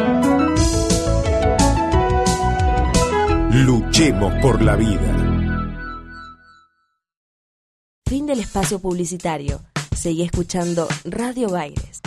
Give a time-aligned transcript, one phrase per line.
[3.65, 5.15] Luchemos por la vida.
[8.09, 9.61] Fin del espacio publicitario.
[9.95, 12.01] Seguí escuchando Radio Baires.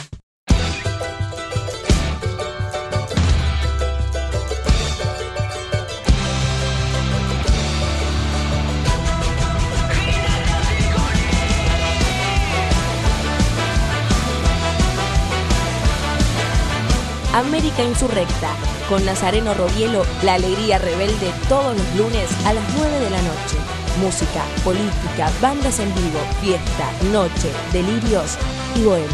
[17.32, 18.56] América Insurrecta,
[18.88, 23.56] con Nazareno Robielo, la alegría rebelde todos los lunes a las 9 de la noche.
[24.00, 28.36] Música, política, bandas en vivo, fiesta, noche, delirios
[28.74, 29.08] y bohemia.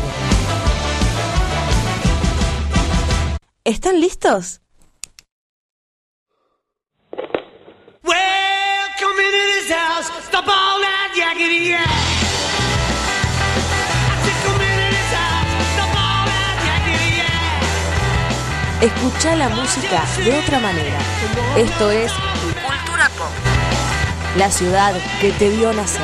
[3.64, 4.60] ¿Están listos?
[18.80, 20.98] Escucha la música de otra manera.
[21.54, 22.10] Esto es
[22.66, 23.28] Cultura Pop.
[24.38, 26.00] La ciudad que te vio nacer.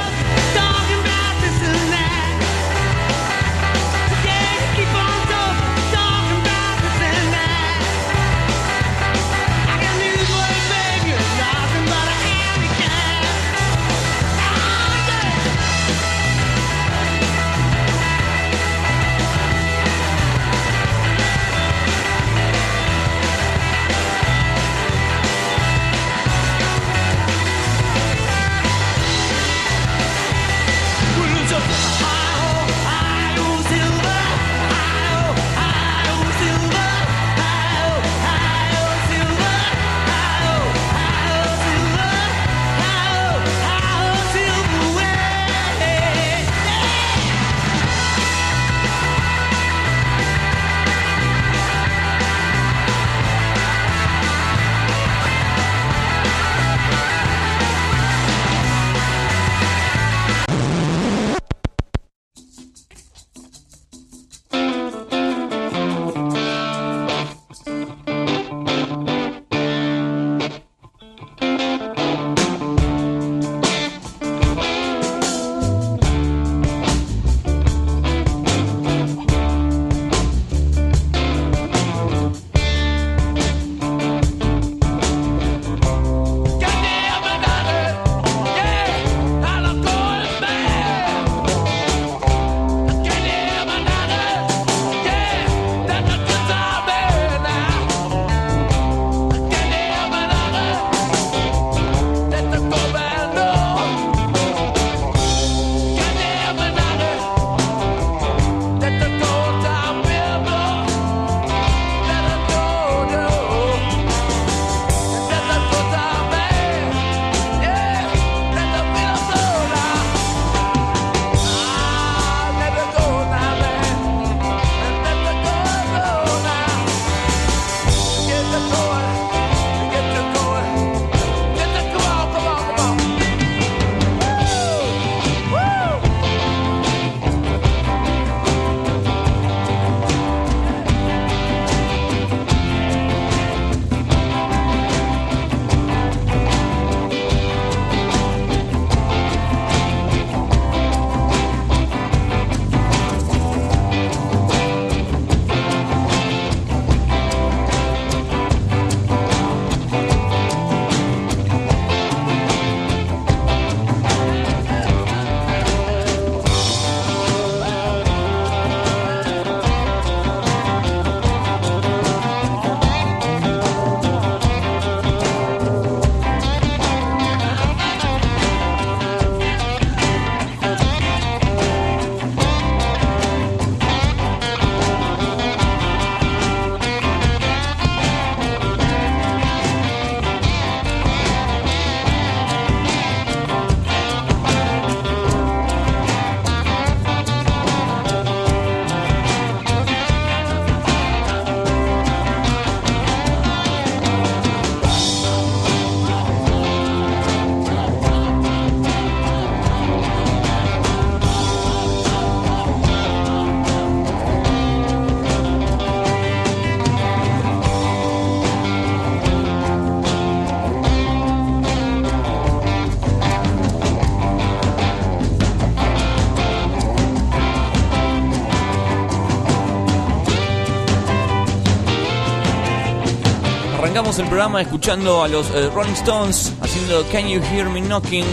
[234.18, 238.24] El programa escuchando a los eh, Rolling Stones haciendo Can You Hear Me Knocking,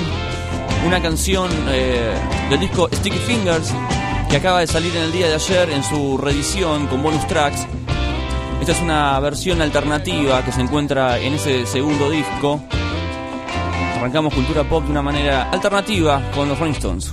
[0.88, 2.14] una canción eh,
[2.50, 3.74] del disco Sticky Fingers
[4.30, 7.68] que acaba de salir en el día de ayer en su reedición con bonus tracks.
[8.62, 12.64] Esta es una versión alternativa que se encuentra en ese segundo disco.
[13.98, 17.12] Arrancamos cultura pop de una manera alternativa con los Rolling Stones.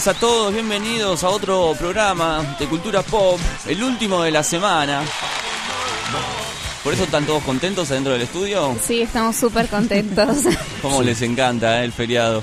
[0.00, 5.02] Tardes a todos, bienvenidos a otro programa de Cultura Pop, el último de la semana.
[6.82, 8.74] Por eso están todos contentos adentro del estudio.
[8.82, 10.44] Sí, estamos súper contentos.
[10.82, 12.42] Como les encanta eh, el feriado.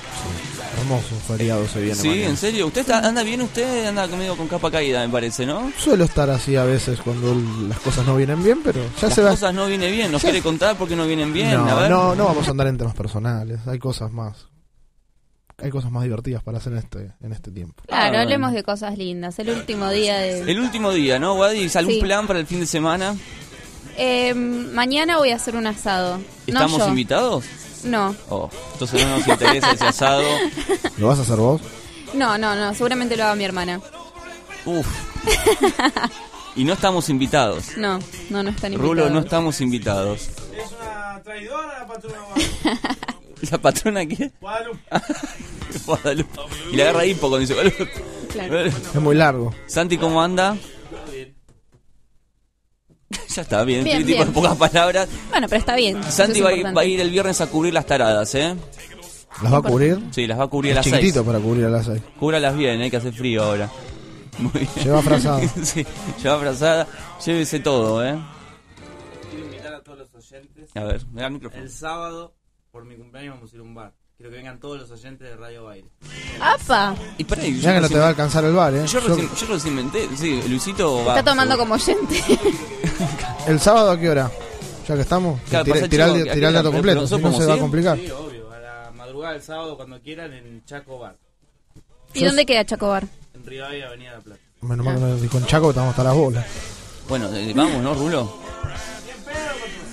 [0.80, 1.96] Hermoso feriado se viene.
[1.96, 2.28] Sí, mañana.
[2.30, 2.68] en serio.
[2.68, 3.42] ¿Usted está- anda bien?
[3.42, 5.72] Usted anda conmigo con capa caída, me parece, ¿no?
[5.80, 7.36] Suelo estar así a veces cuando
[7.68, 9.32] las cosas no vienen bien, pero ya Las se va.
[9.32, 10.12] cosas no vienen bien.
[10.12, 11.56] ¿Nos Ya- quiere contar por qué no vienen bien?
[11.56, 11.90] a no, ver.
[11.90, 13.60] no, no vamos a andar en temas personales.
[13.66, 14.36] Hay cosas más.
[15.68, 17.84] Hay cosas más divertidas para hacer en este, en este tiempo.
[17.88, 19.38] Claro, Ah, hablemos de cosas lindas.
[19.38, 20.50] El último día de...
[20.50, 21.70] El último día, ¿no, Wadi?
[21.76, 22.00] ¿Algún Sí.
[22.02, 23.18] plan para el fin de semana?
[23.98, 26.22] Eh, mañana voy a hacer un asado.
[26.46, 27.44] ¿Estamos no invitados?
[27.84, 30.24] No, Oh, entonces no nos interesa ese asado.
[30.98, 31.60] ¿Lo vas a hacer vos?
[32.14, 32.74] no, no, no.
[32.74, 33.82] Seguramente lo haga mi hermana.
[34.66, 34.88] Uf.
[36.56, 37.78] Y no estamos invitados.
[37.78, 38.00] No,
[38.32, 38.80] no, no están invitados.
[38.98, 40.22] Rulo, no estamos invitados.
[40.56, 42.18] Es una traidora la patrona
[43.52, 44.32] ¿La patrona qué?
[44.42, 44.80] Guadalupe.
[45.86, 46.40] Guadalupe.
[46.72, 47.90] Y le agarra hipo cuando dice Guadalupe.
[48.32, 48.66] Claro.
[48.66, 49.54] Es muy largo.
[49.68, 50.56] Santi, ¿cómo anda?
[53.30, 54.22] ya está, bien, Bien, tipo bien.
[54.28, 55.08] en pocas palabras.
[55.30, 56.04] Bueno, pero está bien.
[56.04, 56.76] Santi es va, a ir- importante.
[56.76, 58.56] va a ir el viernes a cubrir las taradas, ¿eh?
[59.44, 60.00] ¿Las va a cubrir?
[60.12, 61.26] Sí, las va a cubrir a Es las chiquitito seis.
[61.26, 62.02] para cubrir a las seis.
[62.20, 63.70] Cúbralas bien, hay que hacer frío ahora.
[64.40, 64.68] Muy bien.
[64.84, 65.42] Lleva frazada.
[65.64, 65.86] sí,
[66.22, 66.88] lleva frazada.
[67.26, 68.18] Llévese todo, ¿eh?
[69.30, 70.70] Quiero invitar a todos los oyentes.
[70.76, 71.64] A ver, me da el micrófono.
[71.64, 72.34] El sábado,
[72.78, 73.92] por mi cumpleaños, vamos a ir a un bar.
[74.16, 75.90] Quiero que vengan todos los oyentes de Radio Baile.
[76.40, 76.96] ¡Apa!
[77.18, 78.86] Y para ahí, Ya que no te va a alcanzar el bar, ¿eh?
[78.86, 81.18] Yo recién, yo recién sí, Luisito va.
[81.18, 82.24] Está tomando como oyente.
[83.48, 84.32] ¿El sábado a qué hora?
[84.88, 85.42] Ya que estamos.
[85.50, 86.64] Claro, pasa el tirá el, chico, ¿a qué tirá el hora?
[86.64, 87.98] dato Pero completo, si no se va a complicar.
[87.98, 88.52] Sí, obvio.
[88.52, 91.18] A la madrugada del sábado, cuando quieran, en Chaco Bar.
[92.14, 93.08] ¿Y dónde queda Chacobar?
[93.34, 94.42] En Rivadavia, Avenida La Plata.
[94.62, 96.46] Menos mal que no dijo en Chaco, estamos hasta las bolas.
[97.10, 98.38] Bueno, eh, vamos, ¿no, Rulo?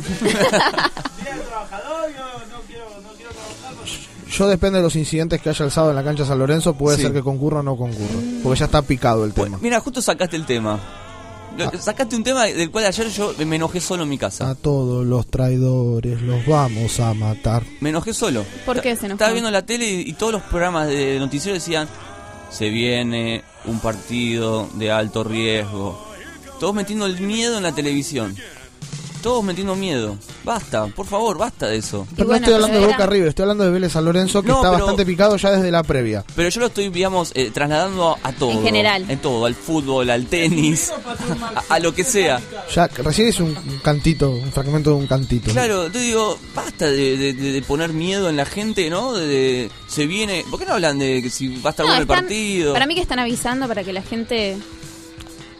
[0.05, 2.53] Día del trabajador, yo
[4.37, 6.97] Yo depende de los incidentes que haya el sábado en la cancha San Lorenzo, puede
[6.97, 7.03] Sí.
[7.03, 8.19] ser que concurra o no concurra.
[8.43, 9.59] Porque ya está picado el tema.
[9.61, 10.81] Mira, justo sacaste el tema.
[11.57, 11.71] Ah.
[11.79, 14.50] Sacaste un tema del cual ayer yo me enojé solo en mi casa.
[14.50, 17.62] A todos los traidores los vamos a matar.
[17.81, 18.45] Me enojé solo.
[18.67, 19.14] ¿Por qué se enojó?
[19.19, 21.87] Estaba viendo la tele y, y todos los programas de noticiero decían,
[22.50, 25.97] se viene un partido de alto riesgo.
[26.59, 28.35] Todos metiendo el miedo en la televisión.
[29.25, 30.19] Todos metiendo miedo.
[30.45, 32.07] Basta, por favor, basta de eso.
[32.14, 34.04] Pero bueno, no estoy hablando pero de era- Boca River, estoy hablando de Vélez San
[34.04, 36.23] Lorenzo, que No, está pero- bastante picado ya desde la previa.
[36.37, 38.50] Pero yo lo estoy, digamos, eh, trasladando a todo.
[38.50, 39.07] En general.
[39.09, 40.93] En todo, al fútbol, al tenis,
[41.71, 42.38] a, a lo que sea.
[42.75, 45.50] Ya, recién hice un, un cantito, un fragmento de un cantito.
[45.52, 49.14] Claro, te digo, basta de, de- de- de poner miedo en la gente, ¿no?
[49.14, 50.45] De, de- se viene.
[50.50, 52.75] ¿Por qué no hablan de que si va a estar No, bueno el partido?
[52.75, 54.59] Para mí que están avisando para que la gente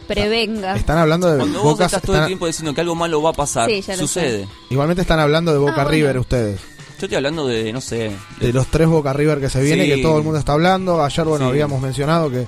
[0.05, 0.75] prevenga.
[0.75, 1.85] Están hablando de Cuando vos Boca.
[1.85, 4.47] estás todo el tiempo diciendo que algo malo va a pasar, Sí, ya lo sucede.
[4.69, 5.89] igualmente están hablando de Boca Ah, bueno.
[5.89, 6.59] River ustedes.
[6.99, 8.11] Yo estoy hablando de, no sé.
[8.39, 9.95] De los tres Boca River que se vienen, Sí.
[9.95, 11.03] que todo el mundo está hablando.
[11.03, 11.49] Ayer, bueno, Sí.
[11.51, 12.47] habíamos mencionado que.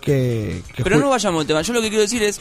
[0.00, 1.62] que, que Pero no vayamos al tema.
[1.62, 2.40] Yo lo que quiero decir es.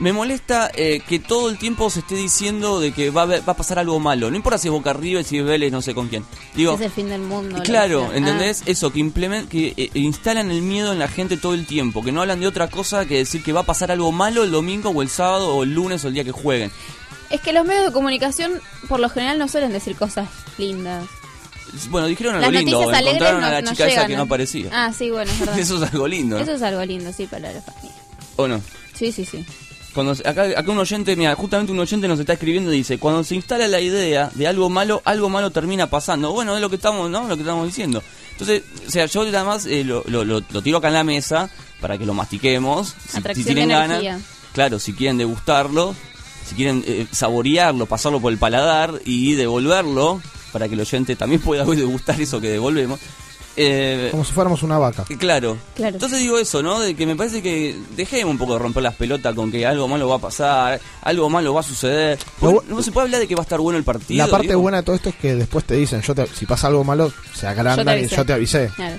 [0.00, 3.46] Me molesta eh, que todo el tiempo se esté diciendo de que va a, haber-
[3.46, 4.30] va a pasar algo malo.
[4.30, 6.24] No importa si es Boca River, si es Vélez, no sé con quién.
[6.54, 7.62] Digo, es el fin del mundo.
[7.62, 8.16] Claro, que.
[8.16, 8.62] ¿entendés?
[8.64, 12.12] Eso, que implement, que eh, instalan el miedo en la gente todo el tiempo, que
[12.12, 14.88] no hablan de otra cosa que decir que va a pasar algo malo el domingo
[14.88, 16.70] o el sábado o el lunes o el día que jueguen.
[16.72, 18.52] Ah, es que los medios de comunicación
[18.88, 21.04] por lo general no suelen decir cosas lindas.
[21.90, 24.06] Bueno, dijeron algo Las lindo, noticias alegres encontraron no, a la no chica esa llegan
[24.08, 24.70] que a- no aparecía.
[24.72, 25.58] Ah, sí, bueno, es verdad.
[25.58, 26.38] Eso es algo lindo.
[26.38, 27.92] Eso es algo lindo, sí, para la familia.
[28.36, 28.62] ¿O no?
[28.94, 29.44] Sí, sí, sí.
[29.94, 33.24] Cuando acá, acá un oyente, mira, justamente un oyente nos está escribiendo y dice, cuando
[33.24, 36.32] se instala la idea de algo malo, algo malo termina pasando.
[36.32, 37.26] Bueno, es lo que estamos, ¿no?
[37.26, 38.02] Lo que estamos diciendo.
[38.32, 41.50] Entonces, o sea, yo además eh, lo, lo, lo- lo tiro acá en la mesa
[41.80, 42.94] para que lo mastiquemos.
[43.08, 44.02] Si, si tienen ganas,
[44.52, 45.94] claro, si quieren degustarlo,
[46.46, 51.40] si quieren eh, saborearlo, pasarlo por el paladar y devolverlo para que el oyente también
[51.40, 53.00] pueda degustar eso que devolvemos.
[53.62, 55.04] Eh, Como si fuéramos una vaca.
[55.18, 55.56] Claro.
[55.74, 55.94] Claro.
[55.96, 56.80] Entonces digo eso, ¿no?
[56.80, 59.86] De que me parece que dejemos un poco de romper las pelotas con que algo
[59.88, 62.18] malo va a pasar, algo malo va a suceder.
[62.68, 64.24] No se puede hablar de que va a estar bueno el partido.
[64.24, 64.60] La parte digo.
[64.60, 67.12] buena de todo esto es que después te dicen, yo te- si pasa algo malo,
[67.34, 68.70] se agrandan y yo te avisé.
[68.74, 68.96] Claro.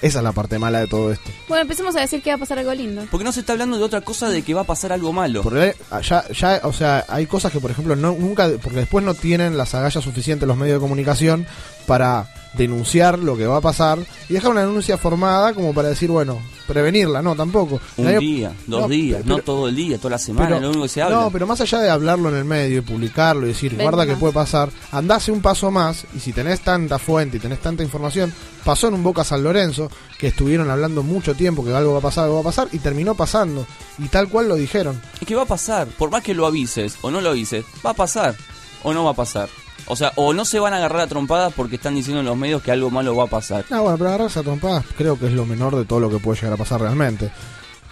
[0.00, 1.30] Esa es la parte mala de todo esto.
[1.46, 3.04] Bueno, empecemos a decir que va a pasar algo lindo.
[3.08, 5.42] Porque no se está hablando de otra cosa de que va a pasar algo malo.
[5.44, 9.14] Porque ya, ya, o sea, hay cosas que, por ejemplo, no, nunca, porque después no
[9.14, 11.46] tienen las agallas suficientes los medios de comunicación
[11.86, 13.98] para denunciar lo que va a pasar
[14.28, 17.80] y dejar una denuncia formada como para decir, bueno, prevenirla, no, tampoco.
[17.96, 20.68] Un día, dos no, días, pero- no todo el día, toda la semana, pero- lo
[20.68, 21.16] único que se habla.
[21.16, 24.16] No, pero más allá de hablarlo en el medio y publicarlo y decir, guarda que
[24.16, 28.32] puede pasar, andase un paso más y si tenés tanta fuente y tenés tanta información,
[28.64, 32.02] pasó en un Boca San Lorenzo, que estuvieron hablando mucho tiempo que algo va a
[32.02, 33.66] pasar, algo va a pasar, y terminó pasando.
[33.98, 35.00] Y tal cual lo dijeron.
[35.20, 37.90] Es que va a pasar, por más que lo avises o no lo avises, va
[37.90, 38.36] a pasar
[38.82, 39.48] o no va a pasar.
[39.92, 42.36] O sea, o no se van a agarrar a trompadas porque están diciendo en los
[42.36, 43.64] medios que algo malo va a pasar.
[43.70, 46.18] No, bueno, pero agarrarse a trompadas creo que es lo menor de todo lo que
[46.18, 47.30] puede llegar a pasar realmente.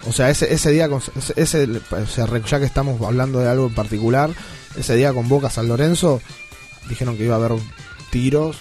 [0.07, 3.75] O sea, ese, ese día, ese, ese- sea, ya que estamos hablando de algo en
[3.75, 4.31] particular,
[4.75, 6.21] ese día con Boca San Lorenzo,
[6.89, 7.53] dijeron que iba a haber
[8.09, 8.57] tiros,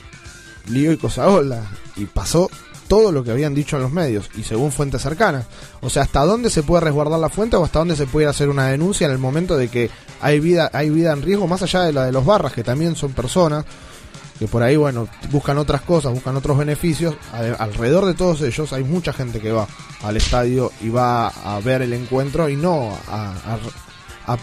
[0.69, 1.63] lío y cosaola.
[1.97, 2.51] Y pasó
[2.91, 5.47] todo lo que habían dicho en los medios, y según fuentes cercanas.
[5.81, 8.49] O sea, ¿hasta dónde se puede resguardar la fuente o hasta dónde se puede hacer
[8.49, 9.89] una denuncia en el momento de que
[10.21, 12.97] hay vida, hay vida en riesgo, más allá de la de los barras, que también
[12.97, 13.65] son personas,
[14.41, 17.15] que por ahí, bueno, buscan otras cosas, buscan otros beneficios.
[17.59, 19.69] Alrededor de todos ellos hay mucha gente que va
[20.03, 23.33] al estadio y va a ver el encuentro y no a,
[24.27, 24.39] a-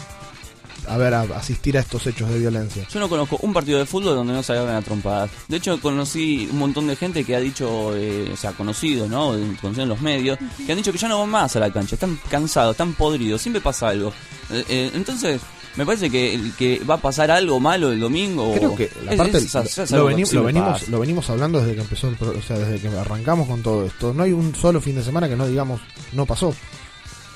[0.88, 2.88] a ver, a asistir a estos hechos de violencia.
[2.91, 5.29] Yo no conozco un partido de fútbol donde no se agarren a trompadas.
[5.48, 9.32] De hecho, conocí un montón de gente que ha dicho, eh, o sea, conocido, ¿no?
[9.62, 11.96] Conocido en los medios, que han dicho que ya no van más a la cancha.
[11.96, 14.12] Están cansados, están podridos, siempre pasa algo.
[14.51, 15.41] Eh, eh, entonces,
[15.75, 18.53] me parece que, va a pasar algo malo el domingo.
[18.56, 22.08] Creo que la es- parte es- lo, veni- venimos lo venimos hablando desde que empezó
[22.10, 24.13] el pro- o sea, desde que arrancamos con todo esto.
[24.13, 25.82] No hay un solo fin de semana que no digamos
[26.13, 26.56] no pasó.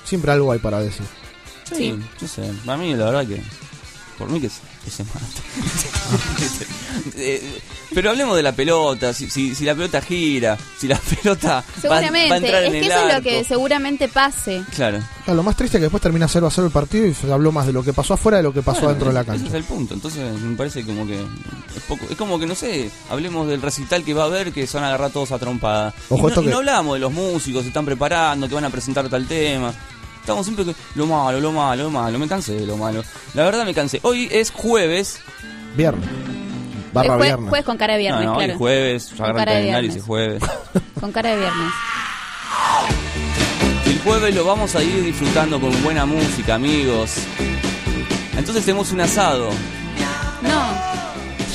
[0.03, 1.05] Siempre algo hay para decir.
[1.77, 2.43] Sí, yo sé.
[2.67, 3.41] A mí, la verdad que.
[4.17, 5.21] Por mí que, se- que se mate.
[7.15, 7.59] Eh,
[7.93, 9.13] Pero hablemos de la pelota.
[9.13, 12.29] Si, si, si la pelota gira, si la pelota va, Seguramente.
[12.29, 14.63] va a entrar es en que el eso es lo que seguramente pase.
[14.75, 14.99] Claro.
[15.25, 17.31] Claro, lo más triste es que después termina 0 a 0 el partido y se
[17.31, 19.21] habló más de lo que pasó afuera de lo que pasó Bueno, dentro de la
[19.21, 19.57] Ese es cancha.
[19.57, 19.93] el punto.
[19.93, 22.05] Entonces me parece como que es poco.
[22.09, 22.91] Es como que no sé.
[23.09, 25.93] Hablemos del recital que va a haber que se van a agarrar todos a trompada.
[26.09, 28.55] Ojo, y, no, esto y que- no hablamos de los músicos, se están preparando, que
[28.55, 29.73] van a presentar tal tema.
[30.21, 32.17] Estamos siempre que lo malo, lo malo, lo malo.
[32.19, 33.03] Me cansé de lo malo.
[33.33, 33.99] La verdad me cansé.
[34.03, 35.19] Hoy es jueves.
[35.75, 36.07] Viernes.
[36.93, 37.49] Barra jue- viernes.
[37.49, 38.53] jueves con cara de viernes, no, no, claro.
[38.53, 39.09] hoy jueves.
[39.11, 40.43] Ya Con agarra el cara de calendario y jueves.
[40.99, 41.71] Con cara de viernes.
[43.85, 47.15] El jueves lo vamos a ir disfrutando con buena música, amigos.
[48.37, 49.49] Entonces tenemos un asado.
[50.41, 50.63] No,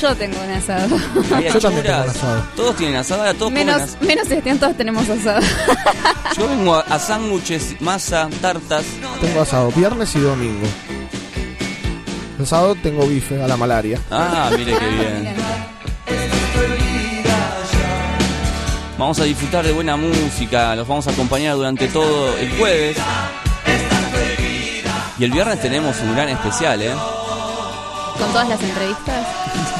[0.01, 0.97] yo tengo un asado.
[1.53, 2.43] Yo también tengo un asado.
[2.55, 4.05] Todos tienen asado, ahora todos comen menos, asado.
[4.05, 5.39] menos Sebastián, todos tenemos asado.
[6.37, 8.85] Yo vengo a, a sándwiches, masa, tartas.
[9.21, 10.67] Tengo asado viernes y domingo.
[12.39, 13.99] El sábado tengo bife a la malaria.
[14.11, 15.35] Ah, mire qué bien.
[18.97, 22.97] Vamos a disfrutar de buena música, los vamos a acompañar durante todo el jueves.
[25.19, 26.91] Y el viernes tenemos un gran especial, ¿eh?
[28.17, 29.26] Con todas las entrevistas.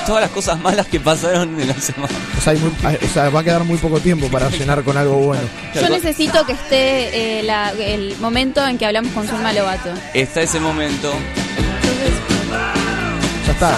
[0.07, 2.13] Todas las cosas malas que pasaron en la semana.
[2.37, 4.81] O sea, hay muy- hay- o sea, va a quedar muy poco tiempo para llenar
[4.83, 5.43] con algo bueno.
[5.75, 9.89] Yo necesito que esté eh, la- el momento en que hablamos con Zulma Lobato.
[10.13, 11.11] Está ese momento.
[13.45, 13.75] Ya está.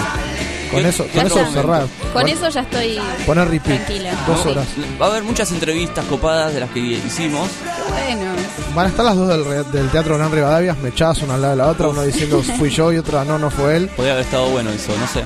[0.70, 1.86] Con ¿Qué- eso, con eso cerrar.
[2.12, 3.84] Con eso ya estoy Poner repeat.
[3.86, 4.12] tranquila.
[4.28, 4.66] Dos horas.
[5.02, 7.48] Va a haber muchas entrevistas copadas de las que hicimos.
[7.88, 8.30] Bueno,
[8.74, 11.54] Van a estar las dos del, re- del Teatro Gran Rivadavia, mechadas una al lado
[11.54, 13.88] de la otra, uno diciendo fui yo y otra no, no fue él.
[13.96, 15.24] Podría haber estado bueno eso, no sé.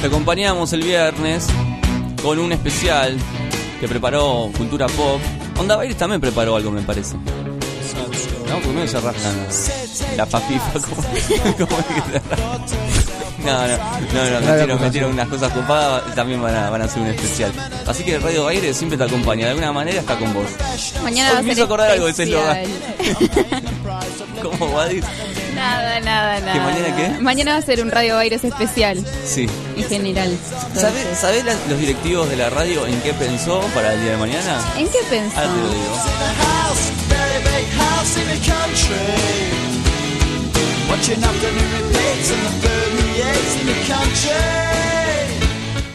[0.00, 1.46] Te acompañamos el viernes
[2.22, 3.16] con un especial
[3.80, 5.20] que preparó Cultura Pop.
[5.58, 7.16] Onda Baires también preparó algo, me parece.
[7.16, 9.34] No, porque medio se rascan
[10.16, 10.72] la papifa
[11.58, 11.78] como.
[13.44, 17.02] No, no, no, no, metieron, metieron unas cosas copadas, también van a, van a hacer
[17.02, 17.52] un especial.
[17.86, 20.46] Así que Radio Baires siempre te acompaña, de alguna manera está con vos.
[21.02, 22.26] mañana Hoy va a ser hizo acordar algo de ese.
[24.42, 25.04] ¿Cómo va a decir?
[25.54, 26.52] Nada, nada, nada.
[26.52, 27.22] ¿Que mañana qué?
[27.22, 29.46] Mañana va a ser un Radio Baires especial, Sí.
[29.76, 30.36] en general.
[30.74, 34.60] ¿Sabés los directivos de la radio en qué pensó para el día de mañana?
[34.76, 35.38] ¿En qué pensó?
[35.38, 36.98] Ahora te lo digo.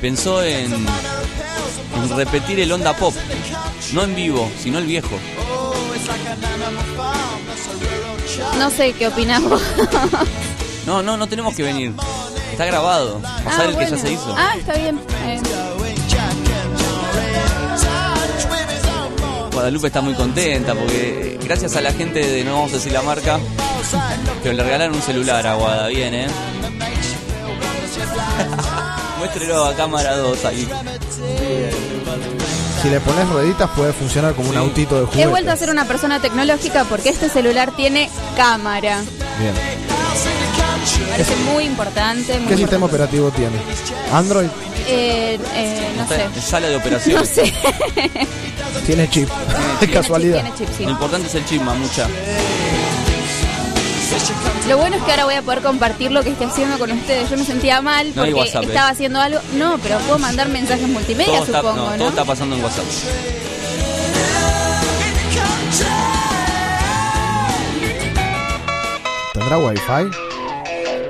[0.02, 3.14] Pensó en, en repetir el onda pop.
[3.94, 5.18] No en vivo, sino el viejo.
[8.58, 9.62] No sé qué opinamos.
[10.86, 11.94] No, no, no tenemos que venir.
[12.52, 13.20] Está grabado.
[13.22, 14.36] Pasar Ah, el que ya se hizo.
[14.38, 15.00] Ah, está bien.
[15.26, 15.40] Eh.
[19.52, 23.04] Guadalupe está muy contenta porque gracias a la gente de no vamos a decir la
[23.04, 23.40] marca,
[24.42, 26.28] pero le regalaron un celular a Guada, bien, ¿eh?
[29.20, 30.68] Muéstrelo a cámara 2 ahí.
[32.84, 35.22] Si le pones rueditas puede funcionar como un autito de juguete.
[35.24, 39.02] he vuelto a ser una persona tecnológica porque este celular tiene cámara.
[39.40, 39.54] Bien.
[41.00, 42.38] Me parece muy importante.
[42.40, 43.56] Muy ¿Qué sistema operativo tiene?
[44.12, 44.48] ¿Android?
[44.88, 46.24] Eh, eh, no sé.
[46.24, 47.30] En sala de No operaciones.
[47.30, 47.54] sé.
[48.86, 49.30] Tiene chip.
[49.80, 50.42] De casualidad.
[50.42, 50.84] Tiene chip, sí.
[50.84, 52.08] Lo importante es el chip, mamucha.
[54.68, 57.30] Lo bueno es que ahora voy a poder compartir lo que estoy haciendo con ustedes.
[57.30, 58.60] Yo me sentía mal No porque ¿eh?
[58.62, 59.40] estaba haciendo algo.
[59.56, 61.98] No, pero puedo mandar mensajes multimedia, Todo está, supongo, no, ¿no?
[61.98, 62.86] todo está pasando en WhatsApp.
[69.34, 70.18] ¿Tendrá wifi?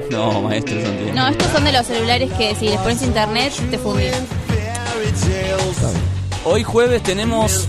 [0.10, 3.78] No, maestro, eso no estos son de los celulares que si les pones internet te
[3.78, 4.13] funden.
[6.46, 7.68] Hoy jueves tenemos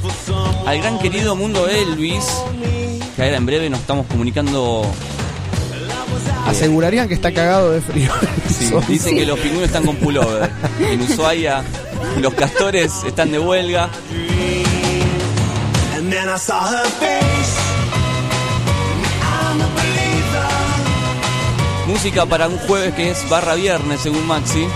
[0.66, 2.26] al gran querido mundo Elvis,
[3.16, 4.84] que ahora en breve nos estamos comunicando.
[6.46, 8.10] Asegurarían que está cagado de frío.
[8.54, 10.48] Sí, dicen que los pingüinos están con pullover.
[10.80, 11.62] En Ushuaia
[12.20, 13.88] los castores están de huelga.
[15.96, 17.58] And then I saw her face.
[19.22, 20.48] I'm a believer.
[21.88, 24.66] Música para un jueves que es barra viernes, según Maxi.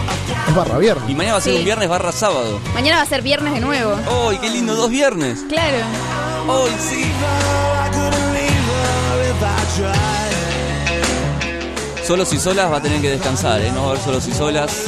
[0.48, 1.08] Es barra viernes.
[1.08, 1.58] Y mañana va a ser Sí.
[1.60, 2.60] un viernes barra sábado.
[2.74, 3.94] Mañana va a ser viernes de nuevo.
[4.28, 4.74] ¡Ay, qué lindo!
[4.74, 5.38] Dos viernes.
[5.48, 5.76] Claro.
[6.48, 7.04] ¡Ay, sí!
[12.08, 13.70] Solos y solas va a tener que descansar, ¿eh?
[13.70, 14.84] No va a haber solos y solas.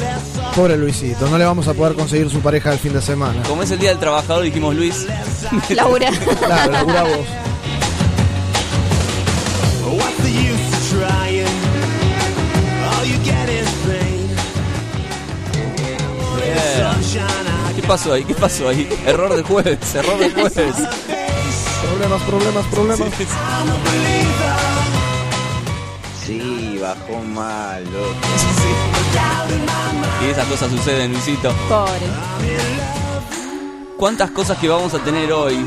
[0.56, 3.42] Pobre Luisito, no le vamos a poder conseguir su pareja el fin de semana.
[3.42, 5.06] Como es el Día del Trabajador, dijimos Luis.
[5.68, 6.09] Laura.
[6.46, 7.26] Claro, labura vos.
[17.76, 18.24] ¿Qué pasó ahí?
[18.24, 18.88] ¿Qué pasó ahí?
[19.04, 20.74] Error de jueves, error de jueves.
[21.83, 23.09] Problemas, problemas, problemas.
[23.18, 23.26] Sí,
[26.94, 28.00] bajó malo.
[30.22, 31.53] Y esas cosas suceden, Luisito.
[31.68, 32.07] Pobre.
[33.96, 35.59] ¿Cuántas cosas que vamos a tener hoy?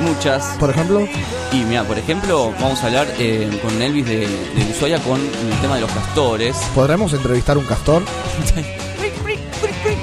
[0.00, 0.56] Muchas.
[0.58, 1.06] Por ejemplo,
[1.52, 5.60] Y mira, por ejemplo, vamos a hablar eh, con Elvis de, de Ushuaia con el
[5.60, 6.56] tema de los castores.
[6.74, 8.02] ¿podremos entrevistar un castor?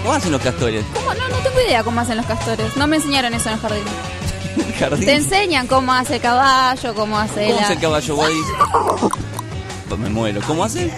[0.03, 0.85] ¿Cómo hacen los castores?
[0.93, 1.13] ¿Cómo?
[1.13, 2.75] No, no tengo idea cómo hacen los castores.
[2.77, 3.83] No me enseñaron eso en el jardín.
[4.79, 5.05] Jardín.
[5.05, 7.63] Te enseñan cómo hace el caballo, cómo hace ¿Cómo la...
[7.63, 8.45] hace el caballo Wadis?
[9.89, 10.39] Pues Me muero.
[10.45, 10.93] ¿Cómo hace?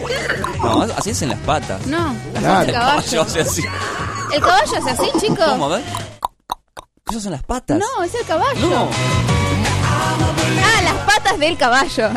[0.62, 1.86] No, así es en las patas.
[1.88, 2.68] No, Claro.
[2.68, 3.64] el caballo hace así.
[4.34, 5.46] ¿El caballo hace así, chicos?
[5.46, 5.66] ¿Cómo?
[5.66, 5.84] A ver.
[7.10, 7.78] Esas son las patas.
[7.80, 8.70] No, es el caballo.
[8.70, 8.88] No.
[10.64, 12.10] Ah, las patas del caballo.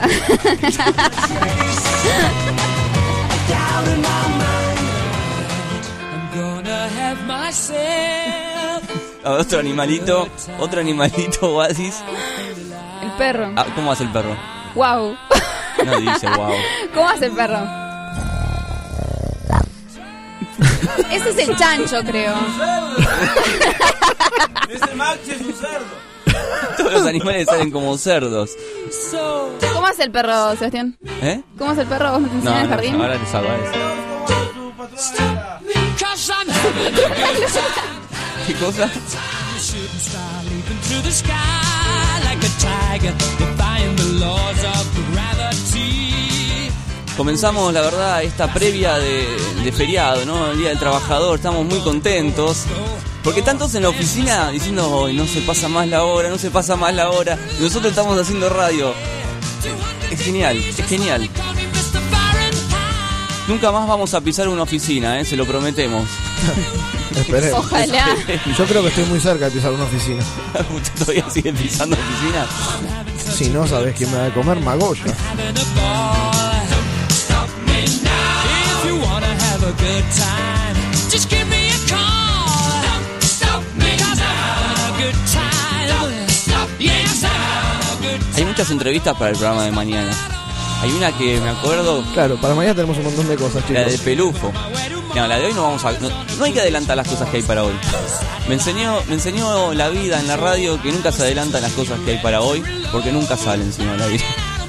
[9.24, 10.28] A ver, otro animalito.
[10.58, 12.02] Otro animalito, Wadis.
[13.02, 13.52] el perro.
[13.56, 14.37] Ah, ¿Cómo hace el perro?
[14.74, 15.16] Wow.
[15.85, 16.53] No dice wow.
[16.94, 17.59] ¿Cómo hace el perro?
[21.11, 22.35] Ese es el chancho, creo.
[26.77, 28.51] Todos los animales salen como cerdos.
[29.73, 30.97] ¿Cómo hace el perro, Sebastián?
[31.23, 31.42] ¿Eh?
[31.59, 32.12] ¿Cómo hace el perro?
[32.12, 32.94] ¿Vos me te enseñas No, en el no, jardín?
[33.01, 33.73] ahora les hago a eso.
[38.47, 38.90] ¿Qué cosa?
[47.16, 49.27] Comenzamos, la verdad, esta previa de,
[49.62, 50.50] de feriado, ¿no?
[50.50, 52.64] El Día del Trabajador, estamos muy contentos.
[53.22, 56.50] Porque tantos en la oficina diciendo, hoy no se pasa más la hora, no se
[56.50, 57.38] pasa más la hora.
[57.59, 58.92] Y nosotros estamos haciendo radio.
[60.11, 61.31] Es genial, es genial.
[63.46, 65.24] Nunca más vamos a pisar una oficina, ¿eh?
[65.24, 66.09] se lo prometemos.
[67.16, 67.61] Esperemos.
[67.61, 68.16] Ojalá.
[68.59, 70.22] Yo creo que estoy muy cerca de pisar una oficina.
[70.74, 72.46] ¿Usted todavía sigue pisando oficina?
[73.35, 75.05] Si no sabes quién me va a comer, Magoya.
[88.37, 90.12] Hay muchas entrevistas para el programa de mañana.
[90.83, 93.99] Hay una que me acuerdo, Claro, para mañana tenemos un montón de cosas, la de.
[93.99, 94.53] Pelufo.
[95.14, 95.92] No, la de hoy no vamos a.
[95.92, 97.73] No, no hay que adelantar las cosas que hay para hoy.
[98.49, 101.99] Me enseñó, me enseñó la vida en la radio que nunca se adelantan las cosas
[102.01, 104.25] que hay para hoy, porque nunca salen sino al aire.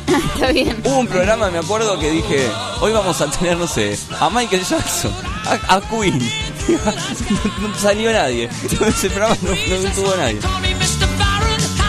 [0.35, 0.81] Está bien.
[0.83, 2.49] Hubo un programa, me acuerdo, que dije,
[2.81, 5.13] hoy vamos a tener, no sé, a Michael Jackson,
[5.45, 6.19] a, a Queen.
[6.67, 8.49] no, no salió nadie.
[8.87, 10.39] Ese programa no, no tuvo nadie.
[10.39, 11.07] Call me Mr.
[11.17, 11.81] Fahrenheit.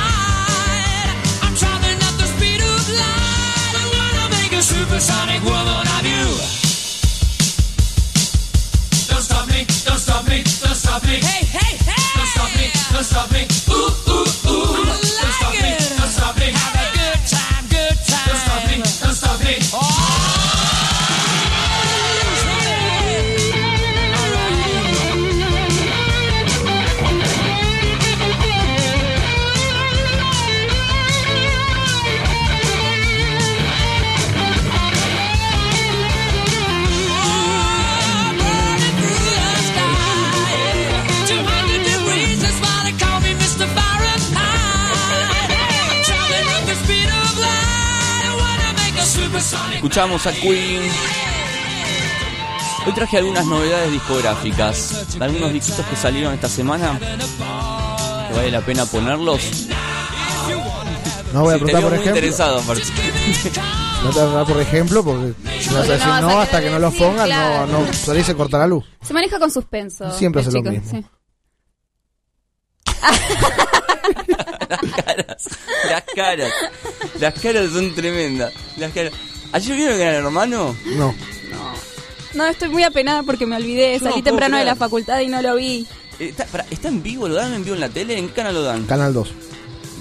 [1.42, 3.74] I'm traveling at the speed of light.
[3.74, 6.26] I wanna make a supersonic woman of you.
[9.08, 11.16] Don't stop me, don't stop me, don't stop me.
[11.20, 12.02] Hey, hey, hey!
[12.16, 13.65] Don't stop me, don't stop me.
[49.86, 50.82] Escuchamos a Queen.
[52.84, 56.98] Hoy traje algunas novedades discográficas, de algunos discos que salieron esta semana.
[56.98, 59.68] Que vale la pena ponerlos.
[61.32, 62.16] No voy a Sí, preguntar por ejemplo.
[62.16, 62.62] interesado.
[64.02, 66.60] No te voy a preguntar por ejemplo porque si vas a no decir no hasta
[66.60, 67.66] que no los decir, pongan, claro.
[67.68, 68.84] no, no, salís se corta la luz.
[69.02, 70.10] Se maneja con suspenso.
[70.10, 70.90] Siempre los hace lo mismo.
[70.90, 71.06] sí.
[74.68, 75.48] las caras,
[75.88, 76.52] las caras,
[77.20, 78.52] las caras son tremendas.
[78.78, 79.12] Las caras.
[79.56, 80.76] ¿Ayer vieron Gran Hermano?
[80.96, 81.14] No.
[82.34, 83.94] No, estoy muy apenada porque me olvidé.
[83.98, 84.76] Yo no Salí puedo temprano de creer.
[84.76, 85.86] la facultad y no lo vi.
[86.18, 87.26] Eh, ¿Está, pará, ¿Está en vivo?
[87.28, 88.18] ¿Lo dan en vivo en la tele?
[88.18, 88.84] ¿En qué canal lo dan?
[88.84, 89.32] Canal 2.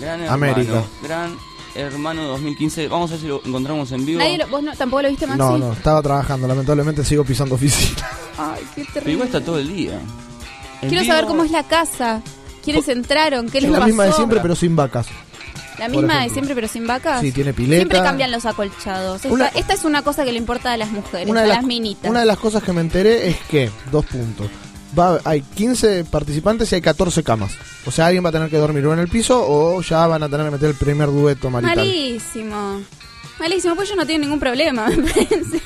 [0.02, 0.34] Gran Hermano.
[0.34, 0.84] América.
[1.02, 1.38] Gran
[1.76, 2.88] Hermano 2015.
[2.90, 4.20] Vamos a ver si lo encontramos en vivo.
[4.20, 5.38] Nadie lo- ¿Vos no- tampoco lo viste más?
[5.38, 8.06] No, no, estaba trabajando, lamentablemente sigo pisando oficina.
[8.38, 9.12] Ay, qué Pero terrible.
[9.14, 9.94] igual está todo el día.
[10.82, 12.22] En Quiero vivo- saber cómo es la casa.
[12.64, 13.48] ¿Quiénes entraron?
[13.50, 13.88] ¿Qué Es les la pasó?
[13.88, 15.08] misma de siempre, pero sin vacas.
[15.80, 17.22] La misma de siempre, pero sin vacas.
[17.22, 17.78] Sí, tiene pileta.
[17.78, 19.18] Siempre cambian los acolchados.
[19.26, 21.50] Esta, Una- esta es una cosa que le importa a las mujeres, Una a de,
[21.50, 22.10] las las, minitas.
[22.10, 24.48] una de las cosas que me enteré es que, dos puntos,
[24.98, 27.54] va, hay 15 participantes y hay 14 camas.
[27.86, 30.24] O sea, alguien va a tener que dormir o en el piso o ya van
[30.24, 31.76] a tener que meter el primer dueto marital.
[31.78, 32.82] Malísimo.
[33.40, 35.62] Malísimo, pues yo no tienen ningún problema, me parece.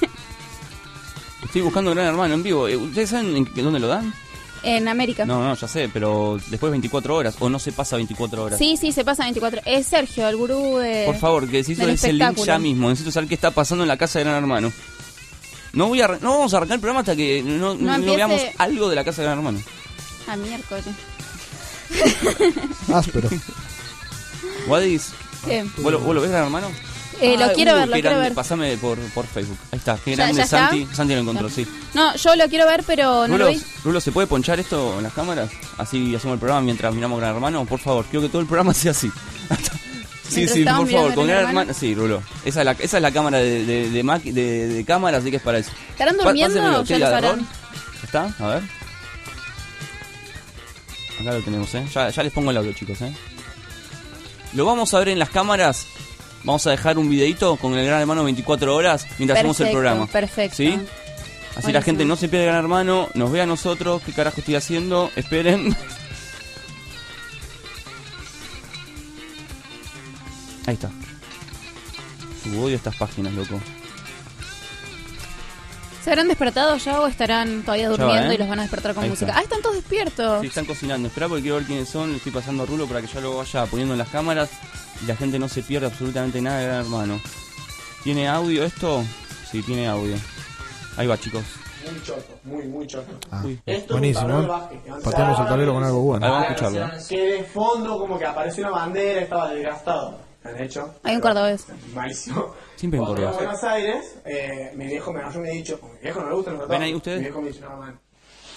[1.45, 2.67] Estoy buscando Gran Hermano en vivo.
[2.67, 4.13] Eh, ¿Ustedes saben en dónde lo dan?
[4.63, 5.25] En América.
[5.25, 7.35] No, no, ya sé, pero después de 24 horas.
[7.39, 8.59] O no se pasa 24 horas.
[8.59, 9.61] Sí, sí, se pasa 24.
[9.65, 11.03] Es Sergio, el gurú de.
[11.05, 12.45] Por favor, que del ese link espectáculo.
[12.45, 12.89] ya mismo.
[12.89, 14.71] Necesito saber qué está pasando en la casa de Gran Hermano.
[15.73, 18.41] No voy a no vamos a arrancar el programa hasta que no, no empiece- veamos
[18.57, 19.59] algo de la casa de Gran Hermano.
[20.27, 20.85] A miércoles.
[22.93, 23.29] Áspero.
[24.67, 25.11] Wadis,
[25.45, 25.63] ¿Qué?
[25.77, 26.67] ¿vos, lo- vos lo ves Gran Hermano?
[27.21, 28.23] Eh, lo Ah, quiero uh, ver, lo quiero grande.
[28.29, 28.33] ver.
[28.33, 29.57] Pasame por, por Facebook.
[29.71, 30.69] Ahí está, qué ¿Ya- grande ya está?
[30.69, 30.87] Santi.
[30.95, 31.67] Santi lo encontró, sí.
[31.93, 33.63] No, yo lo quiero ver, pero no lo Rulo, vi.
[33.83, 35.49] Rulo, ¿se puede ponchar esto en las cámaras?
[35.77, 37.65] Así hacemos el programa mientras miramos Gran Hermano.
[37.65, 39.11] Por favor, quiero que todo el programa sea así.
[40.29, 41.73] sí, sí, por favor, con Gran Hermano.
[41.73, 42.21] Sí, Rulo.
[42.45, 45.29] Esa es la, esa es la cámara de, de, de, maqui- de- de cámara, así
[45.29, 45.71] que es para eso.
[45.91, 47.37] ¿Estarán durmiendo o ya ¿qué lo?
[48.03, 48.33] ¿Está?
[48.39, 48.63] A ver.
[51.19, 51.85] Acá lo tenemos, ¿eh?
[51.93, 53.13] Ya, ya les pongo el audio, chicos, ¿eh?
[54.53, 55.85] Lo vamos a ver en las cámaras.
[56.43, 60.07] Vamos a dejar un videito con el Gran Hermano 24 horas mientras hacemos el programa.
[60.07, 60.57] perfecto.
[60.57, 60.79] ¿Sí?
[61.55, 64.55] Así la gente no se pierde Gran Hermano, nos ve a nosotros, qué carajo estoy
[64.55, 65.75] haciendo, esperen.
[70.65, 70.89] Ahí está.
[72.45, 73.59] Uh, odio estas páginas, loco.
[76.03, 78.35] ¿Se habrán despertado ya o estarán todavía va, durmiendo ¿eh?
[78.35, 79.27] y los van a despertar con Ahí música?
[79.31, 79.39] está.
[79.39, 80.41] Ah, están todos despiertos.
[80.41, 81.07] Sí, están cocinando.
[81.09, 82.11] Espera porque quiero ver quiénes son.
[82.11, 84.49] Le estoy pasando a Rulo para que ya lo vaya poniendo en las cámaras
[85.03, 87.19] y la gente no se pierda absolutamente nada de Gran Hermano.
[88.03, 89.03] ¿Tiene audio esto?
[89.51, 90.15] Sí, tiene audio.
[90.95, 91.43] Ahí va, chicos.
[91.91, 93.11] Muy choto, muy, muy choto.
[93.31, 93.59] Ah, Uy.
[93.65, 94.41] Esto buenísimo.
[94.41, 94.45] ¿eh?
[94.47, 96.25] van Pateamos el tablero con algo bueno.
[96.29, 96.89] Vamos a escucharlo.
[97.07, 100.17] Que de fondo como que apareció una bandera estaba desgastado.
[100.43, 100.93] ¿Me han hecho?
[101.03, 101.65] Hay un cordobés.
[101.93, 102.53] Malísimo.
[102.79, 103.37] Siempre en Cuando Córdoba.
[103.41, 106.35] en Buenos Aires, eh, mi viejo me, yo me he dicho, mi viejo no le
[106.35, 107.17] gustan los ¿Ven tatuajes, ahí ustedes?
[107.17, 107.99] Mi viejo me dice, no, man,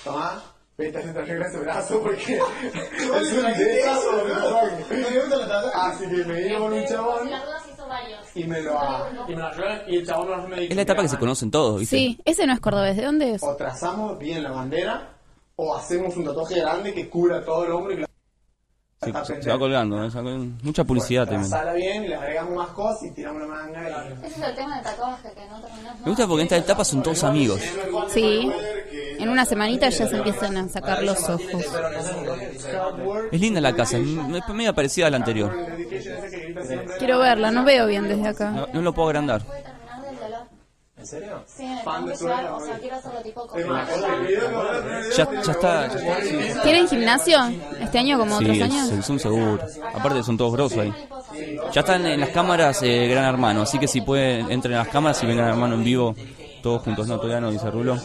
[0.04, 0.42] tomá,
[0.78, 4.84] vete a hacer regla ese brazo porque es un dedazo de tatuaje.
[5.74, 7.30] Así que me vino con un chabón
[8.36, 8.72] y me lo,
[9.26, 10.70] y me lo ayudó y el chabón no me dijo.
[10.70, 11.96] Es la etapa que "Mira, se conocen todos, ¿viste?
[11.96, 12.96] Sí, ese no es cordobés.
[12.96, 13.42] ¿De dónde es?
[13.42, 15.16] O trazamos bien la bandera
[15.56, 18.06] o hacemos un tatuaje grande que cubra todo el la
[19.02, 19.50] Sí, está se, se pendiente.
[19.52, 20.04] va colgando.
[20.04, 20.10] ¿eh?
[20.10, 20.54] Se va colgando.
[20.62, 21.48] Mucha publicidad también.
[21.50, 24.26] Trazala bien y le agregamos más cosas y tiramos la manga y...
[24.26, 26.00] Ese es el tema de tatuaje que no terminamos.
[26.00, 27.60] Me gusta porque en esta etapa son todos amigos.
[28.08, 28.50] Sí.
[29.18, 31.42] En una semanita ya se empiezan a sacar los ojos.
[33.30, 34.04] Es linda la casa, es
[34.48, 35.54] medio parecida a la anterior.
[36.98, 38.50] Quiero verla, no veo bien desde acá.
[38.50, 39.42] No, no lo puedo agrandar.
[41.02, 41.42] ¿En serio?
[41.46, 45.52] Sí, Fan de que su llevar, vida, o sea, quiero hacerlo tipo Es Ya, ya
[45.52, 46.20] está, ya está.
[46.22, 46.60] sí.
[46.62, 47.38] ¿Tienen gimnasio
[47.80, 48.90] este año como Sí, otros el, años?
[48.92, 49.58] el Zoom seguro.
[49.94, 50.94] Aparte son todos grosos ahí.
[51.72, 54.88] Ya están en las cámaras eh, Gran Hermano, así que si pueden, entren a las
[54.88, 56.14] cámaras y ven Gran Hermano en vivo,
[56.62, 57.08] todos juntos.
[57.08, 57.96] No, todavía no, dice Rulo.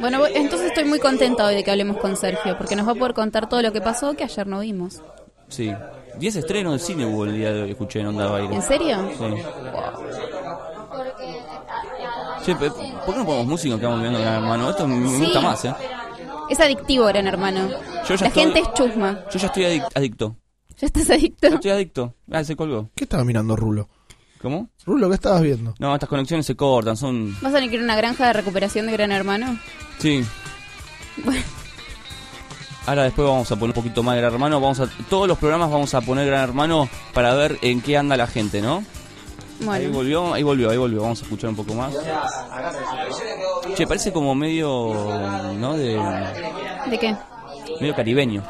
[0.00, 2.92] Bueno, voy- entonces estoy muy contenta hoy de que hablemos con Sergio, porque nos va
[2.92, 5.00] a poder contar todo lo que pasó que ayer no vimos.
[5.48, 5.72] Sí.
[6.18, 8.54] 10 estrenos de cine hubo el día de hoy, escuché en Onda Baile.
[8.56, 8.96] ¿En serio?
[9.18, 9.34] Sí.
[12.46, 14.70] Che, ¿por qué no ponemos música que vamos viendo Gran Hermano?
[14.70, 15.16] Esto me Sí.
[15.24, 15.74] gusta más, ¿eh?
[16.48, 17.68] Es adictivo, gran hermano.
[17.68, 19.24] Yo ya La estoy- gente es chusma.
[19.32, 20.36] Yo ya estoy adic- adicto.
[20.78, 21.48] ¿Ya estás adicto?
[21.48, 22.14] Ya estoy adicto.
[22.30, 22.90] Ah, se colgó.
[22.94, 23.88] ¿Qué estaba mirando Rulo?
[24.40, 24.68] ¿Cómo?
[24.84, 25.74] Rulo, ¿qué estabas viendo?
[25.80, 27.32] No, estas conexiones se cortan, son...
[27.40, 29.58] ¿Vas a tener que ir a una granja de recuperación de gran hermano?
[29.98, 30.24] Sí.
[31.24, 31.42] Bueno.
[32.86, 34.60] Ahora después vamos a poner un poquito más Gran Hermano.
[34.60, 38.16] Vamos a, todos los programas vamos a poner Gran Hermano para ver en qué anda
[38.16, 38.84] la gente, ¿no?
[39.60, 39.90] Ahí Bueno.
[39.92, 41.02] volvió, ahí volvió, ahí volvió.
[41.02, 41.94] Vamos a escuchar un poco más.
[43.74, 44.94] Che, parece como medio,
[45.58, 45.76] ¿no?
[45.76, 45.98] De
[46.90, 47.16] ¿De qué?
[47.80, 48.42] medio caribeño.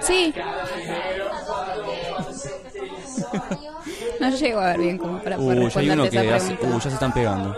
[0.00, 0.34] Sí.
[4.18, 6.36] No llego a ver bien como para poder Uh, ya hay uno responderte que esa
[6.36, 6.76] hace, pregunta.
[6.76, 7.56] uh, ya se están pegando.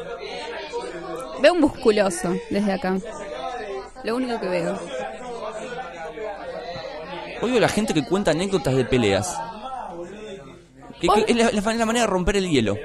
[1.40, 2.98] Veo un musculoso desde acá.
[4.04, 4.78] Lo único que veo.
[7.42, 9.36] A la gente que cuenta anécdotas de peleas.
[11.08, 12.76] Que- que es la, la- la manera de romper el hielo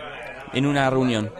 [0.53, 1.31] en una reunión.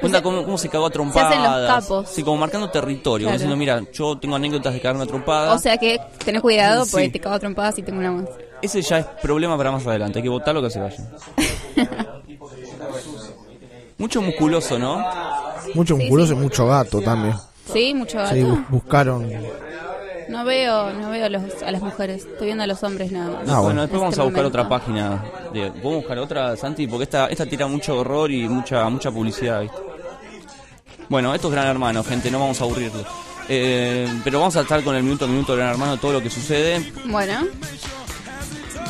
[0.00, 1.32] Cuenta cómo, cómo se cagó a trompadas.
[1.32, 2.08] hacen los capos.
[2.10, 3.26] Sí, como marcando territorio.
[3.26, 3.34] Claro.
[3.34, 5.54] Diciendo, mira, yo tengo anécdotas de cagarme a trompadas.
[5.54, 6.90] O sea que tenés cuidado Sí.
[6.92, 8.28] porque te cago a trompadas y tengo una más.
[8.62, 10.18] Ese ya es problema para más adelante.
[10.18, 10.96] Hay que votarlo que se vaya.
[13.98, 15.04] Mucho musculoso, ¿no?
[15.74, 17.34] Mucho musculoso y mucho gato también.
[17.70, 18.34] Sí, mucho gato.
[18.34, 19.30] Sí, bu- buscaron.
[20.30, 22.24] No veo, no veo a, los- a las mujeres.
[22.24, 23.48] Estoy viendo a los hombres nada más.
[23.48, 24.58] Ah, bueno, después En vamos este a buscar momento.
[24.60, 25.24] otra página.
[25.52, 26.86] De, ¿Podemos buscar otra, Santi?
[26.86, 29.62] Porque esta, esta tira mucho horror y mucha mucha publicidad.
[29.62, 29.76] ¿viste?
[31.08, 33.04] Bueno, esto es Gran Hermano, gente, no vamos a aburrirlo.
[33.48, 36.22] Eh, pero vamos a estar con el minuto a minuto de Gran Hermano, todo lo
[36.22, 36.92] que sucede.
[37.06, 37.46] Bueno,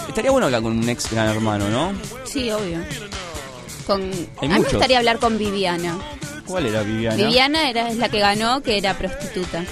[0.08, 1.92] Estaría bueno hablar con un ex Gran Hermano, ¿no?
[2.24, 2.78] sí, obvio.
[3.86, 4.02] Con...
[4.02, 5.96] Hay a mí me gustaría hablar con Viviana.
[6.46, 7.16] ¿Cuál era Viviana?
[7.16, 9.64] Viviana era, es la que ganó, que era prostituta.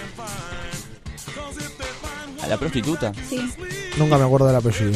[2.49, 3.13] ¿A la prostituta?
[3.29, 3.47] Sí,
[3.97, 4.93] Nunca me acuerdo del apellido.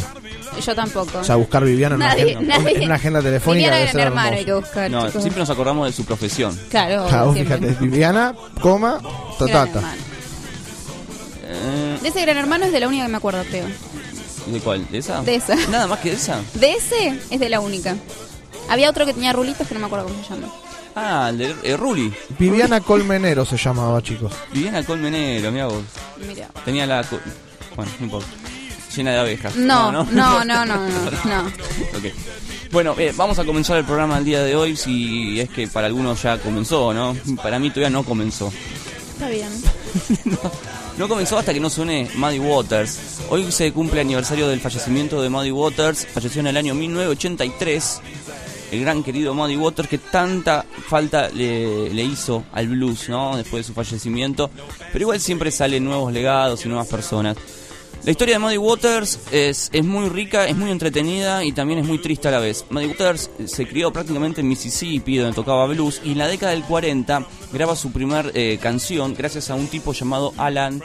[0.65, 1.19] yo tampoco.
[1.19, 3.85] O sea, buscar Viviana en, Nadie- una, agenda, nadie- en una agenda telefónica Viviana debe
[3.87, 4.39] Gran ser Hermano hermoso.
[4.39, 5.23] hay que buscar, No, chicos.
[5.23, 6.59] siempre nos acordamos de su profesión.
[6.71, 7.59] Claro, Ah, vos siempre.
[7.59, 9.01] fíjate, Viviana, coma,
[9.39, 9.69] Gran.
[9.69, 9.89] Hermano.
[11.45, 13.67] Eh, De ese Gran Hermano es de la única que me acuerdo, creo.
[14.47, 14.87] ¿De cuál?
[14.91, 15.23] ¿De esa?
[15.23, 15.55] De esa.
[15.71, 16.41] Nada más que de esa.
[16.55, 17.97] De ese es de la única.
[18.69, 20.49] Había otro que tenía rulitos que no me acuerdo cómo se llama.
[20.95, 22.13] Ah, el de eh, Ruli.
[22.39, 24.33] Viviana Colmenero se llamaba, chicos.
[24.53, 25.83] Viviana Colmenero, mira vos.
[26.27, 26.49] Mira.
[26.65, 27.03] Tenía la...
[27.05, 27.19] co-
[27.77, 28.29] Bueno, no importa.
[28.95, 29.57] Llena de abejas.
[29.57, 31.47] No, no, no, no, no, no.
[31.97, 32.05] Ok.
[32.73, 35.87] Bueno, eh, vamos a comenzar el programa el día de hoy, si es que para
[35.87, 37.17] algunos ya comenzó, ¿no?
[37.43, 38.53] Para mí todavía no comenzó.
[39.15, 39.49] Está bien.
[40.99, 42.99] No comenzó hasta que no suene Muddy Waters.
[43.31, 46.07] Hoy se cumple aniversario del fallecimiento de Muddy Waters.
[46.13, 48.01] Falleció en el año 1983.
[48.73, 53.37] El gran querido Muddy Waters que tanta falta le, hizo al blues, ¿no?
[53.37, 54.51] Después de su fallecimiento.
[54.93, 57.37] Pero igual siempre salen nuevos legados y nuevas personas.
[58.03, 61.87] La historia de Muddy Waters es, es muy rica, es muy entretenida y también es
[61.87, 62.65] muy triste a la vez.
[62.71, 66.65] Muddy Waters se crió prácticamente en Mississippi, donde tocaba blues, y en la década del
[66.65, 70.83] 40 graba su primer eh, canción gracias a un tipo llamado Alan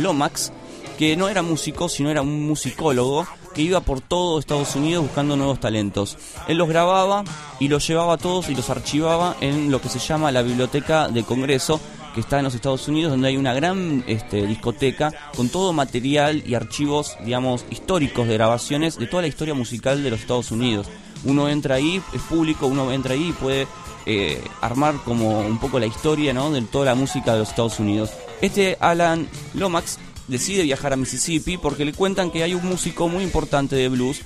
[0.00, 0.52] Lomax,
[0.98, 5.34] que no era músico, sino era un musicólogo que iba por todo Estados Unidos buscando
[5.34, 6.18] nuevos talentos.
[6.46, 7.24] Él los grababa
[7.58, 11.08] y los llevaba a todos y los archivaba en lo que se llama la Biblioteca
[11.08, 11.80] de Congreso,
[12.14, 16.42] que está en los Estados Unidos, donde hay una gran este, discoteca con todo material
[16.46, 20.88] y archivos, digamos, históricos de grabaciones de toda la historia musical de los Estados Unidos.
[21.24, 23.66] Uno entra ahí, es público, uno entra ahí y puede
[24.04, 26.50] eh, armar como un poco la historia ¿no?
[26.50, 28.10] de toda la música de los Estados Unidos.
[28.42, 33.24] Este Alan Lomax decide viajar a Mississippi porque le cuentan que hay un músico muy
[33.24, 34.20] importante de blues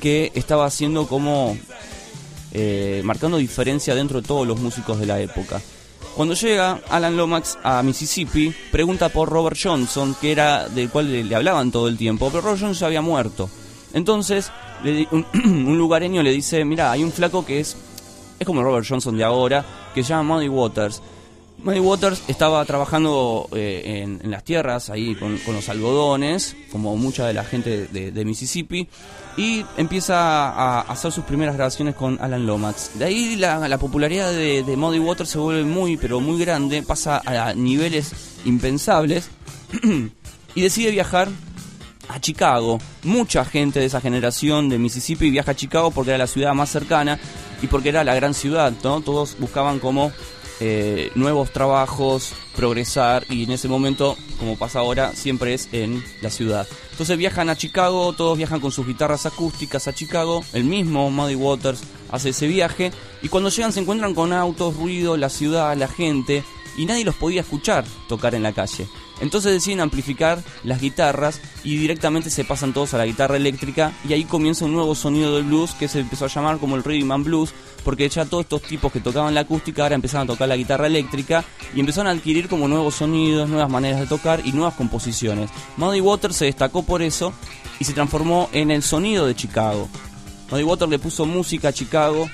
[0.00, 1.56] que estaba haciendo como
[2.52, 5.60] eh, marcando diferencia dentro de todos los músicos de la época.
[6.14, 11.34] Cuando llega Alan Lomax a Mississippi, pregunta por Robert Johnson, que era del cual le,
[11.34, 13.48] hablaban todo el tiempo, pero Robert Johnson había muerto.
[13.94, 14.52] Entonces,
[14.84, 17.76] le un, un lugareño le dice, mira, hay un flaco que es,
[18.38, 19.64] es como Robert Johnson de ahora,
[19.94, 21.00] que se llama Muddy Waters.
[21.62, 27.34] Muddy Waters estaba trabajando eh, en, las tierras, ahí con, los algodones, como mucha de
[27.34, 28.88] la gente de, Mississippi,
[29.36, 32.98] y empieza a hacer sus primeras grabaciones con Alan Lomax.
[32.98, 36.82] De ahí la, la popularidad de, de Muddy Waters se vuelve muy, pero muy grande,
[36.82, 38.12] pasa a niveles
[38.44, 39.30] impensables,
[40.54, 41.28] y decide viajar
[42.08, 42.78] a Chicago.
[43.04, 46.70] Mucha gente de esa generación de Mississippi viaja a Chicago porque era la ciudad más
[46.70, 47.18] cercana
[47.62, 49.00] y porque era la gran ciudad, ¿no?
[49.00, 50.12] Todos buscaban como
[50.64, 56.30] eh, nuevos trabajos, progresar y en ese momento, como pasa ahora, siempre es en la
[56.30, 56.68] ciudad.
[56.92, 61.34] Entonces viajan a Chicago, todos viajan con sus guitarras acústicas a Chicago, el mismo Muddy
[61.34, 61.80] Waters
[62.12, 66.44] hace ese viaje y cuando llegan se encuentran con autos, ruido, la ciudad, la gente
[66.76, 68.86] y nadie los podía escuchar tocar en la calle.
[69.20, 74.12] Entonces deciden amplificar las guitarras y directamente se pasan todos a la guitarra eléctrica y
[74.12, 77.12] ahí comienza un nuevo sonido del blues que se empezó a llamar como el rhythm
[77.12, 80.48] and blues porque ya todos estos tipos que tocaban la acústica ahora empezaron a tocar
[80.48, 81.44] la guitarra eléctrica
[81.74, 85.50] y empezaron a adquirir como nuevos sonidos, nuevas maneras de tocar y nuevas composiciones.
[85.76, 87.32] Muddy Waters se destacó por eso
[87.78, 89.88] y se transformó en el sonido de Chicago.
[90.50, 92.28] Muddy Waters le puso música a Chicago.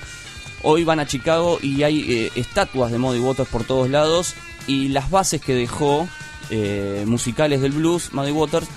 [0.61, 4.35] Hoy van a Chicago y hay eh, estatuas de Muddy Waters por todos lados
[4.67, 6.07] y las bases que dejó
[6.49, 8.67] eh, musicales del blues, Muddy Waters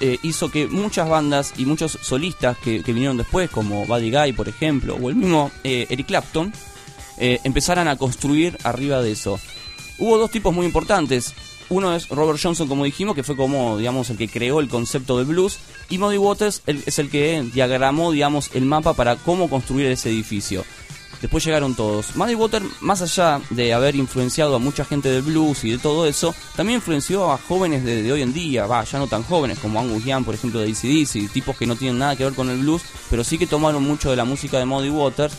[0.00, 4.48] eh, hizo que muchas bandas y muchos solistas que, vinieron después, como Buddy Guy, por
[4.48, 6.52] ejemplo, o el mismo eh, Eric Clapton,
[7.18, 9.40] empezaran a construir arriba de eso.
[9.98, 11.32] Hubo dos tipos muy importantes.
[11.70, 15.16] Uno es Robert Johnson, como dijimos, que fue como, digamos, el que creó el concepto
[15.16, 15.58] del blues.
[15.88, 20.64] Y Muddy Waters es el que diagramó, digamos, el mapa para cómo construir ese edificio.
[21.26, 22.14] Después llegaron todos.
[22.14, 26.06] Muddy Waters, más allá de haber influenciado a mucha gente del blues y de todo
[26.06, 29.58] eso, también influenció a jóvenes de, de hoy en día, va, ya no tan jóvenes,
[29.58, 32.48] como Angus Young, por ejemplo, de ACDC, tipos que no tienen nada que ver con
[32.48, 35.34] el blues, pero sí que tomaron mucho de la música de Muddy Waters.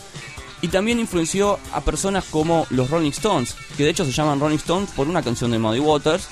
[0.62, 4.58] Y también influenció a personas como los Rolling Stones, que de hecho se llaman Rolling
[4.58, 6.28] Stones por una canción de Muddy Waters.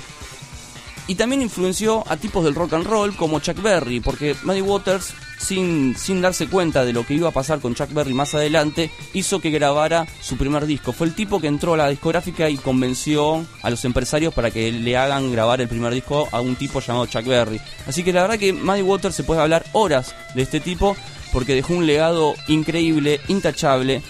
[1.07, 5.13] Y también influenció a tipos del rock and roll como Chuck Berry, porque Muddy Waters,
[5.37, 8.89] sin, sin darse cuenta de lo que iba a pasar con Chuck Berry más adelante,
[9.13, 10.91] hizo que grabara su primer disco.
[10.91, 14.71] Fue el tipo que entró a la discográfica y convenció a los empresarios para que
[14.71, 17.59] le hagan grabar el primer disco a un tipo llamado Chuck Berry.
[17.87, 20.95] Así que la verdad que Muddy Waters se puede hablar horas de este tipo,
[21.31, 24.01] porque dejó un legado increíble, intachable,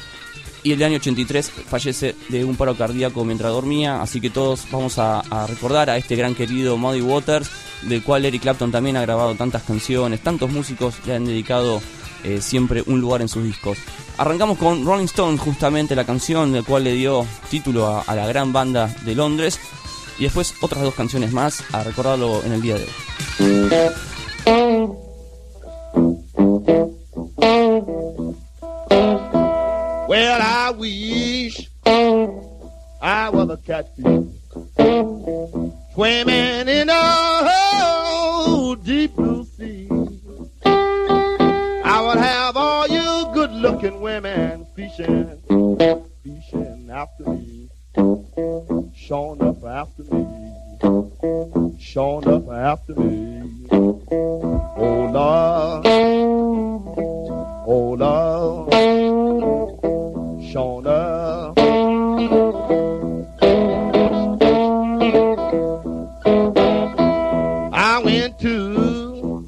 [0.66, 4.98] y el año 83 fallece de un paro cardíaco mientras dormía, así que todos vamos
[4.98, 7.52] a, recordar a este gran querido Muddy Waters,
[7.84, 11.84] del cual Eric Clapton también ha grabado tantas canciones, tantos músicos le han dedicado
[12.24, 13.78] eh, siempre un lugar en sus discos.
[14.18, 18.26] Arrancamos con Rolling Stone, justamente la canción del cual le dio título a, a la
[18.26, 19.60] gran banda de Londres,
[20.18, 22.90] y después otras dos canciones más a recordarlo en el día de hoy.
[30.16, 34.30] Well, I wish I was a catfish
[35.94, 39.90] swimming in a deep blue sea.
[40.64, 45.38] I would have all you good-looking women fishing,
[46.24, 47.70] fishing after me,
[48.96, 53.68] showing up after me, showing up after me.
[53.70, 55.86] Oh Lord,
[57.68, 59.75] oh Lord.
[60.56, 61.54] Shona.
[67.74, 69.46] I went to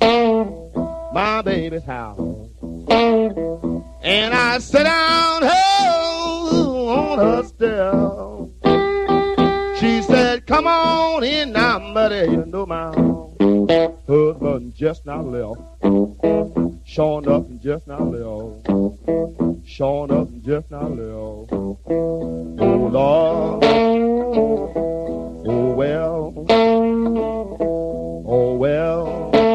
[1.14, 2.20] my baby's house
[2.90, 7.94] and I sat down oh, on her step.
[9.80, 12.30] She said, Come on in now, buddy.
[12.32, 12.92] You know my
[13.48, 15.62] husband just now left.
[16.86, 18.68] Showing up and just now left.
[19.66, 21.52] Showing up and just now left.
[21.54, 21.78] Oh
[22.92, 23.64] Lord.
[25.48, 26.34] Oh well.
[28.28, 29.28] Oh well.
[29.30, 29.47] Well,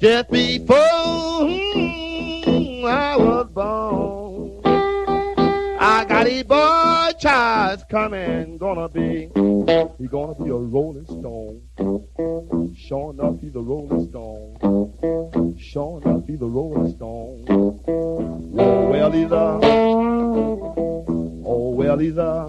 [0.00, 0.76] just before
[1.44, 4.62] hmm, I was born.
[5.82, 9.30] I got a boy child coming, gonna be,
[9.98, 11.60] he gonna be a rolling stone.
[12.76, 15.58] Sure enough, he's a rolling stone.
[15.58, 17.44] Sure enough, he's a rolling stone.
[18.58, 19.60] Oh, well, he's a,
[21.44, 22.46] oh, well, he's a,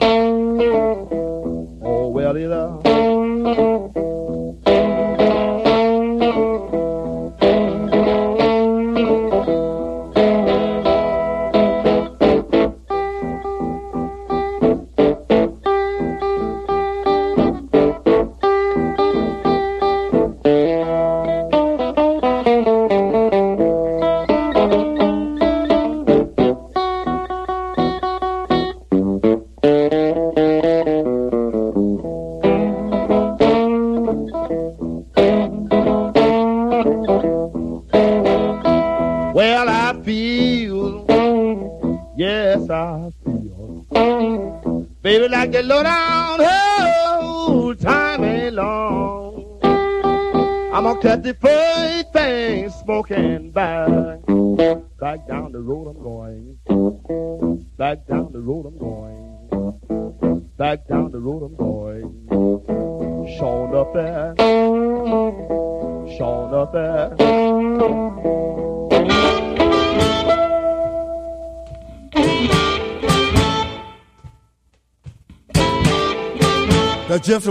[1.84, 4.11] oh, well, he's a.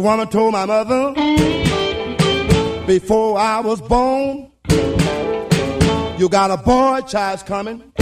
[0.00, 1.14] Gypsy woman told my mother
[2.86, 4.50] before I was born,
[6.18, 7.92] you got a boy child's coming.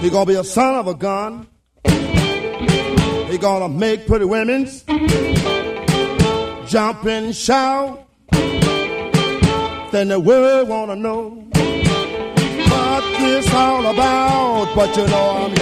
[0.00, 1.46] He gonna be a son of a gun.
[1.84, 4.82] He gonna make pretty women's
[6.70, 8.06] jump and shout.
[9.92, 11.30] Then the world wanna know
[12.70, 14.74] what this all about.
[14.74, 15.59] But you know I'm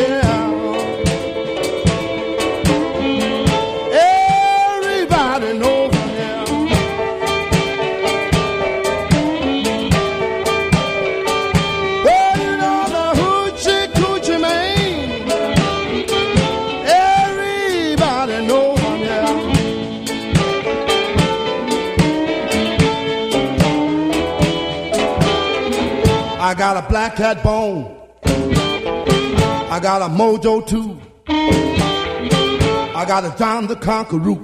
[26.48, 27.94] I got a black cat bone.
[28.24, 30.98] I got a mojo too.
[31.28, 34.38] I got a John the Conqueror.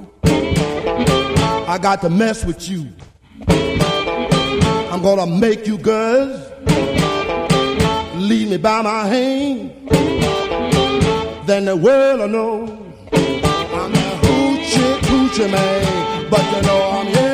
[1.67, 2.93] I got to mess with you.
[3.49, 6.47] I'm gonna make you girls
[8.17, 9.73] lead me by my hand.
[11.47, 12.65] Then the world will know
[13.15, 16.29] I'm a hoochie coochie man.
[16.29, 17.34] But you know I'm here.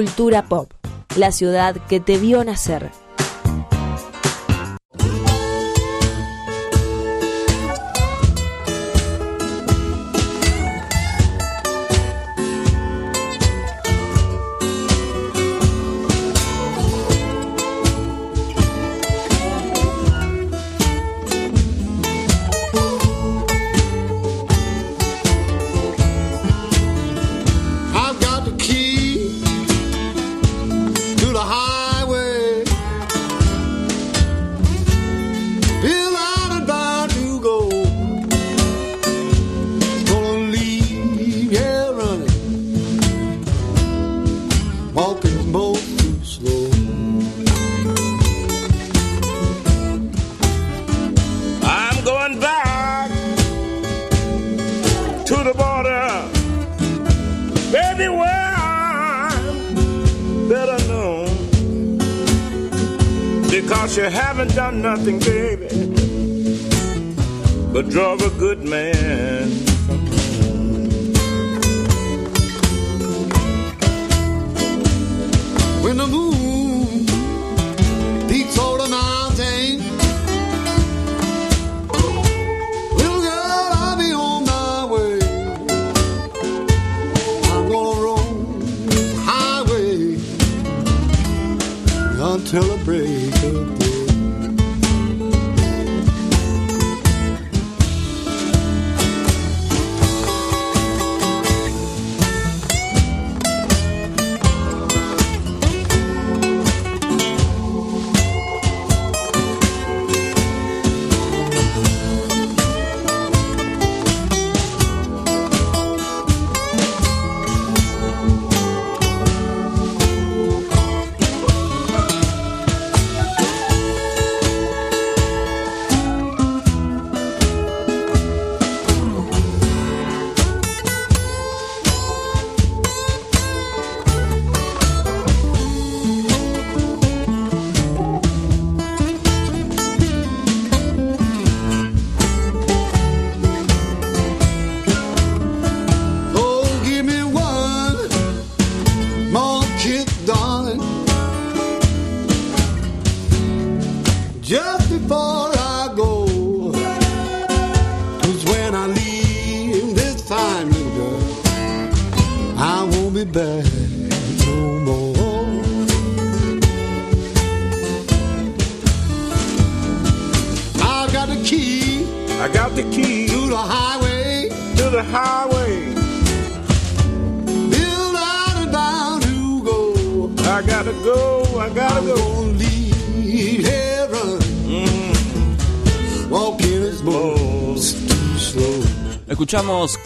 [0.00, 0.72] Cultura Pop,
[1.16, 2.90] la ciudad que te vio nacer.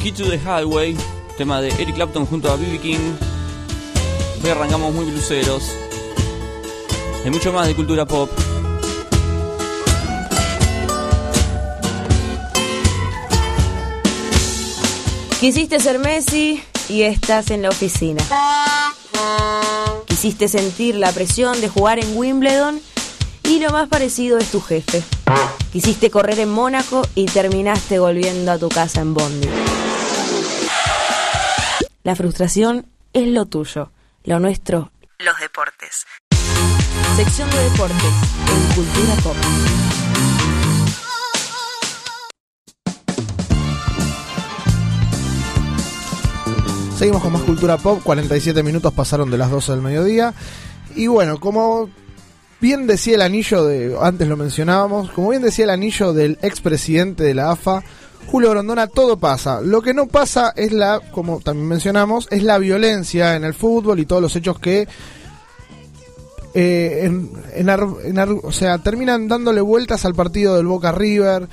[0.04, 0.94] Key to the Highway,
[1.38, 2.78] tema de Eric Clapton junto a B.B.
[2.78, 2.98] King.
[4.42, 5.62] Hoy arrancamos muy bluseros.
[7.24, 8.28] Hay mucho más de cultura pop.
[15.40, 18.22] Quisiste ser Messi y estás en la oficina.
[20.04, 22.78] Quisiste sentir la presión de jugar en Wimbledon
[23.48, 25.02] y lo más parecido es tu jefe.
[25.72, 29.48] Quisiste correr en Mónaco y terminaste volviendo a tu casa en Bondi.
[32.04, 32.84] La frustración
[33.14, 33.90] es lo tuyo,
[34.24, 36.04] lo nuestro, los deportes.
[37.16, 38.12] Sección de deportes
[38.46, 39.36] en Cultura Pop.
[46.98, 50.34] Seguimos con más cultura pop, 47 minutos pasaron de las 12 del mediodía.
[50.94, 51.88] Y bueno, como
[52.60, 57.22] bien decía el anillo de, antes lo mencionábamos, como bien decía el anillo del expresidente
[57.24, 57.82] de la AFA,
[58.26, 59.60] Julio Grondona, todo pasa.
[59.60, 64.00] Lo que no pasa es la, como también mencionamos, es la violencia en el fútbol
[64.00, 64.88] y todos los hechos que
[66.54, 67.68] eh, en, en
[68.42, 71.48] o sea, terminan dándole vueltas al partido del Boca River.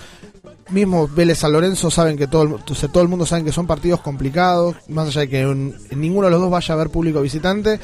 [0.70, 3.52] Mismo Vélez San Lorenzo saben que todo el, o sea, todo el mundo sabe que
[3.52, 6.90] son partidos complicados, más allá de que en ninguno de los dos vaya a haber
[6.90, 7.80] público visitante.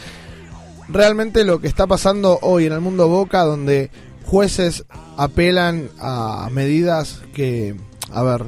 [0.88, 3.90] Realmente lo que está pasando hoy en el mundo Boca, donde
[4.26, 4.86] jueces
[5.18, 7.76] apelan a medidas que,
[8.12, 8.46] a ver,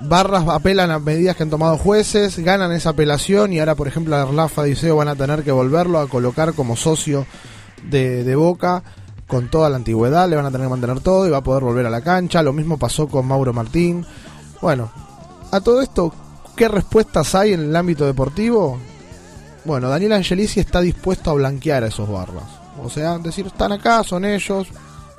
[0.00, 4.16] barras apelan a medidas que han tomado jueces, ganan esa apelación y ahora, por ejemplo,
[4.16, 7.26] a Rafa Diceo van a tener que volverlo a colocar como socio
[7.84, 8.82] de, de Boca
[9.26, 11.62] con toda la antigüedad, le van a tener que mantener todo y va a poder
[11.62, 12.42] volver a la cancha.
[12.42, 14.04] Lo mismo pasó con Mauro Martín.
[14.62, 14.90] Bueno,
[15.50, 16.12] a todo esto,
[16.56, 18.78] ¿qué respuestas hay en el ámbito deportivo?
[19.64, 22.44] Bueno, Daniel Angelici está dispuesto a blanquear a esos barras.
[22.82, 24.68] O sea, decir, están acá, son ellos,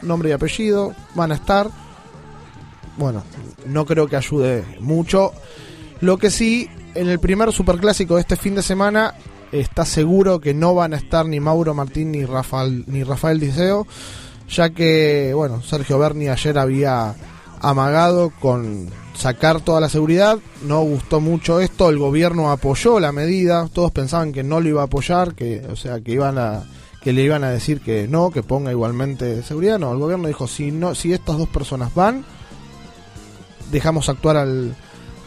[0.01, 1.69] nombre y apellido, van a estar.
[2.99, 3.23] Bueno,
[3.65, 5.31] no creo que ayude mucho.
[6.01, 9.15] Lo que sí, en el primer superclásico de este fin de semana,
[9.53, 13.87] está seguro que no van a estar ni Mauro Martín ni Rafael, ni Rafael Diceo,
[14.49, 17.15] ya que, bueno, Sergio Berni ayer había
[17.61, 23.69] amagado con sacar toda la seguridad, no gustó mucho esto, el gobierno apoyó la medida,
[23.71, 26.63] todos pensaban que no lo iba a apoyar, que, o sea, que iban a
[27.01, 30.47] que le iban a decir que no, que ponga igualmente seguridad, no, el gobierno dijo
[30.47, 32.25] si no si estas dos personas van,
[33.71, 34.75] dejamos actuar al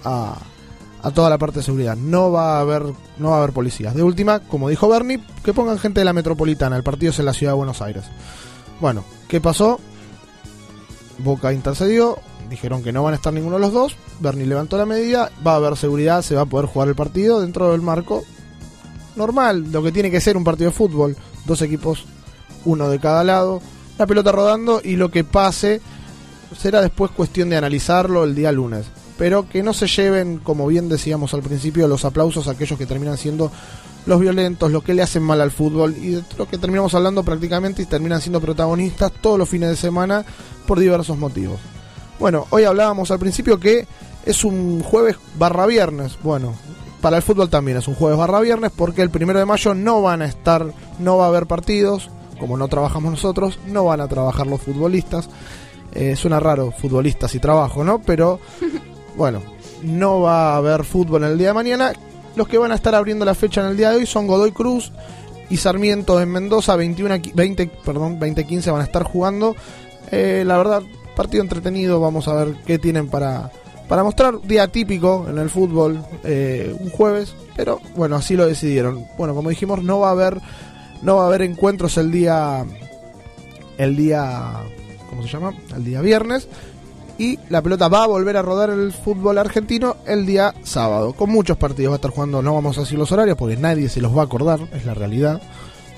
[0.05, 0.37] a,
[1.03, 1.97] a toda la parte de seguridad.
[1.97, 2.83] No va a haber
[3.19, 3.95] no va a haber policías.
[3.95, 6.77] De última, como dijo Bernie, que pongan gente de la metropolitana.
[6.77, 8.05] El partido es en la ciudad de Buenos Aires.
[8.81, 9.81] Bueno, ¿qué pasó?
[11.19, 12.19] Boca intercedió,
[12.51, 13.97] dijeron que no van a estar ninguno de los dos.
[14.21, 17.41] Bernie levantó la medida, va a haber seguridad, se va a poder jugar el partido
[17.41, 18.25] dentro del marco
[19.17, 21.17] normal, lo que tiene que ser un partido de fútbol.
[21.45, 22.05] Dos equipos,
[22.65, 23.61] uno de cada lado,
[23.99, 25.81] la pelota rodando y lo que pase
[26.57, 28.87] será después cuestión de analizarlo el día lunes.
[29.19, 32.87] Pero que no se lleven, como bien decíamos al principio, los aplausos a aquellos que
[32.87, 33.53] terminan siendo
[34.07, 37.23] los violentos, los que le hacen mal al fútbol y de lo que terminamos hablando
[37.23, 40.25] prácticamente y terminan siendo protagonistas todos los fines de semana
[40.67, 41.61] por diversos motivos.
[42.19, 43.87] Bueno, hoy hablábamos al principio que
[44.25, 46.19] es un jueves barra viernes.
[46.23, 46.55] Bueno,
[47.01, 50.03] para el fútbol también es un jueves barra viernes porque el primero de mayo no
[50.03, 54.09] van a estar, no va a haber partidos, como no trabajamos nosotros, no van a
[54.09, 55.29] trabajar los futbolistas.
[55.95, 58.01] Eh, suena raro, futbolistas y trabajo, ¿no?
[58.01, 58.41] Pero
[59.17, 59.43] bueno,
[59.83, 61.93] no va a haber fútbol en el día de mañana.
[62.35, 64.53] Los que van a estar abriendo la fecha en el día de hoy son Godoy
[64.53, 64.91] Cruz
[65.51, 69.55] y Sarmiento en Mendoza, 21, a qui- 20, perdón, 20-15 van a estar jugando.
[70.11, 70.83] Eh, la verdad,
[71.15, 73.51] partido entretenido, vamos a ver qué tienen para,
[73.87, 74.41] para mostrar.
[74.41, 79.05] Día típico en el fútbol, eh, un jueves, pero bueno, así lo decidieron.
[79.19, 80.41] Bueno, como dijimos, no va a haber,
[81.03, 82.65] no va a haber encuentros el día,
[83.77, 84.53] el día,
[85.23, 85.77] ¿cómo se llama?
[85.77, 86.49] El día viernes.
[87.19, 91.13] Y la pelota va a volver a rodar el fútbol argentino el día sábado.
[91.13, 93.89] Con muchos partidos va a estar jugando, no vamos a decir los horarios porque nadie
[93.89, 95.41] se los va a acordar, es la realidad.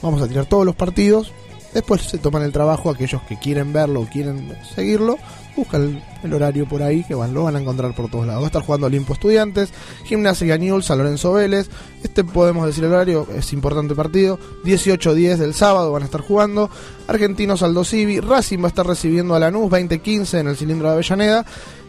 [0.02, 1.32] Vamos a tirar todos los partidos.
[1.72, 5.16] Después se toman el trabajo aquellos que quieren verlo o quieren seguirlo.
[5.56, 8.42] Buscan el, el horario por ahí que van, lo van a encontrar por todos lados.
[8.42, 9.72] Va a estar jugando Olimpo Estudiantes,
[10.04, 11.68] Gimnasia Newell's, San Lorenzo Vélez.
[12.02, 14.38] Este podemos decir el horario, es importante partido.
[14.64, 16.70] 18-10 del sábado van a estar jugando.
[17.06, 20.94] Argentinos Aldo Civi, Racing va a estar recibiendo a Lanús 20-15 en el cilindro de
[20.94, 21.46] Avellaneda.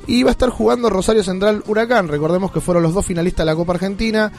[0.08, 2.08] Y va a estar jugando Rosario Central Huracán.
[2.08, 4.32] Recordemos que fueron los dos finalistas de la Copa Argentina.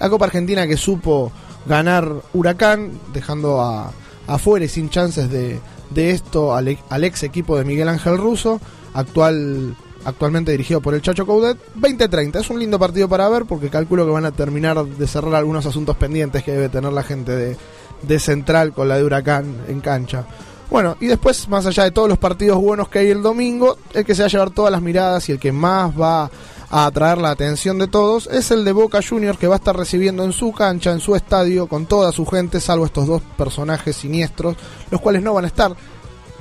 [0.00, 1.30] La Copa Argentina que supo
[1.66, 3.92] ganar Huracán, dejando a,
[4.26, 5.60] afuera y sin chances de,
[5.94, 8.60] de esto al, e- al ex equipo de Miguel Ángel Russo,
[8.94, 11.58] actual, actualmente dirigido por el Chacho Coudet.
[11.78, 15.34] 20-30, es un lindo partido para ver porque calculo que van a terminar de cerrar
[15.34, 17.56] algunos asuntos pendientes que debe tener la gente de,
[18.02, 20.24] de Central con la de Huracán en cancha.
[20.70, 24.06] Bueno, y después, más allá de todos los partidos buenos que hay el domingo, el
[24.06, 26.30] que se va a llevar todas las miradas y el que más va
[26.72, 29.76] a atraer la atención de todos es el de Boca Juniors que va a estar
[29.76, 33.94] recibiendo en su cancha, en su estadio, con toda su gente, salvo estos dos personajes
[33.94, 34.56] siniestros,
[34.90, 35.76] los cuales no van a estar.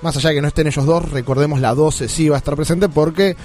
[0.01, 2.55] Más allá de que no estén ellos dos, recordemos la 12 sí va a estar
[2.55, 3.35] presente porque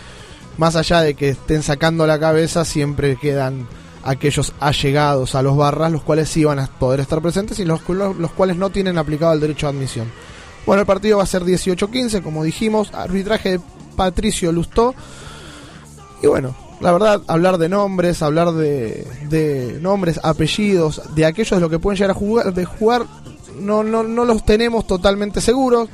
[0.58, 3.66] más allá de que estén sacando la cabeza, siempre quedan
[4.04, 7.80] aquellos allegados a los barras, los cuales sí van a poder estar presentes y los,
[7.88, 10.12] los, los cuales no tienen aplicado el derecho de admisión.
[10.64, 13.60] Bueno, el partido va a ser 18-15, como dijimos, arbitraje de
[13.96, 14.94] Patricio Lustó.
[16.22, 21.60] Y bueno, la verdad, hablar de nombres, hablar de, de nombres, apellidos, de aquellos de
[21.60, 23.04] lo que pueden llegar a jugar, de jugar,
[23.60, 25.88] no, no, no los tenemos totalmente seguros.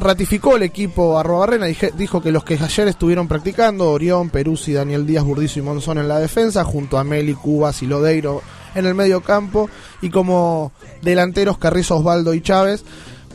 [0.00, 5.06] Ratificó el equipo Arrobarrena, dije- dijo que los que ayer estuvieron practicando, Orión, Peruzzi, Daniel
[5.06, 8.42] Díaz, Burdizo y Monzón en la defensa, junto a Meli, Cubas y Lodeiro
[8.74, 9.70] en el medio campo,
[10.02, 10.72] y como
[11.02, 12.84] delanteros Carrizo, Osvaldo y Chávez.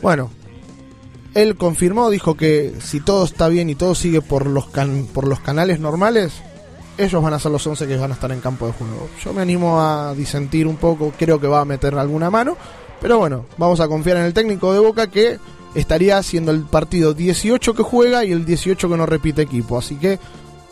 [0.02, 0.30] Bueno,
[1.34, 4.66] él confirmó, dijo que si todo está bien y todo sigue por los,
[5.12, 6.32] por los canales normales,
[6.98, 9.08] ellos van a ser los 11 que van a estar en campo de juego.
[9.24, 12.56] Yo me animo a disentir un poco, creo que va a meter alguna mano,
[13.00, 15.38] pero bueno, vamos a confiar en el técnico de Boca que
[15.74, 19.96] estaría haciendo el partido 18 que juega y el 18 que no repite equipo, así
[19.96, 20.18] que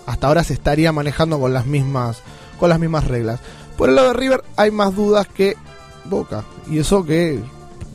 [0.07, 2.23] hasta ahora se estaría manejando con las mismas
[2.59, 3.41] con las mismas reglas.
[3.77, 5.57] Por el lado de River hay más dudas que
[6.07, 7.41] Boca, y eso que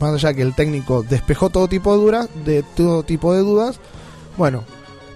[0.00, 3.80] más allá que el técnico despejó todo tipo de dudas, de todo tipo de dudas,
[4.36, 4.64] bueno,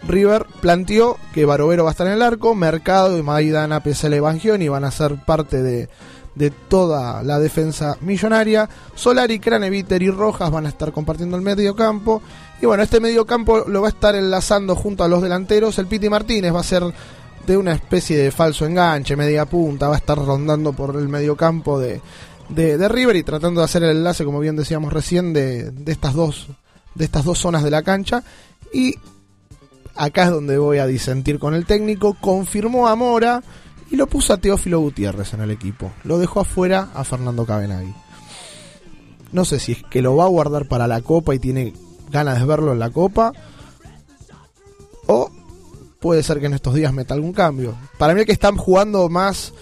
[0.06, 4.68] River planteó que Barovero va a estar en el arco, Mercado y Maidana, Pesel Evangioni
[4.68, 5.88] van a ser parte de,
[6.34, 8.68] de toda la defensa millonaria.
[8.94, 12.22] Solari, Craneviter y Rojas van a estar compartiendo el medio campo.
[12.62, 15.78] Y bueno, este medio campo lo va a estar enlazando junto a los delanteros.
[15.78, 16.84] El Piti Martínez va a ser
[17.46, 21.34] de una especie de falso enganche, media punta, va a estar rondando por el medio
[21.34, 22.00] campo de,
[22.48, 25.92] de, de River y tratando de hacer el enlace, como bien decíamos recién, de, de
[25.92, 26.48] estas dos
[26.94, 28.24] de estas dos zonas de la cancha
[28.72, 28.96] y
[29.94, 33.42] acá es donde voy a disentir con el técnico, confirmó a Mora
[33.90, 35.92] y lo puso a Teófilo Gutiérrez en el equipo.
[36.04, 37.94] Lo dejó afuera a Fernando Cabenagui.
[39.32, 41.72] No sé si es que lo va a guardar para la Copa y tiene
[42.10, 43.32] ganas de verlo en la Copa
[45.06, 45.30] o
[46.00, 47.74] puede ser que en estos días meta algún cambio.
[47.98, 49.52] Para mí es que están jugando más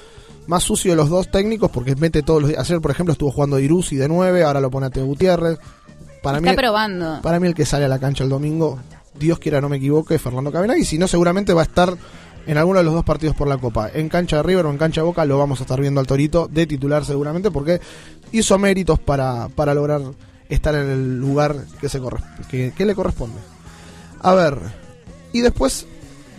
[0.47, 2.61] más sucio de los dos técnicos porque mete todos los días.
[2.61, 5.59] Ayer, por ejemplo, estuvo jugando Irusi de 9, ahora lo pone a Teo Gutiérrez.
[6.22, 7.20] Para Está mí, probando.
[7.22, 8.78] para mí el que sale a la cancha el domingo,
[9.18, 10.84] Dios quiera no me equivoque, es Fernando Cabenagui.
[10.84, 11.97] Si no, seguramente va a estar
[12.47, 13.90] en alguno de los dos partidos por la Copa.
[13.92, 16.07] En cancha de River o en cancha de Boca lo vamos a estar viendo al
[16.07, 17.80] Torito de titular seguramente porque
[18.32, 20.01] hizo méritos para, para lograr
[20.49, 23.38] estar en el lugar que, se corre, que, que le corresponde.
[24.20, 24.59] A ver,
[25.32, 25.86] y después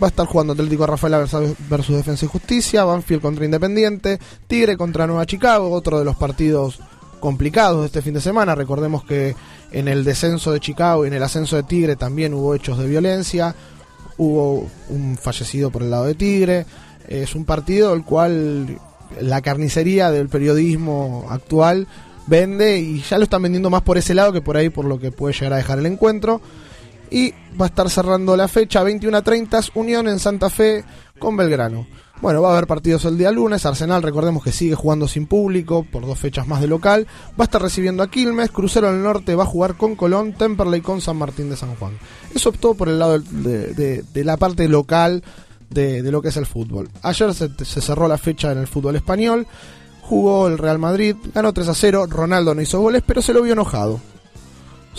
[0.02, 5.06] va a estar jugando Atlético Rafaela versus, Defensa y Justicia, Banfield contra Independiente, Tigre contra
[5.06, 6.80] Nueva Chicago, otro de los partidos
[7.20, 8.54] complicados de este fin de semana.
[8.54, 9.34] Recordemos que
[9.72, 12.86] en el descenso de Chicago y en el ascenso de Tigre también hubo hechos de
[12.86, 13.54] violencia,
[14.16, 16.66] hubo un fallecido por el lado de Tigre.
[17.08, 18.78] Es un partido el cual
[19.20, 21.88] la carnicería del periodismo actual
[22.26, 24.98] vende y ya lo están vendiendo más por ese lado que por ahí por lo
[24.98, 26.40] que puede llegar a dejar el encuentro.
[27.10, 30.84] Y va a estar cerrando la fecha 21 a 30 Unión en Santa Fe
[31.18, 31.86] con Belgrano.
[32.20, 33.64] Bueno, va a haber partidos el día lunes.
[33.64, 37.06] Arsenal, recordemos que sigue jugando sin público por dos fechas más de local.
[37.30, 38.50] Va a estar recibiendo a Quilmes.
[38.50, 40.32] Crucero del Norte va a jugar con Colón.
[40.32, 41.96] Temperley con San Martín de San Juan.
[42.34, 45.22] Eso optó por el lado de, la parte local
[45.70, 46.88] de, de lo que es el fútbol.
[47.02, 49.46] Ayer se, se cerró la fecha en el fútbol español.
[50.02, 51.14] Jugó el Real Madrid.
[51.32, 52.06] Ganó 3 a 0.
[52.08, 54.00] Ronaldo no hizo goles, pero se lo vio enojado.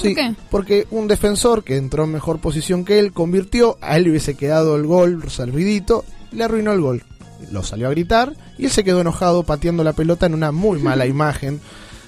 [0.01, 0.33] Sí, qué?
[0.49, 4.35] porque un defensor que entró en mejor posición que él convirtió, a él le hubiese
[4.35, 7.03] quedado el gol servidito, le arruinó el gol.
[7.51, 10.79] Lo salió a gritar y él se quedó enojado pateando la pelota en una muy
[10.83, 11.59] mala imagen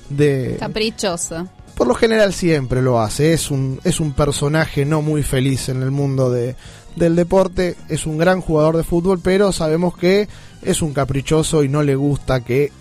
[0.09, 0.57] de...
[0.59, 1.47] Caprichoso.
[1.75, 5.81] Por lo general siempre lo hace, es un, es un personaje no muy feliz en
[5.81, 6.55] el mundo de,
[6.95, 10.27] del deporte, es un gran jugador de fútbol, pero sabemos que
[10.61, 12.71] es un caprichoso y no le gusta que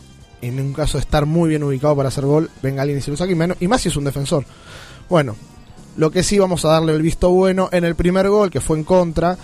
[0.42, 3.10] en un caso de estar muy bien ubicado para hacer gol, venga alguien y se
[3.10, 4.44] lo saque, y menos- y más si es un defensor.
[5.10, 5.36] Bueno,
[5.96, 8.78] lo que sí vamos a darle el visto bueno en el primer gol, que fue
[8.78, 9.36] en contra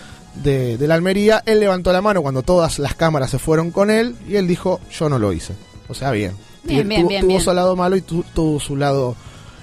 [0.43, 3.91] de, de la Almería, él levantó la mano cuando todas las cámaras se fueron con
[3.91, 5.55] él y él dijo, yo no lo hice.
[5.89, 6.33] O sea, bien.
[6.65, 9.15] Bien, bien, tuvo, bien, tuvo su lado malo y tu- tuvo su lado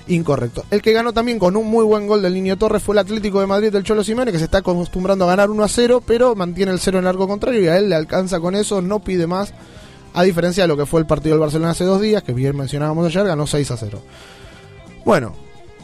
[0.08, 0.66] incorrecto.
[0.72, 3.40] El que ganó también con un muy buen gol del Niño Torres fue el Atlético
[3.40, 6.36] de Madrid del Cholo Simeone, que se está acostumbrando a ganar 1 a 0, pero
[6.36, 9.28] mantiene el 0 en arco contrario y a él le alcanza con eso, no pide
[9.28, 9.54] más,
[10.14, 12.56] a diferencia de lo que fue el partido del Barcelona hace dos días, que bien
[12.58, 14.02] mencionábamos ayer, ganó 6 a 0.
[15.06, 15.34] Bueno,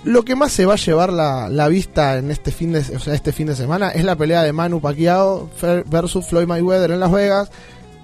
[0.03, 2.99] lo que más se va a llevar la, la vista en este fin de, o
[2.99, 5.49] sea, este fin de semana es la pelea de Manu Pacquiao
[5.87, 7.51] versus Floyd Mayweather en Las Vegas.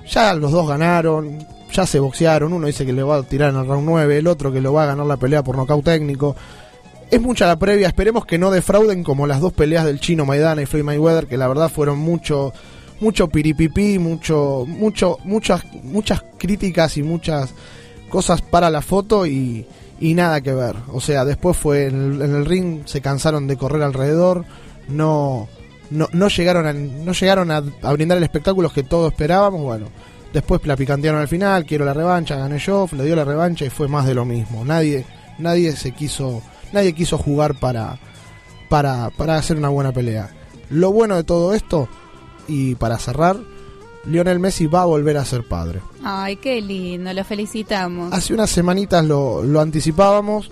[0.10, 2.54] Ya los dos ganaron, ya se boxearon.
[2.54, 4.74] Uno dice que le va a tirar en el round 9, el otro que lo
[4.74, 6.36] va a ganar la pelea por nocaut técnico.
[7.10, 10.62] Es mucha la previa, esperemos que no defrauden como las dos peleas del chino Maidana
[10.62, 12.52] y Floyd Mayweather, que la verdad fueron mucho,
[13.00, 17.54] mucho piripipí, mucho, mucho, muchas, muchas críticas y muchas
[18.10, 19.66] cosas para la foto y,
[20.00, 20.76] y nada que ver.
[20.92, 24.46] O sea, después fue en el, en el ring, se cansaron de correr alrededor,
[24.88, 25.48] no,
[25.90, 29.62] no, no llegaron, a, no llegaron a, brindar el espectáculo que todos esperábamos.
[29.62, 29.88] Bueno,
[30.34, 33.70] después la picantearon al final, quiero la revancha, gané yo, le dio la revancha y
[33.70, 34.66] fue más de lo mismo.
[34.66, 35.06] Nadie,
[35.38, 36.42] nadie se quiso,
[36.72, 38.00] nadie quiso jugar para,
[38.70, 40.30] para, para hacer una buena pelea.
[40.70, 41.88] Lo bueno de todo esto,
[42.48, 43.38] y para cerrar,
[44.08, 45.82] Lionel Messi va a volver a ser padre.
[46.04, 48.14] Ay, qué lindo, lo felicitamos.
[48.14, 50.52] Hace unas semanitas lo, lo anticipábamos.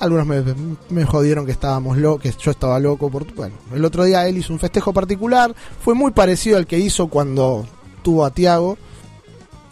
[0.00, 0.42] Algunos me,
[0.90, 3.10] me jodieron que estábamos locos, que yo estaba loco.
[3.10, 5.54] Por, bueno, el otro día él hizo un festejo particular.
[5.82, 7.66] Fue muy parecido al que hizo cuando
[8.02, 8.76] tuvo a Tiago.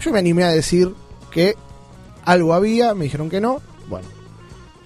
[0.00, 0.94] Yo me animé a decir
[1.30, 1.56] que
[2.24, 3.60] algo había, me dijeron que no.
[3.88, 4.06] Bueno,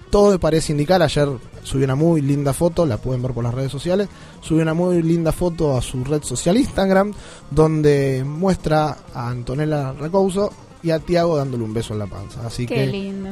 [0.09, 1.01] todo me parece indicar.
[1.01, 1.29] Ayer
[1.67, 4.07] subió una muy linda foto, la pueden ver por las redes sociales.
[4.41, 7.13] Subió una muy linda foto a su red social Instagram,
[7.51, 10.51] donde muestra a Antonella Recouso
[10.81, 12.47] y a Tiago dándole un beso en la panza.
[12.47, 13.31] Así qué que lindo.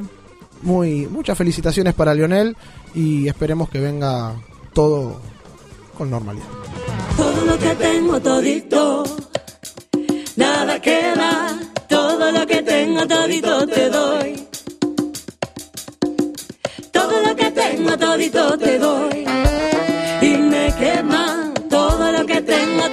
[0.63, 2.57] muy muchas felicitaciones para Lionel
[2.93, 4.35] y esperemos que venga
[4.73, 5.21] todo
[5.97, 6.47] con normalidad.
[7.15, 9.03] Todo lo que tengo todito,
[10.35, 11.57] nada queda.
[11.87, 14.47] Todo lo que tengo todito te doy.
[17.05, 19.25] Todo lo que tengo todito te doy.
[20.21, 21.53] Y me quema.
[21.69, 22.89] Todo lo que tengo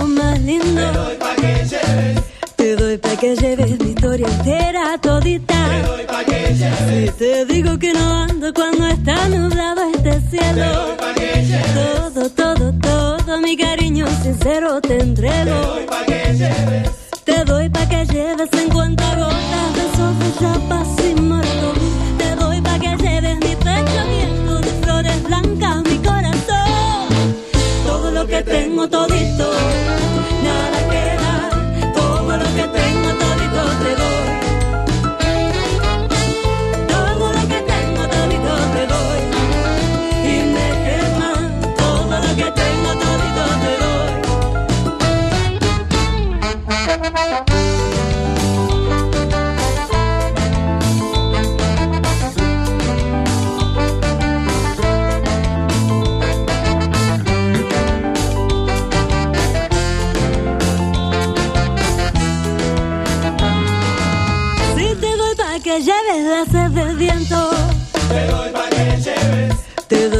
[0.00, 0.80] más lindo.
[0.80, 2.22] Te doy pa' que lleves.
[2.56, 5.68] Te doy pa' que lleves mi historia entera todita.
[5.68, 7.10] Te doy pa' que lleves.
[7.10, 10.54] Si te digo que no ando cuando está nublado este cielo.
[10.54, 11.74] Te doy pa' que lleves.
[11.74, 15.44] Todo, todo, todo mi cariño sincero te entrego.
[15.44, 16.90] Te doy pa' que lleves.
[17.24, 21.72] Te doy pa' que lleves en cuenta gotas de sol ya pasión muerto.
[22.18, 25.85] Te doy pa' que lleves mi pecho abierto de flores blancas
[28.36, 29.50] que tengo todito,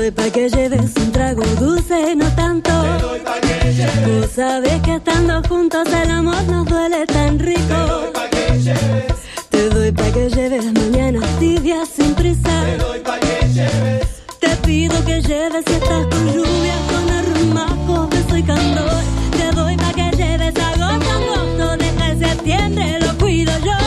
[0.07, 2.71] doy pa' que lleves un trago dulce, no tanto.
[2.71, 4.05] Te doy pa' que lleves.
[4.05, 7.61] Tú sabes que estando juntos el amor nos duele tan rico.
[7.67, 9.17] Te doy pa' que lleves.
[9.51, 12.65] Te doy pa' que lleves mañanas tibias sin prisa.
[12.65, 14.07] Te doy pa' que lleves.
[14.39, 19.03] Te pido que lleves si estás con lluvia, con arrumacos, beso y candor.
[19.37, 23.79] Te doy pa' que lleves agosto, agosto, deja el septiembre, lo cuido yo.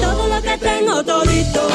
[0.00, 1.68] Todo lo que tengo todito,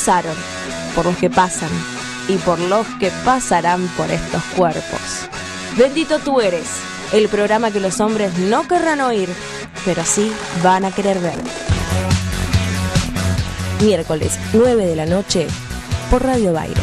[0.00, 0.36] pasaron,
[0.94, 1.68] por los que pasan
[2.26, 5.28] y por los que pasarán por estos cuerpos.
[5.76, 6.66] Bendito tú eres,
[7.12, 9.28] el programa que los hombres no querrán oír,
[9.84, 10.32] pero sí
[10.64, 11.34] van a querer ver.
[13.82, 15.46] Miércoles, 9 de la noche,
[16.10, 16.82] por Radio Baires.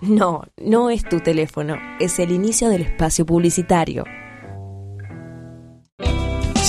[0.00, 4.04] No, no es tu teléfono, es el inicio del espacio publicitario.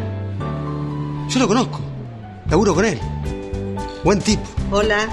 [1.29, 1.81] Yo lo conozco.
[2.49, 2.99] Laburo con él.
[4.03, 4.41] Buen tipo.
[4.71, 5.07] Hola,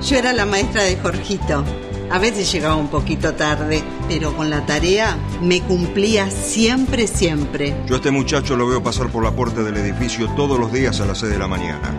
[0.00, 1.64] yo era la maestra de Jorgito.
[2.10, 7.74] A veces llegaba un poquito tarde, pero con la tarea me cumplía siempre, siempre.
[7.86, 11.00] Yo a este muchacho lo veo pasar por la puerta del edificio todos los días
[11.00, 11.90] a las 6 de la mañana.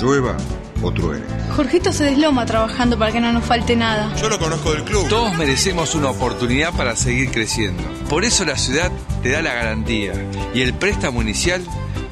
[0.00, 0.36] Llueva
[0.82, 1.24] o truene.
[1.54, 4.12] Jorgito se desloma trabajando para que no nos falte nada.
[4.20, 5.08] Yo lo conozco del club.
[5.08, 7.82] Todos merecemos una oportunidad para seguir creciendo.
[8.08, 8.90] Por eso la ciudad
[9.22, 10.12] te da la garantía
[10.54, 11.62] y el préstamo inicial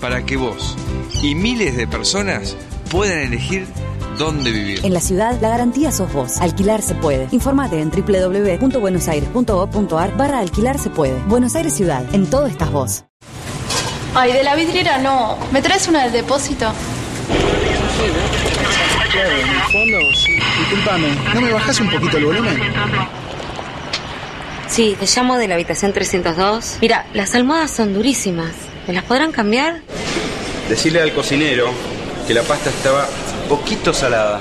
[0.01, 0.77] para que vos
[1.23, 2.57] y miles de personas
[2.91, 3.67] puedan elegir
[4.19, 4.85] dónde vivir.
[4.85, 6.39] En la ciudad, la garantía sos vos.
[6.39, 7.29] Alquilar se puede.
[7.31, 11.15] Informate en www.buenosaires.gov.ar barra alquilar se puede.
[11.27, 12.05] Buenos Aires Ciudad.
[12.15, 13.05] En todo estás vos.
[14.15, 15.37] Ay, de la vidriera no.
[15.53, 16.73] ¿Me traes una del depósito?
[19.19, 20.33] En el fondo, sí.
[20.59, 22.63] Disculpame, ¿no me bajas un poquito el volumen?
[24.69, 26.79] Sí, te llamo de la habitación 302.
[26.81, 28.53] Mira, las almohadas son durísimas.
[28.87, 29.81] ¿Me las podrán cambiar?
[30.69, 31.71] Decirle al cocinero
[32.27, 33.09] que la pasta estaba
[33.49, 34.41] poquito salada.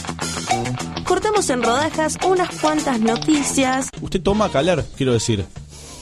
[1.11, 3.89] Cortamos en rodajas unas cuantas noticias.
[3.99, 4.85] ¿Usted toma calar?
[4.95, 5.45] Quiero decir,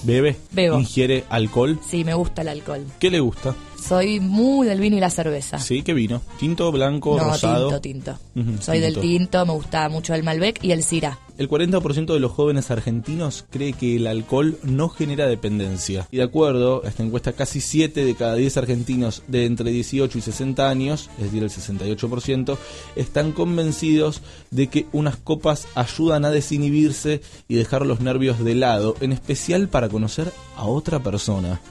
[0.03, 0.35] ¿bebe?
[0.51, 0.77] Bebo.
[0.77, 1.79] ¿Ingiere alcohol?
[1.83, 2.85] Sí, me gusta el alcohol.
[2.99, 3.55] ¿Qué le gusta?
[3.81, 5.59] Soy muy del vino y la cerveza.
[5.59, 6.21] Sí, ¿qué vino?
[6.37, 7.79] ¿Tinto, blanco, no, rosado?
[7.81, 8.61] tinto, tinto.
[8.61, 11.17] Soy del tinto, me gusta mucho el Malbec y el Syrah.
[11.39, 16.05] El 40% de los jóvenes argentinos cree que el alcohol no genera dependencia.
[16.11, 20.17] Y de acuerdo a esta encuesta, casi 7 de cada 10 argentinos de entre 18
[20.17, 22.57] y 60 años, es decir, el 68%,
[22.97, 24.21] están convencidos
[24.51, 29.69] de que unas copas ayudan a desinhibirse y dejar los nervios de lado, en especial
[29.69, 31.61] para conocer a otra persona.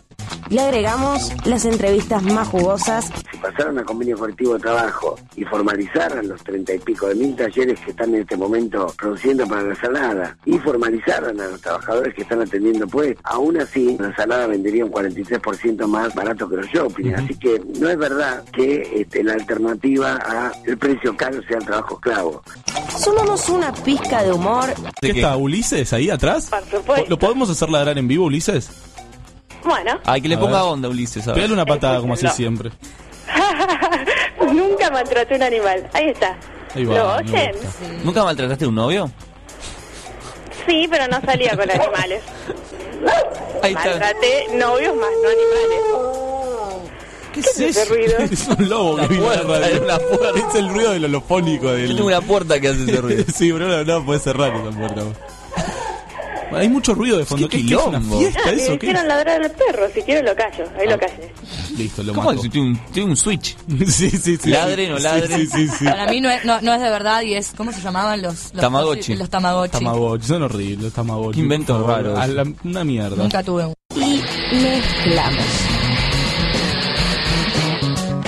[0.51, 3.11] Le agregamos las entrevistas más jugosas.
[3.31, 7.37] Si pasaran a convenio colectivo de trabajo y formalizaran los treinta y pico de mil
[7.37, 12.15] talleres que están en este momento produciendo para la salada y formalizaran a los trabajadores
[12.15, 16.67] que están atendiendo pues, aún así la salada vendería un 43% más barato que los
[16.69, 17.13] shopping.
[17.13, 21.67] Así que no es verdad que este, la alternativa a el precio caro sea el
[21.67, 22.43] trabajo esclavo.
[22.99, 24.73] Sumamos una pizca de humor.
[25.01, 26.47] ¿Qué está Ulises ahí atrás?
[26.47, 27.07] Por supuesto.
[27.11, 28.88] ¿Lo podemos hacer ladrar en vivo, Ulises?
[29.69, 30.73] Bueno, Ay, que le A ponga ver.
[30.73, 31.23] onda, Ulises.
[31.25, 31.35] a ver.
[31.35, 32.33] Pégale una patada como así No.
[32.33, 32.71] siempre.
[34.53, 35.89] nunca maltraté un animal.
[35.93, 36.37] Ahí está.
[36.75, 37.53] Ahí va, ¿Lo me oyen?
[38.05, 39.11] ¿Nunca maltrataste a un novio?
[40.67, 42.23] Sí, pero no salía con animales.
[43.63, 43.91] Ahí está.
[43.91, 46.89] Maltraté novios más, no animales.
[47.35, 48.19] ¿Qué, es ese ruido?
[48.31, 49.75] Es un lobo que vino a la puerta, radio.
[49.77, 50.39] es una puerta.
[50.49, 51.89] Es el ruido del holofónico del...
[51.91, 53.25] Yo tengo una puerta que hace ese ruido.
[53.35, 55.03] sí, pero no, no puede cerrar esa puerta.
[56.53, 57.49] Hay mucho ruido de fondo.
[57.49, 58.19] Qué ¿Qué, qué es una quilombo.
[58.21, 58.67] fiesta Ah, me eso?
[58.71, 59.09] ¿Qué hicieron es?
[59.09, 59.87] ladrar al perro.
[59.95, 60.65] Si quiero lo callo.
[60.79, 61.33] Ahí lo callé.
[61.77, 62.45] Listo, lo ¿Cómo mato.
[62.45, 62.51] es?
[62.51, 63.57] Tiene un, tiene un switch.
[63.87, 64.51] sí, sí, sí.
[64.51, 65.29] Ladre, no ladre.
[65.37, 65.85] Sí, sí, sí.
[65.85, 67.53] Para mí no es, no, no es de verdad y es.
[67.57, 69.15] ¿Cómo se llamaban los, los Tamagotchi.
[69.17, 69.73] Los Tamagotchi.
[69.73, 71.35] Tamagotchi, son horribles los Tamagotchi.
[71.37, 72.19] Qué inventos raros.
[72.19, 73.17] A la- una mierda.
[73.17, 73.75] Nunca tuve un.
[73.97, 74.23] Y
[74.55, 75.45] mezclamos.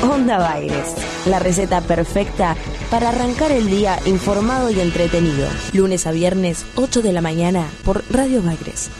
[0.02, 0.94] Onda Baires.
[1.26, 2.56] La receta perfecta
[2.90, 5.48] para arrancar el día informado y entretenido.
[5.72, 8.90] Lunes a viernes, 8 de la mañana, por Radio Baires.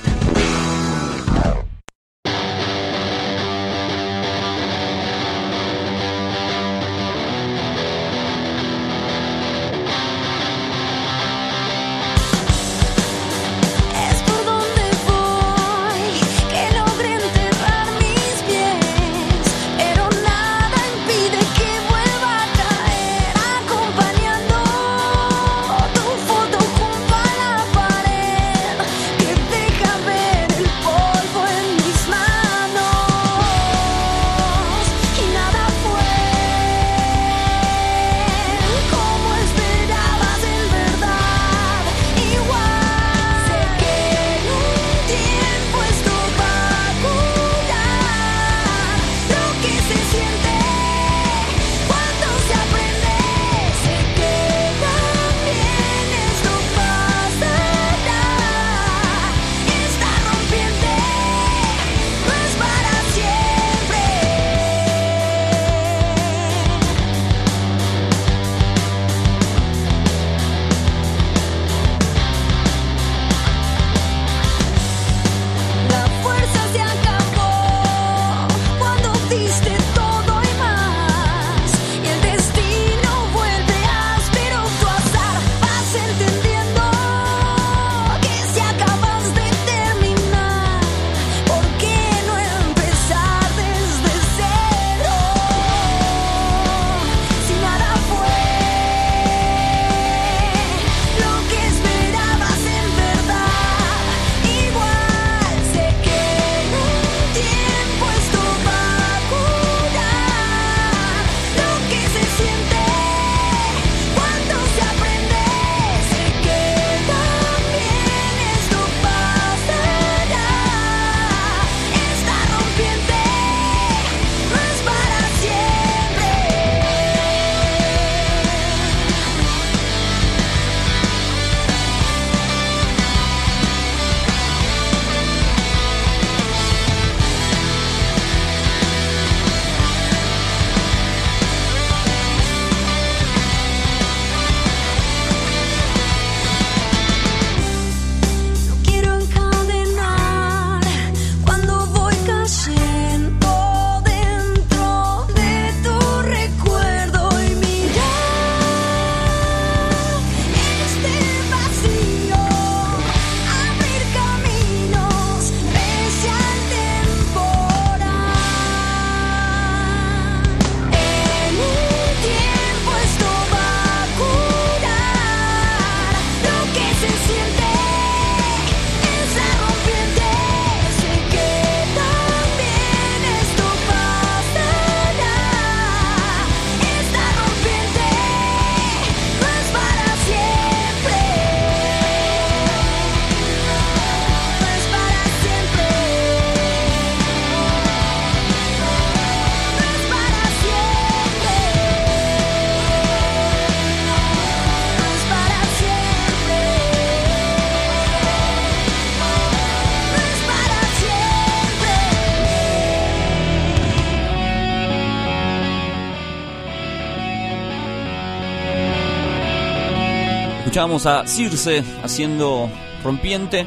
[220.81, 222.70] Escuchábamos a Circe haciendo
[223.05, 223.66] rompiente.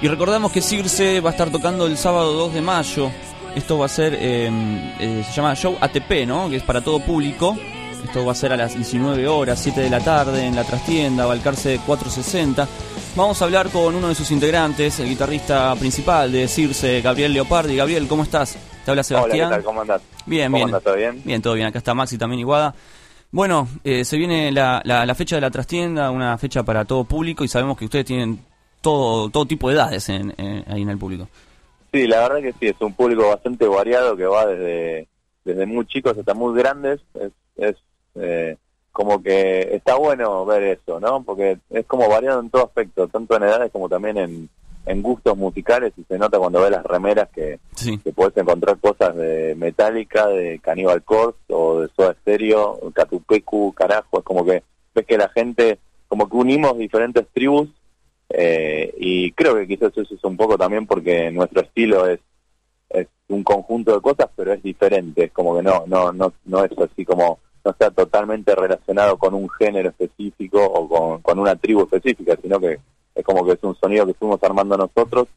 [0.00, 3.10] Y recordamos que Circe va a estar tocando el sábado 2 de mayo.
[3.56, 4.48] Esto va a ser, eh,
[5.00, 6.48] eh, se llama Show ATP, ¿no?
[6.48, 7.56] Que es para todo público.
[8.04, 11.26] Esto va a ser a las 19 horas, 7 de la tarde, en la trastienda,
[11.26, 12.68] Balcarce 460.
[13.16, 17.74] Vamos a hablar con uno de sus integrantes, el guitarrista principal de Circe, Gabriel Leopardi.
[17.74, 18.56] Gabriel, ¿cómo estás?
[18.84, 19.48] Te habla Sebastián.
[19.48, 19.64] Hola, ¿qué tal?
[19.64, 20.02] ¿Cómo andás?
[20.24, 20.68] Bien, ¿Cómo bien.
[20.68, 20.84] andás?
[20.84, 21.20] ¿Todo bien?
[21.24, 21.66] Bien, todo bien.
[21.66, 22.76] Acá está Maxi también Iguada.
[23.34, 27.02] Bueno, eh, se viene la, la, la fecha de la trastienda, una fecha para todo
[27.02, 28.38] público y sabemos que ustedes tienen
[28.80, 31.26] todo todo tipo de edades en, en- ahí en el público.
[31.92, 35.08] Sí, la verdad que sí, es un público bastante variado que va desde,
[35.44, 37.00] desde muy chicos hasta muy grandes.
[37.14, 37.74] Es, es
[38.14, 38.56] eh,
[38.92, 41.24] como que está bueno ver eso, ¿no?
[41.24, 44.48] Porque es como variado en todo aspecto, tanto en edades como también en,
[44.86, 47.58] en gustos musicales y se nota cuando ves las remeras que,
[48.02, 54.18] que puedes encontrar cosas de Metallica, de Cannibal Corpse o de Soda Stereo, Catupecu, carajo,
[54.18, 54.62] es como que
[54.94, 55.78] ves que la gente,
[56.08, 57.68] como que unimos diferentes tribus
[58.28, 62.20] eh, y creo que quizás eso es un poco también porque nuestro estilo es
[62.90, 66.64] es un conjunto de cosas pero es diferente es como que no no no no
[66.64, 71.56] es así como no está totalmente relacionado con un género específico o con, con una
[71.56, 72.78] tribu específica sino que
[73.14, 75.28] es como que es un sonido que fuimos armando nosotros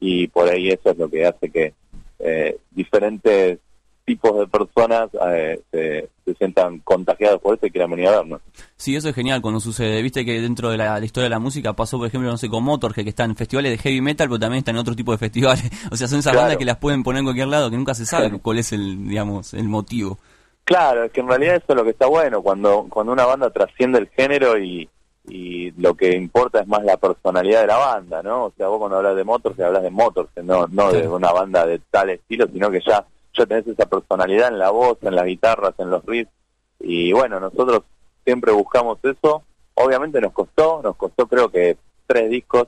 [0.00, 1.74] y por ahí eso es lo que hace que
[2.18, 3.58] eh, diferentes
[4.04, 8.40] tipos de personas eh, se, se sientan contagiados por eso y quieran venir a vernos
[8.76, 10.00] Sí, eso es genial cuando sucede.
[10.02, 12.48] Viste que dentro de la, la historia de la música pasó, por ejemplo, no sé,
[12.48, 15.12] con Motorhead, que está en festivales de heavy metal, pero también está en otro tipo
[15.12, 15.70] de festivales.
[15.92, 16.44] O sea, son esas Claro.
[16.46, 19.06] bandas que las pueden poner en cualquier lado, que nunca se sabe cuál es el,
[19.06, 20.18] digamos, el motivo.
[20.64, 23.50] Claro, es que en realidad eso es lo que está bueno, cuando, cuando una banda
[23.50, 24.88] trasciende el género y,
[25.30, 28.46] y lo que importa es más la personalidad de la banda, ¿no?
[28.46, 31.64] O sea, vos cuando hablas de Motors, hablas de Motors, no, no de una banda
[31.64, 35.24] de tal estilo, sino que ya, ya tenés esa personalidad en la voz, en las
[35.26, 36.32] guitarras, en los riffs,
[36.80, 37.82] y bueno, nosotros
[38.24, 39.44] siempre buscamos eso,
[39.74, 41.76] obviamente nos costó, nos costó creo que
[42.08, 42.66] tres discos,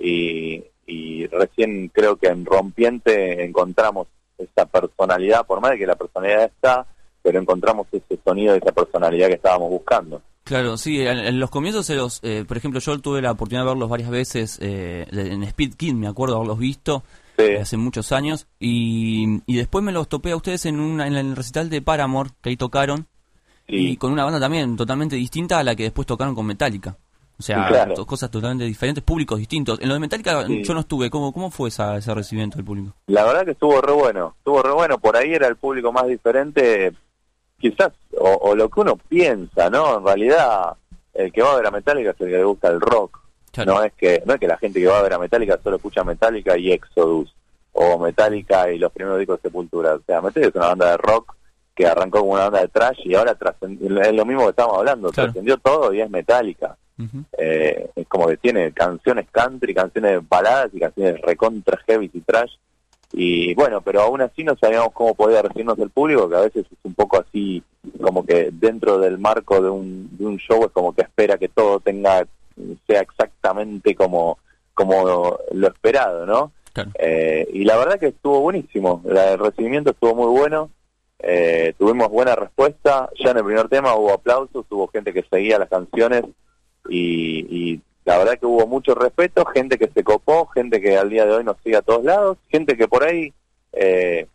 [0.00, 4.08] y, y recién creo que en Rompiente encontramos
[4.38, 6.86] esa personalidad, por más de que la personalidad está,
[7.22, 10.22] pero encontramos ese sonido esa personalidad que estábamos buscando.
[10.44, 13.68] Claro, sí, en, en los comienzos, los, eh, por ejemplo, yo tuve la oportunidad de
[13.70, 17.04] verlos varias veces eh, en Speed Kid, me acuerdo haberlos visto
[17.38, 21.14] eh, hace muchos años, y, y después me los topé a ustedes en, una, en
[21.14, 23.06] el recital de Paramore, que ahí tocaron,
[23.68, 26.96] y con una banda también totalmente distinta a la que después tocaron con Metallica.
[27.38, 27.94] O sea, claro.
[27.94, 29.80] to- cosas totalmente diferentes, públicos distintos.
[29.80, 30.62] En lo de Metallica Sí.
[30.62, 32.94] yo no estuve, ¿cómo, cómo fue esa, ese recibimiento del público?
[33.06, 36.06] La verdad que estuvo re bueno, estuvo re bueno, por ahí era el público más
[36.06, 36.92] diferente,
[37.62, 39.98] quizás, o, o lo que uno piensa, ¿no?
[39.98, 40.74] En realidad,
[41.14, 43.20] el que va a ver a Metallica es el que le gusta el rock.
[43.64, 45.76] No es que no es que la gente que va a ver a Metallica solo
[45.76, 47.34] escucha Metallica y Exodus,
[47.72, 49.94] o Metallica y los primeros discos de Sepultura.
[49.94, 51.36] O sea, Metallica es una banda de rock
[51.74, 55.10] que arrancó como una banda de trash y ahora es lo mismo que estábamos hablando,
[55.10, 56.76] trascendió todo y es Metallica.
[57.36, 62.52] Eh, es como que tiene canciones country, canciones baladas y canciones recontra heavy y trash.
[63.12, 66.64] Y bueno, pero aún así no sabíamos cómo podía recibirnos el público, que a veces
[66.70, 67.62] es un poco así,
[68.00, 71.48] como que dentro del marco de un, de un show es como que espera que
[71.48, 72.26] todo tenga,
[72.86, 74.38] sea exactamente como,
[74.74, 76.52] como lo esperado, ¿no?
[76.98, 80.70] Eh, y la verdad que estuvo buenísimo, La- el recibimiento estuvo muy bueno,
[81.18, 85.58] eh, tuvimos buena respuesta, ya en el primer tema hubo aplausos, hubo gente que seguía
[85.58, 86.24] las canciones
[86.88, 91.10] y, y la verdad que hubo mucho respeto, gente que se copó, gente que al
[91.10, 93.32] día de hoy nos sigue a todos lados, gente que por ahí
[93.72, 94.26] eh,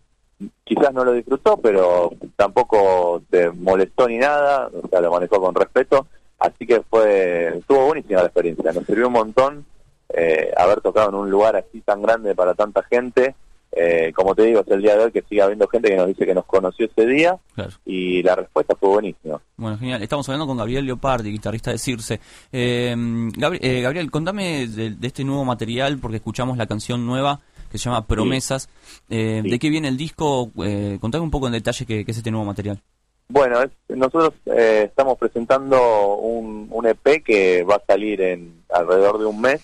[0.63, 5.55] quizás no lo disfrutó, pero tampoco te molestó ni nada, o sea, lo manejó con
[5.55, 6.07] respeto,
[6.39, 9.65] así que fue estuvo buenísima la experiencia, nos sirvió un montón
[10.09, 13.35] eh, haber tocado en un lugar así tan grande para tanta gente.
[13.71, 16.07] Eh, como te digo, es el día de hoy que sigue habiendo gente que nos
[16.07, 17.37] dice que nos conoció ese día
[17.85, 19.39] y la respuesta fue buenísima.
[19.57, 20.01] Bueno, genial.
[20.01, 22.19] Estamos hablando con Gabriel Leopardi, guitarrista de Circe.
[22.51, 27.39] Eh, Gabri- eh, Gabriel, contame de, de este nuevo material, porque escuchamos la canción nueva
[27.71, 28.69] que se llama Promesas.
[29.09, 30.49] Eh, ¿De qué viene el disco?
[30.63, 32.81] Eh, contame un poco en detalle qué, qué es este nuevo material.
[33.27, 39.19] Bueno, es- nosotros eh, estamos presentando un, un EP que va a salir en alrededor
[39.19, 39.61] de un mes.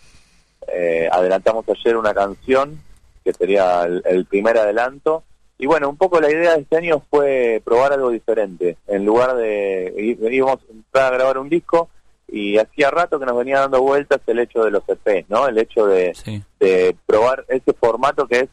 [0.68, 2.80] Eh, adelantamos ayer una canción
[3.24, 5.24] que sería el, el primer adelanto.
[5.58, 8.78] Y bueno, un poco la idea de este año fue probar algo diferente.
[8.88, 10.60] En lugar de íbamos
[10.94, 11.90] a grabar un disco
[12.28, 15.48] y hacía rato que nos venía dando vueltas el hecho de los EPs, ¿no?
[15.48, 16.14] El hecho de,
[16.60, 18.50] de probar ese formato que es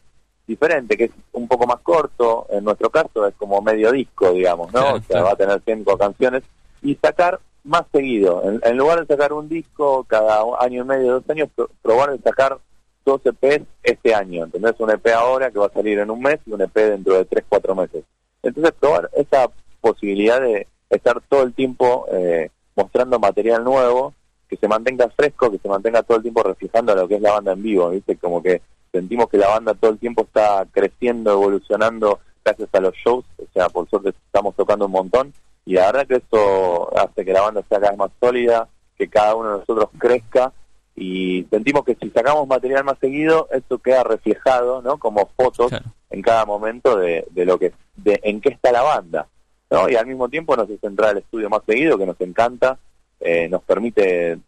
[0.47, 4.67] diferente, que es un poco más corto, en nuestro caso es como medio disco, digamos,
[4.73, 4.81] ¿no?
[4.81, 5.25] Claro, o sea, claro.
[5.25, 6.43] va a tener cinco canciones
[6.83, 8.43] y sacar más seguido.
[8.43, 12.11] En, en lugar de sacar un disco cada año y medio, dos años, pro- probar
[12.11, 12.57] de sacar
[13.05, 14.45] dos EPs este año.
[14.45, 14.75] ¿Entendés?
[14.79, 17.25] Un EP ahora que va a salir en un mes y un EP dentro de
[17.25, 18.03] tres, cuatro meses.
[18.43, 19.49] Entonces, probar esa
[19.79, 24.13] posibilidad de estar todo el tiempo eh, mostrando material nuevo
[24.49, 27.31] que se mantenga fresco, que se mantenga todo el tiempo reflejando lo que es la
[27.31, 28.17] banda en vivo, ¿viste?
[28.17, 28.61] Como que
[28.91, 33.45] sentimos que la banda todo el tiempo está creciendo, evolucionando gracias a los shows, o
[33.53, 35.33] sea, por suerte estamos tocando un montón
[35.65, 38.67] y la verdad que eso hace que la banda sea cada vez más sólida,
[38.97, 40.51] que cada uno de nosotros crezca
[40.95, 44.97] y sentimos que si sacamos material más seguido, eso queda reflejado, ¿no?
[44.97, 45.71] Como fotos
[46.09, 49.27] en cada momento de, de lo que, de en qué está la banda,
[49.69, 49.89] ¿no?
[49.89, 52.77] Y al mismo tiempo nos hace entrar al estudio más seguido, que nos encanta,
[53.19, 54.39] eh, nos permite, eh,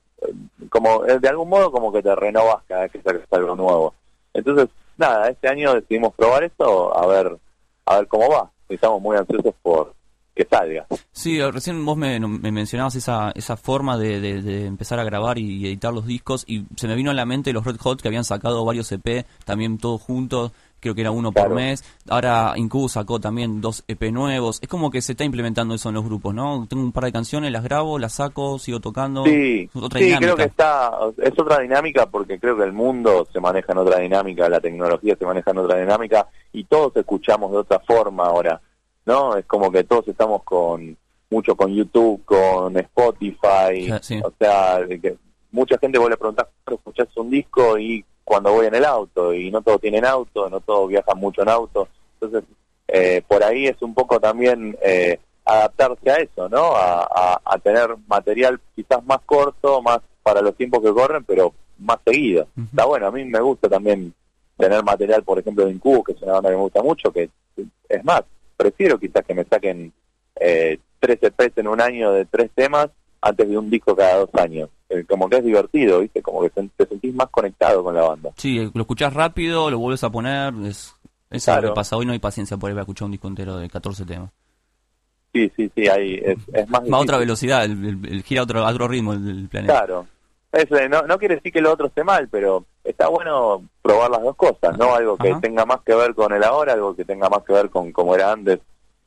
[0.70, 3.94] como eh, de algún modo, como que te renovas cada vez que sacas algo nuevo.
[4.34, 4.68] Entonces,
[4.98, 7.38] nada, este año decidimos probar esto, a ver,
[7.86, 8.52] a ver cómo va.
[8.68, 9.94] Estamos muy ansiosos por
[10.36, 10.86] que salga.
[11.12, 15.04] Sí, eh, recién vos me, me mencionabas esa, esa forma de, de- de empezar a
[15.04, 18.02] grabar y editar los discos y se me vino a la mente los Red Hot
[18.02, 21.84] que habían sacado varios EP, también todos juntos, creo que era uno por mes.
[22.10, 24.58] Ahora Incubus sacó también dos EP nuevos.
[24.62, 26.66] Es como que se está implementando eso en los grupos, ¿no?
[26.68, 29.24] Tengo un par de canciones, las grabo, las saco, sigo tocando.
[29.24, 30.92] Sí, Es otra sí creo que está,
[31.22, 35.16] es otra dinámica porque creo que el mundo se maneja en otra dinámica, la tecnología
[35.18, 38.60] se maneja en otra dinámica y todos escuchamos de otra forma ahora,
[39.06, 39.36] ¿no?
[39.38, 40.98] Es como que todos estamos con
[41.30, 43.88] mucho con YouTube, con Spotify,
[44.24, 45.16] o sea, que
[45.52, 47.78] mucha gente vos le preguntás ¿cuándo escuchás un disco?
[47.78, 51.42] y cuando voy en el auto y no todos tienen auto, no todos viajan mucho
[51.42, 51.88] en auto,
[52.20, 52.44] entonces
[52.88, 56.74] eh, por ahí es un poco también eh, adaptarse a eso, ¿no?
[56.76, 61.54] A, a- a tener material quizás más corto, más para los tiempos que corren, pero
[61.80, 62.48] más seguido.
[62.70, 64.14] Está bueno, a mí me gusta también
[64.58, 67.30] tener material, por ejemplo, de Incubo, que es una banda que me gusta mucho, que
[67.90, 68.24] es más,
[68.64, 69.92] prefiero quizás que me saquen
[70.40, 72.88] eh, tres EPs en un año de tres temas
[73.22, 74.70] antes de un disco cada dos años.
[74.90, 76.22] Eh, como que es divertido, ¿viste?
[76.22, 78.32] Como que te sentís más conectado con la banda.
[78.38, 80.94] Sí, lo escuchás rápido, lo vuelves a poner, es,
[81.30, 81.62] es Claro.
[81.62, 81.98] lo que pasa.
[81.98, 84.30] Hoy no hay paciencia por ir a escuchar un disco entero de 14 temas.
[85.34, 88.42] Sí, sí, sí, ahí es, es más Va a otra velocidad, el, el- el gira
[88.42, 89.74] a otro, a otro ritmo el, el planeta.
[89.80, 90.06] Claro.
[90.54, 94.22] Eh, no, no quiere decir que lo otro esté mal, pero está bueno probar las
[94.22, 94.94] dos cosas, ¿no?
[94.94, 95.42] Algo que Ajá.
[95.42, 98.14] tenga más que ver con el ahora, algo que tenga más que ver con cómo
[98.14, 98.60] era antes.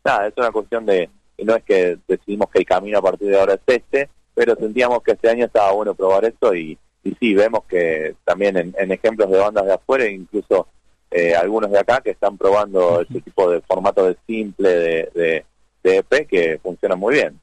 [0.05, 1.09] Nada, es una cuestión de,
[1.39, 5.02] no es que decidimos que el camino a partir de ahora es este, pero sentíamos
[5.05, 8.90] que este año estaba bueno probar esto y, y sí, vemos que también en, en
[8.90, 10.66] ejemplos de bandas de afuera, incluso
[11.12, 15.44] eh, algunos de acá que están probando ese tipo de formato de simple, de, de,
[15.85, 17.40] de EP, que funciona muy bien.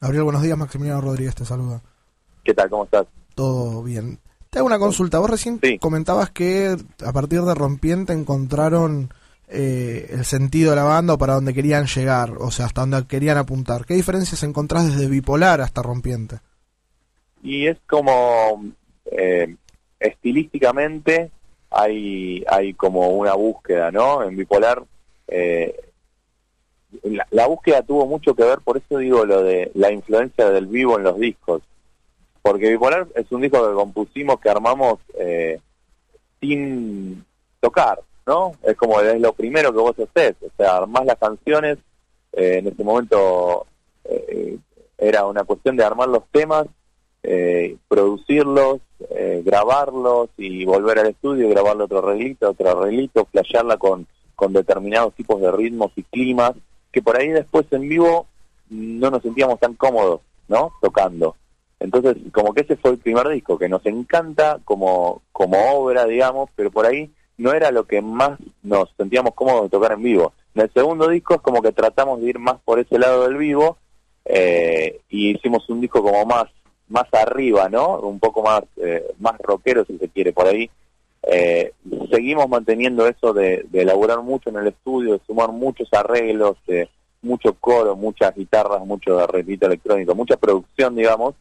[0.00, 0.56] Gabriel, buenos días.
[0.56, 1.82] Maximiliano Rodríguez te saluda.
[2.46, 2.70] ¿Qué tal?
[2.70, 3.06] ¿Cómo estás?
[3.34, 4.18] Todo bien.
[4.48, 5.18] Te hago una consulta.
[5.18, 9.10] Vos recién comentabas que a partir de Rompiente encontraron
[9.48, 13.06] eh, el sentido de la banda o para donde querían llegar, o sea, hasta donde
[13.06, 13.84] querían apuntar.
[13.84, 16.38] ¿Qué diferencias encontrás desde Bipolar hasta Rompiente?
[17.46, 18.64] y es como
[19.04, 19.54] eh,
[20.00, 21.30] estilísticamente
[21.70, 24.82] hay hay como una búsqueda no en bipolar
[25.28, 25.74] eh,
[27.04, 30.66] la, la búsqueda tuvo mucho que ver por eso digo lo de la influencia del
[30.66, 31.62] vivo en los discos
[32.46, 35.58] porque bipolar es un disco que compusimos que armamos eh,
[36.40, 37.24] sin
[37.58, 41.78] tocar no es como es lo primero que vos haces o sea armás las canciones
[42.32, 43.66] eh, en ese momento
[44.04, 44.58] eh,
[44.96, 46.68] era una cuestión de armar los temas
[47.24, 48.78] eh, producirlos,
[49.42, 54.06] grabarlos y volver al estudio, grabarle otro arreglito, otro arreglito, flashearla con,
[54.36, 56.52] con determinados tipos de ritmos y climas,
[56.92, 58.28] que por ahí después en vivo
[58.70, 60.70] no nos sentíamos tan cómodos, ¿no?
[60.80, 61.34] Tocando.
[61.78, 66.48] Entonces, como que ese fue el primer disco, que nos encanta como, como obra, digamos,
[66.56, 70.32] pero por ahí no era lo que más nos sentíamos cómodos de tocar en vivo.
[70.54, 73.36] En el segundo disco es como que tratamos de ir más por ese lado del
[73.36, 73.76] vivo
[74.24, 76.46] eh, y hicimos un disco como más
[76.88, 77.98] más arriba, ¿no?
[77.98, 80.70] Un poco más eh, más rockero si se quiere por ahí.
[81.24, 81.72] Eh,
[82.10, 86.56] seguimos manteniendo eso de, de elaborar mucho en el estudio, de sumar muchos arreglos,
[87.22, 91.34] mucho coro, muchas guitarras, mucho arreglito electrónico, mucha producción, digamos,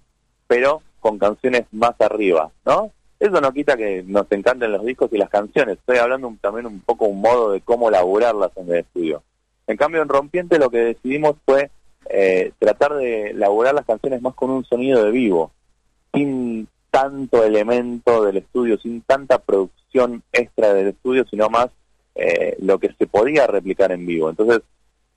[0.48, 2.92] pero con canciones más arriba, ¿no?
[3.20, 5.78] Eso no quita que nos encanten los discos y las canciones.
[5.78, 9.24] Estoy hablando también un poco un modo de cómo elaborarlas en el estudio.
[9.68, 11.70] En cambio, en Rompiente lo que decidimos fue
[12.10, 15.52] eh, tratar de elaborar las canciones más con un sonido de vivo,
[16.14, 21.70] sin tanto elemento del estudio, sin tanta producción extra del estudio, sino más
[22.14, 24.30] eh, lo que se podía replicar en vivo.
[24.30, 24.62] Entonces,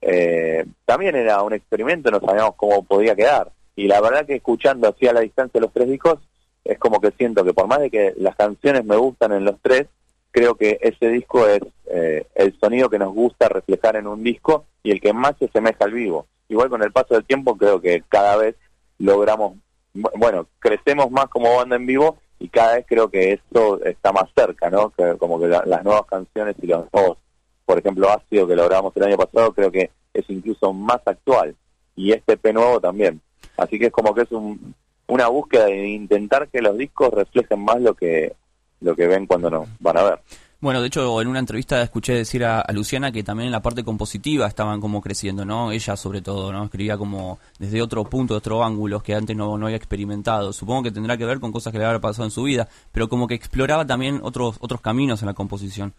[0.01, 3.51] eh, también era un experimento, no sabíamos cómo podía quedar.
[3.79, 6.19] Y la verdad que escuchando así a la distancia los tres discos,
[6.65, 9.55] es como que siento que por más de que las canciones me gustan en los
[9.63, 9.87] tres,
[10.33, 14.65] creo que ese disco es eh, el sonido que nos gusta reflejar en un disco
[14.83, 16.27] y el que más se asemeja al vivo.
[16.49, 18.57] Igual con el paso del tiempo creo que cada vez
[18.99, 19.53] logramos,
[19.95, 24.11] bu- bueno, crecemos más como banda en vivo y cada vez creo que esto está
[24.13, 24.91] más cerca, ¿no?
[24.91, 27.19] Que como que la- las nuevas canciones y los nuevos,
[27.65, 31.55] por ejemplo, Ácido que lo grabamos el año pasado, creo que es incluso más actual
[31.95, 33.21] y este P nuevo también.
[33.59, 34.75] Así que es como que es un
[35.09, 38.35] una búsqueda de intentar que los discos reflejen más lo que
[38.81, 40.19] lo que ven cuando nos van a ver.
[40.61, 43.63] Bueno, de hecho, en una entrevista escuché decir a, a Luciana que también en la
[43.63, 45.71] parte compositiva estaban como creciendo, ¿no?
[45.71, 46.65] Ella sobre todo, ¿no?
[46.65, 50.53] Escribía como desde otro punto, de otro ángulo que antes no, no había experimentado.
[50.53, 53.09] Supongo que tendrá que ver con cosas que le habrá pasado en su vida, pero
[53.09, 55.95] como que exploraba también otros otros caminos en la composición.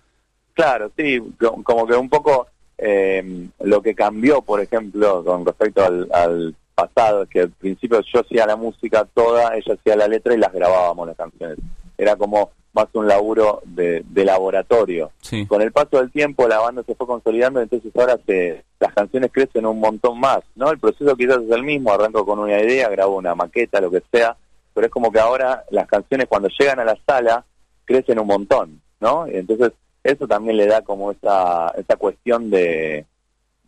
[0.54, 5.84] Claro, sí, co- como que un poco eh, lo que cambió, por ejemplo, con respecto
[5.86, 10.08] al, al pasado, es que al principio yo hacía la música toda, ella hacía la
[10.08, 11.58] letra y las grabábamos las canciones.
[11.98, 15.12] Era como más un laburo de, de laboratorio.
[15.22, 15.46] Sí.
[15.48, 19.32] Con el paso del tiempo la banda se fue consolidando, entonces ahora se, las canciones
[19.32, 20.72] crecen un montón más, ¿no?
[20.72, 24.04] El proceso quizás es el mismo, arranco con una idea, grabo una maqueta, lo que
[24.12, 24.38] sea,
[24.74, 27.44] pero es como que ahora las canciones cuando llegan a la sala
[27.86, 29.28] crecen un montón, ¿no?
[29.28, 29.72] Y entonces
[30.04, 33.06] eso también le da como esa, esa cuestión de,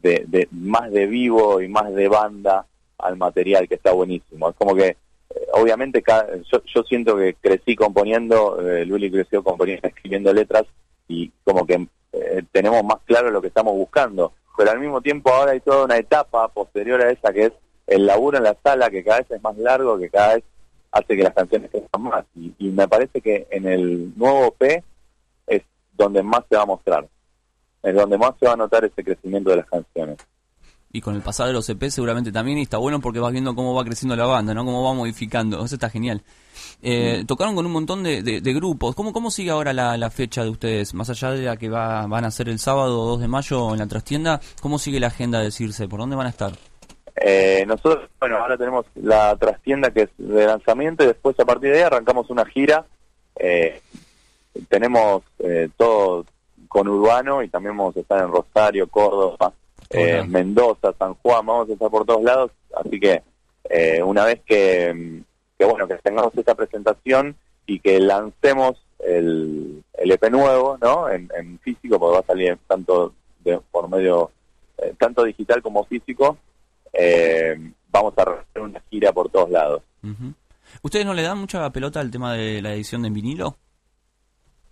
[0.01, 2.65] de, de más de vivo y más de banda
[3.01, 4.49] al material que está buenísimo.
[4.49, 4.95] Es como que, eh,
[5.53, 10.65] obviamente, cada- yo, yo siento que crecí componiendo, eh, Luli creció componiendo, escribiendo letras
[11.07, 14.33] y como que eh, tenemos más claro lo que estamos buscando.
[14.57, 17.53] Pero al mismo tiempo ahora hay toda una etapa posterior a esa que es
[17.87, 20.43] el laburo en la sala, que cada vez es más largo, que cada vez
[20.91, 22.25] hace que las canciones crezcan más.
[22.35, 24.83] Y, y me parece que en el nuevo P
[25.47, 25.61] es
[25.93, 27.07] donde más se va a mostrar,
[27.83, 30.17] es donde más se va a notar ese crecimiento de las canciones.
[30.93, 33.55] Y con el pasado de los EP seguramente también, y está bueno porque vas viendo
[33.55, 34.65] cómo va creciendo la banda, ¿no?
[34.65, 36.21] Cómo va modificando, eso está genial.
[36.81, 38.93] Eh, Tocaron con un montón de, de- de grupos.
[38.95, 40.93] ¿Cómo, ¿Cómo sigue ahora la, la fecha de ustedes?
[40.93, 43.79] Más allá de la que va, van a hacer el sábado 2 de mayo en
[43.79, 45.87] la trastienda, ¿cómo sigue la agenda de Circe?
[45.87, 46.51] ¿Por dónde van a estar?
[47.15, 51.71] Eh, nosotros, bueno, ahora tenemos la trastienda que es de lanzamiento y después a partir
[51.71, 52.85] de ahí arrancamos una gira.
[53.37, 53.79] Eh,
[54.69, 56.25] tenemos eh, todo
[56.67, 59.53] con Urbano y también vamos a estar en Rosario, Córdoba,
[59.93, 60.23] eh.
[60.27, 62.51] Mendoza, San Juan, vamos a estar por todos lados.
[62.75, 63.21] Así que
[63.69, 65.23] eh, una vez que, mm,
[65.57, 67.35] que, bueno, que tengamos esta presentación
[67.65, 71.09] y que lancemos el, el EP nuevo, ¿no?
[71.09, 73.13] En, en físico, porque va a salir tanto
[73.43, 74.31] de, por medio,
[74.77, 76.37] eh, tanto digital como físico,
[76.93, 77.57] eh,
[77.91, 79.81] vamos a hacer una gira por todos lados.
[80.03, 80.33] Ujú.
[80.83, 83.57] ¿Ustedes no le dan mucha pelota al tema de la edición en vinilo?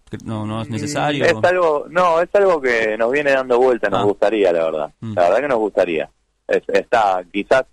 [0.09, 1.23] Que no, no es necesario.
[1.25, 4.03] Es algo, no, es algo que nos viene dando vuelta, nos Ah.
[4.05, 4.91] gustaría, la verdad.
[5.01, 5.13] Mm.
[5.13, 6.09] La verdad que nos gustaría.
[6.47, 7.63] Es- está, quizás,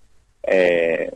[0.42, 1.12] eh,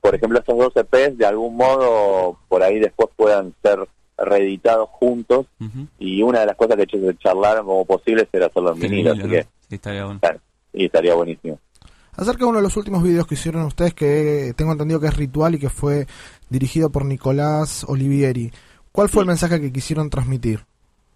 [0.00, 3.78] por ejemplo, estos dos EPs de algún modo por ahí después puedan ser
[4.16, 5.46] reeditados juntos
[5.98, 9.22] y una de las cosas que se charlaron como posible era hacerlo en vinilo, así
[9.22, 10.18] que estaría bueno.
[10.20, 10.40] claro,
[10.72, 11.58] y estaría buenísimo.
[12.16, 15.16] Acerca de uno de los últimos videos que hicieron ustedes, que tengo entendido que es
[15.16, 16.06] ritual y que fue
[16.48, 18.50] dirigido por Nicolás Olivieri,
[18.98, 20.64] ¿cuál fue el mensaje que quisieron transmitir?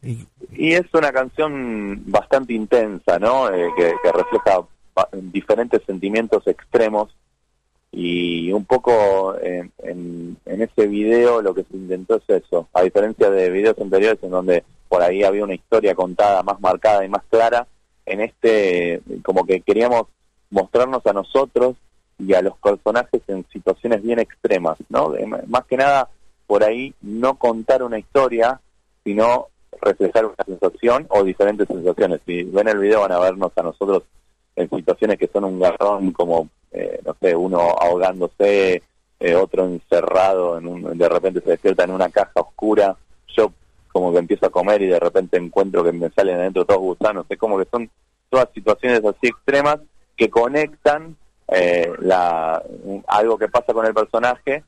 [0.04, 0.28] Y,
[0.72, 3.52] es una canción bastante intensa, ¿no?
[3.52, 4.64] Eh, que, refleja
[5.14, 7.12] diferentes sentimientos extremos
[7.90, 13.28] y un poco en, en, ese video lo que se intentó es eso, a diferencia
[13.30, 17.24] de videos anteriores en donde por ahí había una historia contada más marcada y más
[17.28, 17.66] clara,
[18.06, 20.04] en este como que queríamos
[20.50, 21.74] mostrarnos a nosotros
[22.16, 25.14] y a los personajes en situaciones bien extremas, ¿no?
[25.48, 26.08] Más que nada
[26.52, 28.60] por ahí no contar una historia,
[29.04, 29.46] sino
[29.80, 32.20] reflejar una sensación o diferentes sensaciones.
[32.26, 34.02] Si ven el video van a vernos a nosotros
[34.54, 38.82] en situaciones que son un garrón como, eh, no sé, uno ahogándose,
[39.18, 42.98] eh, otro encerrado, en un, de repente se despierta en una caja oscura,
[43.34, 43.50] yo
[43.90, 47.24] como que empiezo a comer y de repente encuentro que me salen adentro todos gusanos,
[47.30, 47.88] es como que son
[48.28, 49.78] todas situaciones así extremas
[50.18, 51.16] que conectan
[51.48, 52.62] eh, la,
[53.06, 54.64] algo que pasa con el personaje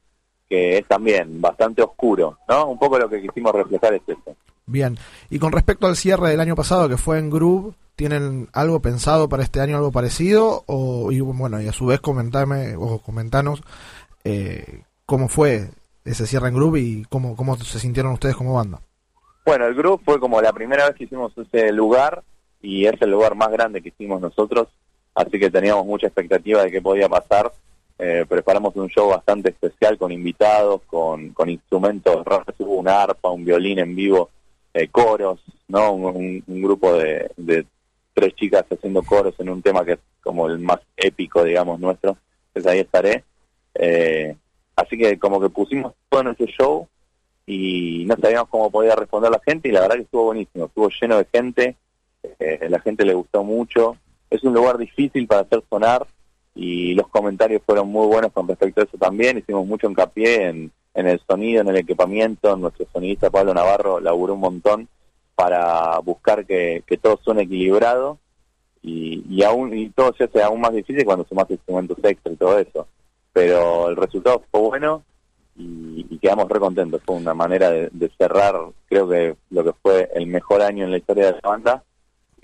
[0.55, 2.67] que es también bastante oscuro, ¿no?
[2.69, 4.37] Un poco lo que quisimos reflejar es eso.
[4.67, 4.97] bien.
[5.31, 9.29] Y con respecto al cierre del año pasado, que fue en Groove, ¿tienen algo pensado
[9.29, 10.63] para este año, algo parecido?
[10.67, 13.63] O, y bueno, y a su vez comentame, o comentanos
[14.23, 15.71] eh, cómo fue
[16.05, 18.81] ese cierre en Groove y cómo, cómo se sintieron ustedes como banda.
[19.45, 22.23] Bueno, el grupo fue como la primera vez que hicimos ese lugar
[22.63, 24.69] y es el lugar más grande que hicimos nosotros,
[25.17, 27.53] así que teníamos mucha expectativa de qué podía pasar.
[27.99, 32.47] Eh, preparamos un show bastante especial con invitados, con, con instrumentos raros,
[32.87, 34.31] arpa, un violín en vivo,
[34.73, 35.93] eh, coros, ¿no?
[35.93, 37.65] Un, un- grupo de, de
[38.13, 42.17] tres chicas haciendo coros en un tema que es como el más épico, digamos, nuestro,
[42.53, 43.23] pues ahí estaré.
[43.75, 44.37] Eh,
[44.77, 46.89] así que como que pusimos todo en ese show
[47.47, 50.89] y no sabíamos cómo podía responder la gente y la verdad que estuvo buenísimo, estuvo
[51.01, 51.77] lleno de gente,
[52.39, 53.97] eh, la gente le gustó mucho,
[54.31, 56.07] es un lugar difícil para hacer sonar
[56.55, 60.73] y los comentarios fueron muy buenos con respecto a eso también, hicimos mucho hincapié en,
[60.95, 64.89] el sonido, en el equipamiento, nuestro sonidista Pablo Navarro laburó un montón
[65.35, 68.19] para buscar que, que todo suene equilibrado
[68.83, 72.37] y, y aún y todo se hace aún más difícil cuando sumas instrumentos extra y
[72.37, 72.87] todo eso
[73.35, 75.03] pero el resultado fue bueno
[75.57, 77.03] y, y quedamos re contentos.
[77.05, 78.55] Fue una manera de, de cerrar,
[78.87, 81.85] creo que lo que fue el mejor año en la historia de la banda.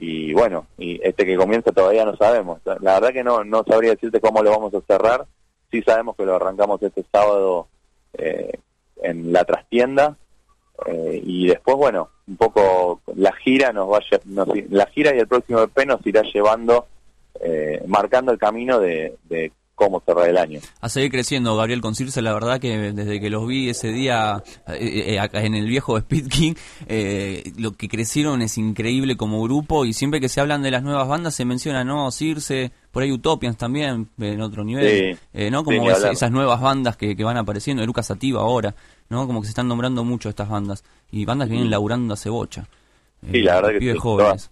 [0.02, 2.60] Y bueno, y este que comienza todavía no sabemos.
[2.80, 5.26] La verdad que no, no sabría decirte cómo lo vamos a cerrar.
[5.70, 7.68] Sí sabemos que lo arrancamos este sábado
[8.14, 8.50] eh,
[9.02, 10.16] en la trastienda.
[10.86, 15.28] eh, y después, bueno, un poco la gira nos va nos- la gira y el
[15.28, 16.86] próximo EP nos irá llevando,
[17.38, 20.60] eh, marcando el camino de, de cómo cerrar el año.
[20.82, 24.42] A seguir creciendo, Gabriel con Circe, la verdad que desde que los vi ese día
[24.68, 26.52] eh, eh, acá en el viejo Speed King,
[26.86, 30.82] eh, lo que crecieron es increíble como grupo y siempre que se hablan de las
[30.82, 32.10] nuevas bandas se menciona, ¿no?
[32.10, 35.64] Circe, por ahí Utopians también, en otro nivel, Sí, eh, ¿no?
[35.64, 38.74] Como es- esas nuevas bandas que, que van apareciendo, Lucas Sativa ahora,
[39.08, 39.26] ¿no?
[39.26, 42.66] Como que se están nombrando mucho estas bandas y bandas que vienen laburando hace bocha.
[43.22, 44.28] Sí, Eh, la verdad que sí, jóvenes.
[44.44, 44.50] Todas,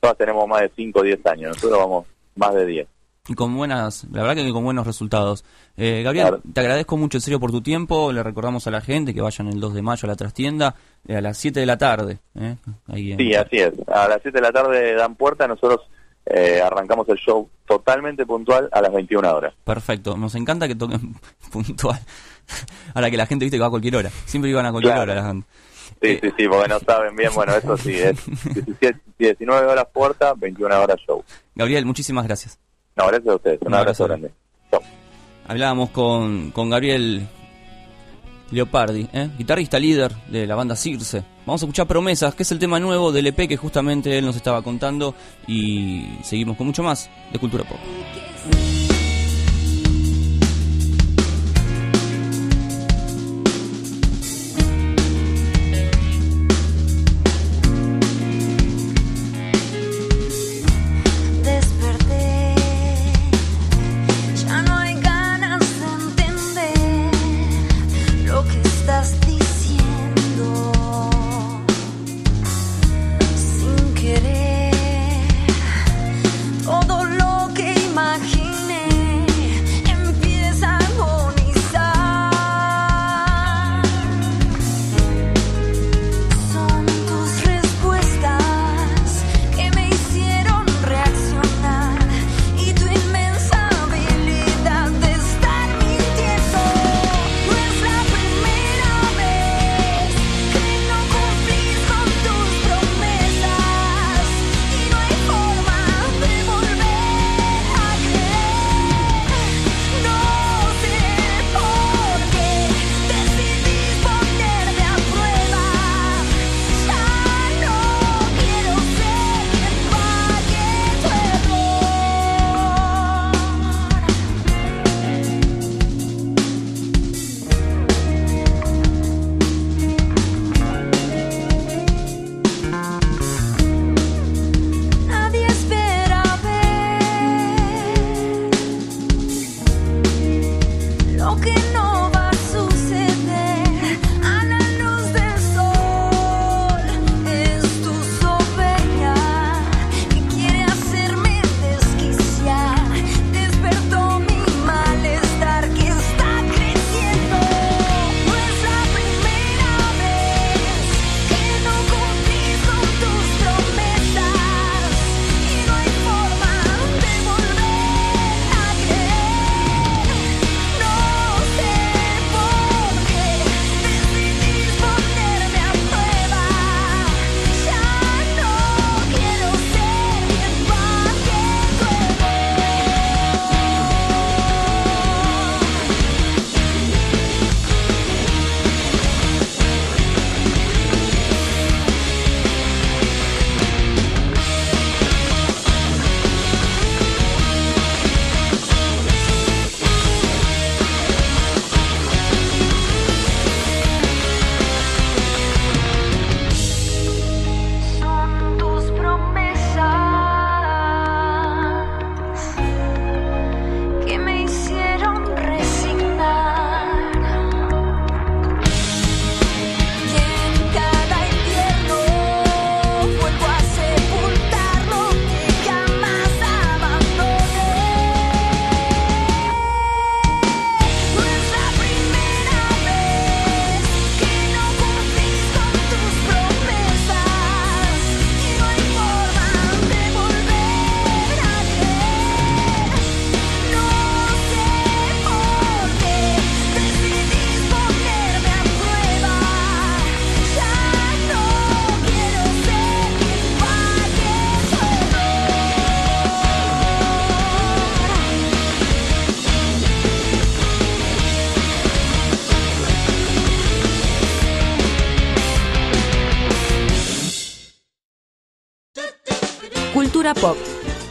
[0.00, 2.06] todas tenemos más de 5 o 10 años, nosotros vamos
[2.36, 2.88] más de 10.
[3.28, 5.44] Y con buenas, la verdad que con buenos resultados.
[5.76, 6.42] Eh, Gabriel, Claro.
[6.52, 8.12] te agradezco mucho en serio por tu tiempo.
[8.12, 10.74] Le recordamos a la gente que vayan el 2 de mayo a la trastienda
[11.08, 12.18] eh, a las 7 de la tarde.
[12.36, 12.56] ¿eh?
[12.86, 13.72] Ahí en- Sí, así es.
[13.88, 15.80] A las 7 de la tarde dan puerta, nosotros
[16.26, 19.54] eh, arrancamos el show totalmente puntual a las 21 horas.
[19.64, 21.14] Perfecto, nos encanta que toquen
[21.52, 21.98] puntual.
[22.94, 24.10] Ahora que la gente viste que va a cualquier hora.
[24.24, 25.10] Siempre iban a cualquier Claro.
[25.12, 25.48] hora las bandas.
[26.02, 28.16] Sí, sí, sí, porque no saben bien, bueno, eso sí, es
[28.54, 31.24] 17, 19 horas puerta, 21 horas show.
[31.54, 32.58] Gabriel, muchísimas gracias.
[32.96, 34.20] No, gracias a ustedes, un, Un abrazo, abrazo.
[34.22, 34.34] grande.
[35.48, 37.26] Hablábamos con, con Gabriel
[38.50, 39.28] Leopardi, ¿eh?
[39.38, 41.22] guitarrista líder de la banda Circe.
[41.44, 44.34] Vamos a escuchar Promesas, que es el tema nuevo del EP que justamente él nos
[44.36, 45.14] estaba contando.
[45.46, 47.78] Y seguimos con mucho más de Cultura Pop.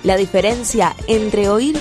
[0.05, 1.75] La diferencia entre oír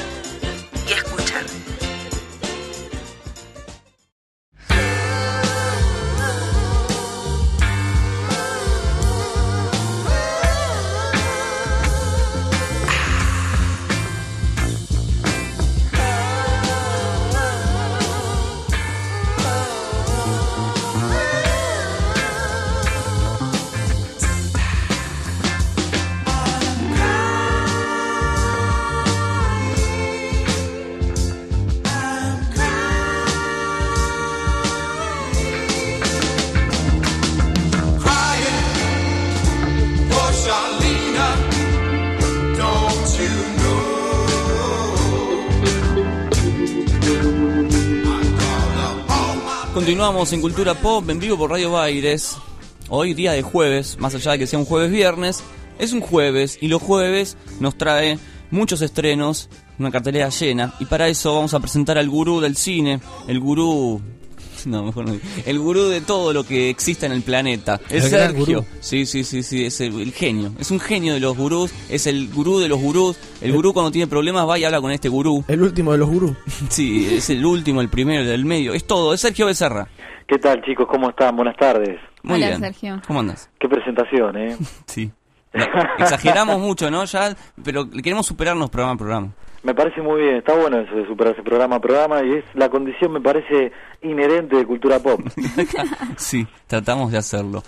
[50.04, 52.36] Continuamos en Cultura Pop en vivo por Radio Baires.
[52.90, 55.42] Hoy día de jueves, más allá de que sea un jueves viernes,
[55.78, 58.18] es un jueves y los jueves nos trae
[58.50, 59.48] muchos estrenos,
[59.78, 64.02] una cartelera llena y para eso vamos a presentar al gurú del cine, el gurú
[64.70, 65.16] no, mejor no.
[65.46, 67.80] El gurú de todo lo que exista en el planeta.
[67.88, 68.38] Es El Sergio.
[68.38, 68.64] gurú.
[68.80, 70.52] Sí, sí, sí, sí, es el, el genio.
[70.58, 73.18] Es un genio de los gurús, es el gurú de los gurús.
[73.40, 75.44] El gurú cuando tiene problemas va y habla con este gurú.
[75.48, 76.36] El último de los gurús.
[76.70, 78.74] Sí, es el último, el primero, el del medio.
[78.74, 79.86] Es todo, es Sergio Becerra.
[80.26, 80.86] ¿Qué tal, chicos?
[80.90, 81.36] ¿Cómo están?
[81.36, 82.00] Buenas tardes.
[82.22, 82.60] Muy Hola, bien.
[82.60, 83.02] Sergio.
[83.06, 83.50] ¿Cómo andas?
[83.58, 84.56] Qué presentación, ¿eh?
[84.86, 85.10] Sí.
[85.98, 87.04] Exageramos mucho, ¿no?
[87.04, 89.28] Ya, pero queremos superarnos programa a programa.
[89.64, 92.68] Me parece muy bien, está bueno eso de superarse programa a programa y es la
[92.68, 93.72] condición, me parece,
[94.02, 95.20] inherente de cultura pop.
[96.16, 97.62] Sí, tratamos de hacerlo.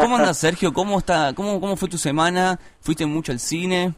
[0.00, 0.72] ¿Cómo andas, Sergio?
[0.72, 1.32] ¿Cómo está?
[1.34, 2.58] ¿Cómo, cómo fue tu semana?
[2.80, 3.94] ¿Fuiste mucho al cine?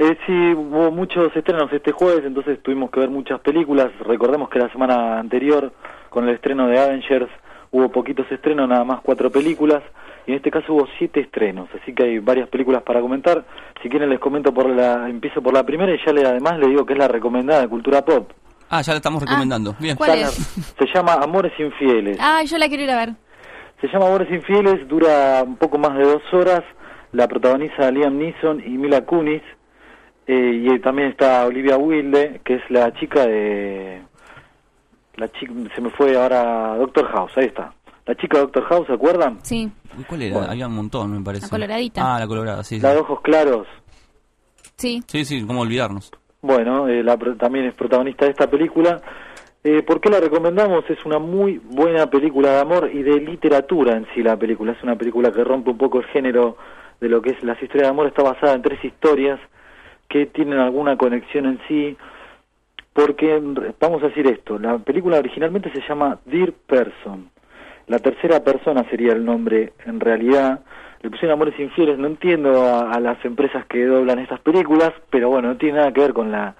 [0.00, 3.92] Eh, sí, hubo muchos estrenos este jueves, entonces tuvimos que ver muchas películas.
[4.00, 5.72] Recordemos que la semana anterior,
[6.10, 7.30] con el estreno de Avengers,
[7.70, 9.82] hubo poquitos estrenos, nada más cuatro películas.
[10.26, 13.44] Y en este caso hubo siete estrenos, así que hay varias películas para comentar.
[13.82, 16.68] Si quieren les comento por la, empiezo por la primera y ya le, además le
[16.68, 18.30] digo que es la recomendada de Cultura Pop.
[18.70, 19.76] Ah, ya la estamos recomendando.
[19.78, 19.96] Bien.
[19.96, 20.56] ¿Cuál Está es?
[20.56, 22.16] la- Se llama Amores Infieles.
[22.20, 23.10] Ah, yo la quiero ir a ver.
[23.80, 26.62] Se llama Amores Infieles, dura un poco más de dos horas.
[27.12, 29.42] La protagoniza Liam Neeson y Mila Kunis.
[30.26, 34.00] Eh, y también está Olivia Wilde, que es la chica de.
[35.16, 37.72] La chica, se me fue ahora Doctor House, ahí está.
[38.06, 39.38] La chica Doctor House, ¿se acuerdan?
[39.42, 39.70] Sí.
[39.96, 40.34] Uy, ¿Cuál era?
[40.34, 40.50] Bueno.
[40.50, 41.46] Había un montón, me parece.
[41.46, 42.14] La coloradita.
[42.16, 42.76] Ah, la colorada, sí.
[42.76, 42.82] sí.
[42.82, 43.66] La de ojos claros.
[44.76, 45.02] Sí.
[45.06, 46.12] Sí, sí, cómo olvidarnos.
[46.42, 49.00] Bueno, eh, la, también es protagonista de esta película.
[49.62, 50.84] Eh, ¿Por qué la recomendamos?
[50.90, 54.72] Es una muy buena película de amor y de literatura en sí la película.
[54.72, 56.58] Es una película que rompe un poco el género
[57.00, 58.08] de lo que es las historias de amor.
[58.08, 59.40] Está basada en tres historias
[60.06, 61.96] que tienen alguna conexión en sí.
[62.92, 63.40] Porque,
[63.80, 67.30] vamos a decir esto, la película originalmente se llama Dear Person.
[67.86, 70.60] La tercera persona sería el nombre en realidad.
[71.02, 75.48] Le pusieron Amores Infieles, no entiendo a, las empresas que doblan estas películas, pero bueno,
[75.48, 76.54] no tiene nada que ver con la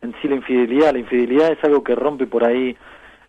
[0.00, 0.92] en sí la infidelidad.
[0.92, 2.74] La infidelidad es algo que rompe por ahí,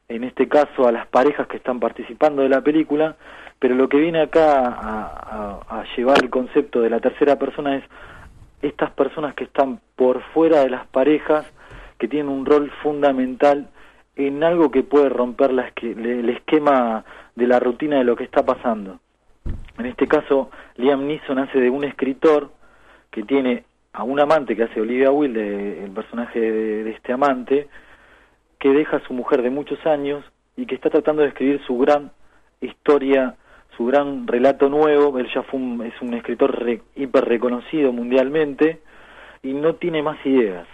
[0.07, 3.17] en este caso, a las parejas que están participando de la película,
[3.59, 7.83] pero lo que viene acá a, a- llevar el concepto de la tercera persona es
[8.61, 11.45] estas personas que están por fuera de las parejas,
[11.97, 13.67] que tienen un rol fundamental
[14.15, 17.03] en algo que puede romper la el esquema
[17.35, 18.99] de la rutina de lo que está pasando.
[19.77, 22.51] En este caso, Liam Neeson hace de un escritor
[23.09, 23.63] que tiene
[23.93, 27.67] a un amante que hace Olivia Wilde, el personaje de, de este amante,
[28.59, 30.23] que deja a su mujer de muchos años
[30.55, 32.11] y que está tratando de escribir su gran
[32.61, 33.35] historia,
[33.75, 35.17] su gran relato nuevo.
[35.17, 38.81] Él ya fue un- es un escritor re- hiper reconocido mundialmente
[39.41, 40.67] y no tiene más ideas.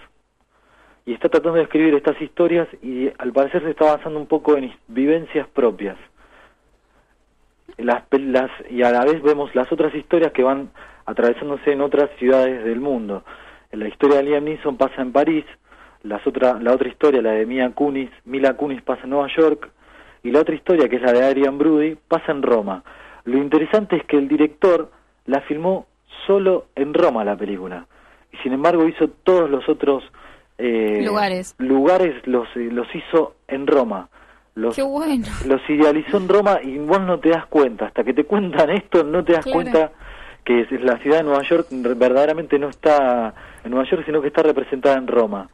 [1.05, 4.57] Y está tratando de escribir estas historias y al parecer se está basando un poco
[4.57, 5.97] en vivencias propias.
[7.77, 10.71] Las, las, y a la vez vemos las otras historias que van
[11.05, 13.23] atravesándose en otras ciudades del mundo.
[13.71, 15.45] La historia de Liam Neeson pasa en París,
[16.03, 19.69] las otra, la otra historia, la de Mia Kunis, Mila Kunis pasa en Nueva York,
[20.23, 22.83] y la otra historia, que es la de Adrian Brody, pasa en Roma.
[23.25, 24.91] Lo interesante es que el director
[25.25, 25.85] la filmó
[26.25, 27.87] solo en Roma la película,
[28.31, 30.03] y sin embargo hizo todos los otros
[30.57, 31.55] eh, Lugares.
[31.59, 34.09] lugares los, los hizo en Roma.
[34.57, 35.25] Los, Qué bueno.
[35.45, 37.85] los idealizó en Roma y vos no te das cuenta.
[37.85, 39.53] Hasta que te cuentan esto, no te das Claro.
[39.61, 39.91] cuenta
[40.43, 44.29] que es- la ciudad de Nueva York verdaderamente no está en Nueva York, sino que
[44.29, 45.47] está representada en Roma.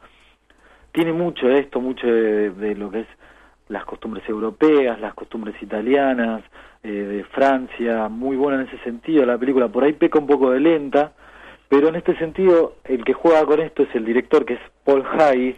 [0.92, 3.06] Tiene mucho de esto, mucho de, de lo que es
[3.68, 6.42] las costumbres europeas, las costumbres italianas,
[6.82, 9.68] eh, de Francia, muy buena en ese sentido la película.
[9.68, 11.12] Por ahí peca un poco de lenta,
[11.68, 15.04] pero en este sentido el que juega con esto es el director que es Paul
[15.18, 15.56] Hayes.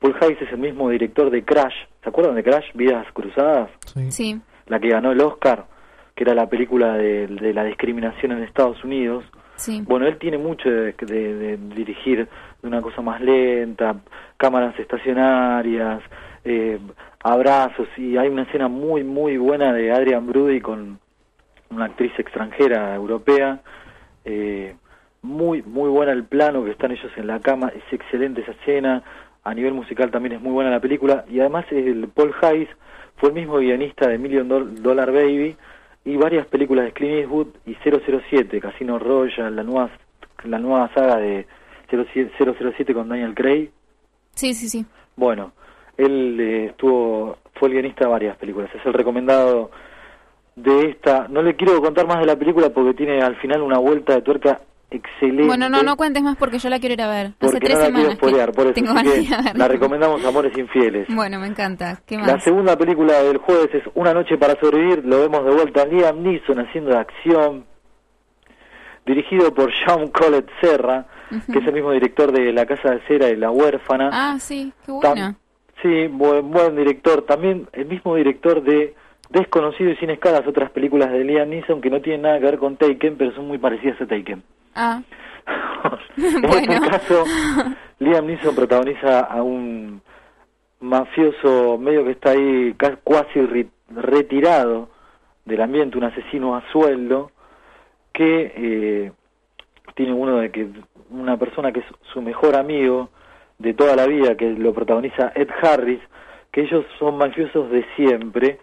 [0.00, 1.74] Paul Hayes es el mismo director de Crash.
[2.02, 2.66] ¿Se acuerdan de Crash?
[2.74, 3.70] Vidas Cruzadas
[4.10, 4.40] Sí.
[4.66, 5.64] la que ganó el Oscar,
[6.14, 9.24] que era la película de, de la discriminación en Estados Unidos.
[9.56, 9.82] Sí.
[9.86, 12.28] Bueno, él tiene mucho de, de- de dirigir
[12.62, 13.96] de una cosa más lenta,
[14.36, 16.02] cámaras estacionarias,
[16.44, 16.78] eh,
[17.22, 20.98] abrazos, y hay una escena muy, muy buena de Adrian Brody con
[21.70, 23.60] una actriz extranjera europea.
[24.24, 24.74] eh,
[25.22, 29.02] muy, muy buena el plano que están ellos en la cama, es excelente esa escena.
[29.46, 31.24] A nivel musical también es muy buena la película.
[31.30, 32.68] Y además el Paul Hayes
[33.16, 35.56] fue el mismo guionista de Million Dol- Dollar Baby
[36.04, 39.90] y varias películas de Clint Eastwood y 007, Casino Royale, la nueva,
[40.44, 41.46] la nueva saga de
[41.88, 42.32] 07
[42.76, 43.70] 007 con Daniel Craig.
[44.34, 44.84] Sí, sí, sí.
[45.14, 45.52] Bueno,
[45.96, 48.68] él eh, estuvo, fue el guionista de varias películas.
[48.74, 49.70] Es el recomendado
[50.56, 51.28] de esta.
[51.28, 54.22] No le quiero contar más de la película porque tiene al final una vuelta de
[54.22, 54.60] tuerca
[54.90, 55.46] excelente.
[55.46, 57.26] Bueno, no, no cuentes más porque yo la quiero ir a ver.
[57.26, 58.74] Hace porque tres no la semanas spoilear, por eso.
[58.74, 61.06] tengo ganas la recomendamos Amores Infieles.
[61.08, 62.00] Bueno, me encanta.
[62.06, 65.04] ¿Qué La segunda película del jueves es Una noche para sobrevivir.
[65.04, 67.64] Lo vemos de vuelta a Liam Neeson haciendo de acción.
[69.04, 71.06] Dirigido por Sean Collett Serra,
[71.52, 74.10] que es el mismo director de La Casa de Cera y La Huérfana.
[74.12, 75.36] Ah, sí, qué Tam- buena.
[75.82, 77.22] Sí, buen, buen director.
[77.22, 78.94] También el mismo director de
[79.40, 82.58] Desconocido y Sin Escalas, otras películas de Liam Neeson que no tienen nada que ver
[82.58, 84.42] con Taken, pero son muy parecidas a Taken.
[84.74, 85.00] Ah,
[86.16, 87.24] En este caso,
[88.00, 90.00] Liam Neeson protagoniza a un
[90.80, 94.88] mafioso medio que está ahí ca- cuasi ri- retirado
[95.44, 97.30] del ambiente, un asesino a sueldo,
[98.12, 99.12] que eh,
[99.94, 100.66] tiene uno de que
[101.10, 103.10] una persona que es su mejor amigo
[103.58, 106.00] de toda la vida, que lo protagoniza Ed Harris,
[106.50, 108.58] que ellos son mafiosos de siempre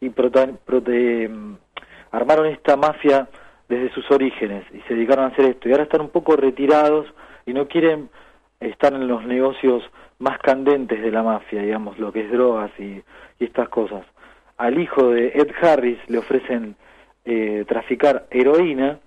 [0.00, 1.56] y prota- prote- mm,
[2.12, 3.28] armaron esta mafia
[3.68, 7.06] desde sus orígenes y se dedicaron a hacer esto y ahora están un poco retirados
[7.46, 8.08] y no quieren
[8.60, 9.82] estar en los negocios
[10.18, 13.02] más candentes de la mafia, digamos, lo que es drogas y,
[13.38, 14.04] y estas cosas.
[14.56, 16.76] Al hijo de Ed Harris le ofrecen
[17.24, 18.98] eh, traficar heroína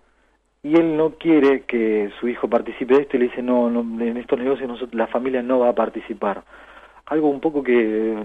[0.62, 3.80] y él no quiere que su hijo participe de esto y le dice, no, no
[4.04, 6.44] en estos negocios nosotros, la familia no va a participar.
[7.10, 7.74] Algo un poco que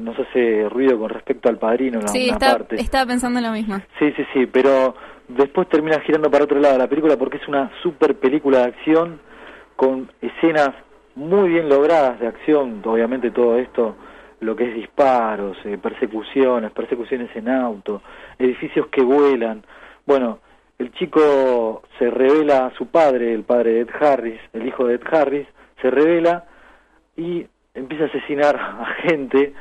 [0.00, 2.76] nos hace ruido con respecto al padrino en sí, está, parte.
[2.76, 3.76] estaba pensando en lo mismo.
[3.98, 4.94] Sí, sí, sí, pero
[5.28, 9.20] después termina girando para otro lado la película porque es una super película de acción
[9.76, 10.70] con escenas
[11.16, 13.96] muy bien logradas de acción, obviamente todo esto,
[14.40, 18.02] lo que es disparos, eh, persecuciones, persecuciones en auto,
[18.38, 19.64] edificios que vuelan.
[20.06, 20.40] Bueno,
[20.78, 24.94] el chico se revela a su padre, el padre de Ed Harris, el hijo de
[24.94, 25.46] Ed Harris,
[25.80, 26.44] se revela
[27.16, 29.52] y empieza a asesinar a gente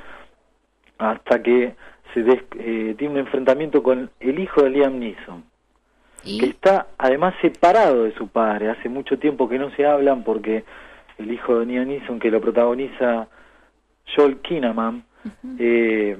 [0.97, 1.73] hasta que
[2.13, 5.43] se des- eh, tiene un enfrentamiento con el hijo de Liam Neeson,
[6.39, 8.69] que está además separado de su padre.
[8.69, 10.63] Hace mucho tiempo que no se hablan porque
[11.17, 13.27] el hijo de Liam Neeson, que lo protagoniza
[14.15, 15.03] Joel Kinnaman,
[15.59, 16.17] eh,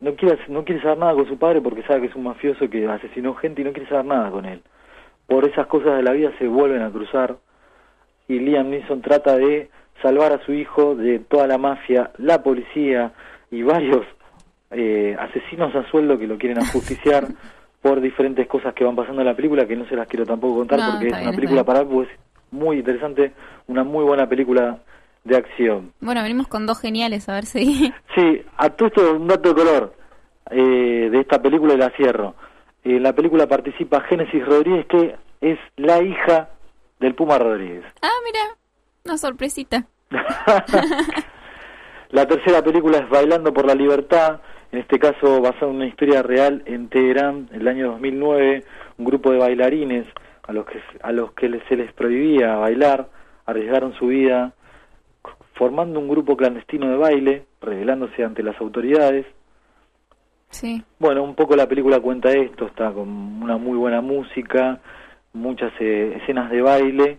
[0.00, 2.70] no quiere no quiere saber nada con su padre porque sabe que es un mafioso
[2.70, 4.62] que asesinó gente y no quiere saber nada con él.
[5.26, 7.36] Por esas cosas de la vida se vuelven a cruzar
[8.28, 9.68] y Liam Neeson trata de
[10.02, 13.12] salvar a su hijo de toda la mafia, la policía
[13.50, 14.06] y varios
[14.70, 17.28] eh, asesinos a sueldo que lo quieren ajusticiar
[17.82, 20.56] por diferentes cosas que van pasando en la película que no se las quiero tampoco
[20.56, 22.08] contar No, porque es bien, una película para pues
[22.50, 23.32] muy interesante,
[23.68, 24.78] una muy buena película
[25.24, 25.92] de acción.
[26.00, 27.92] Bueno, venimos con dos geniales, a ver si...
[28.14, 29.94] Sí, a todo esto un dato de color
[30.50, 32.34] eh, de esta película y la cierro.
[32.82, 36.50] En la película participa Génesis Rodríguez, que es la hija
[36.98, 37.84] del Puma Rodríguez.
[38.02, 38.40] Ah, mira,
[39.04, 39.86] una sorpresita.
[42.10, 44.40] La tercera película es Bailando por la Libertad,
[44.72, 48.64] en este caso basada en una historia real en Teherán, en el año 2009,
[48.98, 50.06] un grupo de bailarines
[50.42, 53.08] a los que, a los que se les prohibía bailar,
[53.46, 54.54] arriesgaron su vida
[55.54, 59.26] formando un grupo clandestino de baile, revelándose ante las autoridades.
[60.48, 60.82] Sí.
[60.98, 63.08] Bueno, un poco la película cuenta esto, está con
[63.42, 64.80] una muy buena música,
[65.34, 67.18] muchas eh, escenas de baile,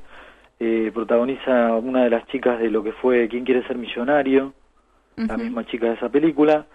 [0.63, 4.53] eh, protagoniza una de las chicas de lo que fue ¿Quién quiere ser millonario?
[5.17, 6.65] La misma chica de esa película,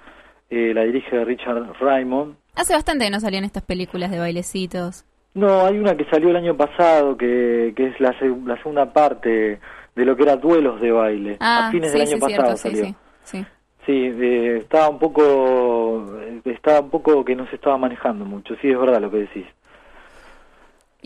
[0.51, 2.35] eh, la dirige Richard Raymond.
[2.55, 5.05] Hace bastante que no salían estas películas de bailecitos.
[5.35, 8.93] No, hay una que salió el año pasado, que, que es la, seg- la segunda
[8.93, 9.59] parte
[9.95, 11.37] de lo que era duelos de baile.
[11.41, 12.85] Ah, a fines sí, del año sí, pasado cierto, salió.
[12.85, 12.95] sí,
[13.25, 13.47] sí.
[13.87, 18.55] Sí, eh, estaba un poco, estaba un poco que no se estaba manejando mucho.
[18.61, 19.47] Sí, es verdad lo que decís.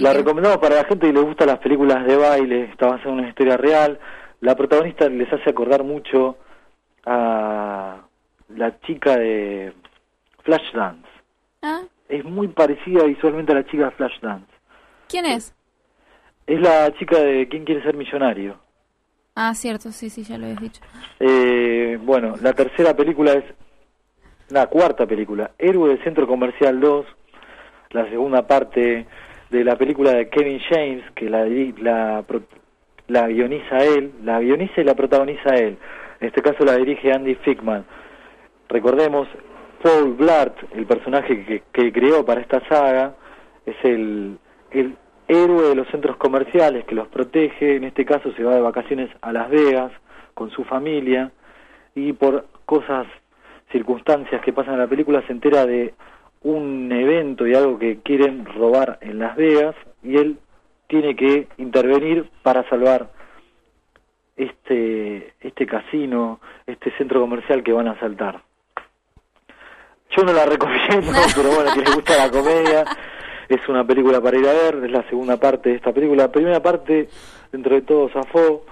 [0.01, 2.64] La recomendamos para la gente que le gusta las películas de baile.
[2.64, 3.98] Está basada en una historia real.
[4.40, 6.39] La protagonista les hace acordar mucho
[7.05, 7.98] a
[8.48, 9.74] la chica de
[10.43, 11.06] Flashdance.
[11.60, 14.47] Ah, Es muy parecida visualmente a la chica de Flashdance.
[15.06, 15.55] ¿quién es?
[16.47, 18.59] Es la chica de ¿Quién quiere ser millonario?
[19.35, 20.81] Ah, cierto, sí, sí, ya lo habías dicho.
[21.18, 23.44] Eh, bueno, la tercera película es
[24.48, 27.06] la cuarta película, Héroe del Centro Comercial 2,
[27.90, 29.06] la segunda parte
[29.51, 31.44] de la película de Kevin James, que la,
[31.78, 32.24] la,
[33.09, 35.77] la guioniza él, la guioniza y la protagoniza él.
[36.20, 37.85] En este caso la dirige Andy Fickman.
[38.68, 39.27] Recordemos,
[39.82, 43.14] Paul Blart, el personaje que, que creó para esta saga,
[43.66, 44.39] es el,
[44.70, 44.97] el
[45.27, 47.77] héroe de los centros comerciales que los protege.
[47.77, 49.93] En este caso se va de vacaciones a Las Vegas
[50.35, 51.32] con su familia
[51.94, 53.06] y por cosas,
[53.72, 55.94] circunstancias que pasan en la película se entera de
[56.43, 60.39] un evento y algo que quieren robar en Las Vegas y él
[60.89, 63.11] tiene que intervenir para salvar
[64.37, 68.43] este este casino, este centro comercial que van a asaltar.
[70.17, 72.85] Yo no la recomiendo, pero bueno, que les gusta la comedia,
[73.49, 76.25] es una película para ir a ver, es la segunda parte de esta película.
[76.25, 77.09] La primera parte,
[77.53, 78.65] dentro de todo, zafó.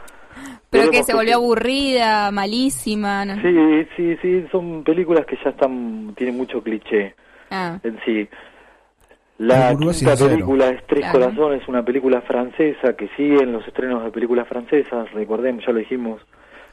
[0.71, 3.25] Pero que se volvió aburrida, malísima.
[3.25, 3.41] ¿no?
[3.41, 7.15] Sí, sí, sí, son películas que ya están, tienen mucho cliché
[7.51, 8.29] Ah, en sí.
[9.39, 10.31] La quinta sincero.
[10.31, 11.21] película es Tres Claro.
[11.21, 15.11] Corazones, una película francesa que sigue en los estrenos de películas francesas.
[15.13, 16.21] Recordemos, ya lo dijimos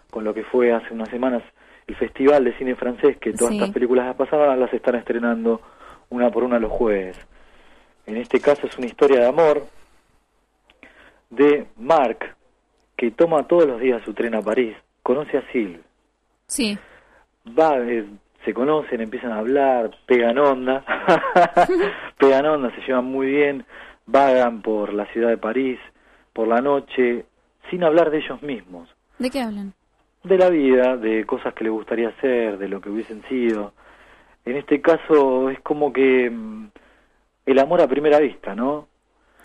[0.10, 1.44] con lo que fue hace unas semanas
[1.88, 3.60] el Festival de Cine Francés, que todas Sí.
[3.60, 5.62] estas películas las ahora las están estrenando
[6.10, 7.16] una por una los jueves.
[8.08, 9.68] En este caso es una historia de amor
[11.30, 12.36] de Marc,
[12.96, 15.82] que toma todos los días su tren a París, conoce a Sylvie
[16.48, 16.78] sí.
[17.48, 18.06] va, eh,
[18.46, 20.84] se conocen, empiezan a hablar, pegan onda,
[22.18, 23.66] pegan onda, se llevan muy bien,
[24.06, 25.80] vagan por la ciudad de París,
[26.34, 27.26] por la noche,
[27.70, 28.88] sin hablar de ellos mismos,
[29.20, 29.74] ¿De qué hablan?
[30.24, 33.74] de la vida, de cosas que les gustaría hacer, de lo que hubiesen sido.
[34.44, 36.70] En este caso es como que mm,
[37.46, 38.88] el amor a primera vista, ¿no?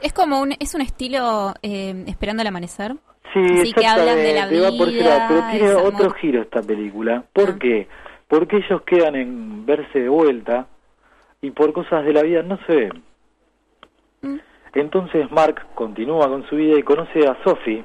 [0.00, 2.94] Es como un, es un estilo eh, esperando el amanecer.
[3.34, 6.06] Sí, Así que hablan de la exactamente, va por ese lado, pero vida, tiene otro
[6.06, 6.14] amor.
[6.16, 7.24] giro esta película.
[7.32, 7.86] ¿Por qué?
[8.30, 10.68] Porque ellos quedan en verse de vuelta
[11.42, 13.02] y por cosas de la vida no se ven.
[14.22, 14.38] Mm.
[14.74, 17.84] Entonces Mark continúa con su vida y conoce a Sophie.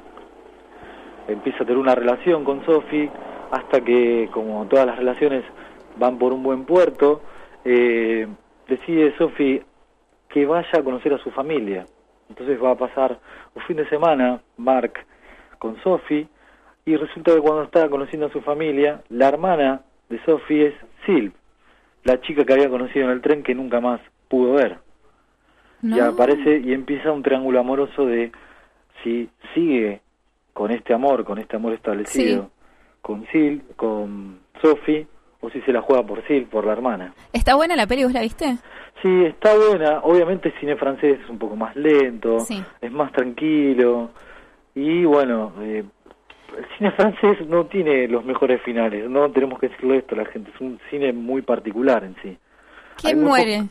[1.28, 3.10] Empieza a tener una relación con Sophie
[3.50, 5.44] hasta que, como todas las relaciones,
[5.98, 7.22] van por un buen puerto.
[7.66, 8.28] eh,
[8.68, 9.64] decide Sophie
[10.30, 11.88] que vaya a conocer a su familia.
[12.30, 13.20] Entonces va a pasar
[13.56, 14.94] un fin de semana, Mark,
[15.58, 16.28] con Sophie,
[16.86, 20.74] y resulta que cuando está conociendo a su familia, la hermana de Sophie es
[21.06, 21.34] Sil,
[22.04, 24.78] la chica que había conocido en el tren que nunca más pudo ver.
[25.82, 26.06] Y No.
[26.06, 28.32] aparece y empieza un triángulo amoroso de
[29.04, 30.02] si sigue
[30.54, 32.50] con este amor, con este amor establecido, Sí.
[33.02, 35.06] con Sil, con Sophie,
[35.42, 37.14] o si se la juega por Sil, por la hermana.
[37.34, 38.04] ¿Está buena la peli?
[38.04, 38.58] ¿Vos la viste?
[39.02, 40.00] Sí, está buena.
[40.00, 42.64] Obviamente el cine francés es un poco más lento, Sí.
[42.82, 44.10] es más tranquilo.
[44.74, 45.84] Y bueno, eh,
[46.58, 49.10] el cine francés no tiene los mejores finales.
[49.10, 50.52] No tenemos que decirle esto a la gente.
[50.54, 52.38] Es un cine muy particular en sí.
[52.98, 53.64] ¿Quién Hay muere?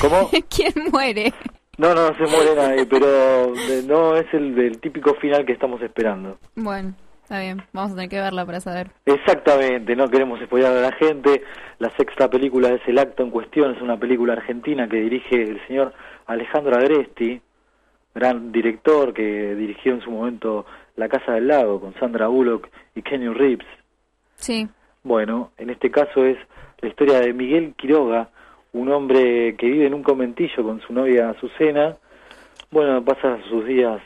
[0.00, 0.30] ¿Cómo?
[0.48, 1.32] ¿Quién muere?
[1.76, 3.06] No, no, no se muere nadie, pero
[3.54, 6.38] eh, no es el, el típico final que estamos esperando.
[6.54, 7.62] Bueno, está bien.
[7.72, 8.90] Vamos a tener que verla para saber.
[9.04, 11.42] Exactamente, no queremos spoiler a la gente.
[11.80, 15.66] La sexta película es El Acto en Cuestión, es una película argentina que dirige el
[15.66, 15.92] señor
[16.26, 17.40] Alejandro Agresti,
[18.14, 20.64] gran director que dirigió en su momento
[20.96, 23.66] La Casa del Lago con Sandra Bullock y Kenny Reeves.
[24.36, 24.68] Sí.
[25.02, 26.38] Bueno, en este caso es
[26.80, 28.30] la historia de Miguel Quiroga,
[28.72, 31.96] un hombre que vive en un conventillo con su novia Azucena.
[32.70, 34.00] Bueno, pasa sus días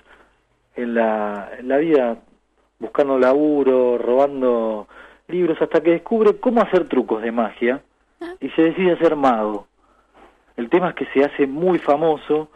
[0.77, 2.19] en la, en la vida
[2.79, 4.89] buscando laburo, robando
[5.29, 7.83] libros, hasta que descubre cómo hacer trucos de magia
[8.41, 9.67] y se decide a ser mago.
[10.57, 12.49] El tema es que se hace muy famoso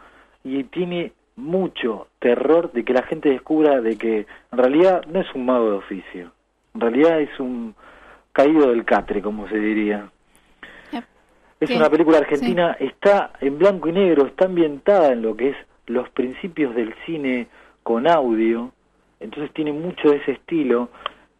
[0.43, 5.27] y tiene mucho terror de que la gente descubra de que en realidad no es
[5.33, 6.31] un mago de oficio,
[6.75, 7.75] en realidad es un
[8.31, 10.09] caído del catre, como se diría.
[11.59, 11.77] Es ¿Qué?
[11.77, 15.57] una película argentina, está en blanco y negro, está ambientada en lo que es
[15.87, 17.47] los principios del cine
[17.83, 18.71] con audio,
[19.19, 20.89] entonces tiene mucho de ese estilo.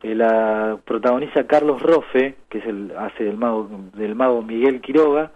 [0.02, 5.32] Eh, la protagoniza Carlos Rofe, que es el hace del mago del mago Miguel Quiroga,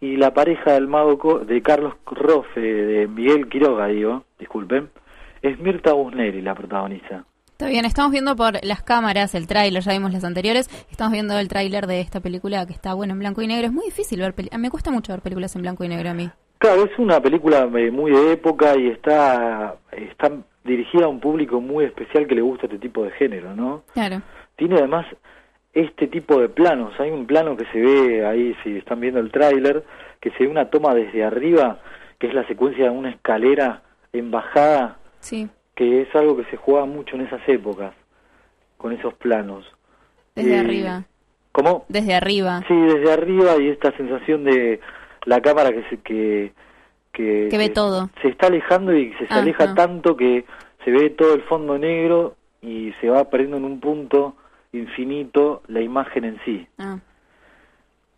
[0.00, 4.90] y la pareja del mago de Carlos Rofe de Miguel Quiroga, digo, disculpen,
[5.42, 7.24] es Mirta Busneri la protagoniza.
[7.58, 11.36] Está bien, estamos viendo por las cámaras el tráiler, ya vimos las anteriores, estamos viendo
[11.38, 13.66] el tráiler de esta película que está bueno en blanco y negro.
[13.66, 16.14] Es muy difícil ver películas, me cuesta mucho ver películas en blanco y negro a
[16.14, 16.30] mí.
[16.58, 20.30] Claro, es una película eh, muy de época y está, está
[20.62, 23.82] dirigida a un público muy especial que le gusta este tipo de género, ¿no?
[23.92, 24.22] Claro.
[24.54, 25.06] Tiene además
[25.80, 26.98] este tipo de planos.
[27.00, 29.84] Hay un plano que se ve ahí, si están viendo el tráiler,
[30.20, 31.78] que se ve una toma desde arriba,
[32.18, 33.82] que es la secuencia de una escalera
[34.12, 37.92] en bajada, Sí, que es algo que se jugaba mucho en esas épocas,
[38.76, 39.64] con esos planos.
[40.34, 41.04] desde Eh, arriba.
[41.52, 41.84] ¿Cómo?
[41.88, 42.62] Desde arriba.
[42.68, 44.80] Sí, desde arriba y esta sensación de
[45.24, 46.52] la cámara que se, que,
[47.12, 48.10] que, Que ve todo.
[48.22, 50.44] se está alejando y se, se Ah, aleja tanto que
[50.84, 54.36] se ve todo el fondo negro y se va perdiendo en un punto
[54.72, 56.66] infinito la imagen en sí.
[56.78, 56.98] Ah,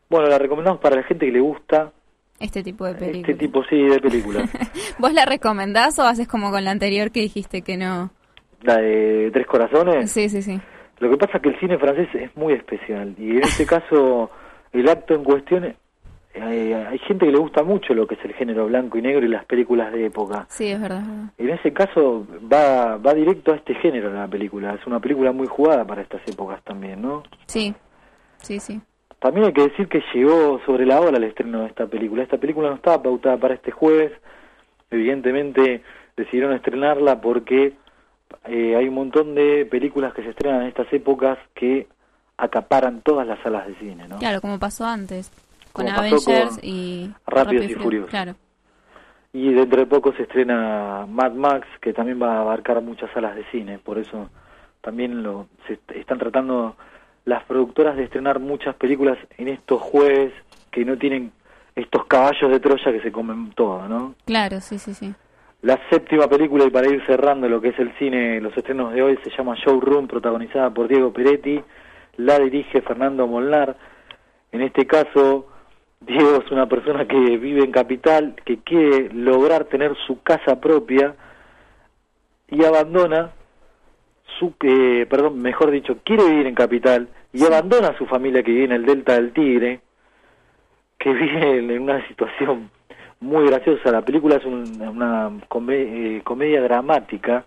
[0.09, 1.93] Bueno, la recomendamos para la gente que le gusta
[2.39, 3.39] este tipo de este películas.
[3.39, 4.51] tipo sí de películas.
[4.99, 8.11] ¿Vos la recomendás o haces como con la anterior que dijiste que no?
[8.63, 10.11] la de Tres Corazones.
[10.11, 10.61] Sí, sí, sí.
[10.99, 14.31] Lo que pasa es que el cine francés es muy especial y en este caso
[14.73, 15.75] el acto en cuestión,
[16.35, 19.27] eh, hay gente que le gusta mucho lo que es el género blanco y negro
[19.27, 20.47] y las películas de época.
[20.49, 21.03] Sí, es verdad.
[21.37, 25.47] En ese caso va, va directo a este género la película, es una película muy
[25.47, 27.25] jugada para estas épocas también, ¿no?
[27.47, 27.75] Sí,
[28.39, 28.81] sí, sí.
[29.19, 32.23] También hay que decir que llegó sobre la hora el estreno de esta película.
[32.23, 34.13] Esta película no estaba pautada para este jueves.
[34.91, 35.83] Evidentemente
[36.17, 37.75] decidieron estrenarla porque
[38.47, 41.87] eh, hay un montón de películas que se estrenan en estas épocas que
[42.39, 44.19] acaparan todas las salas de cine, ¿no?
[44.19, 45.31] Claro, como pasó antes.
[45.73, 48.11] Con Como pasó Avengers con y Rápidos y Furiosos.
[48.11, 48.35] Claro.
[49.33, 53.37] Y dentro de poco se estrena Mad Max, que también va a abarcar muchas salas
[53.37, 53.79] de cine.
[53.79, 54.29] Por eso
[54.81, 56.77] también lo, se est- están tratando
[57.25, 60.33] las productoras de estrenar muchas películas en estos jueves
[60.73, 61.31] que no tienen
[61.77, 64.15] estos caballos de Troya que se comen todo, ¿no?
[64.25, 65.15] Claro, sí, sí, sí.
[65.63, 69.03] La séptima película, y para ir cerrando lo que es el cine, los estrenos de
[69.03, 71.63] hoy, se llama Showroom, protagonizada por Diego Peretti,
[72.17, 73.77] la dirige Fernando Molnar.
[74.53, 75.47] En este caso,
[76.07, 81.15] Diego es una persona que vive en Capital, que quiere lograr tener su casa propia
[82.49, 83.33] y abandona
[84.39, 88.51] su, eh, perdón, mejor dicho, quiere vivir en Capital y abandona a su familia que
[88.51, 89.81] vive en el Delta del Tigre,
[90.99, 92.71] que vive en una situación
[93.21, 93.93] muy graciosa.
[93.93, 97.45] La película es un- una come- eh, comedia dramática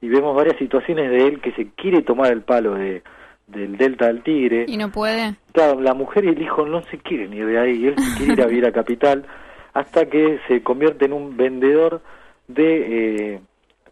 [0.00, 3.02] y vemos varias situaciones de él que se quiere tomar el palo de
[3.50, 4.64] del Delta del Tigre.
[4.68, 5.34] Y no puede.
[5.52, 8.32] Claro, la mujer y el hijo no se quieren ir de ahí, él se quiere
[8.34, 9.24] ir a vivir a Capital,
[9.74, 12.02] hasta que se convierte en un vendedor
[12.48, 13.40] de eh,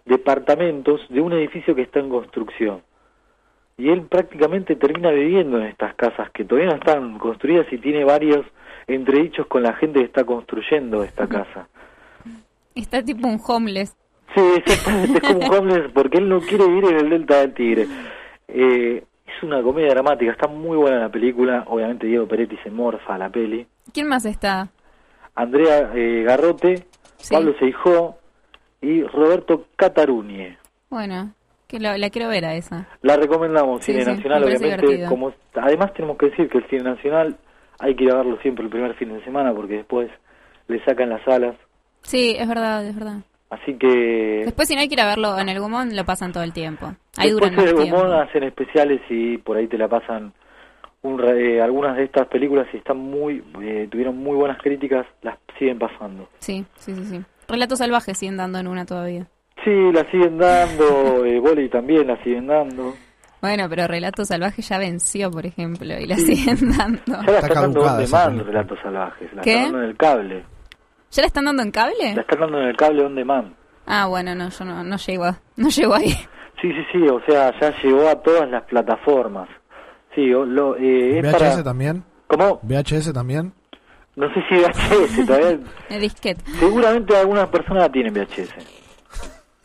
[0.05, 2.83] departamentos de un edificio que está en construcción.
[3.77, 8.05] Y él prácticamente termina viviendo en estas casas que todavía no están construidas y tiene
[8.05, 8.45] varios
[8.89, 11.69] entredichos con la gente que está construyendo esta casa.
[12.75, 13.97] Está tipo un homeless.
[14.35, 17.55] Sí, exactamente, es como un homeless porque él no quiere vivir en el Delta del
[17.55, 17.87] Tigre.
[18.51, 19.05] Eh,
[19.43, 23.31] una comedia dramática, está muy buena la película, obviamente Diego Peretti se morfa a la
[23.31, 23.67] peli.
[23.93, 24.69] ¿Quién más está?
[25.35, 26.87] Andrea eh, Garrote,
[27.17, 27.35] Sí.
[27.35, 28.19] Pablo Seijó
[28.81, 30.57] y Roberto Cataruñe.
[30.91, 31.33] Bueno,
[31.67, 32.87] que lo- la quiero ver a esa.
[33.03, 34.87] La recomendamos, Sí, Cine sí, Nacional, obviamente.
[34.87, 35.09] divertido.
[35.09, 37.37] como Además tenemos que decir que el Cine Nacional
[37.81, 40.09] hay que ir a verlo siempre el primer fin de semana porque después
[40.69, 41.57] le sacan las alas.
[42.03, 43.19] Sí, es verdad, es verdad.
[43.51, 46.33] Así que Después si no hay que ir a verlo en el Gumón, lo pasan
[46.33, 46.87] todo el tiempo.
[47.17, 47.97] Ahí Después duran de tiempo.
[47.97, 50.33] Gomón hacen especiales y por ahí te la pasan
[51.03, 55.39] un, eh, algunas de estas películas y están muy eh, tuvieron muy buenas críticas las
[55.59, 57.21] siguen pasando Sí, sí, sí, sí.
[57.47, 59.27] Relatos salvajes siguen dando en una todavía.
[59.65, 62.95] sí las siguen dando eh, Boli también la siguen dando
[63.41, 67.23] Bueno, pero Relatos salvajes ya venció, por ejemplo, y la siguen dando.
[67.25, 69.51] ya la están dando on demand relatos salvajes la ¿Qué?
[69.53, 70.45] están dando en el cable
[71.11, 72.15] ¿Ya la están dando en cable?
[72.15, 73.55] la están dando en el cable on demand
[73.87, 76.11] Ah, bueno, no, yo no, no llego, a- no llego ahí.
[76.61, 79.49] sí sí sí o sea ya llegó a todas las plataformas
[80.15, 82.05] sí o- lo eh, es ¿VHS para también?
[82.27, 82.61] ¿Cómo?
[82.63, 83.53] ¿VHS también?
[84.17, 85.59] no sé si VHS todavía
[85.89, 86.43] El disquete.
[86.59, 88.53] seguramente algunas personas la tienen VHS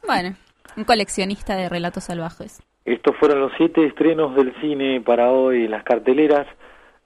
[0.07, 0.35] Bueno,
[0.77, 2.61] un coleccionista de relatos salvajes.
[2.85, 6.45] Estos fueron los siete estrenos del cine para hoy las carteleras.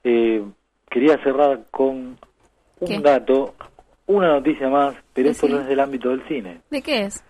[0.02, 0.42] Eh,
[0.90, 2.18] quería cerrar con
[2.80, 2.98] un ¿Qué?
[2.98, 3.54] dato,
[4.08, 5.52] una noticia más, pero esto Sí.
[5.52, 6.60] no es del ámbito del cine.
[6.70, 7.22] ¿De qué es?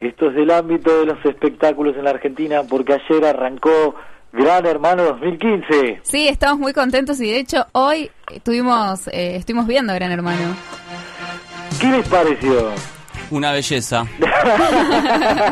[0.00, 3.94] Esto es del ámbito de los espectáculos en la Argentina porque ayer arrancó
[4.32, 6.00] Gran Hermano 2015.
[6.02, 8.10] Sí, estamos muy contentos y de hecho hoy
[8.42, 10.54] tuvimos, eh, estuvimos viendo Gran Hermano.
[11.80, 12.72] ¿Qué les pareció?
[13.30, 14.04] Una belleza.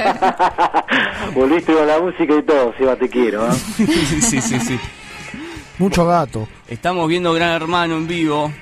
[1.35, 3.47] Volviste con la música y todo, Seba, te quiero.
[3.49, 3.53] ¿eh?
[4.21, 4.79] sí, sí, sí.
[5.79, 6.49] Mucho gato.
[6.69, 8.53] Estamos viendo Gran Hermano en vivo.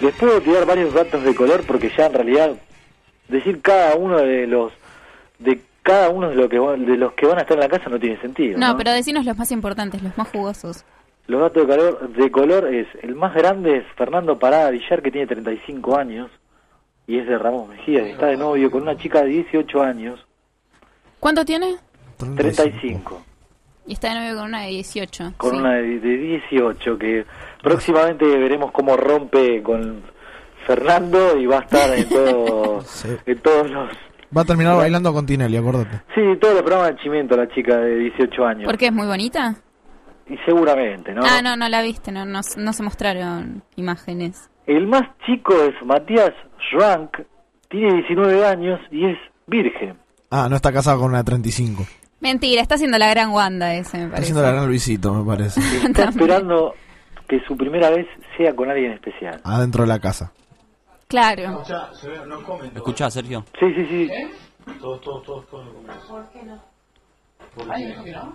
[0.00, 2.50] Les puedo tirar varios datos de color porque ya en realidad
[3.28, 4.72] decir cada uno de los
[5.38, 7.88] de cada uno de, lo que de los que van a estar en la casa
[7.88, 8.58] no tiene sentido.
[8.58, 8.76] No, ¿no?
[8.76, 10.84] pero decinos los más importantes, los más jugosos.
[11.26, 15.10] Los datos de color, de color es el más grande es Fernando Parada Villar que
[15.10, 16.30] tiene 35 años
[17.06, 20.20] y es de Ramos Mejía, que está de novio con una chica de 18 años,
[21.20, 21.76] ¿Cuánto tiene?
[22.36, 23.22] 35,
[23.86, 25.34] Y está de novio con una de 18.
[25.36, 25.56] con sí.
[25.56, 27.26] una de, de 18 que
[27.62, 30.02] próximamente veremos cómo rompe con
[30.66, 32.84] Fernando y va a estar en todo
[33.26, 33.88] en todos los
[34.36, 36.02] Va a terminar bailando con Tinelli, acuérdate.
[36.14, 38.64] Sí, todos los programas de Chimento, la chica de 18 años.
[38.66, 39.56] ¿Por qué es muy bonita?
[40.28, 41.22] Y seguramente, ¿no?
[41.24, 44.48] Ah, no, no la viste, no, no, no se mostraron imágenes.
[44.68, 46.30] El más chico es Matías
[46.68, 47.10] Schrank,
[47.68, 49.18] tiene 19 años y es
[49.48, 49.98] virgen.
[50.30, 51.84] Ah, no está casado con una de 35.
[52.20, 54.22] Mentira, está haciendo la gran Wanda ese, me Está parece.
[54.22, 55.60] haciendo la gran Luisito, me parece.
[55.84, 56.74] Está esperando
[57.30, 59.40] que su primera vez sea con alguien especial.
[59.44, 60.32] Adentro de la casa.
[61.06, 61.62] Claro.
[62.74, 63.44] Escuchá, Sergio.
[63.58, 64.10] Sí, sí, sí.
[64.80, 66.04] Todos, todos, todos, todos lo comemos.
[66.06, 66.60] ¿Por qué no?
[67.54, 68.12] ¿Por qué?
[68.12, 68.34] no.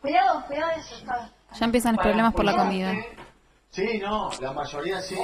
[0.00, 0.96] Cuidado, cuidado eso.
[0.96, 2.92] está- Ya empiezan los problemas por la comida.
[3.78, 5.14] Sí, no, la mayoría sí.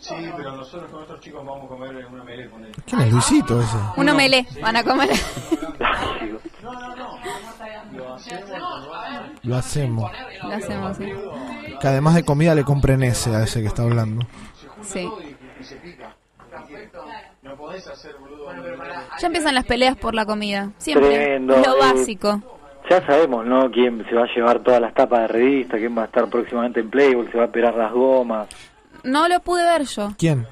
[0.00, 2.72] Sí, pero nosotros con otros chicos vamos a comer una melé con él.
[2.84, 3.76] ¿Quién es Luisito ese?
[3.96, 5.10] Uno melé, van a comer.
[6.62, 7.18] No, no, no.
[7.92, 10.12] Lo hacemos Lo hacemos.
[10.42, 11.12] Lo hacemos, sí.
[11.80, 14.26] Que además de comida le compren ese a ese que está hablando.
[14.82, 15.08] Sí.
[15.60, 16.16] y se pica.
[17.42, 18.50] No podés hacer boludo.
[19.20, 20.70] Ya empiezan las peleas por la comida.
[20.78, 21.08] Siempre.
[21.08, 21.78] Tremendo, Lo eh.
[21.78, 22.42] básico.
[22.92, 23.70] Ya sabemos, ¿no?
[23.70, 26.80] Quién se va a llevar todas las tapas de revista, quién va a estar próximamente
[26.80, 28.48] en Playboy, se va a esperar las gomas.
[29.02, 30.10] No lo pude ver yo.
[30.18, 30.46] ¿Quién?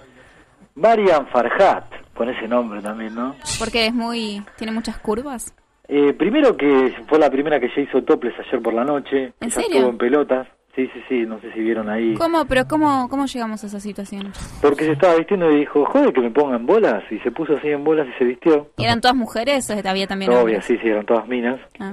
[0.74, 1.84] Marian Farhat,
[2.14, 3.36] con ese nombre también, ¿no?
[3.58, 4.42] Porque es muy.
[4.56, 5.54] Tiene muchas curvas.
[5.86, 9.34] Eh, primero que fue la primera que ya hizo toples ayer por la noche.
[9.38, 9.74] ¿En serio?
[9.74, 10.48] estuvo en pelotas.
[10.74, 12.14] Sí, sí, sí, no sé si vieron ahí.
[12.14, 12.46] ¿Cómo?
[12.46, 14.32] Pero ¿cómo, cómo llegamos a esa situación?
[14.62, 17.02] Porque se estaba vistiendo y dijo, joder, que me pongan bolas.
[17.10, 18.70] Y se puso así en bolas y se vistió.
[18.78, 20.64] ¿Y ¿Eran todas mujeres o había también Obvio, hombres?
[20.64, 21.60] sí, sí, eran todas minas.
[21.78, 21.92] Ah.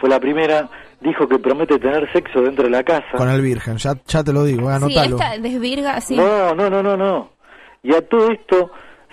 [0.00, 0.68] Fue la primera.
[1.00, 3.16] Dijo que promete tener sexo dentro de la casa.
[3.16, 6.16] Con el virgen, ya, ya te lo digo, eh, Sí, esta desvirga, sí.
[6.16, 7.30] No, no, no, no, no.
[7.82, 8.70] Y a todo esto,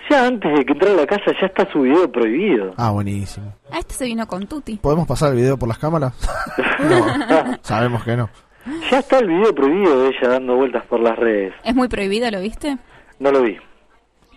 [0.10, 2.74] ya antes de que entrara a la casa ya está su video prohibido.
[2.78, 3.54] Ah, buenísimo.
[3.72, 4.78] Ah, este se vino con Tuti.
[4.78, 6.14] ¿Podemos pasar el video por las cámaras?
[6.80, 8.30] no, sabemos que no.
[8.92, 11.54] Ya está el video prohibido de ella dando vueltas por las redes.
[11.64, 12.78] ¿Es muy prohibido, lo viste?
[13.20, 13.58] No lo vi.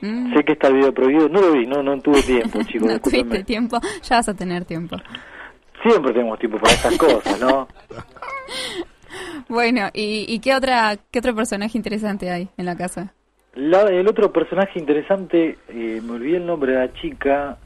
[0.01, 0.35] Mm.
[0.35, 1.29] Sé que está el video prohibido.
[1.29, 2.89] No lo vi, no, no tuve tiempo, chicos.
[2.89, 3.81] no tuviste tiempo.
[4.03, 4.97] Ya vas a tener tiempo.
[5.83, 7.67] Siempre tenemos tiempo para estas cosas, ¿no?
[9.49, 13.13] Bueno, ¿y, y qué, otra, qué otro personaje interesante hay en la casa?
[13.55, 17.59] La- el otro personaje interesante, eh, me olvidé el nombre de la chica,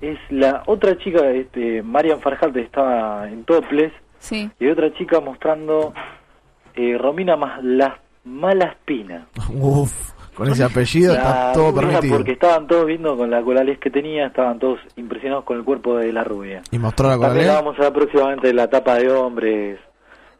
[0.00, 4.50] es la otra chica, este, Marian Farhat estaba en Toples, Sí.
[4.58, 5.94] y otra chica mostrando
[6.74, 7.94] eh, Romina más las
[8.24, 9.26] malas pinas.
[9.52, 12.16] Uf, con ese apellido está La todo permitido.
[12.16, 15.96] Porque estaban todos viendo con la colales que tenía, estaban todos impresionados con el cuerpo
[15.96, 16.62] de la rubia.
[16.70, 17.62] ¿Y mostró la También la cola?
[17.62, 19.78] vamos a ver próximamente en la tapa de hombres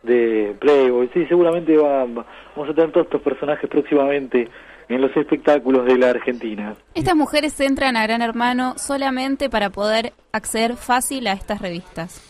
[0.03, 1.09] de Playboy.
[1.15, 2.27] Sí, seguramente va- va-
[2.57, 4.49] vamos a tener todos estos personajes próximamente
[4.89, 6.75] en los espectáculos de la Argentina.
[6.95, 12.21] Estas mujeres entran a Gran Hermano solamente para poder acceder fácil a estas revistas.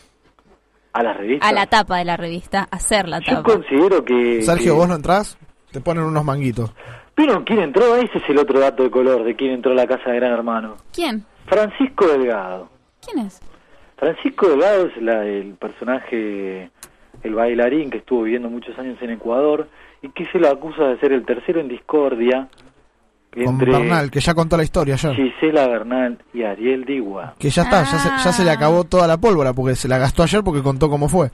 [0.93, 1.49] A las revistas.
[1.49, 3.55] A la tapa de la revista, hacer la Yo tapa.
[3.55, 4.43] considero que...
[4.43, 5.37] Sergio, que- vos no entrás,
[5.73, 6.73] te ponen unos manguitos.
[7.15, 9.87] Pero quién entró, ese es el otro dato de color de quién entró a la
[9.87, 10.77] casa de Gran Hermano.
[10.93, 11.25] ¿Quién?
[11.47, 12.69] Francisco Delgado.
[13.05, 13.41] ¿Quién es?
[13.97, 16.71] Francisco Delgado es la- el personaje,
[17.23, 19.69] el bailarín que estuvo viviendo muchos años en Ecuador
[20.03, 22.49] y que se lo acusa de ser el tercero en discordia
[23.33, 25.15] Con entre Bernal, que ya contó la historia ayer.
[25.15, 27.35] Gisela Bernal y Ariel Digua.
[27.39, 29.99] Que ya está, ya, se, ya se le acabó toda la pólvora porque se la
[29.99, 31.31] gastó ayer porque contó cómo fue.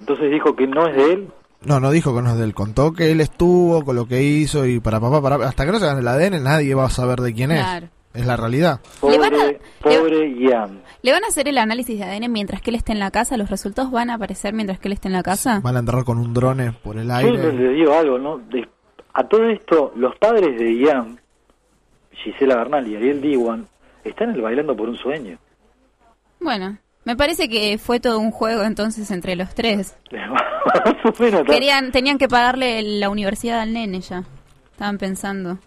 [0.00, 1.28] Entonces dijo que no es de él.
[1.66, 4.22] No, no dijo que no es de él, contó que él estuvo con lo que
[4.22, 6.90] hizo y para papá, para hasta que no se hagan el ADN nadie va a
[6.90, 7.60] saber de quién es.
[7.62, 7.88] Claro.
[8.12, 8.80] Es la realidad.
[9.02, 10.82] Le van a- Pobre, pobre Ian.
[11.02, 13.36] ¿Le van a hacer el análisis de ADN mientras que él esté en la casa?
[13.36, 15.58] ¿Los resultados van a aparecer mientras que él esté en la casa?
[15.64, 17.52] Van a entrar con un drone por el Yo aire.
[17.52, 18.38] les digo algo, ¿no?
[18.38, 18.68] De-
[19.14, 21.18] a todo esto, los padres de Ian,
[22.12, 23.66] Gisela Bernal y Ariel Diwan,
[24.04, 25.36] están en el bailando por un sueño.
[26.40, 29.96] Bueno, me parece que fue todo un juego entonces entre los tres.
[30.64, 31.52] Más o menos, ¿no?
[31.52, 34.22] Querían, tenían que pagarle la universidad al nene ya.
[34.72, 35.58] Estaban pensando.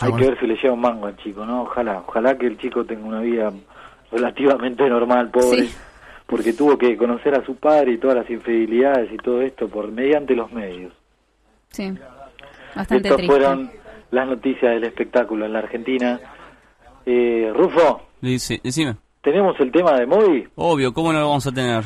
[0.00, 1.62] Hay que ver si le lleva un mango al chico, ¿no?
[1.62, 3.52] Ojalá, ojalá que el chico tenga una vida
[4.12, 5.74] relativamente normal, pobre, Sí.
[6.26, 9.90] porque tuvo que conocer a su padre y todas las infidelidades y todo esto por
[9.90, 10.92] mediante los medios.
[11.70, 11.92] Sí.
[12.76, 13.26] Bastante Estas triste.
[13.26, 13.70] fueron
[14.10, 16.20] las noticias del espectáculo en la Argentina.
[17.04, 18.96] Eh, Rufo, Dice, decime.
[19.22, 20.48] ¿tenemos el tema de Moby?
[20.56, 21.82] Obvio, ¿cómo no lo vamos a tener?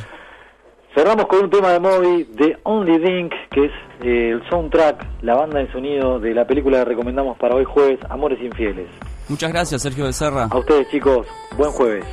[0.94, 5.36] Cerramos con un tema de Moby, The Only Thing, que es eh, el soundtrack, la
[5.36, 8.88] banda de sonido de la película que recomendamos para hoy jueves, Amores Infieles.
[9.26, 10.48] Muchas gracias, Sergio Becerra.
[10.50, 12.04] A ustedes chicos, buen jueves.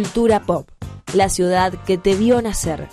[0.00, 0.66] Cultura Pop,
[1.12, 2.88] la ciudad que te vio nacer.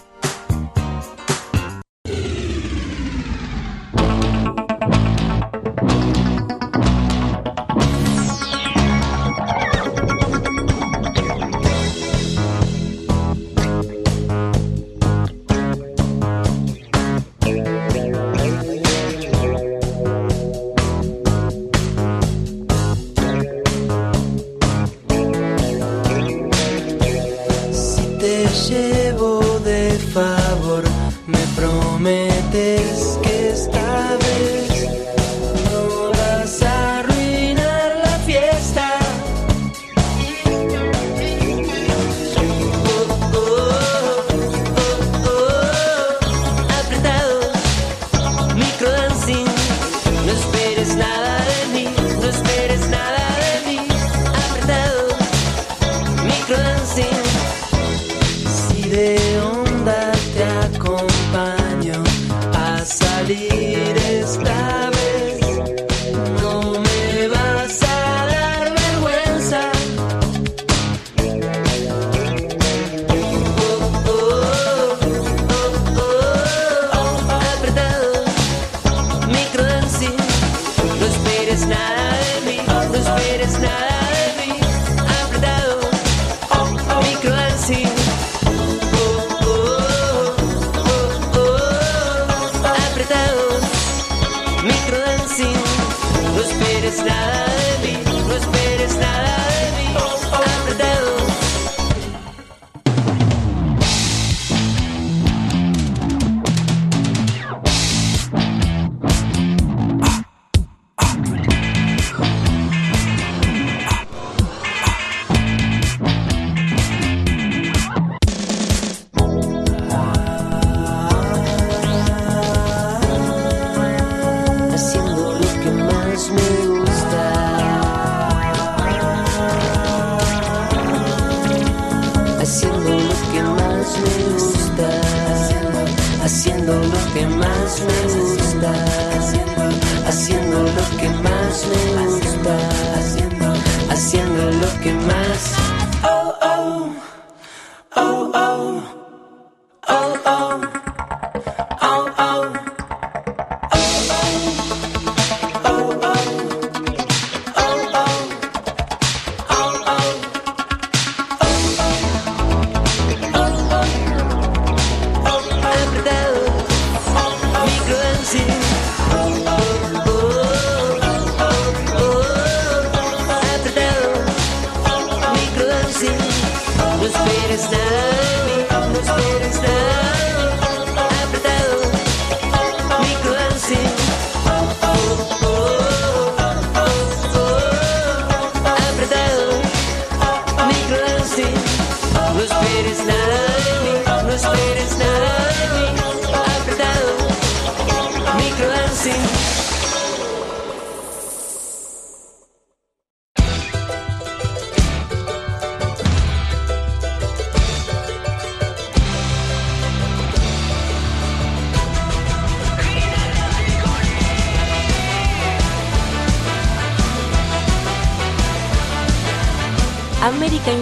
[97.10, 97.94] nada de mí,
[98.28, 99.57] no esperes nada de mí.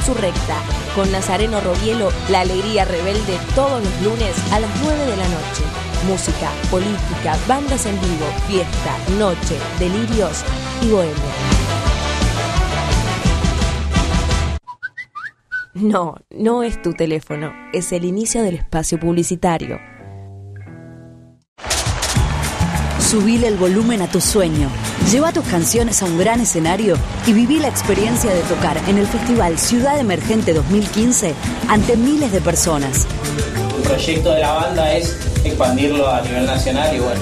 [0.07, 0.61] Insurrecta,
[0.93, 5.63] con Nazareno Robielo, la alegría rebelde todos los lunes a las 9 de la noche.
[6.07, 10.43] Música, política, bandas en vivo, fiesta, noche, delirios
[10.83, 11.15] y bohemia.
[15.73, 19.79] No, no es tu teléfono, es el inicio del espacio publicitario.
[22.99, 24.69] Subile el volumen a tu sueño.
[25.11, 26.97] Lleva tus canciones a un gran escenario
[27.27, 31.33] y viví la experiencia de tocar en el Festival Ciudad Emergente 2015
[31.67, 33.05] ante miles de personas.
[33.77, 37.21] El proyecto de la banda es expandirlo a nivel nacional y bueno,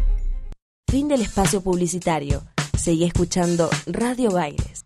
[0.93, 2.43] Fin del espacio publicitario.
[2.77, 4.83] Seguí escuchando Radio Baires.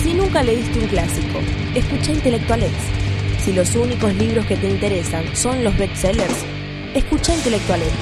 [0.00, 1.40] Si nunca leíste un clásico,
[1.74, 2.72] escucha Intelectualex.
[3.44, 6.44] Si los únicos libros que te interesan son los bestsellers,
[6.94, 7.96] escucha Intelectualex.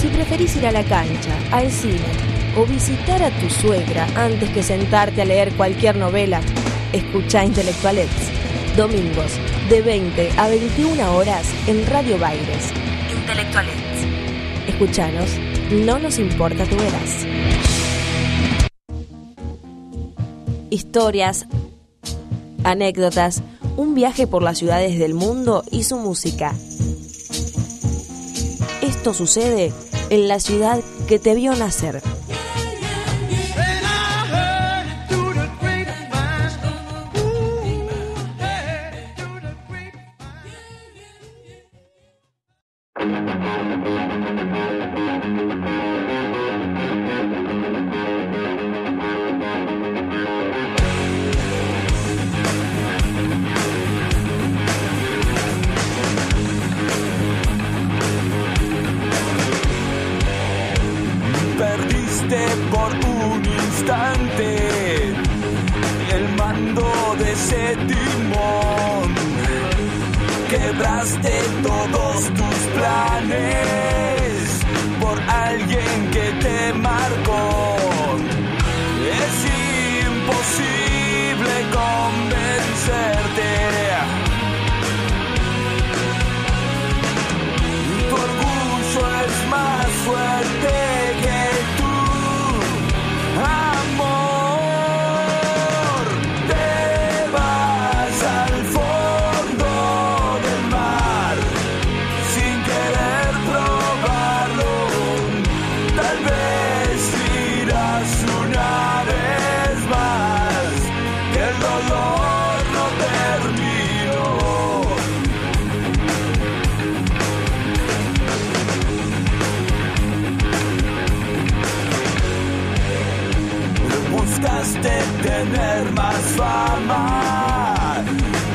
[0.00, 1.98] Si preferís ir a la cancha, al cine
[2.56, 6.40] o visitar a tu suegra antes que sentarte a leer cualquier novela,
[6.92, 8.12] escucha Intelectualex.
[8.76, 9.32] Domingos,
[9.68, 12.72] de 20 a 21 horas en Radio Baires.
[13.12, 13.76] Intelectualex.
[14.68, 15.30] Escuchanos,
[15.72, 17.26] no nos importa tu verás.
[20.70, 21.46] Historias,
[22.62, 23.42] anécdotas,
[23.76, 26.54] un viaje por las ciudades del mundo y su música.
[28.82, 29.72] Esto sucede
[30.10, 32.02] en la ciudad que te vio nacer.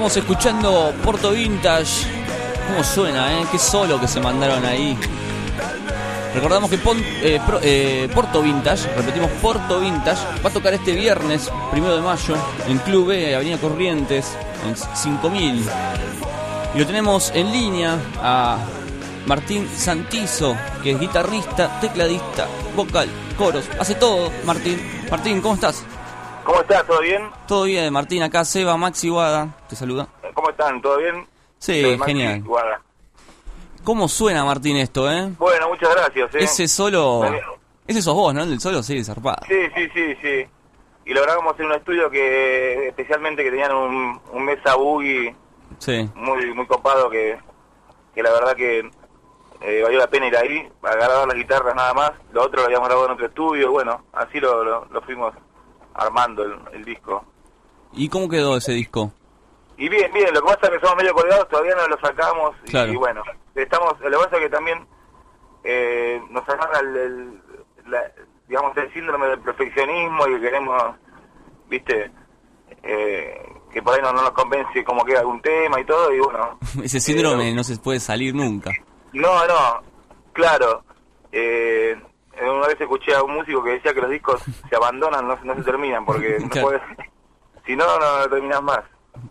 [0.07, 2.07] Estamos escuchando Porto Vintage.
[2.69, 3.45] ¿Cómo suena, eh?
[3.51, 4.97] Qué solo que se mandaron ahí.
[6.33, 11.97] Recordamos que eh, eh, Porto Vintage, repetimos Porto Vintage, va a tocar este viernes, primero
[11.97, 12.37] de mayo,
[12.69, 14.31] en Club B, Avenida Corrientes,
[14.65, 15.65] en 5000.
[16.73, 18.59] Y lo tenemos en línea a
[19.25, 22.47] Martín Santizo, que es guitarrista, tecladista,
[22.77, 24.31] vocal, coros, hace todo.
[24.45, 24.79] Martín,
[25.11, 25.83] Martín, ¿cómo estás?
[26.47, 26.87] ¿Cómo estás?
[26.87, 27.29] ¿Todo bien?
[27.45, 28.23] Todo bien, Martín.
[28.23, 30.07] Acá Seba, Maxi Guada, te saluda.
[30.33, 30.81] ¿Cómo están?
[30.81, 31.27] ¿Todo bien?
[31.59, 32.43] Sí, Soy Maxi genial.
[33.83, 35.29] ¿Cómo suena, Martín, esto, eh?
[35.37, 36.33] Bueno, muchas gracias.
[36.35, 36.39] ¿eh?
[36.45, 37.23] Ese solo...
[37.85, 38.43] Ese sos vos, ¿no?
[38.43, 39.45] El del solo, sí, zarpado.
[39.45, 40.45] Sí, sí, sí, sí.
[41.05, 45.35] Y lo grabamos en un estudio que especialmente que tenían un, un mesa boogie
[45.79, 46.09] Sí.
[46.15, 47.37] muy muy copado que,
[48.15, 48.89] que la verdad que
[49.61, 52.11] eh, valió la pena ir ahí a grabar las guitarras nada más.
[52.31, 53.71] Lo otro lo habíamos grabado en otro estudio.
[53.71, 55.33] Bueno, así lo, lo, lo fuimos
[55.97, 57.25] armando el, el disco.
[57.93, 59.11] ¿Y cómo quedó ese disco?
[59.77, 62.55] Y bien, bien, lo que pasa es que somos medio colgados, todavía no lo sacamos.
[62.65, 62.91] y- Claro.
[62.91, 63.23] Y, bueno,
[63.55, 64.87] estamos, lo que pasa es que también
[65.63, 67.41] eh, nos agarra el, el-
[67.87, 68.11] la-
[68.47, 70.95] digamos, el síndrome del perfeccionismo y que queremos,
[71.69, 72.11] viste,
[72.83, 73.41] eh,
[73.71, 76.57] que por ahí no, no nos convence cómo queda algún tema y todo, y bueno.
[76.83, 78.71] Ese síndrome no se puede salir nunca.
[79.13, 79.81] No, no,
[80.33, 80.83] claro.
[81.31, 81.95] Eh,
[82.41, 85.45] una vez escuché a un músico que decía que los discos se abandonan, no, se-
[85.45, 86.67] no se terminan, porque no Claro.
[86.67, 86.81] puedes-
[87.65, 88.79] si no, no, no terminas más.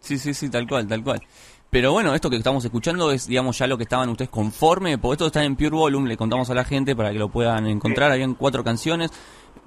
[0.00, 1.22] Sí, sí, sí, tal cual, tal cual.
[1.70, 5.14] Pero bueno, esto que estamos escuchando es, digamos, ya lo que estaban ustedes conforme, porque
[5.14, 8.10] esto está en Pure Volume, le contamos a la gente para que lo puedan encontrar,
[8.12, 9.10] habían cuatro canciones,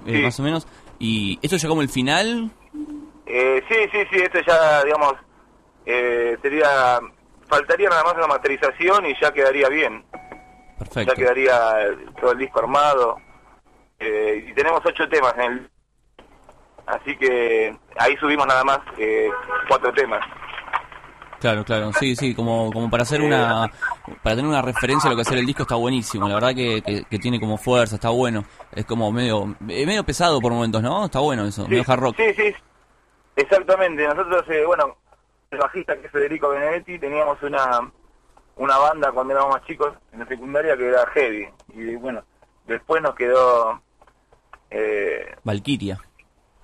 [0.05, 0.21] eh, Sí.
[0.23, 0.67] más o menos,
[0.97, 2.51] y esto ya como el final,
[3.25, 5.13] Eh, sí, sí, sí, esto ya, digamos,
[5.85, 6.99] eh, sería,
[7.47, 10.03] faltaría nada más una masterización y ya quedaría bien.
[10.79, 11.13] perfecto.
[11.13, 13.17] Ya quedaría eh, todo el disco armado.
[13.99, 15.69] Eh, y tenemos ocho temas en el...
[16.85, 19.29] Así que ahí subimos nada más eh,
[19.67, 20.21] cuatro temas.
[21.39, 23.71] Claro, claro, sí, sí, como, como para hacer una,
[24.21, 26.81] para tener una referencia a lo que hacer el disco está buenísimo, la verdad que,
[26.81, 28.43] que, que tiene como fuerza, está bueno,
[28.73, 31.05] es como medio, eh, medio pesado por momentos, ¿no?
[31.05, 32.17] Está bueno eso, medio hard rock.
[32.17, 32.53] Sí, sí,
[33.37, 34.05] exactamente.
[34.05, 34.97] Nosotros, eh, bueno,
[35.51, 37.89] el bajista que es Federico Benedetti, teníamos una,
[38.57, 41.47] una banda cuando éramos más chicos en la secundaria que era heavy.
[41.73, 42.21] Y bueno,
[42.67, 43.81] después nos quedó,
[44.71, 45.99] eh, Valkyria.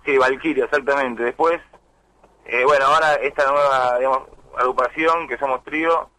[0.06, 1.24] sí, Valkyria, exactamente.
[1.24, 1.60] Después,
[2.46, 4.20] eh, bueno, ahora esta nueva, digamos,
[4.58, 6.10] agrupación que somos trío,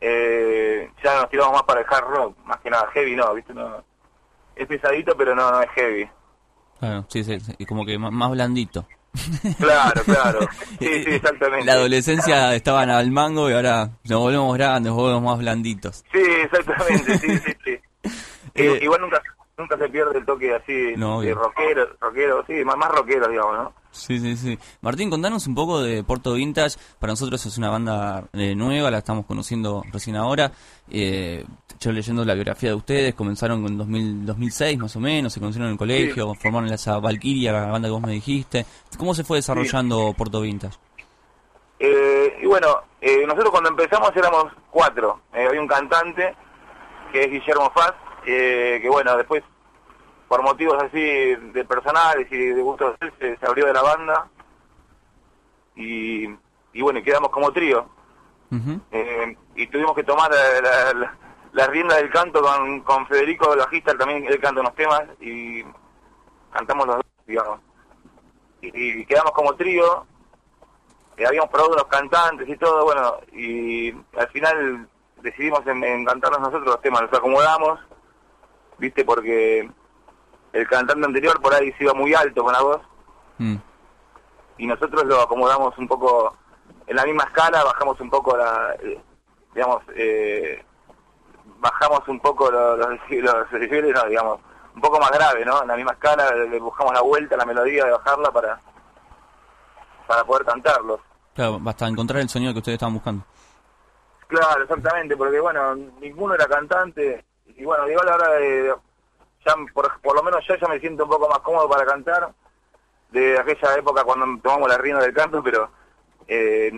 [0.00, 3.52] eh, ya nos tiramos más para el hard rock, más que nada heavy, no, ¿viste?
[3.52, 3.82] No,
[4.54, 6.08] es pesadito, pero no, no es heavy.
[6.78, 8.86] Claro, sí, sí, como que más, más blandito.
[9.58, 10.38] Claro, claro.
[10.78, 11.64] Sí, sí, exactamente.
[11.64, 16.04] La adolescencia estaban al mango y ahora nos volvemos grandes, nos volvemos más blanditos.
[16.12, 17.78] Sí, exactamente, sí, sí, sí.
[18.54, 19.20] Eh, Igual nunca
[19.58, 23.56] nunca se pierde el toque así No, de rockero, rockero, sí, más, más rockero, digamos,
[23.56, 23.72] ¿no?
[23.90, 24.58] Sí, sí, sí.
[24.80, 26.76] Martín, contanos un poco de Porto Vintage.
[26.98, 30.52] Para nosotros es una banda eh, nueva, la estamos conociendo recién ahora.
[30.90, 31.44] Eh,
[31.80, 35.68] yo leyendo la biografía de ustedes, comenzaron en 2000, 2006 más o menos, se conocieron
[35.68, 38.66] en el colegio, formaron esa Valkyria, la banda que vos me dijiste.
[38.96, 40.76] ¿Cómo se fue desarrollando Porto Vintage?
[41.80, 45.20] Eh, y bueno, eh, nosotros cuando empezamos éramos cuatro.
[45.32, 46.34] Eh, había un cantante,
[47.12, 47.94] que es Guillermo Faz,
[48.26, 49.42] eh, que bueno, después,
[50.28, 54.28] por motivos así de personales y de gustos, se, se abrió de la banda.
[55.76, 56.28] Y,
[56.72, 57.88] y bueno, quedamos como trío.
[58.90, 61.16] Eh, y tuvimos que tomar la, la-
[61.52, 65.64] la rienda del canto con, con Federico, el bajista, también él canta unos temas y
[66.52, 67.60] cantamos los dos, digamos.
[68.60, 70.04] Y, y quedamos como trío,
[71.16, 74.88] eh, habíamos probado unos cantantes y todo, bueno, y al final
[75.22, 77.80] decidimos en, en cantarnos nosotros los temas, nos acomodamos,
[78.78, 79.70] viste, porque
[80.52, 82.80] el cantante anterior por ahí se iba muy alto con la voz
[83.38, 83.56] Mm.
[84.58, 86.36] y nosotros lo acomodamos un poco
[86.86, 89.00] en la misma escala, bajamos un poco la, eh,
[89.54, 90.64] digamos, eh,
[91.58, 92.78] bajamos un poco los,
[93.10, 94.40] los, los no, digamos,
[94.74, 95.62] un poco más grave, ¿no?
[95.62, 98.60] En la misma escala le, buscamos la vuelta la melodía de bajarla para
[100.06, 101.00] para poder cantarlos.
[101.34, 103.24] Claro, basta encontrar el sonido que ustedes estaban buscando.
[104.26, 107.24] Claro, exactamente, porque bueno, ninguno era cantante
[107.58, 108.72] y bueno, igual ahora de,
[109.44, 112.30] ya por, por lo menos yo ya me siento un poco más cómodo para cantar
[113.10, 115.70] de aquella época cuando tomamos la rienda del canto, pero
[116.26, 116.70] eh,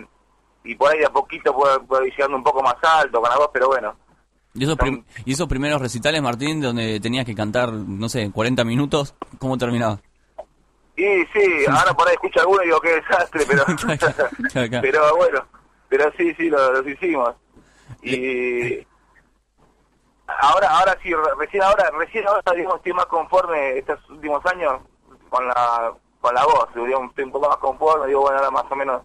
[0.63, 3.29] y por ahí de a poquito puedo, puedo ir llegando un poco más alto con
[3.29, 3.95] la voz, pero bueno,
[4.53, 4.77] ¿Y esos,
[5.23, 9.99] y esos primeros recitales, Martín, donde tenías que cantar, no sé, 40 minutos, ¿cómo terminaba?
[10.97, 11.03] y
[11.33, 13.63] sí, ahora por ahí escucho alguno y digo qué desastre, pero
[14.81, 15.45] pero bueno,
[15.89, 17.33] pero sí, sí, lo- los hicimos.
[18.03, 18.85] Y
[20.39, 24.81] ahora, ahora sí, re- recién ahora, recién ahora digamos, estoy más conforme estos últimos años
[25.29, 28.65] con la con la voz, digamos, estoy un poco más conforme, digo, bueno, ahora más
[28.71, 29.01] o menos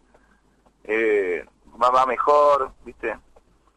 [0.85, 1.45] eh,
[1.83, 3.17] va, va mejor, ¿viste?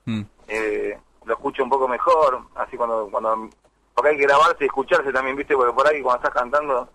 [0.05, 0.21] Mm.
[0.47, 3.49] Eh, lo escucho un poco mejor, así cuando, cuando,
[3.93, 5.55] porque hay que grabarse y escucharse también, ¿viste?
[5.55, 6.89] Porque por ahí cuando estás cantando,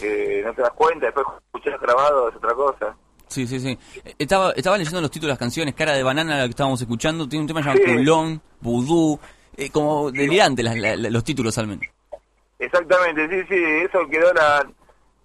[0.00, 2.96] eh, no te das cuenta, después escuchás grabado es otra cosa.
[3.30, 3.78] Sí, sí, sí.
[4.18, 7.28] Estaba, estaba leyendo los títulos de las canciones, Cara de Banana, la que estábamos escuchando,
[7.28, 7.92] tiene un tema llamado Sí.
[7.92, 9.18] Culón, Vudú,
[9.56, 11.84] eh, como delirante las- la- la- los títulos al menos.
[12.58, 14.66] Exactamente, sí, sí, eso quedó la...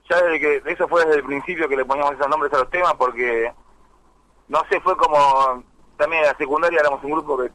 [0.08, 2.70] Ya desde que, eso fue desde el principio que le poníamos esos nombres a los
[2.70, 3.52] temas porque,
[4.50, 5.64] no sé, fue como,
[5.98, 7.50] también en la secundaria éramos un grupo que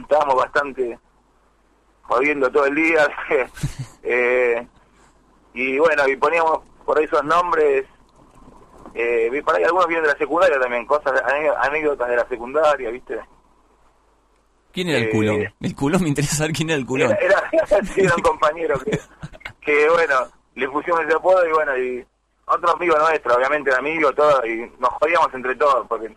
[0.00, 0.98] estábamos bastante
[2.02, 3.08] jodiendo todo el día,
[4.02, 4.66] eh,
[5.54, 7.86] y bueno, y poníamos por ahí esos nombres,
[8.94, 11.20] eh, vi por ahí algunos vienen de la secundaria también, cosas,
[11.60, 13.20] anécdotas de la secundaria, ¿viste?
[14.72, 15.54] ¿Quién era el Eh, culón?
[15.60, 17.10] El culón, me interesa saber quién era el culón.
[17.20, 18.98] Era, era, sí, era un compañero que,
[19.60, 20.14] que, bueno,
[20.54, 22.06] le pusimos ese apodo y bueno, y
[22.46, 26.14] otro amigo nuestro, obviamente amigo, todo, y nos jodíamos entre todos, porque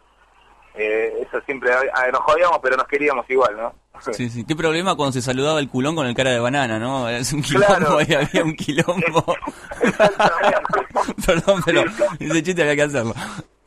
[0.76, 3.74] eh, eso siempre, ah, nos jodíamos, pero nos queríamos igual, ¿no?
[4.12, 4.44] Sí, sí.
[4.45, 7.08] Qué problema cuando se saludaba el culón con el cara de banana, ¿no?
[7.10, 8.02] Es un quilombo Claro.
[8.02, 9.24] y había un quilombo.
[11.26, 11.84] Perdón, pero
[12.20, 13.14] ese chiste había que hacerlo.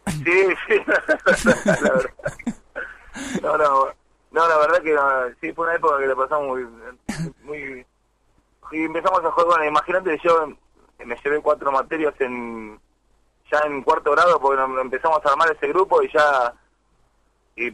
[0.06, 2.10] Sí, sí, la verdad.
[3.42, 3.86] No, no,
[4.32, 5.02] no, la verdad que no,
[5.40, 6.66] sí, fue una época que le pasamos muy,
[7.44, 7.86] muy...
[8.72, 10.48] Y empezamos a jugar, bueno, imagínate, yo
[11.04, 12.78] me llevé cuatro materias en
[13.50, 16.52] ya en cuarto grado porque empezamos a armar ese grupo y ya...
[17.56, 17.70] Y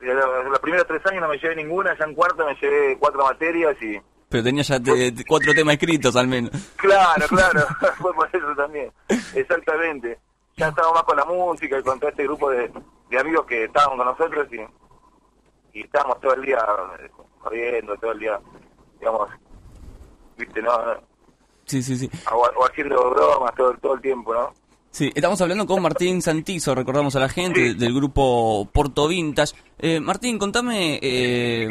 [0.00, 3.76] los, primeros tres años no me llevé ninguna, ya en cuarto me llevé cuatro materias
[3.82, 4.00] y...
[4.28, 6.50] Pero tenía ya te- cuatro temas escritos al menos.
[6.76, 7.60] Claro, claro,
[7.98, 8.90] fue por eso también,
[9.34, 10.18] exactamente.
[10.56, 12.70] Ya estábamos más con la música y con todo este grupo de,
[13.10, 16.58] de amigos que estaban con nosotros y, y estábamos todo el día
[17.00, 17.10] eh,
[17.40, 18.38] corriendo, todo el día,
[18.98, 19.30] digamos,
[20.36, 20.72] viste, ¿no?
[21.64, 22.10] Sí, sí, sí.
[22.30, 24.52] O, o haciendo bromas todo, todo el tiempo, ¿no?
[24.92, 29.54] Sí, estamos hablando con Martín Santizo, recordamos a la gente, del grupo Porto Vintage.
[29.78, 31.66] Eh, Martín, contame eh,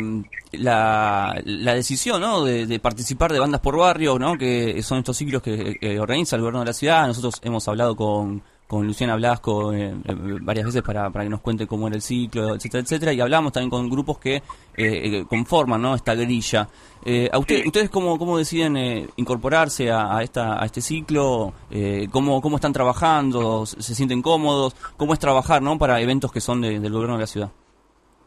[0.54, 2.44] la, la decisión ¿no?
[2.44, 4.40] de, de participar de bandas por barrio, ¿no?
[4.40, 7.06] que son estos ciclos que, que organiza el gobierno de la ciudad.
[7.06, 8.42] Nosotros hemos hablado con,
[8.72, 9.94] con Luciana Blasco eh,
[10.42, 13.12] varias veces para, para que nos cuente cómo era el ciclo, etcétera, etcétera.
[13.12, 14.44] Y hablamos también con grupos que eh,
[14.78, 15.94] eh, conforman ¿no?
[15.94, 16.70] esta grilla.
[17.04, 21.52] Eh, ¿a usted, ¿Ustedes cómo, cómo deciden eh, incorporarse a, a esta, a este ciclo?
[21.70, 23.66] Eh, ¿cómo, ¿Cómo están trabajando?
[23.66, 24.74] ¿Se se sienten cómodos?
[24.96, 25.78] ¿Cómo es trabajar ¿no?
[25.78, 27.50] para eventos que son de- del gobierno de la ciudad?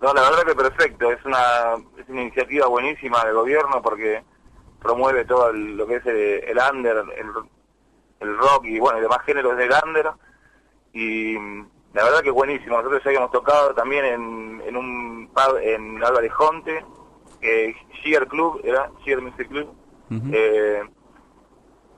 [0.03, 1.39] No, la verdad que perfecto, es una,
[1.99, 4.23] es una iniciativa buenísima del gobierno porque
[4.79, 6.17] promueve todo el- lo que es el,
[6.51, 7.31] el under, el,
[8.21, 10.11] el rock y bueno, y demás géneros del under
[10.95, 11.35] y
[11.93, 12.79] la verdad que buenísimo.
[12.79, 16.85] Nosotros ya habíamos tocado también en, en un pub en Álvarez Jonte,
[17.43, 19.75] eh, Sheer Club, era Sheer Music Club,
[20.33, 20.83] eh,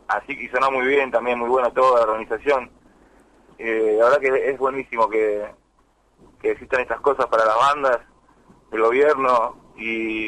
[0.09, 2.71] así que sonó muy bien, también muy bueno toda la organización.
[3.59, 5.47] Eh, la verdad que es buenísimo que,
[6.41, 8.01] que existan estas cosas para las bandas,
[8.73, 10.27] el gobierno y,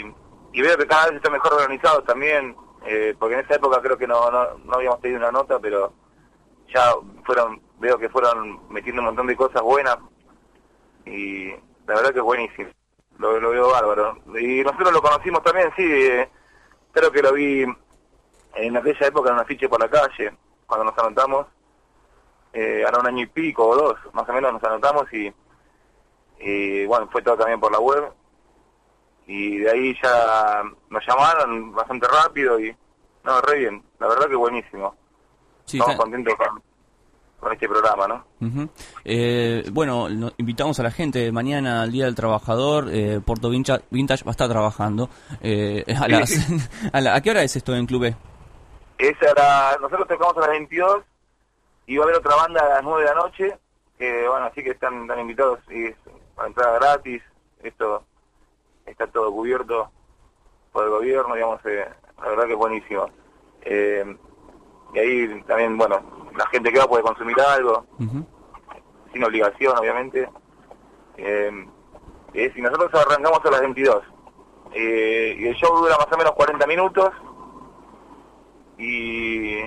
[0.52, 3.98] y veo que cada vez está mejor organizado también, eh, porque en esa época creo
[3.98, 5.92] que no, no, no habíamos tenido una nota, pero
[6.74, 9.96] ya fueron, veo que fueron metiendo un montón de cosas buenas
[11.04, 12.70] y la verdad que es buenísimo,
[13.18, 14.18] lo, lo veo bárbaro.
[14.38, 16.28] Y nosotros lo conocimos también, sí, eh,
[16.92, 17.64] creo que lo vi
[18.54, 20.36] en aquella época en un afiche por la calle,
[20.66, 21.46] cuando nos anotamos,
[22.52, 25.32] eh, hará un año y pico o dos, más o menos nos anotamos y,
[26.40, 28.12] y bueno, fue todo también por la web
[29.26, 32.74] y de ahí ya nos llamaron bastante rápido y
[33.24, 34.94] no, re bien, la verdad que buenísimo.
[35.66, 36.62] Sí, Estamos está- contentos con,
[37.40, 38.24] con este programa, ¿no?
[38.40, 38.68] Ujú.
[39.04, 42.88] Eh, bueno, no- invitamos a la gente mañana al Día del Trabajador.
[42.90, 45.08] Eh, Porto Vintage, Vintage va a estar trabajando.
[45.40, 46.32] Eh, a, las,
[46.92, 48.16] a, la- ¿A qué hora es esto en Club E?
[48.98, 51.02] Esa era, nosotros tocamos a las 22
[51.86, 53.58] y va a haber otra banda a las 9 de la noche,
[53.96, 55.96] que bueno, así que están, están invitados y es
[56.34, 57.22] para entrada gratis,
[57.62, 58.04] esto
[58.86, 59.88] está todo cubierto
[60.72, 61.86] por el gobierno, digamos, eh,
[62.20, 63.06] la verdad que es buenísimo.
[63.62, 64.16] Eh,
[64.94, 66.00] y ahí también, bueno,
[66.38, 67.84] la gente que va puede consumir algo,
[69.12, 70.28] sin obligación, obviamente.
[71.16, 71.66] Eh,
[72.32, 74.02] es- y nosotros arrancamos a las 22.
[74.72, 77.10] Eh, y el show dura más o menos 40 minutos.
[78.78, 79.60] Y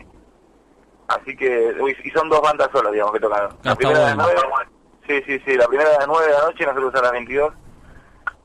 [1.07, 3.41] así que, uy, y son dos bandas solas, digamos, que tocan.
[3.63, 4.41] La está primera a las bueno.
[4.49, 4.69] 9,
[5.07, 7.11] sí, sí, sí, la primera a las 9 de la noche y nosotros a las
[7.11, 7.53] 22.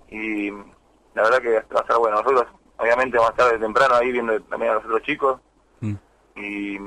[0.08, 2.16] Y la verdad que va a estar bueno.
[2.22, 2.46] Nosotros,
[2.78, 5.40] obviamente, vamos a estar de temprano ahí viendo también a los otros chicos.
[5.80, 5.94] Mm.
[6.36, 6.78] Y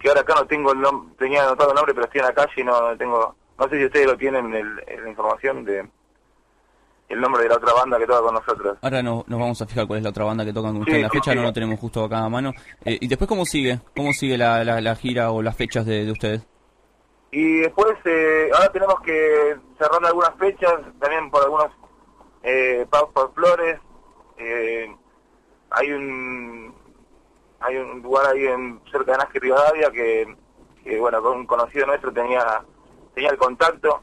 [0.00, 2.32] que ahora acá no tengo el nombre, tenía anotado el nombre, pero estoy en la
[2.34, 5.88] calle y no tengo, no sé si ustedes lo tienen en, el- la información de
[7.08, 8.78] el nombre de la otra banda que toca con nosotros.
[8.82, 10.92] Ahora no- nos vamos a fijar cuál es la otra banda que tocan con usted
[10.92, 11.36] Sí, en la sí, fecha, sí.
[11.36, 12.52] no lo tenemos justo acá a mano.
[12.84, 13.80] Eh, ¿Y después cómo sigue?
[13.96, 16.46] ¿Cómo sigue la, la, la gira o las fechas de, de ustedes?
[17.32, 21.66] Y después, eh, ahora tenemos que cerrar algunas fechas, también por algunos
[22.44, 23.78] eh, pagos por flores.
[24.38, 24.86] Eh,
[25.70, 26.74] hay un
[27.60, 30.36] hay un lugar ahí en, cerca de Nájera Rivadavia que,
[30.82, 32.62] que, bueno, con un conocido nuestro tenía
[33.14, 34.02] tenía el contacto.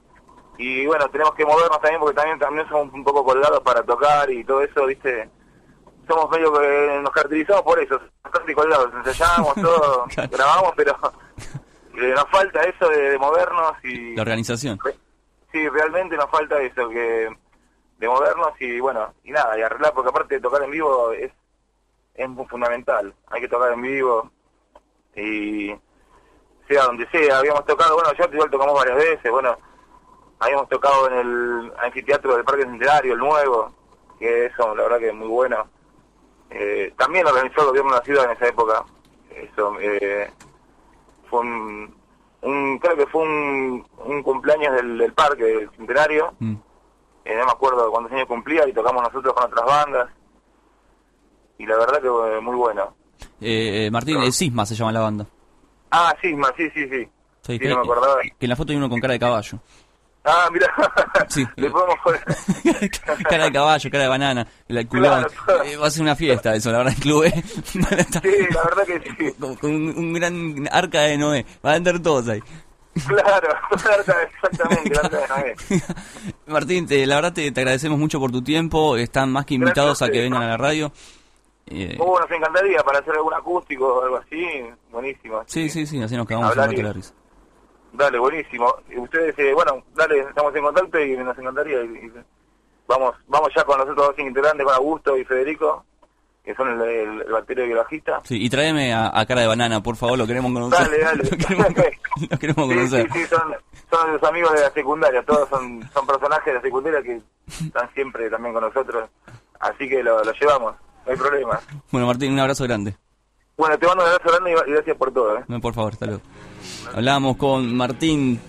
[0.57, 4.29] Y bueno, tenemos que movernos también porque también, también somos un poco colgados para tocar
[4.31, 5.29] y todo eso, ¿viste?
[6.07, 10.97] Somos medio que nos caracterizamos por eso, bastante colgados, ensayamos todo, grabamos, pero
[11.99, 14.15] eh, nos falta eso de, de movernos y...
[14.15, 14.79] La organización.
[15.51, 17.29] Sí, realmente nos falta eso, que
[17.97, 21.31] de movernos y bueno, y nada, y arreglar, porque aparte de tocar en vivo es,
[22.17, 24.29] es muy fundamental, hay que tocar en vivo
[25.15, 25.73] y
[26.67, 29.55] sea donde sea, habíamos tocado, bueno, ya igual tocamos varias veces, bueno,
[30.39, 33.71] habíamos tocado en el anfiteatro del Parque Centenario, el nuevo,
[34.19, 35.67] que eso la verdad que es muy bueno.
[36.49, 38.83] Eh, también organizó el gobierno de la ciudad en esa época,
[39.31, 40.29] eso, eh,
[41.29, 41.95] fue un,
[42.41, 46.55] un- creo que fue un, un cumpleaños del, del parque, del centenario, Mm.
[47.25, 50.09] eh, no me acuerdo cuántos años cumplía y tocamos nosotros con otras bandas,
[51.57, 52.95] y la verdad que eh, muy bueno.
[53.41, 55.25] Eh, eh, Martín, eh, Sisma se llama la banda.
[55.91, 57.03] Ah, Sisma, sí, sí, sí.
[57.45, 58.21] Sí, Sí, que, no me acordaba.
[58.21, 59.59] que en la foto hay uno con cara de caballo.
[60.25, 60.67] Ah, mira,
[61.29, 61.45] Sí.
[61.55, 62.21] le podemos joder.
[63.29, 64.47] cara de caballo, cara de banana,
[64.89, 65.25] culón.
[65.45, 65.63] Claro.
[65.63, 67.23] Eh, va a ser una fiesta eso, la verdad, el club.
[67.23, 67.43] eh.
[67.63, 69.33] Sí, la verdad que sí.
[69.39, 71.45] con, un, un gran arca de Noé.
[71.63, 72.41] Van a estar todos ahí.
[73.07, 75.55] Claro, exactamente, la arca de Noé.
[76.47, 78.97] Martín, te- la verdad te, te agradecemos mucho por tu tiempo.
[78.97, 80.91] Están más que invitados a que vengan a la radio.
[81.69, 84.45] Eh, Oh, nos encantaría para hacer algún acústico o algo así,
[84.91, 85.43] buenísimo.
[85.47, 87.13] sí, sí, sí, así nos un rato la risa.
[87.93, 88.73] Dale, buenísimo.
[88.89, 91.81] Y ustedes, eh, bueno, dale, estamos en contacto y nos encantaría.
[91.83, 92.11] Y, y
[92.87, 95.83] vamos vamos ya con los otros dos integrantes, con Augusto y Federico,
[96.43, 98.21] que son el, el, el baterio y el bajista.
[98.23, 100.85] Sí, y tráeme a, a cara de banana, por favor, lo queremos conocer.
[100.89, 101.23] Dale, dale.
[101.31, 101.67] lo queremos,
[102.29, 103.11] lo queremos Sí, conocer.
[103.13, 103.55] sí, sí, son,
[103.89, 107.21] son los amigos de la secundaria, todos son, son personajes de la secundaria que
[107.65, 109.09] están siempre también con nosotros,
[109.59, 110.75] así que lo, lo llevamos,
[111.07, 111.59] no hay problema.
[111.91, 112.95] Bueno, Martín, un abrazo grande.
[113.57, 115.37] Bueno, te mando un abrazo grande y, gracias por todo.
[115.37, 115.43] ¿eh?
[115.47, 116.21] No, por favor, hasta luego.
[116.93, 118.39] Hablábamos con Martín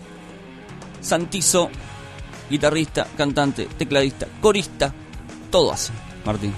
[1.01, 1.70] Santizo,
[2.51, 4.93] guitarrista, cantante, tecladista, corista,
[5.51, 5.93] todo hace,
[6.25, 6.53] Martín.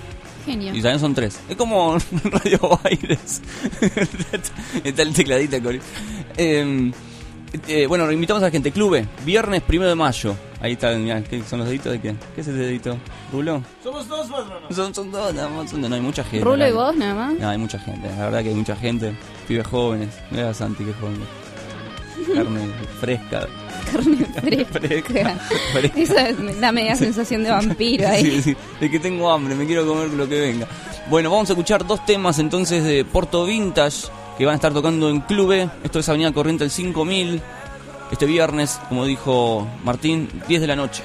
[0.44, 0.74] Genio.
[0.74, 1.38] Y también son tres.
[1.48, 3.42] Es como Radio Aires.
[4.84, 5.86] Está el tecladista, el corista.
[6.36, 6.92] Eh,
[7.68, 8.72] eh, bueno, invitamos a la gente.
[8.72, 10.34] Clube, viernes primero de mayo.
[10.62, 12.14] Ahí está, mirá, ¿qué son los deditos de qué?
[12.34, 12.96] ¿Qué es ese dedito?
[13.32, 13.62] ¿Rulo?
[13.82, 14.66] Somos dos, patrono.
[14.70, 16.44] Son, son dos, nada más, son- no hay mucha gente.
[16.44, 17.34] Rulo y vos, nada más.
[17.38, 19.14] No, hay mucha gente, la verdad que hay mucha gente.
[19.48, 20.10] Pibes jóvenes.
[20.30, 21.18] Mira a Santi, que joven.
[22.34, 22.68] Carne
[23.00, 23.46] fresca.
[24.34, 25.34] Carne fresca.
[25.96, 28.22] Esa es la media sensación de vampiro ahí.
[28.22, 30.66] Sí, sí, de que tengo hambre, me quiero comer lo que venga.
[31.08, 35.08] Bueno, vamos a escuchar dos temas entonces de Porto Vintage que van a estar tocando
[35.08, 35.70] en Clube.
[35.82, 37.40] Esto es Avenida Corriente el 5000.
[38.10, 41.02] Este viernes, como dijo Martín, 10 de la noche.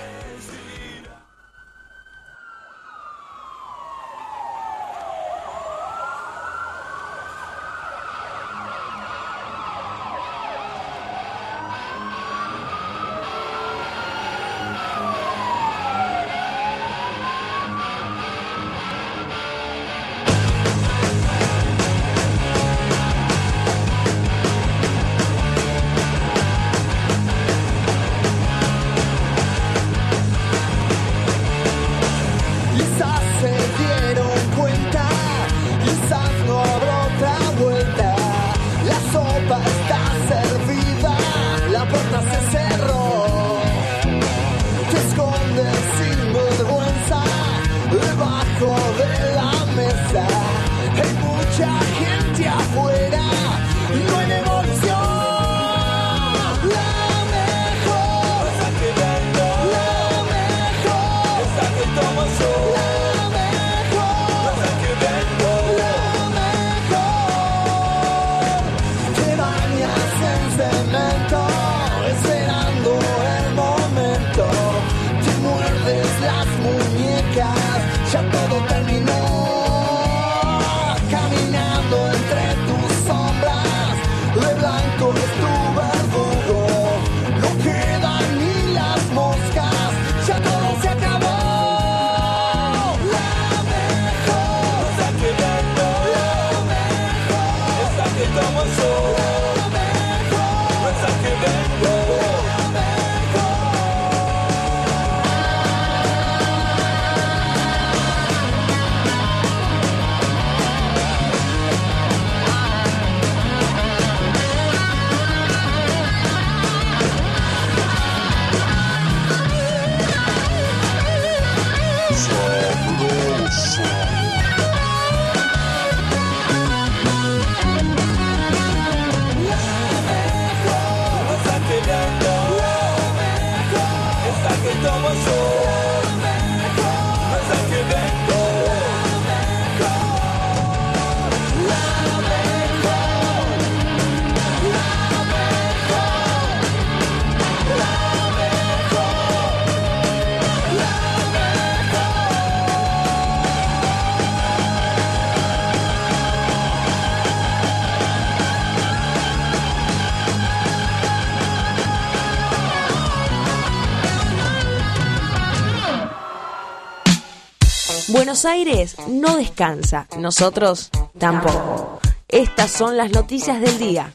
[168.45, 171.99] Aires no descansa, nosotros tampoco.
[172.27, 174.13] Estas son las noticias del día.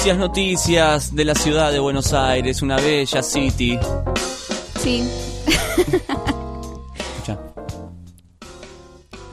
[0.00, 3.78] Noticias, noticias de la ciudad de Buenos Aires, una bella city.
[4.78, 5.06] Sí.
[6.96, 7.38] Escucha.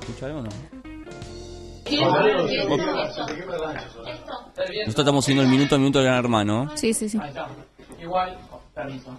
[0.02, 0.50] ¿Escucha algo o no?
[4.86, 6.70] Nosotros estamos siguiendo el minuto a minuto del gran hermano.
[6.76, 7.18] Sí, sí, sí.
[8.02, 8.38] Igual,
[8.76, 9.18] permiso.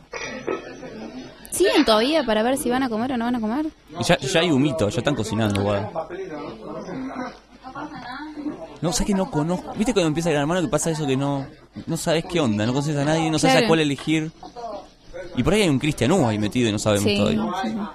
[1.50, 3.66] ¿Siguen todavía para ver si van a comer o no van a comer?
[3.98, 5.88] Y ya, ya hay humito, ya están cocinando, igual.
[5.94, 6.08] No,
[8.92, 9.72] sé que no conozco.
[9.74, 11.46] ¿Viste cuando empieza el gran hermano que pasa eso que no
[11.86, 12.64] no sabes qué onda?
[12.66, 13.66] No conoces a nadie, no sabes Claro.
[13.66, 14.30] a cuál elegir.
[15.36, 17.16] Y por ahí hay un Cristian ahí metido y no sabemos Sí.
[17.16, 17.92] todavía.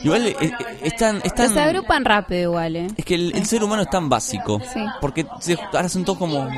[0.00, 0.50] Igual eh, eh,
[0.82, 2.86] es tan, es tan- Pero se agrupan rápido igual, ¿eh?
[2.96, 4.60] es que el, el ser humano es tan básico.
[4.72, 4.80] Sí.
[5.00, 6.48] Porque se- ahora son todos como.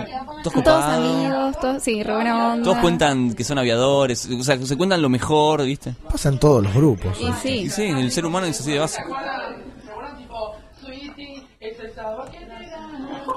[0.42, 2.64] Todos Son todos amigos, todos, sí, re buena onda.
[2.64, 5.94] Todos cuentan que son aviadores, o sea, que se cuentan lo mejor, ¿viste?
[6.10, 7.18] Pasa en todos los grupos.
[7.18, 7.48] Y sí.
[7.60, 9.16] Y sí, el ser humano es así de básico.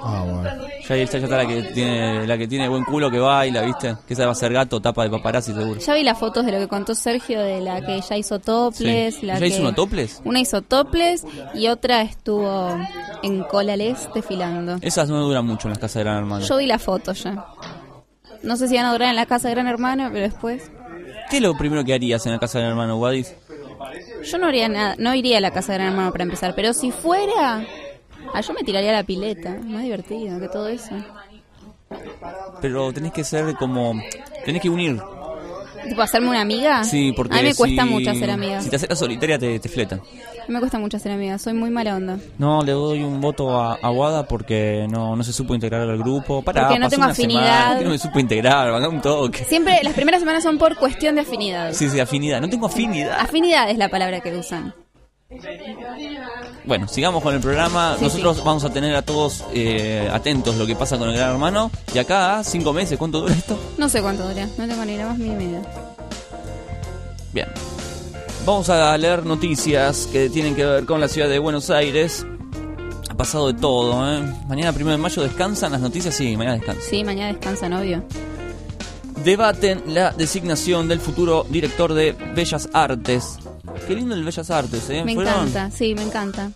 [0.05, 0.49] Ah, bueno.
[0.87, 3.61] Ya ahí está, ya está la que tiene la que tiene buen culo que baila,
[3.61, 3.95] ¿viste?
[4.07, 5.79] Que esa va a ser gato, tapa de paparazzi seguro.
[5.79, 9.15] Ya vi las fotos de lo que contó Sergio de la que ya hizo toples.
[9.15, 9.25] Sí.
[9.25, 9.47] La ¿Ya que...
[9.47, 10.21] hizo una toples?
[10.25, 12.77] Una hizo toples y otra estuvo
[13.21, 14.77] en Colales desfilando.
[14.81, 16.45] Esas no duran mucho en las casas de Gran Hermano.
[16.45, 17.45] Yo vi la foto ya.
[18.41, 20.69] No sé si van a durar en la casa de Gran Hermano, pero después.
[21.29, 23.33] ¿Qué es lo primero que harías en la casa de Gran Hermano, Wadis?
[24.23, 26.73] Yo no haría nada, no iría a la casa de Gran Hermano para empezar, pero
[26.73, 27.65] si fuera,
[28.33, 30.95] ah, yo me tiraría a la pileta, más divertido que todo eso.
[32.61, 33.93] Pero tenés que ser como...
[34.45, 34.99] Tenés que unir.
[35.87, 36.83] Tipo, hacerme una amiga.
[36.83, 38.63] Sí, porque A mí me cuesta mucho hacer amigas.
[38.63, 39.99] Si te la solitaria te, te fletan.
[39.99, 42.19] A mí me cuesta mucho hacer amigas, soy muy mala onda.
[42.37, 45.97] No, le doy un voto a, a Wada porque no, no se supo integrar al
[45.97, 46.41] grupo.
[46.41, 47.67] Pará, Porque no tengo semana, afinidad.
[47.69, 48.89] ¿por qué no me supo integrar?
[48.89, 49.43] Un toque.
[49.45, 51.73] Siempre, las primeras semanas son por cuestión de afinidad.
[51.73, 52.41] Sí, sí, afinidad.
[52.41, 53.19] No tengo afinidad.
[53.19, 54.73] Afinidad es la palabra que usan.
[56.65, 57.95] Bueno, sigamos con el programa.
[57.97, 61.31] Sí, Nosotros vamos a tener a todos eh, atentos lo que pasa con el gran
[61.31, 61.71] hermano.
[61.93, 63.57] Y acá, cinco meses, ¿cuánto dura esto?
[63.77, 65.61] No sé cuánto dura, no tengo ni la más mínima idea.
[67.33, 67.47] Bien.
[68.45, 72.25] Vamos a leer noticias que tienen que ver con la ciudad de Buenos Aires.
[73.09, 74.21] Ha pasado de todo, ¿eh?
[74.47, 76.13] Mañana, primero de mayo, descansan las noticias.
[76.15, 76.83] Sí, mañana descansan.
[76.89, 78.03] Sí, mañana descansa novio.
[79.23, 83.37] Debaten la designación del futuro director de Bellas Artes.
[83.87, 85.03] Qué lindo el Bellas Artes, ¿eh?
[85.03, 85.33] Me ¿Fueron?
[85.47, 86.51] encanta, sí, me encanta.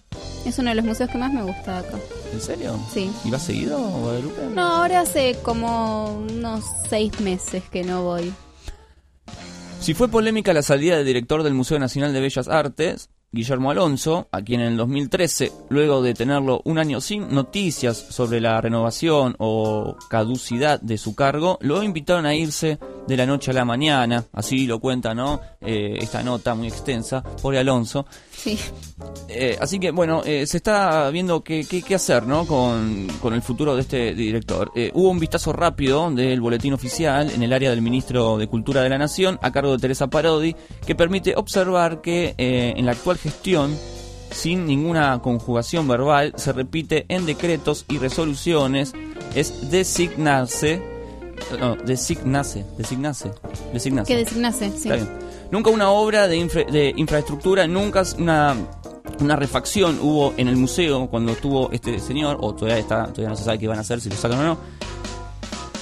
[0.45, 1.97] Es uno de los museos que más me gusta de acá.
[2.31, 2.79] ¿En serio?
[2.93, 3.11] Sí.
[3.25, 4.41] ¿Y vas seguido, Guadalupe?
[4.53, 8.33] No, ahora hace como unos seis meses que no voy.
[9.81, 14.29] Si fue polémica la salida del director del Museo Nacional de Bellas Artes, Guillermo Alonso,
[14.31, 19.35] a quien en el 2013, luego de tenerlo un año sin noticias sobre la renovación
[19.37, 24.23] o caducidad de su cargo, lo invitaron a irse de la noche a la mañana,
[24.31, 25.41] así lo cuenta, ¿no?
[25.59, 28.05] Eh, esta nota muy extensa, por Alonso.
[28.37, 28.59] Sí.
[29.29, 32.45] Eh, así que bueno, eh, se está viendo qué, qué, hacer ¿no?
[32.45, 34.71] con, con el futuro de este director.
[34.75, 38.83] Eh, hubo un vistazo rápido del boletín oficial en el área del ministro de Cultura
[38.83, 42.91] de la Nación, a cargo de Teresa Parodi, que permite observar que eh, en la
[42.91, 43.75] actual gestión,
[44.29, 48.93] sin ninguna conjugación verbal, se repite en decretos y resoluciones,
[49.33, 50.96] es designarse.
[51.59, 53.31] No, designarse, designarse,
[53.73, 54.11] designarse.
[54.13, 54.89] Que designase, sí.
[54.89, 55.09] Está bien.
[55.51, 58.55] Nunca una obra de, infra- de infraestructura, nunca una,
[59.21, 63.35] una refacción hubo en el museo cuando estuvo este señor, o todavía está, todavía no
[63.35, 64.57] se sabe qué van a hacer, si lo sacan o no.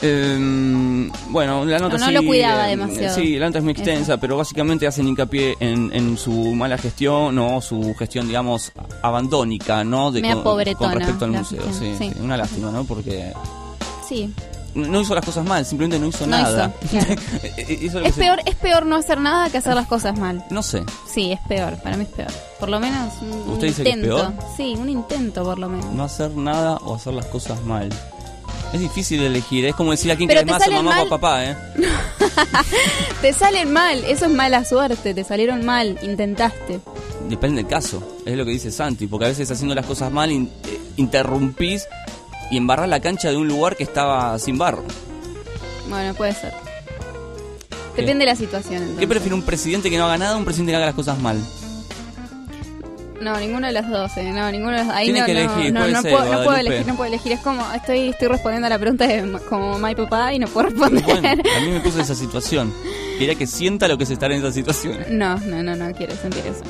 [0.01, 3.15] Eh, bueno, la nota No, no sí, lo cuidaba eh, demasiado.
[3.15, 3.81] Sí, la nota es muy Eso.
[3.81, 9.83] extensa, pero básicamente hacen hincapié en, en su mala gestión o su gestión, digamos, abandónica,
[9.83, 10.11] ¿no?
[10.11, 10.43] De, con,
[10.75, 11.63] con respecto al museo.
[11.71, 12.11] Sí, sí.
[12.13, 12.83] sí, una lástima, ¿no?
[12.83, 13.31] Porque
[14.07, 14.31] Sí.
[14.75, 16.71] No hizo las cosas mal, simplemente no hizo No nada.
[16.83, 17.21] hizo, claro.
[17.81, 20.17] Hizo lo que Es se- peor, es peor no hacer nada que hacer las cosas
[20.19, 20.45] mal.
[20.51, 20.83] No sé.
[21.11, 22.31] Sí, es peor, para mí es peor.
[22.59, 24.17] Por lo menos un ¿Usted dice que es intento.
[24.17, 24.33] peor?
[24.57, 25.91] Sí, un intento por lo menos.
[25.93, 27.89] No hacer nada o hacer las cosas mal.
[28.73, 31.07] Es difícil elegir, es como decir a quién te más, a mamá o mal.
[31.07, 31.55] a papá, ¿eh?
[33.21, 36.79] Te salen mal, eso es mala suerte, te salieron mal, intentaste.
[37.29, 40.31] Depende del caso, es lo que dice Santi, porque a veces haciendo las cosas mal
[40.31, 41.87] in- eh, interrumpís
[42.51, 44.83] y embarrás la cancha de un lugar que estaba sin barro.
[45.89, 46.53] Bueno, puede ser.
[47.95, 48.01] ¿Qué?
[48.01, 48.75] Depende de la situación.
[48.75, 48.99] entonces.
[48.99, 51.19] ¿Qué prefiere un presidente que no haga nada o un presidente que haga las cosas
[51.19, 51.39] mal?
[53.21, 54.31] No, ninguno de los dos, eh.
[54.31, 56.57] No, ninguno de los Ahí no, que elegir, no, ¿cuál no es, puedo, no puedo
[56.57, 57.31] elegir, no puedo elegir.
[57.31, 60.69] Es como, estoy, estoy respondiendo a la pregunta de como my papá y no puedo
[60.69, 61.03] responder.
[61.03, 62.71] Bueno, a mí me puso en esa situación.
[63.17, 64.99] Quería que sienta lo que es estar en esa situación.
[65.09, 66.63] No, no, no, no quiero sentir eso.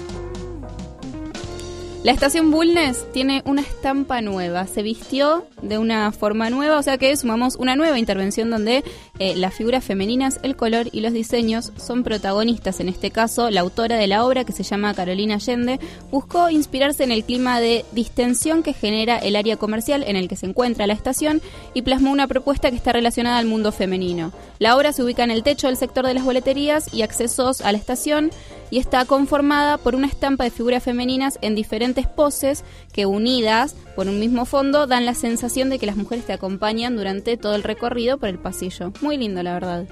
[2.06, 7.00] La estación Bulnes tiene una estampa nueva, se vistió de una forma nueva, o sea
[7.00, 8.84] que sumamos una nueva intervención donde
[9.17, 12.80] eh, las figuras femeninas, el color y los diseños son protagonistas.
[12.80, 15.80] En este caso, la autora de la obra, que se llama Carolina Allende,
[16.11, 20.35] buscó inspirarse en el clima de distensión que genera el área comercial en el que
[20.35, 21.42] se encuentra la estación
[21.74, 24.32] y plasmó una propuesta que está relacionada al mundo femenino.
[24.59, 27.72] La obra se ubica en el techo del sector de las boleterías y accesos a
[27.72, 28.30] la estación
[28.69, 34.07] y está conformada por una estampa de figuras femeninas en diferentes poses que unidas por
[34.07, 37.64] un mismo fondo dan la sensación de que las mujeres te acompañan durante todo el
[37.64, 38.91] recorrido por el pasillo.
[39.01, 39.85] Muy lindo, la verdad.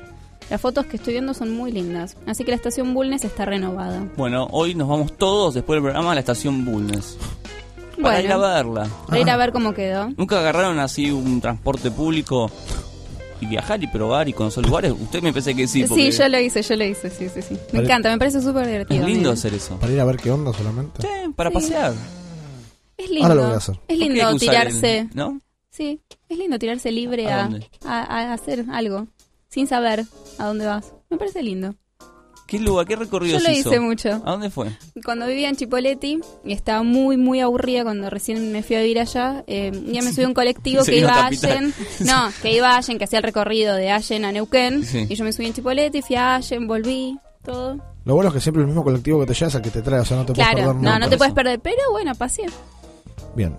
[0.49, 2.17] Las fotos que estoy viendo son muy lindas.
[2.27, 4.05] Así que la estación Bulnes está renovada.
[4.17, 7.17] Bueno, hoy nos vamos todos después del programa a la estación Bulnes.
[8.01, 8.25] Para Bueno.
[8.25, 8.87] ir a verla.
[9.07, 10.09] Para ir a ver cómo quedó.
[10.17, 12.51] ¿Nunca agarraron así un transporte público
[13.43, 14.91] y viajar y probar y conocer lugares?
[14.99, 15.85] Usted me parece que sí.
[15.87, 17.57] Sí, yo lo hice, yo lo hice, sí, sí, sí.
[17.71, 19.01] Me encanta, me parece súper divertido.
[19.01, 19.33] Es lindo mira.
[19.33, 19.77] hacer eso.
[19.77, 21.01] Para ir a ver qué onda solamente.
[21.01, 21.53] Sí, para Sí.
[21.55, 21.93] pasear.
[22.97, 23.23] Es lindo.
[23.23, 23.75] Ahora lo voy a hacer.
[23.75, 25.09] Es ¿Por qué lindo usar el- tirarse.
[25.13, 25.39] ¿No?
[25.69, 25.99] Sí,
[26.29, 27.45] es lindo tirarse libre ¿A
[27.85, 29.07] a, a- a hacer algo
[29.49, 30.05] sin saber
[30.37, 30.93] a dónde vas.
[31.09, 31.75] Me parece lindo.
[32.45, 33.69] ¿Qué lugar, qué recorrido Yo lo hizo?
[33.69, 34.09] hice mucho.
[34.25, 34.67] ¿A dónde fue?
[35.03, 38.99] Cuando vivía en Chipoleti y estaba muy, muy aburrida cuando recién me fui a vivir
[38.99, 41.27] allá, eh, ya me subí a un colectivo que iba a.
[41.27, 41.73] Allen.
[42.01, 44.83] No, que iba a Allen, que hacía el recorrido de Allen a Neuquén.
[44.85, 45.07] Sí.
[45.09, 47.77] Y yo me subí en Chipoleti, fui a Allen, volví, todo.
[48.05, 49.81] Lo bueno es que siempre el mismo colectivo que te lleva es el que te
[49.81, 52.13] trae, o sea, no te puedes Claro, perder no, no te puedes perder, pero bueno,
[52.15, 52.43] pasé.
[53.35, 53.55] Bien.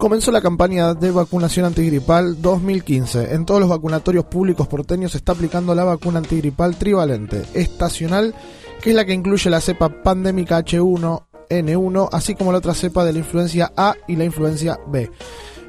[0.00, 3.34] Comenzó la campaña de vacunación antigripal 2015.
[3.34, 8.34] En todos los vacunatorios públicos porteños se está aplicando la vacuna antigripal trivalente estacional,
[8.80, 13.12] que es la que incluye la cepa pandémica H1N1, así como la otra cepa de
[13.12, 15.10] la influencia A y la influencia B.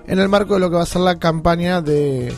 [0.07, 2.33] En el marco de lo que va a ser la campaña de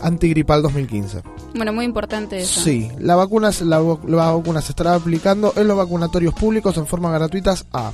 [0.00, 1.22] antigripal 2015.
[1.54, 2.60] Bueno, muy importante eso.
[2.62, 6.86] Sí, la vacuna, se- la, la vacuna se estará aplicando en los vacunatorios públicos en
[6.86, 7.92] forma gratuitas a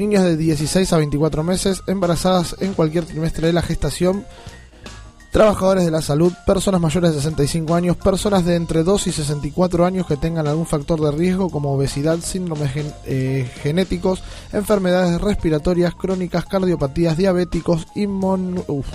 [0.00, 4.24] niños de 16 a 24 meses, embarazadas en cualquier trimestre de la gestación,
[5.30, 9.86] trabajadores de la salud, personas mayores de 65 años, personas de entre 2 y 64
[9.86, 14.22] años que tengan algún factor de riesgo como obesidad, síndromes gen- eh, genéticos,
[14.52, 18.86] enfermedades respiratorias crónicas, cardiopatías, diabéticos, uf,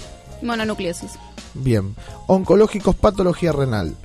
[0.41, 1.11] Mononucleosis.
[1.53, 1.95] Bien.
[2.27, 3.95] Oncológicos, patología renal.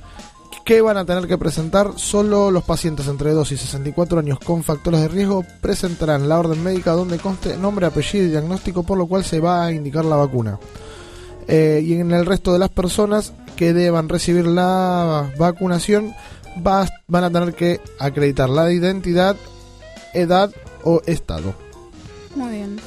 [0.65, 1.91] ¿Qué van a tener que presentar?
[1.97, 6.63] Solo los pacientes entre 2 y 64 años con factores de riesgo presentarán la orden
[6.63, 10.15] médica donde conste nombre, apellido y diagnóstico, por lo cual se va a indicar la
[10.15, 10.59] vacuna.
[11.47, 16.13] Eh, y en el resto de las personas que deban recibir la vacunación
[16.65, 19.35] va- van a tener que acreditar la identidad,
[20.13, 20.51] edad
[20.83, 21.53] o estado.
[22.35, 22.79] Muy bien.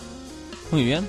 [0.70, 1.06] Muy bien.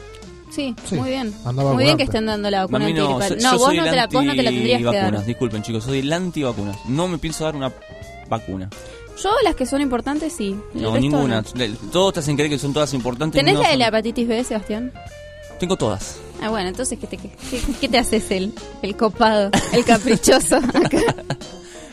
[0.56, 1.34] Sí, Sí, muy bien.
[1.53, 3.30] Muy bien que estén dando la vacuna no, antigripal.
[3.30, 4.98] yo- No, yo vos, soy no el te la, vos no te la tendrías que
[4.98, 5.25] dar.
[5.25, 6.77] Disculpen, chicos, soy el antivacunas.
[6.88, 7.74] No me pienso dar una
[8.30, 8.69] vacuna.
[9.22, 10.56] Yo las que son importantes sí.
[10.74, 11.42] No, ninguna.
[11.42, 11.75] no.
[11.92, 13.38] Todos te hacen creer que son todas importantes.
[13.40, 14.92] ¿Tenés no la de son- la hepatitis B, Sebastián?
[15.59, 16.17] Tengo todas.
[16.42, 17.17] Ah, bueno, entonces, ¿qué te,
[17.80, 20.90] qué, te haces el, el copado, el caprichoso acá?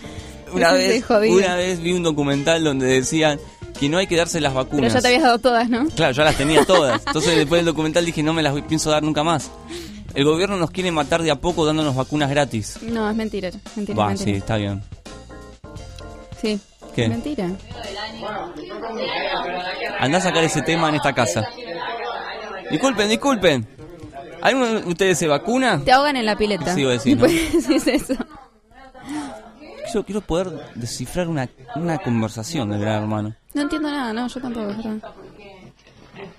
[0.52, 3.38] Una vez, una vez vi un documental donde decían
[3.82, 4.92] que no hay que darse las Pero vacunas.
[4.92, 5.86] ya te habías dado todas, ¿no?
[5.88, 7.02] Claro, ya las tenía todas.
[7.04, 9.50] Entonces después del documental dije no me las pienso dar nunca más.
[10.14, 12.78] El gobierno nos quiere matar de a poco dándonos vacunas gratis.
[12.82, 13.48] No, es mentira.
[13.48, 14.38] es Mentira, Va, es sí, mentira.
[14.38, 14.82] está bien.
[16.40, 16.60] Sí.
[16.94, 17.04] ¿Qué?
[17.04, 17.50] Es mentira.
[19.98, 21.44] Andá a sacar ese tema en esta casa.
[22.70, 23.66] Disculpen, disculpen.
[24.42, 25.80] ¿Alguno de ustedes se vacuna?
[25.84, 26.74] Te ahogan en la pileta.
[26.74, 27.26] Sí, iba a decir, ¿no?
[27.26, 28.14] Después decís eso.
[29.92, 33.34] Yo quiero poder descifrar una, una conversación del gran hermano.
[33.54, 34.66] No entiendo nada, no, yo tampoco.
[34.68, 35.12] verdad.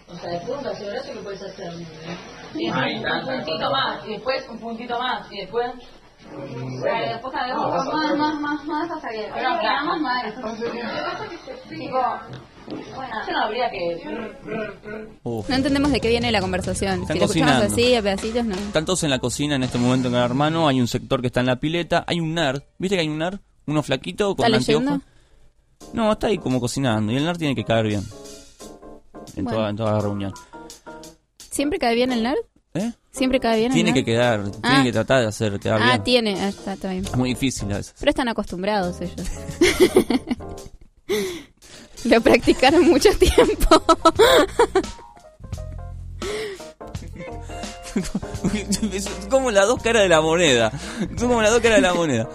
[0.08, 1.74] O sea, brazo que puedes hacer.
[1.74, 5.72] Un puntito más, y después un puntito más, y después.
[6.82, 10.34] Pero después cada vez más, más, más, más hasta que pero nada más mal.
[11.70, 12.00] Tipo,
[12.68, 14.02] bueno, yo no habría que...
[15.24, 15.50] Uf.
[15.50, 17.02] No entendemos de qué viene la conversación.
[17.02, 18.56] Están si lo escuchamos así, a pedacitos, no.
[18.56, 20.68] Están todos en la cocina en este momento en Gran Hermano.
[20.68, 22.04] Hay un sector que está en la pileta.
[22.08, 22.62] Hay un nerd.
[22.78, 23.40] ¿Viste que hay un nerd?
[23.66, 24.84] Uno flaquito con ¿Está anteojos.
[24.86, 25.06] leyendo?
[25.94, 27.12] No, está ahí como cocinando.
[27.12, 28.04] Y el nerd tiene que caer bien.
[29.36, 29.58] En, Bueno.
[29.60, 30.34] toda, en toda la reunión.
[31.52, 32.38] ¿Siempre cae bien el nerd?
[32.74, 32.92] ¿Eh?
[33.12, 34.70] ¿Siempre cae bien el Tiene que quedar, Ah.
[34.70, 36.04] tiene que tratar de hacer quedar Ah, bien.
[36.04, 37.06] tiene, ah, está, está bien.
[37.06, 37.94] Es muy difícil a veces.
[38.00, 39.16] Pero están acostumbrados ellos.
[42.06, 43.84] Lo practicaron mucho tiempo.
[48.94, 50.72] Es como las dos caras de la moneda.
[51.18, 52.30] Son como las dos caras de la moneda.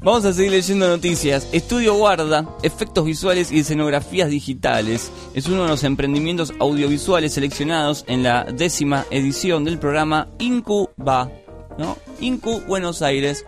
[0.00, 1.48] Vamos a seguir leyendo noticias.
[1.52, 5.10] Estudio Guarda, efectos visuales y escenografías digitales.
[5.34, 11.30] Es uno de los emprendimientos audiovisuales seleccionados en la décima edición del programa Incuba.
[11.78, 11.96] ¿No?
[12.20, 13.46] Incu Buenos Aires.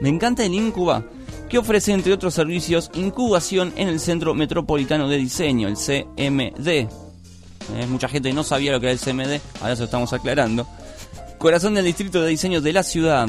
[0.00, 1.04] Me encanta el Incuba,
[1.48, 6.68] que ofrece entre otros servicios incubación en el Centro Metropolitano de Diseño, el CMD.
[6.68, 10.66] Eh, mucha gente no sabía lo que era el CMD, ahora se lo estamos aclarando.
[11.38, 13.28] Corazón del Distrito de Diseño de la ciudad.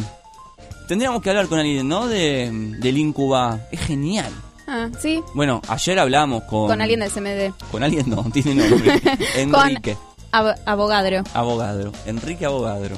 [0.87, 2.07] Tendríamos que hablar con alguien, ¿no?
[2.07, 2.49] De,
[2.79, 3.59] del Incuba.
[3.71, 4.31] Es genial.
[4.67, 6.67] Ah, sí, Bueno, ayer hablamos con...
[6.67, 7.53] con alguien del CMD.
[7.71, 9.01] Con alguien no, tiene nombre.
[9.35, 9.97] Enrique.
[10.31, 11.23] Ab- abogadro.
[11.33, 11.91] Abogadro.
[12.05, 12.95] Enrique Abogadro.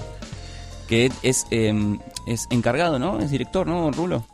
[0.88, 1.74] Que es, eh,
[2.28, 3.20] es encargado, ¿no?
[3.20, 4.26] Es director, ¿no, Rulo?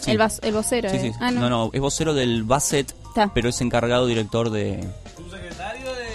[0.00, 0.10] Sí.
[0.10, 0.90] El, vas- el vocero.
[0.90, 1.00] Sí, eh.
[1.00, 1.12] sí.
[1.20, 1.40] Ah, no.
[1.42, 1.48] no.
[1.48, 3.30] no, es vocero del Basset, Está.
[3.34, 4.84] pero es encargado director de...
[5.16, 6.06] Subsecretario de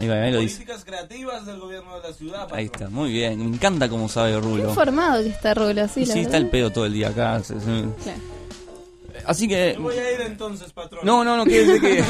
[0.00, 0.56] Ahí va, ahí lo dice.
[0.56, 2.48] Políticas Creativas del Gobierno de la Ciudad.
[2.52, 3.38] Ahí está, muy bien.
[3.38, 4.68] Me encanta cómo sabe Qué Rulo.
[4.70, 6.36] informado que está Rulo, sí, Sí, la está verdad.
[6.36, 7.40] el pedo todo el día acá.
[7.46, 8.20] Claro.
[9.26, 9.76] Así que...
[9.78, 11.00] Voy a ir entonces, patrón.
[11.04, 12.02] No, no, no, quédese que...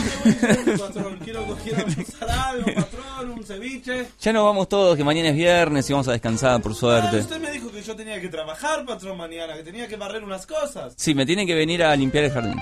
[0.79, 4.09] patrón, quiero, quiero almorzar algo, patrón, un ceviche.
[4.21, 7.19] Ya nos vamos todos, que mañana es viernes y vamos a descansar, por Ah, suerte.
[7.19, 10.47] usted me dijo que yo tenía que trabajar, patrón, mañana, que tenía que barrer unas
[10.47, 10.95] cosas.
[10.97, 12.61] Sí, me tienen que venir a limpiar el jardín.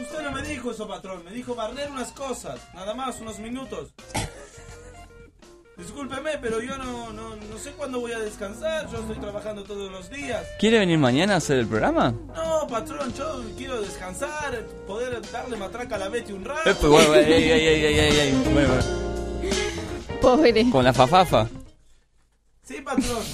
[0.00, 3.90] Usted no me dijo eso, patrón, me dijo barrer unas cosas, nada más, unos minutos.
[5.82, 9.90] Discúlpeme, pero yo no, no, no sé cuándo voy a descansar, yo estoy trabajando todos
[9.90, 10.46] los días.
[10.60, 12.14] ¿Quiere venir mañana a hacer el programa?
[12.36, 16.70] No, patrón, yo quiero descansar, poder darle matraca a la Betty un rato.
[16.70, 20.20] Eh, pues, bueno, ey, ey, ey, ey, ey, ey, bueno, bueno.
[20.20, 20.70] Pobre.
[20.70, 21.48] Con la fafafa.
[22.62, 23.24] Sí, patrón.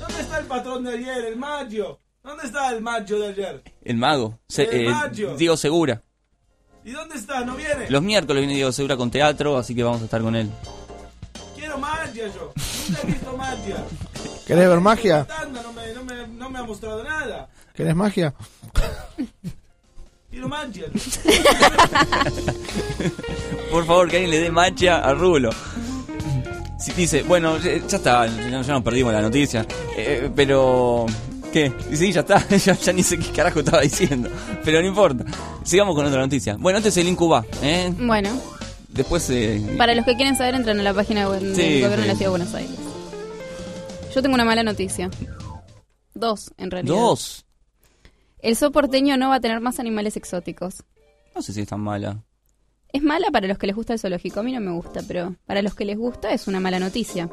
[0.00, 2.00] ¿Dónde está el patrón de ayer, el macho?
[2.24, 3.62] ¿Dónde está el macho de ayer?
[3.84, 4.38] El mago.
[4.48, 5.34] Se- El eh.
[5.36, 6.02] Diego Segura.
[6.84, 7.44] ¿Y dónde está?
[7.44, 7.88] ¿No viene?
[7.88, 10.50] Los miércoles viene Diego Segura con teatro, así que vamos a estar con él.
[11.54, 12.52] Quiero magia yo.
[12.88, 13.76] Nunca he visto magia.
[14.46, 15.26] ¿Querés ver magia?
[15.52, 17.48] No me, no, me, no me ha mostrado nada.
[17.74, 18.34] ¿Querés magia?
[20.30, 20.86] Quiero magia.
[23.70, 25.50] Por favor, que alguien le dé mancha a Rulo.
[26.78, 29.64] Sí, dice, bueno, ya está, ya, ya nos perdimos la noticia.
[29.96, 31.06] Eh, pero.
[31.52, 31.72] ¿Qué?
[31.92, 34.30] Sí, ya está, ya, ya ni sé qué carajo estaba diciendo.
[34.64, 35.24] Pero no importa.
[35.64, 36.56] Sigamos con otra noticia.
[36.58, 37.92] Bueno, este es el Incuba, ¿eh?
[37.98, 38.30] Bueno,
[38.88, 39.28] Después.
[39.30, 42.06] Eh, para los que quieren saber, entran a la página web del Sí, gobierno de
[42.08, 42.18] la sí.
[42.18, 42.76] Ciudad de Buenos Aires.
[44.14, 45.10] Yo tengo una mala noticia.
[46.14, 46.94] Dos, en realidad.
[46.94, 47.46] Dos.
[48.40, 50.82] El zoo porteño no va a tener más animales exóticos.
[51.34, 52.22] No sé si es tan mala.
[52.92, 55.34] Es mala para los que les gusta el zoológico, a mí no me gusta, pero
[55.46, 57.30] para los que les gusta es una mala noticia.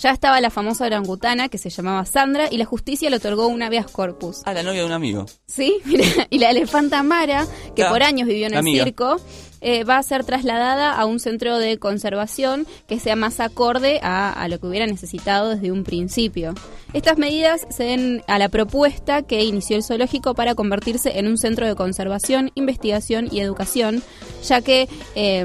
[0.00, 3.62] Ya estaba la famosa orangutana que se llamaba Sandra y la justicia le otorgó un
[3.64, 4.42] habeas corpus.
[4.44, 5.26] Ah, la novia de un amigo.
[5.48, 8.84] Sí, mira, y la elefanta Mara, que Claro, por años vivió en el amiga.
[8.84, 9.16] circo,
[9.60, 14.46] eh, va a ser trasladada a un centro de conservación que sea más acorde a,
[14.48, 16.54] lo que hubiera necesitado desde un principio.
[16.92, 21.38] Estas medidas se den a la propuesta que inició el zoológico para convertirse en un
[21.38, 24.02] centro de conservación, investigación y educación,
[24.42, 25.44] ya que, eh,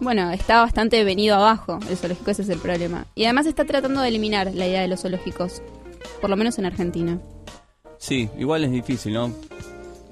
[0.00, 3.06] bueno, está bastante venido abajo el zoológico, ese es el problema.
[3.14, 5.62] Y además está tratando de eliminar la idea de los zoológicos,
[6.20, 7.20] por lo menos en Argentina.
[7.98, 9.32] Sí, igual es difícil, ¿no?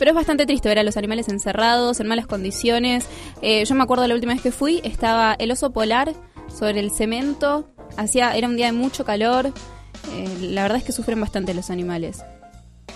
[0.01, 3.07] Pero es bastante triste ver a los animales encerrados, en malas condiciones.
[3.43, 6.15] Eh, yo me acuerdo la última vez que fui, estaba el oso polar
[6.49, 9.53] sobre el cemento, hacía, era un día de mucho calor.
[10.15, 12.25] Eh, la verdad es que sufren bastante los animales.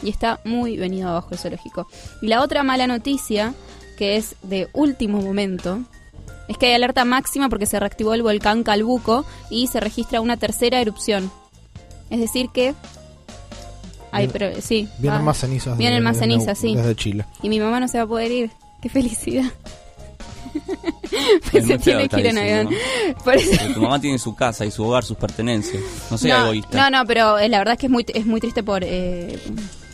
[0.02, 1.86] Y está muy venido abajo el zoológico.
[2.23, 3.52] Y la otra mala noticia,
[3.99, 5.81] que es de último momento,
[6.49, 10.39] es que hay alerta máxima porque se reactivó el volcán Calbuco y se registra una
[10.39, 11.31] tercera erupción.
[12.08, 12.74] Es decir que...
[14.17, 14.89] Ay, pero sí.
[14.99, 15.76] Vienen ah, más cenizas.
[15.76, 16.75] Vienen de- más cenizas, sí.
[16.75, 17.25] Desde Chile.
[17.43, 18.51] Y mi mamá no se va a poder ir.
[18.81, 19.44] Qué felicidad.
[20.55, 22.68] Es pues se tiene que ir en avión.
[23.34, 25.83] eso- tu mamá tiene su casa y su hogar, sus pertenencias.
[26.10, 26.91] No sea no, egoísta.
[26.91, 29.39] no, no, pero eh, la verdad es que es muy, es muy triste por, eh,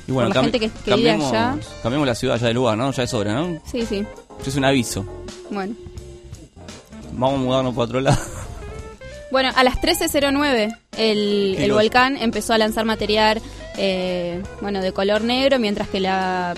[0.07, 1.57] y bueno, por la gente que, que vive allá.
[1.83, 2.91] cambiemos la ciudad ya de lugar, ¿no?
[2.93, 3.61] Ya es hora, ¿no?
[3.65, 4.05] Sí, sí.
[4.47, 5.05] Es un aviso.
[5.51, 5.75] Bueno.
[7.13, 8.19] Vamos a mudarnos para otro lado.
[9.31, 13.41] Bueno, a las 13.09 el, ¿Qué el volcán empezó a lanzar material
[13.77, 16.55] eh, bueno, de color negro, mientras que la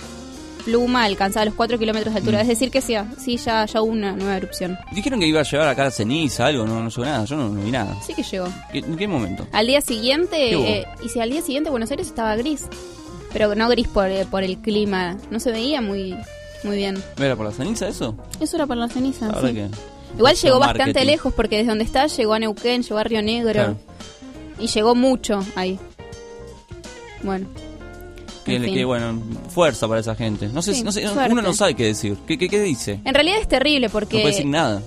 [0.65, 2.39] pluma alcanzaba los 4 kilómetros de altura.
[2.39, 2.42] Mm.
[2.42, 4.78] Es decir, que sí, sí ya, ya hubo una nueva erupción.
[4.92, 7.60] Dijeron que iba a llevar acá ceniza, algo, no, no llegó nada, yo no, no
[7.62, 7.97] vi nada.
[8.07, 8.47] Sí que llegó.
[8.70, 9.47] ¿Qué- ¿En qué momento?
[9.52, 12.67] Al día siguiente, eh, y si al día siguiente Buenos Aires estaba gris,
[13.33, 16.17] pero no gris por, eh, por el clima, no se veía muy,
[16.62, 17.02] muy bien.
[17.18, 18.17] ¿Era por la ceniza eso?
[18.41, 19.31] Eso era por la ceniza.
[19.41, 19.55] Sí.
[19.55, 19.68] que...
[20.16, 21.07] Igual llegó bastante marketing.
[21.07, 23.76] lejos porque desde donde está llegó a Neuquén, llegó a Río Negro Claro.
[24.58, 25.78] y llegó mucho ahí.
[27.23, 27.47] Bueno.
[28.44, 28.74] Que, En fin.
[28.74, 30.49] que, bueno, fuerza para esa gente.
[30.49, 32.16] No sé, Sí, no sé uno no sabe qué decir.
[32.26, 33.00] ¿Qué, qué, qué dice?
[33.05, 34.82] En realidad es terrible No puede decir porque nada.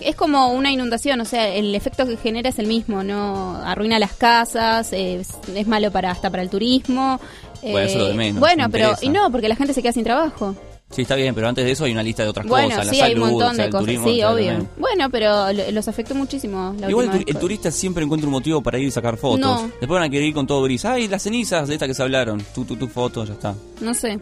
[0.00, 3.98] es como una inundación, o sea, el efecto que genera es el mismo, no arruina
[3.98, 7.18] las casas, eh, es, es malo para hasta para el turismo.
[7.62, 9.80] Bueno, eso es lo de menos, Bueno, no pero y no, porque la gente se
[9.82, 10.54] queda sin trabajo.
[10.92, 12.88] Sí, está bien, pero antes de eso hay una lista de otras Bueno, cosas.
[12.90, 14.66] sí, la hay un salud, montón o sea, de el cosas, turismo, sí, obvio.
[14.76, 17.38] Bueno, pero lo- los afectó muchísimo la Igual el, vez.
[17.40, 19.40] turista siempre encuentra un motivo para ir y sacar fotos.
[19.40, 19.62] No.
[19.80, 20.84] Después van a querer ir con todo gris.
[20.84, 22.42] Ay, las cenizas de estas que se hablaron.
[22.54, 23.54] Tu, tu, tu foto, ya está.
[23.80, 24.20] No sé,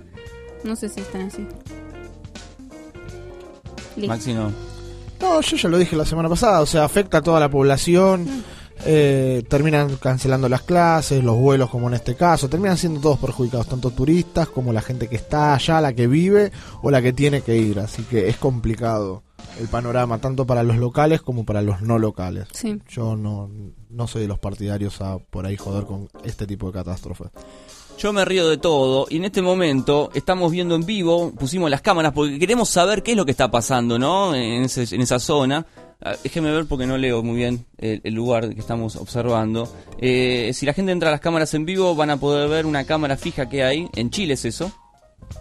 [0.63, 1.45] no sé si están así.
[3.97, 4.09] Listo.
[4.09, 4.53] Maxi no.
[5.21, 8.27] No, yo ya lo dije la semana pasada, o sea, afecta a toda la población,
[8.87, 13.67] eh, terminan cancelando las clases, los vuelos como en este caso, terminan siendo todos perjudicados,
[13.69, 16.51] tanto turistas como la gente que está allá, la que vive
[16.83, 19.23] o la que tiene que ir, así que es complicado
[19.59, 22.47] el panorama, tanto para los locales como para los no locales.
[22.53, 22.81] Sí.
[22.89, 23.51] Yo no,
[23.91, 27.29] no soy de los partidarios a por ahí joder con este tipo de catástrofes.
[27.99, 31.83] Yo me río de todo y en este momento estamos viendo en vivo, pusimos las
[31.83, 34.35] cámaras porque queremos saber qué es lo que está pasando, ¿no?
[34.35, 35.67] En, ese- en esa zona.
[36.03, 39.69] Ah, Déjeme ver porque no leo muy bien el, el lugar que estamos observando.
[39.99, 42.85] Eh, si la gente entra a las cámaras en vivo van a poder ver una
[42.85, 43.89] cámara fija que hay.
[43.95, 44.73] En Chile es eso.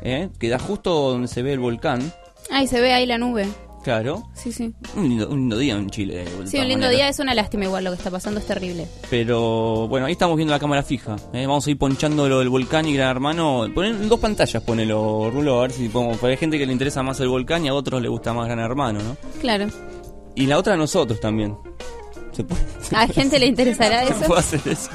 [0.02, 0.30] ¿eh?
[0.40, 2.12] Que da justo donde se ve el volcán.
[2.52, 3.48] Ay, se ve ahí la nube.
[3.84, 4.24] Claro.
[4.34, 4.74] Sí, sí.
[4.96, 6.26] Un lindo, un lindo día en Chile.
[6.46, 8.86] Sí, un lindo día, es una lástima igual lo que está pasando, es terrible.
[9.10, 11.16] Pero bueno, ahí estamos viendo la cámara fija.
[11.34, 11.46] ¿eh?
[11.48, 13.66] Vamos a ir ponchando lo del volcán y Gran Hermano.
[13.74, 16.18] Ponen dos pantallas, ponelo, Rulo, a ver si podemos.
[16.18, 18.48] Porque hay gente que le interesa más el volcán y a otros le gusta más
[18.48, 19.16] Gran Hermano, ¿no?
[19.40, 19.68] Claro.
[20.40, 21.58] Y la otra a nosotros también.
[22.32, 22.62] ¿Se puede,
[22.96, 24.22] ¿A gente le interesará se eso?
[24.26, 24.90] puede hacer eso?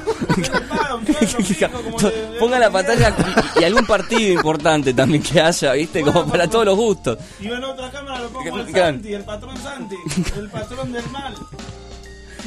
[2.39, 3.15] Ponga la pantalla
[3.57, 6.01] y, y algún partido importante también que haya, ¿viste?
[6.01, 7.17] Como para todos los gustos.
[7.39, 8.71] Y en otra cámara lo pongo al.
[8.73, 9.95] Santi, el patrón Santi,
[10.37, 11.33] el patrón del mal.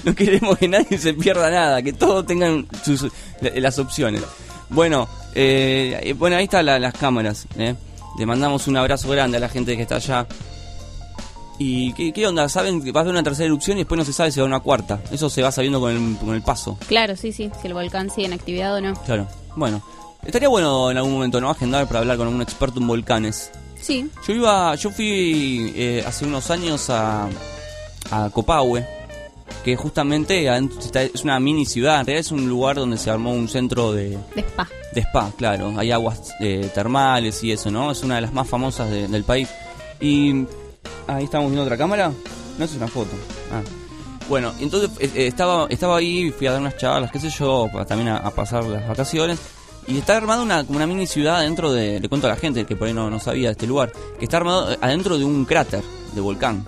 [0.05, 3.03] No queremos que nadie se pierda nada, que todos tengan sus,
[3.41, 4.23] la- las opciones.
[4.69, 7.49] Bueno, eh, eh, bueno ahí están la- las cámaras.
[7.59, 7.75] ¿eh?
[8.17, 10.25] Le mandamos un abrazo grande a la gente que está allá.
[11.61, 12.49] ¿Y qué, qué onda?
[12.49, 14.43] ¿Saben que va a haber una tercera erupción y después no se sabe si va
[14.43, 15.01] a haber una cuarta?
[15.11, 16.79] Eso se va sabiendo con el, con el paso.
[16.87, 18.95] Claro, sí, sí, si el volcán sigue en actividad o no.
[19.05, 19.27] Claro.
[19.57, 19.83] Bueno,
[20.25, 21.51] estaría bueno en algún momento, ¿no?
[21.51, 23.51] Agendar para hablar con un experto en volcanes.
[23.81, 27.29] Sí, Yo iba, yo fui eh, hace unos años a,
[28.11, 28.85] a Copahue,
[29.65, 30.49] que justamente
[30.95, 34.11] es una mini ciudad, en realidad es un lugar donde se armó un centro de,
[34.35, 34.69] de spa.
[34.95, 37.91] de spa, claro, hay aguas eh, termales y eso, ¿no?
[37.91, 39.49] Es una de las más famosas de- del país.
[40.01, 40.45] Y
[41.09, 42.13] ahí estamos viendo otra cámara,
[42.59, 43.11] no es una foto.
[43.51, 43.63] Ah.
[44.29, 47.69] Bueno, entonces eh, eh, estaba estaba ahí, fui a dar unas charlas, qué sé yo,
[47.87, 49.39] también a, pasar las vacaciones.
[49.87, 52.77] Y está armada una, una mini ciudad adentro de, le cuento a la gente que
[52.77, 55.47] por ahí no, no sabía de este lugar, que está armado eh, adentro de un
[55.47, 55.83] cráter
[56.15, 56.63] de volcán.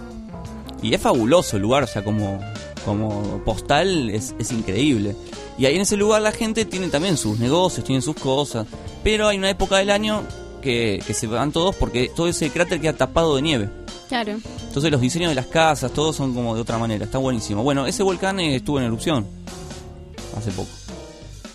[0.82, 2.40] Y es fabuloso el lugar, o sea, como,
[2.86, 5.14] como postal es, es increíble.
[5.58, 8.66] Y ahí en ese lugar la gente tiene también sus negocios, tiene sus cosas.
[9.04, 10.22] Pero hay una época del año
[10.62, 13.79] que se van todos porque todo ese cráter queda tapado de nieve.
[14.10, 14.38] Claro.
[14.66, 17.04] Entonces los diseños de las casas, todos son como de otra manera.
[17.06, 17.62] Está buenísimo.
[17.62, 19.24] Bueno, ese volcán eh, estuvo en erupción
[20.36, 20.68] hace poco.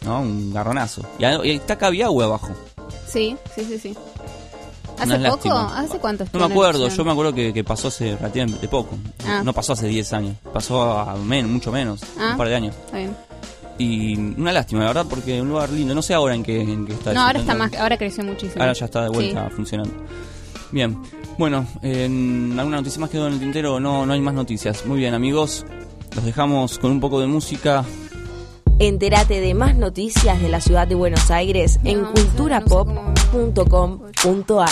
[0.05, 0.21] ¿No?
[0.21, 1.03] Un garronazo.
[1.19, 2.49] Y, a- y está Cabiagüe abajo.
[3.07, 3.95] Sí, sí, sí, sí.
[4.95, 5.23] Una ¿Hace poco?
[5.49, 5.79] lástima.
[5.79, 6.97] ¿Hace cuánto No me en acuerdo, erupción?
[6.97, 8.97] yo me acuerdo que, que pasó hace relativamente poco.
[9.27, 9.41] Ah.
[9.43, 12.29] No pasó hace 10 años, pasó a menos, mucho menos, Ah.
[12.31, 12.75] un par de años.
[12.85, 13.15] Está bien.
[13.77, 15.93] Y una lástima, la verdad, porque es un lugar lindo.
[15.93, 17.13] No sé ahora en qué, en qué está.
[17.13, 18.61] No, ahora está más, ahora creció muchísimo.
[18.61, 19.93] Ahora ya está de vuelta funcionando.
[20.71, 20.97] Bien,
[21.37, 24.85] bueno, en alguna noticia más quedó en el tintero, no, no hay más noticias.
[24.85, 25.65] Muy bien, amigos,
[26.15, 27.83] los dejamos con un poco de música.
[28.79, 34.69] Entérate de más noticias de la ciudad de Buenos Aires en culturapop.com.ar.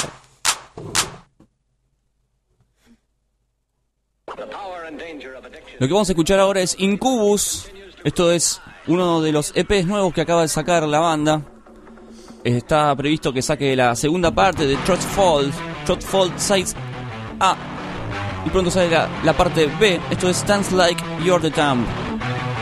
[5.80, 7.68] Lo que vamos a escuchar ahora es Incubus.
[8.04, 11.42] Esto es uno de los EPs nuevos que acaba de sacar la banda.
[12.44, 14.76] Está previsto que saque la segunda parte de
[15.86, 16.76] Shot Fault Size
[17.40, 17.56] A.
[18.46, 20.00] Y pronto salga la parte B.
[20.10, 21.86] Esto es Stands Like You're the Dumb.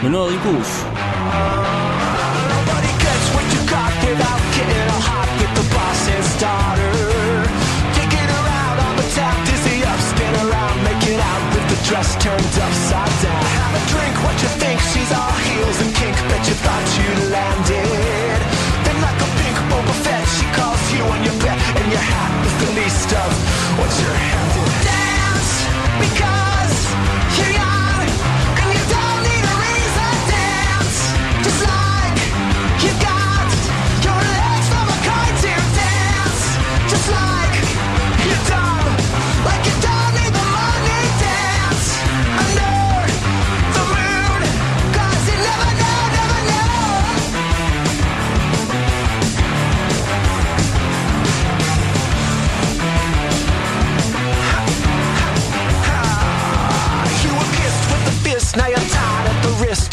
[0.02, 0.38] De nuevo de
[11.92, 13.44] dress turned upside down.
[13.58, 14.80] Have a drink, what you think?
[14.92, 16.16] She's all heels and kink.
[16.30, 18.40] Bet you thought you'd landed.
[18.86, 22.31] Then like a pink Boba Fett, she calls you on your bed and your hat.
[22.92, 23.34] stuff.
[23.80, 24.41] What's your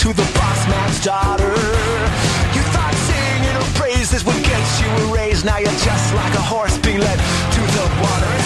[0.08, 1.52] to the boss man's daughter.
[2.56, 5.44] You thought singing her praises would get you a raise.
[5.44, 8.37] Now you're just like a horse being led to the water.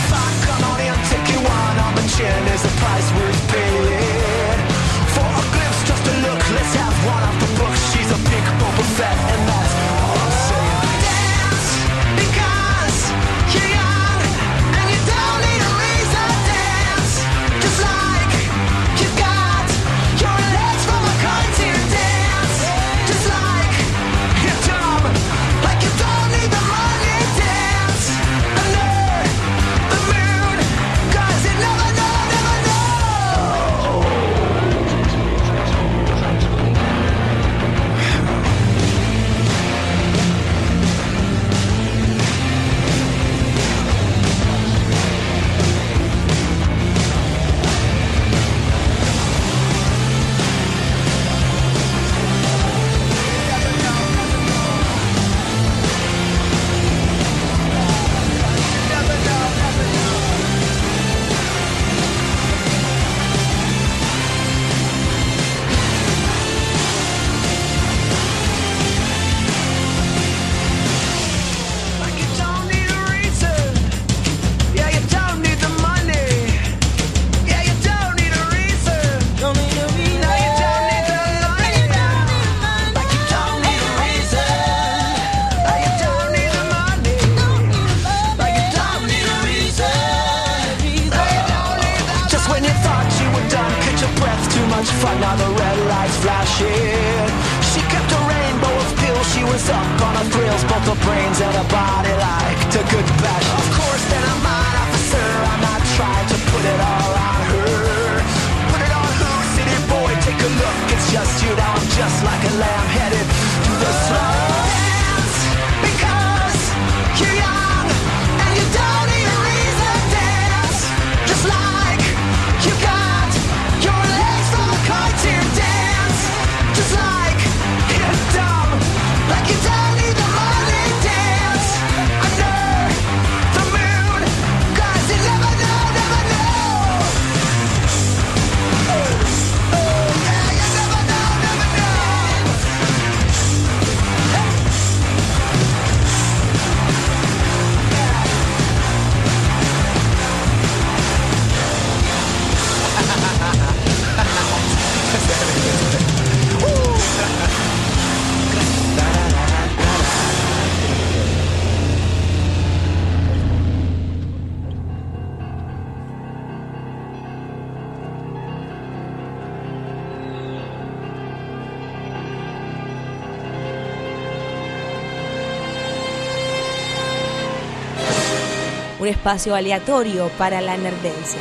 [179.23, 181.41] Espacio aleatorio para la nerdencia.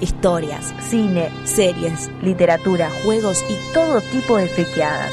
[0.00, 5.12] Historias, cine, series, literatura, juegos y todo tipo de friqueadas.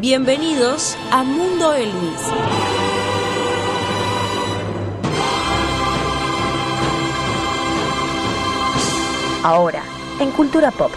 [0.00, 2.65] Bienvenidos a Mundo Elvis.
[9.46, 9.80] Ahora,
[10.18, 10.90] en Cultura Pop.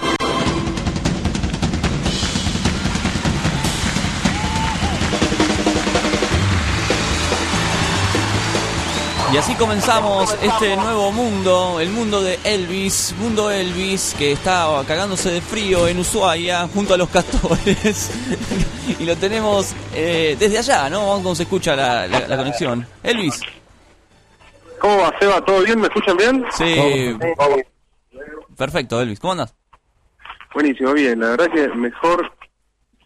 [9.31, 15.29] Y así comenzamos este nuevo mundo, el mundo de Elvis, mundo Elvis, que está cagándose
[15.29, 18.09] de frío en Ushuaia junto a los castores.
[18.99, 21.01] y lo tenemos eh, desde allá, ¿no?
[21.01, 22.87] Vamos cómo se escucha la, la- la conexión.
[23.03, 23.39] Elvis.
[24.79, 25.45] ¿Cómo va, Seba?
[25.45, 25.79] ¿Todo bien?
[25.79, 26.45] ¿Me escuchan bien?
[26.57, 27.15] Sí.
[28.59, 29.21] Perfecto, Elvis.
[29.21, 29.55] ¿Cómo andas?
[30.53, 31.21] Buenísimo, bien.
[31.21, 32.29] La verdad que mejor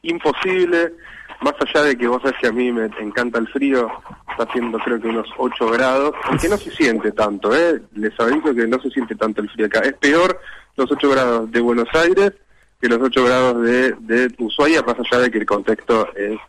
[0.02, 0.94] imposible,
[1.42, 3.88] más allá de que vos sabés que a mí me encanta el frío,
[4.32, 7.80] está haciendo creo que unos 8 grados, aunque no se siente tanto, ¿eh?
[7.94, 9.82] Les aviso que no se siente tanto el frío acá.
[9.82, 10.42] Es peor
[10.76, 12.34] los 8 grados de Buenos Aires
[12.82, 16.40] que los 8 grados de, de Ushuaia, más allá de que el contexto es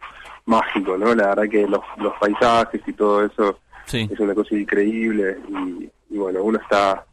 [0.47, 1.15] mágico, ¿no?
[1.15, 3.58] La verdad que los, los paisajes y todo eso
[3.92, 7.05] es una cosa increíble y, y bueno, uno está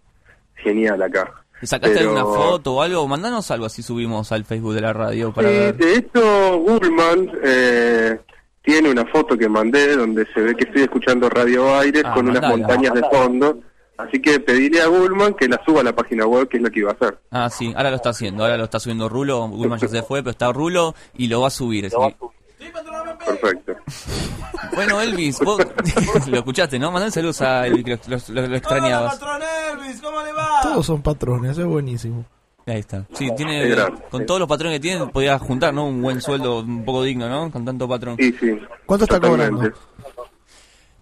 [0.56, 1.41] genial acá.
[1.64, 3.08] ¿Sacaste Pero- alguna foto o algo?
[3.08, 5.78] Mandanos algo así subimos al Facebook de la radio para Sí, ver.
[5.78, 8.20] de hecho, Gulman eh,
[8.64, 12.28] tiene una foto que mandé donde se ve que estoy escuchando Radio Aires Ah, con
[12.30, 12.58] unas mandala.
[12.68, 13.60] montañas de fondo.
[13.98, 16.72] Así que pedirle a Gullman que la suba a la página web, que es lo
[16.72, 17.20] que iba a hacer.
[17.30, 20.22] Ah, sí, ahora lo está haciendo, ahora lo está subiendo Rulo, Gulman ya se fue,
[20.24, 21.86] pero está Rulo y lo va a subir.
[21.86, 22.16] así que-
[23.18, 23.76] Perfecto.
[24.74, 25.60] Bueno, Elvis, vos
[26.28, 26.92] lo escuchaste, ¿no?
[26.92, 29.16] Mandá saludos a Elvis, que lo, lo- lo extrañabas.
[29.20, 29.42] Patrón
[29.74, 30.60] Elvis, ¿cómo le va?
[30.64, 32.26] Todos son patrones, es buenísimo.
[32.68, 33.06] Ahí está.
[33.14, 33.76] Sí, tiene,
[34.10, 35.86] con todos los patrones que tiene, podía juntar, ¿no?
[35.88, 37.52] Un buen sueldo, un poco digno, ¿no?
[37.52, 38.16] Con tanto patrón.
[38.20, 38.52] Sí, sí.
[38.86, 39.72] ¿Cuánto está cobrando?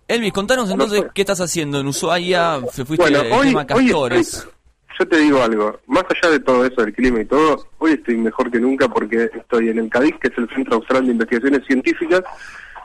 [0.07, 4.27] Elvis, contanos entonces qué estás haciendo en Ushuaia, se fuiste Bueno, hoy, tema hoy Castores.
[4.33, 4.51] estoy-
[4.99, 8.17] yo te digo algo, más allá de todo eso del clima y todo, hoy estoy
[8.17, 11.65] mejor que nunca porque estoy en el CADIC, que es el Centro Austral de Investigaciones
[11.65, 12.21] Científicas,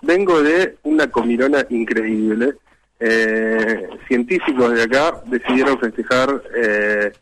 [0.02, 2.55] vengo de una comilona increíble.
[3.01, 7.12] Eh, científicos de acá decidieron festejar eh,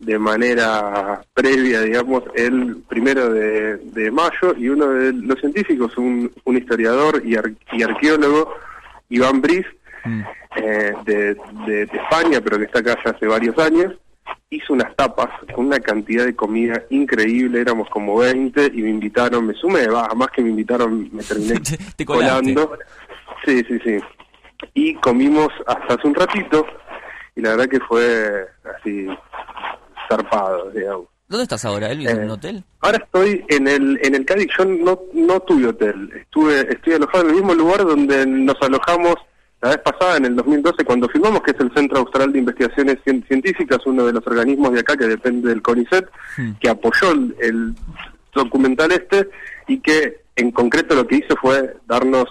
[0.00, 6.30] de manera previa, digamos, el primero de, de mayo y uno de los científicos, un,
[6.44, 8.54] un historiador y, ar- y arqueólogo,
[9.10, 9.66] Iván Briz,
[10.56, 11.34] eh, de,
[11.66, 13.94] de- de España, pero que está acá ya hace varios años,
[14.50, 19.46] hizo unas tapas con una cantidad de comida increíble, éramos como 20 y me invitaron,
[19.46, 21.60] me sumé, va, más que me invitaron, me terminé
[21.96, 22.76] Te colando.
[23.44, 23.98] Sí, sí, sí.
[24.74, 26.66] Y comimos hasta hace un ratito
[27.36, 29.06] y la verdad que fue así
[30.08, 31.06] zarpado, digamos.
[31.28, 32.10] ¿Dónde estás ahora, Elvis?
[32.10, 32.64] ¿En un hotel?
[32.80, 37.22] Ahora estoy en el en el Cádiz, yo no, no tuve hotel, estuve estoy alojado
[37.22, 39.14] en el mismo lugar donde nos alojamos
[39.62, 42.98] la vez pasada, en el 2012, cuando filmamos, que es el Centro Austral de Investigaciones
[43.04, 46.08] Cien- Científicas, uno de los organismos de acá que depende del CONICET,
[46.60, 47.74] que apoyó el, el
[48.34, 49.28] documental este
[49.68, 52.26] y que en concreto lo que hizo fue darnos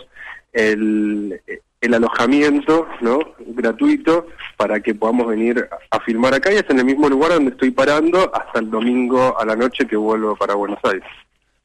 [0.54, 1.40] el,
[1.82, 4.26] el alojamiento no gratuito
[4.58, 7.52] para que podamos venir a, a filmar acá y es en el mismo lugar donde
[7.52, 11.04] estoy parando hasta el domingo a la noche que vuelvo para Buenos Aires.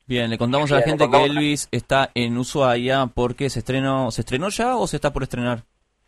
[0.07, 4.21] Bien, le contamos a la gente que Elvis está en Ushuaia porque se estrenó, ¿se
[4.21, 5.65] estrenó ya o se está por estrenar?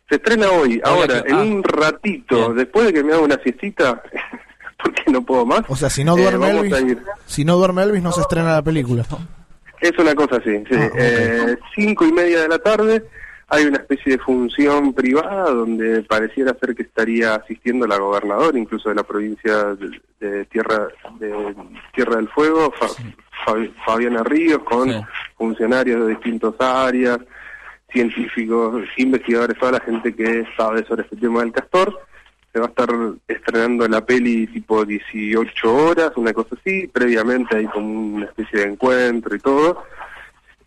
[0.07, 1.41] Se estrena hoy, ahora, que- en ah.
[1.41, 4.01] un ratito, después de que me haga una siestita,
[4.83, 5.61] porque no puedo más.
[5.67, 8.61] O sea, si no eh, duerme Elvis, si no duerme Elvis no se estrena la
[8.61, 9.03] película.
[9.81, 10.75] Es una cosa así, sí.
[10.75, 10.89] Ah.
[10.95, 13.03] Eh, cinco y media de la tarde
[13.49, 18.89] hay una especie de función privada donde pareciera ser que estaría asistiendo la gobernadora, incluso
[18.89, 20.87] de la provincia de, de Tierra
[21.19, 21.55] de
[21.93, 22.73] Tierra del Fuego,
[23.45, 24.89] Fabi- Fabiana Ríos, con
[25.37, 27.19] funcionarios de distintas áreas,
[27.91, 31.99] científicos, investigadores, toda la gente que sabe sobre este tema del castor.
[32.53, 32.89] Se va a estar
[33.27, 36.87] estrenando la peli tipo 18 horas, una cosa así.
[36.87, 39.83] Previamente hay como una especie de encuentro y todo.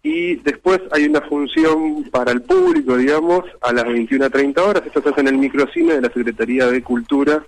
[0.03, 4.83] Y después hay una función para el público, digamos, a las 21.30 horas.
[4.87, 7.43] Esto se hace en el microcine de la Secretaría de Cultura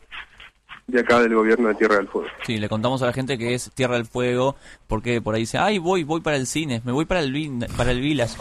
[0.86, 2.28] de acá del gobierno de Tierra del Fuego.
[2.46, 5.58] Sí, le contamos a la gente que es Tierra del Fuego porque por ahí dice,
[5.58, 8.36] ay, voy, voy para el cine, me voy para el, para el Village.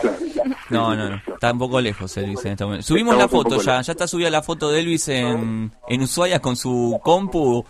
[0.70, 2.86] No, no, no, está un poco lejos Elvis en este momento.
[2.86, 3.88] Subimos Estamos la foto ya, lejos.
[3.88, 7.64] ya está subida la foto de Elvis en, en Ushuaia con su compu.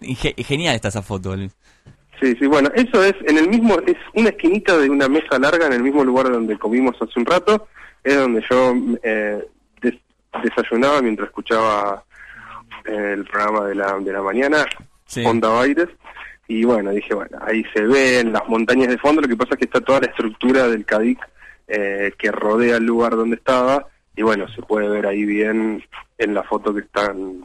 [0.00, 1.56] Ge- genial está esa foto, Elvis.
[2.20, 5.66] Sí, sí, bueno, eso es en el mismo, es una esquinita de una mesa larga
[5.66, 7.68] en el mismo lugar donde comimos hace un rato,
[8.02, 8.74] es donde yo
[9.04, 9.46] eh,
[9.80, 10.00] des-
[10.42, 12.07] desayunaba mientras escuchaba eh,
[12.84, 14.66] el programa de la, de la mañana,
[15.24, 15.88] Onda Baires,
[16.46, 19.58] y bueno, dije, bueno, ahí se ven las montañas de fondo, lo que pasa es
[19.58, 21.18] que está toda la estructura del CADIC
[21.68, 25.82] eh, que rodea el lugar donde estaba, y bueno, se puede ver ahí bien
[26.16, 27.44] en la foto que está en,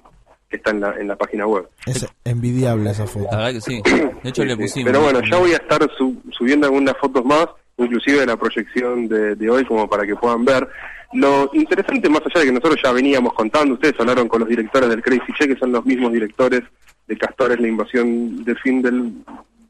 [0.49, 1.67] que está en la, en la página web.
[1.85, 3.27] Es envidiable esa foto.
[3.31, 3.81] La verdad que sí.
[3.83, 4.61] De hecho, Sí, le sí.
[4.61, 4.91] pusimos.
[4.91, 7.47] Pero bueno, ya voy a estar su- subiendo algunas fotos más,
[7.77, 10.67] inclusive de la proyección de, de hoy, como para que puedan ver.
[11.13, 14.89] Lo interesante, más allá de que nosotros ya veníamos contando, ustedes hablaron con los directores
[14.89, 16.63] del Crazy Che, que son los mismos directores
[17.07, 19.13] de Castores, la invasión del fin del,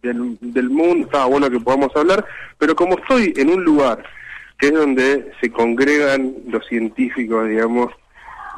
[0.02, 2.26] del, del mundo, estaba bueno que podamos hablar,
[2.58, 4.04] pero como estoy en un lugar
[4.58, 7.92] que es donde se congregan los científicos, digamos,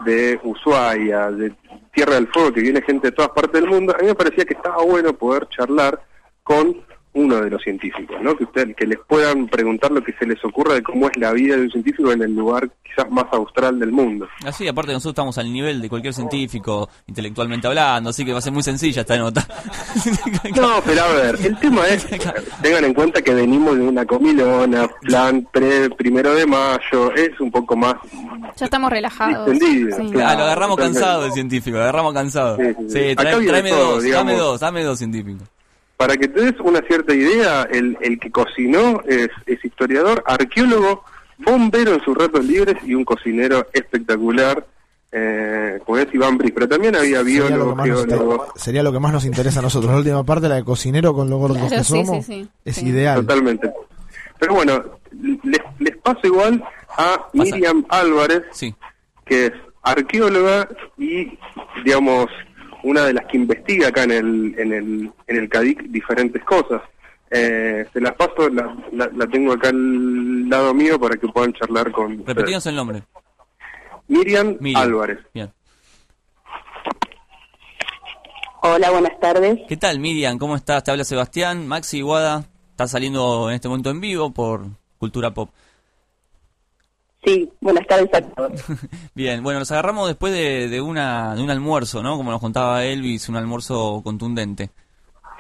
[0.04, 1.54] de Ushuaia, de
[1.94, 4.46] Tierra del Fuego, que viene gente de todas partes del mundo, a mí me parecía
[4.46, 6.02] que estaba bueno poder charlar
[6.44, 6.76] con
[7.16, 8.36] uno de los científicos, ¿no?
[8.36, 11.32] Que usted, que les puedan preguntar lo que se les ocurra de cómo es la
[11.34, 14.28] vida de un científico en el lugar quizás más austral del mundo.
[14.46, 18.42] Así, aparte nosotros estamos al nivel de cualquier científico intelectualmente hablando, así que va a
[18.42, 19.46] ser muy sencilla esta nota.
[20.56, 22.06] No, pero a ver, el tema es,
[22.62, 27.52] tengan en cuenta que venimos de una comilona, plan pre primero de mayo, es un
[27.52, 27.96] poco más
[28.58, 29.48] Ya estamos relajados.
[29.52, 30.10] Entendido, Sí.
[30.12, 30.30] claro.
[30.30, 32.58] Ah, lo agarramos cansado el científico, lo agarramos cansado.
[32.58, 33.16] Sí, Sí, sí, sí.
[33.16, 34.26] trae- tráeme todo, dos, digamos.
[34.28, 35.48] dame dos, dame dos científicos.
[35.98, 41.04] Para que te des una cierta idea, el, el que cocinó es, es historiador, arqueólogo,
[41.38, 44.66] bombero en sus ratos libres y un cocinero espectacular,
[45.12, 46.52] eh, como es Iván Briz.
[46.54, 49.92] Pero también había Sería lo, biólogo, sería lo que más nos interesa a nosotros.
[49.92, 52.50] La última parte, la de cocinero con lo gordos Claro, que sí, somos, sí, sí.
[52.66, 53.22] es ideal.
[53.22, 53.72] Totalmente.
[54.38, 54.84] Pero bueno,
[55.44, 56.62] les, les paso igual
[56.98, 58.44] a Miriam Álvarez,
[59.26, 60.68] que es arqueóloga
[60.98, 61.38] y,
[61.86, 62.28] digamos,
[62.86, 66.82] una de las que investiga acá en el, en el, en el CADIC diferentes cosas.
[67.32, 71.52] Eh, se las paso, la, la, la tengo acá al lado mío para que puedan
[71.54, 72.24] charlar con.
[72.26, 73.04] Repetimos el nombre.
[74.08, 74.84] Miriam, Miriam.
[74.84, 75.20] Álvarez.
[75.34, 75.52] Bien.
[78.62, 79.60] Hola, buenas tardes.
[79.68, 80.38] ¿Qué tal, Miriam?
[80.38, 80.84] ¿Cómo estás?
[80.84, 81.68] Te habla Sebastián.
[81.68, 84.68] Maxi Iguada está saliendo en este momento en vivo por
[85.00, 85.50] Cultura Pop.
[87.26, 88.52] Sí, buenas tardes a todos.
[89.16, 92.18] Bien, bueno, nos agarramos después de, de una, de un almuerzo, ¿no?
[92.18, 94.70] Como nos contaba Elvis, un almuerzo contundente.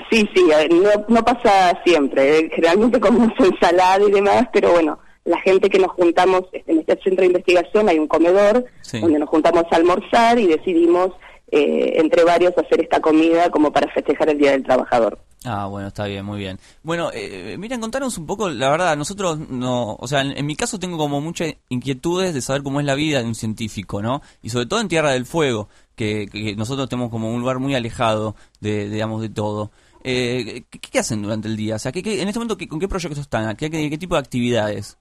[0.10, 4.72] Sí, sí, a ver, no, no pasa siempre, eh, generalmente comemos ensalada y demás, pero
[4.72, 9.00] bueno, la gente que nos juntamos en este centro de investigación hay un comedor Sí.
[9.00, 11.12] donde nos juntamos a almorzar y decidimos
[11.51, 15.19] eh, entre varios hacer esta comida como para festejar el Día del Trabajador.
[15.48, 16.57] Ah, bueno, está bien, muy bien.
[16.82, 20.56] Bueno, eh, Miriam, contanos un poco, la verdad, nosotros no, o sea, en, en mi
[20.56, 24.24] caso tengo como muchas inquietudes de saber cómo es la vida de un científico, ¿no?
[24.41, 27.75] Y sobre todo en Tierra del Fuego, que, que nosotros tenemos como un lugar muy
[27.75, 29.72] alejado de, digamos, de todo.
[30.03, 31.75] Eh, ¿qué, qué hacen durante el día?
[31.75, 33.56] O sea, ¿qué, qué- en este momento, ¿qué- ¿con qué proyectos están?
[33.56, 34.98] ¿Qué, qué, qué tipo de actividades?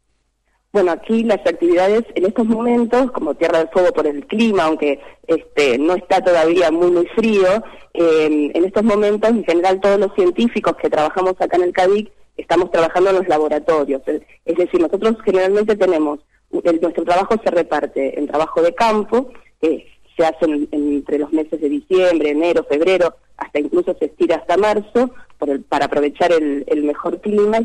[0.74, 4.98] Bueno, aquí las actividades en estos momentos, como Tierra del Fuego por el clima, aunque
[5.28, 7.46] este, no está todavía muy, muy frío,
[7.92, 12.10] eh, en estos momentos, en general, todos los científicos que trabajamos acá en el CADIC
[12.36, 14.02] estamos trabajando en los laboratorios.
[14.44, 16.18] Es decir, nosotros generalmente tenemos,
[16.50, 19.28] nuestro trabajo se reparte en trabajo de campo,
[19.60, 19.86] que
[20.16, 24.56] se hace en- entre los meses de diciembre, enero, febrero, hasta incluso se estira hasta
[24.56, 27.64] marzo, por el- para aprovechar el, mejor clima y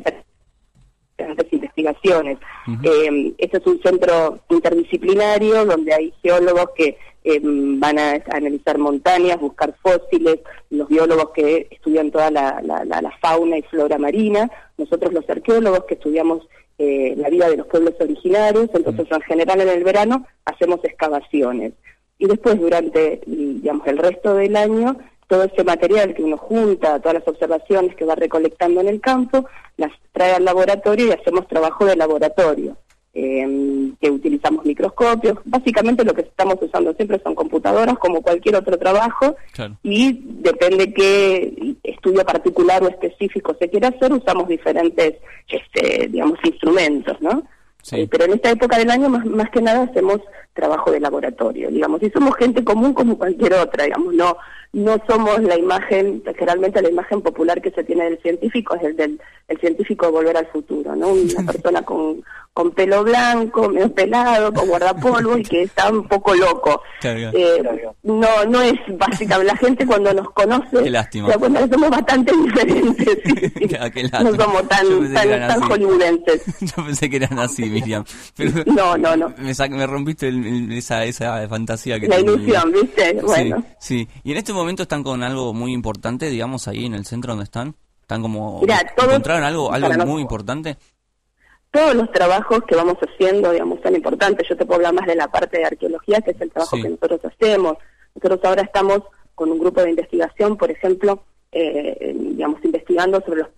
[1.19, 2.37] diferentes investigaciones.
[2.83, 9.39] Eh, este es un centro interdisciplinario donde hay geólogos que eh, van a analizar montañas,
[9.39, 10.39] buscar fósiles,
[10.69, 15.29] los biólogos que estudian toda la, la- la- la fauna y flora marina, nosotros los
[15.29, 19.83] arqueólogos que estudiamos eh, la vida de los pueblos originarios, entonces en general en el
[19.83, 21.73] verano hacemos excavaciones.
[22.17, 24.95] Y después durante, digamos, el resto del año,
[25.29, 29.47] todo ese material que uno junta, todas las observaciones que va recolectando en el campo,
[29.77, 32.75] las trae al laboratorio y hacemos trabajo de laboratorio,
[33.13, 35.37] eh, que utilizamos microscopios.
[35.45, 39.35] Básicamente lo que estamos usando siempre son computadoras, como cualquier otro trabajo,
[39.83, 45.13] y depende qué estudio particular o específico se quiera hacer, usamos diferentes,
[45.47, 47.43] este, digamos, instrumentos, ¿no?
[47.91, 50.19] Eh, pero en esta época del año más, más que nada hacemos
[50.53, 54.37] trabajo de laboratorio, digamos, y somos gente común como cualquier otra, digamos, no
[54.71, 58.95] no somos la imagen, generalmente la imagen popular que se tiene del científico es el
[58.95, 61.07] del el científico de volver al futuro, ¿no?
[61.07, 66.35] Una persona con, con pelo blanco, medio pelado, con guardapolvo y que está un poco
[66.35, 66.83] loco.
[67.01, 67.63] Eh,
[68.03, 71.27] no, no es básicamente, la gente cuando nos conoce Qué lástima.
[71.27, 73.75] se da cuenta que somos bastante diferentes, sí, sí.
[74.23, 76.43] No somos tan, tan, tan hollywoodenses.
[76.75, 78.03] Yo pensé que eran así, Miriam.
[78.35, 79.33] Pero No, no, no.
[79.37, 82.33] Me, rompiste el- el- esa, esa fantasía que La tenía.
[82.33, 83.13] ilusión, ¿viste?
[83.21, 83.63] Bueno.
[83.79, 84.21] Sí, sí.
[84.23, 87.43] Y en este momento están con algo muy importante, digamos, ahí en el centro donde
[87.45, 87.75] están.
[88.01, 88.59] Están como...
[88.61, 90.77] Mirá, ¿Encontraron algo, algo muy importante?
[91.71, 94.47] todos los trabajos que vamos haciendo, digamos, son importantes.
[94.49, 96.81] Yo te puedo hablar más de la parte de arqueología, que es el trabajo Sí.
[96.81, 97.77] que nosotros hacemos.
[98.15, 99.01] Nosotros ahora estamos
[99.35, 103.49] con un grupo de investigación, por ejemplo, eh, digamos, investigando sobre los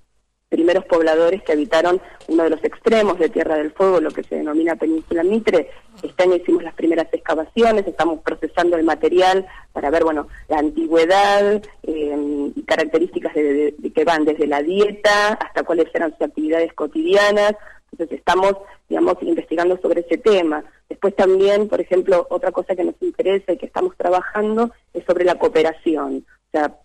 [0.52, 4.36] primeros pobladores que habitaron uno de los extremos de Tierra del Fuego, lo que se
[4.36, 5.72] denomina Península Mitre.
[6.04, 11.64] Este año hicimos las primeras excavaciones, estamos procesando el material para ver, bueno, la antigüedad
[11.84, 17.54] eh, y características de que van desde la dieta hasta cuáles eran sus actividades cotidianas.
[17.94, 18.58] Entonces estamos,
[18.90, 20.66] digamos, investigando sobre ese tema.
[20.90, 25.24] Después también, por ejemplo, otra cosa que nos interesa y que estamos trabajando es sobre
[25.24, 26.26] la cooperación.
[26.28, 26.76] O sea,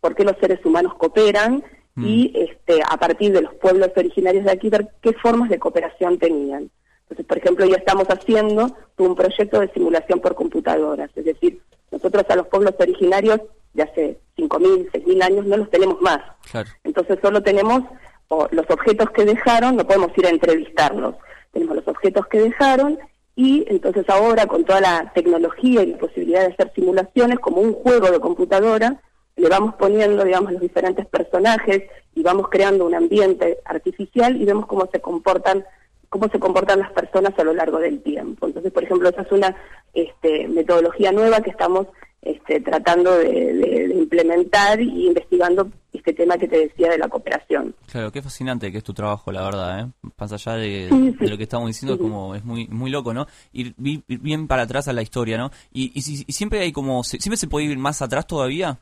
[0.00, 1.64] por qué los seres humanos cooperan
[1.96, 6.18] y este, a partir de los pueblos originarios de aquí ver qué formas de cooperación
[6.18, 6.70] tenían.
[7.02, 11.60] Entonces, por ejemplo, ya estamos haciendo un proyecto de simulación por computadoras, es decir,
[11.90, 13.40] nosotros a los pueblos originarios
[13.72, 16.20] de hace 5.000, 6.000 años no los tenemos más.
[16.50, 16.68] Claro.
[16.84, 17.82] Entonces solo tenemos
[18.28, 21.14] o, los objetos que dejaron, no podemos ir a entrevistarlos.
[21.52, 22.98] Tenemos los objetos que dejaron
[23.34, 27.74] y entonces ahora con toda la tecnología y la posibilidad de hacer simulaciones como un
[27.74, 29.00] juego de computadora,
[29.36, 31.82] le vamos poniendo, digamos, los diferentes personajes
[32.14, 35.64] y vamos creando un ambiente artificial y vemos cómo se comportan
[36.08, 38.46] cómo se comportan las personas a lo largo del tiempo.
[38.46, 39.54] Entonces, por ejemplo, esa es una
[39.92, 41.88] este, metodología nueva que estamos
[42.22, 47.08] este, tratando de, de- de implementar y investigando este tema que te decía de la
[47.08, 47.74] cooperación.
[47.90, 49.86] Claro, qué fascinante que es tu trabajo, la verdad, ¿eh?
[50.16, 51.24] Más allá de, Sí, sí.
[51.24, 53.26] de lo que estamos diciendo, es como, es muy muy loco, ¿no?
[53.52, 55.50] Ir, ir bien para atrás a la historia, ¿no?
[55.72, 58.78] Y, y, y siempre hay como, siempre se puede ir más atrás todavía.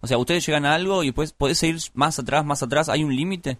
[0.00, 3.04] O sea, ustedes llegan a algo y después podés seguir más atrás, más atrás, ¿hay
[3.04, 3.58] un límite?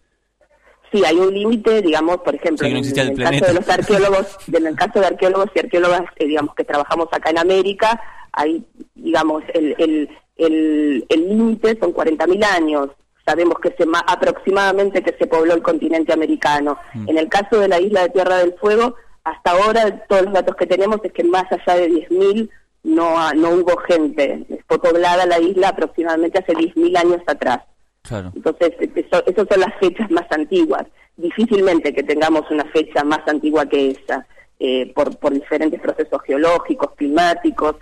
[0.90, 3.54] sí, hay un límite, digamos, por ejemplo, Sí, que no en, el el caso de
[3.54, 7.38] los arqueólogos, en el caso de arqueólogos y arqueólogas, eh, digamos, que trabajamos acá en
[7.38, 8.00] América,
[8.32, 10.08] hay, digamos, el el
[10.38, 12.88] el el límite son 40.000 años.
[13.26, 16.78] Sabemos que se ma- aproximadamente que se pobló el continente americano.
[16.94, 17.10] Mm.
[17.10, 18.94] En el caso de la isla de Tierra del Fuego,
[19.24, 22.48] hasta ahora todos los datos que tenemos es que más allá de 10.000
[22.88, 24.44] no no hubo gente.
[24.66, 27.60] Fue poblada la isla aproximadamente hace 10.000 años atrás.
[28.02, 28.32] Claro.
[28.34, 30.86] Entonces, eso, esas son las fechas más antiguas.
[31.16, 34.26] Difícilmente que tengamos una fecha más antigua que esa,
[34.58, 37.76] eh, por, por diferentes procesos geológicos, climáticos,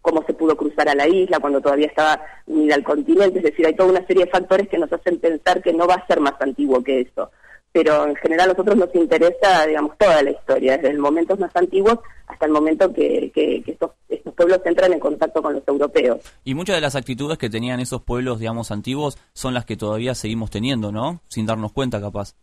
[0.00, 3.38] cómo se pudo cruzar a la isla cuando todavía estaba unida al continente.
[3.38, 5.94] Es decir, hay toda una serie de factores que nos hacen pensar que no va
[5.94, 7.30] a ser más antiguo que eso.
[7.72, 11.54] Pero en general a nosotros nos interesa, digamos, toda la historia, desde el momento más
[11.54, 15.62] antiguos hasta el momento que, que- que estos, estos pueblos entran en contacto con los
[15.68, 16.18] europeos.
[16.44, 20.14] Y muchas de las actitudes que tenían esos pueblos, digamos, antiguos, son las que todavía
[20.14, 21.20] seguimos teniendo, ¿no?
[21.28, 22.34] Sin darnos cuenta, capaz.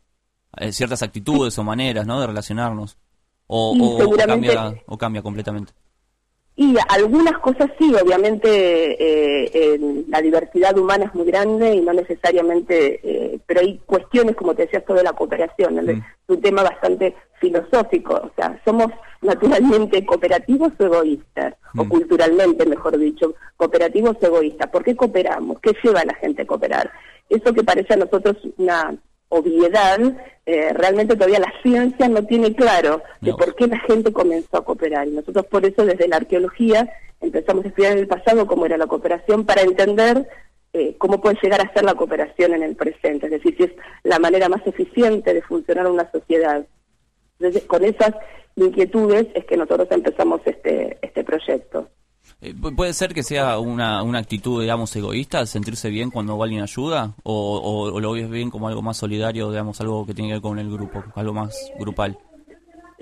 [0.57, 2.19] Eh, ciertas actitudes o maneras, ¿no?
[2.21, 2.97] De relacionarnos.
[3.47, 3.75] O,
[4.27, 5.73] cambia, o cambia completamente.
[6.57, 11.91] Y algunas cosas sí, obviamente eh, eh, la diversidad humana es muy grande y no
[11.91, 15.81] necesariamente, eh, pero hay cuestiones, como te decía, de la cooperación, ¿no?
[15.91, 18.87] es un tema bastante filosófico, o sea, somos
[19.21, 24.69] naturalmente cooperativos o egoístas, o culturalmente, mejor dicho, cooperativos o egoístas.
[24.69, 25.59] ¿Por qué cooperamos?
[25.59, 26.89] ¿Qué lleva a la gente a cooperar?
[27.29, 28.95] Eso que parece a nosotros una
[29.35, 29.99] obviedad,
[30.45, 34.65] eh, realmente todavía la ciencia no tiene claro de por qué la gente comenzó a
[34.65, 35.07] cooperar.
[35.07, 36.89] Y nosotros por eso desde la arqueología
[37.21, 40.27] empezamos a estudiar en el pasado cómo era la cooperación para entender
[40.73, 43.71] eh, cómo puede llegar a ser la cooperación en el presente, es decir, si es
[44.03, 46.65] la manera más eficiente de funcionar una sociedad.
[47.39, 48.11] Entonces, con esas
[48.57, 51.87] inquietudes es que nosotros empezamos este, este proyecto.
[52.41, 56.61] Eh, pu- ¿Puede ser que sea una, una actitud, digamos, egoísta, sentirse bien cuando alguien
[56.61, 57.13] ayuda?
[57.23, 60.33] O, o- o lo ves bien como algo más solidario, digamos, algo que tiene que
[60.35, 62.17] ver con el grupo, algo más grupal?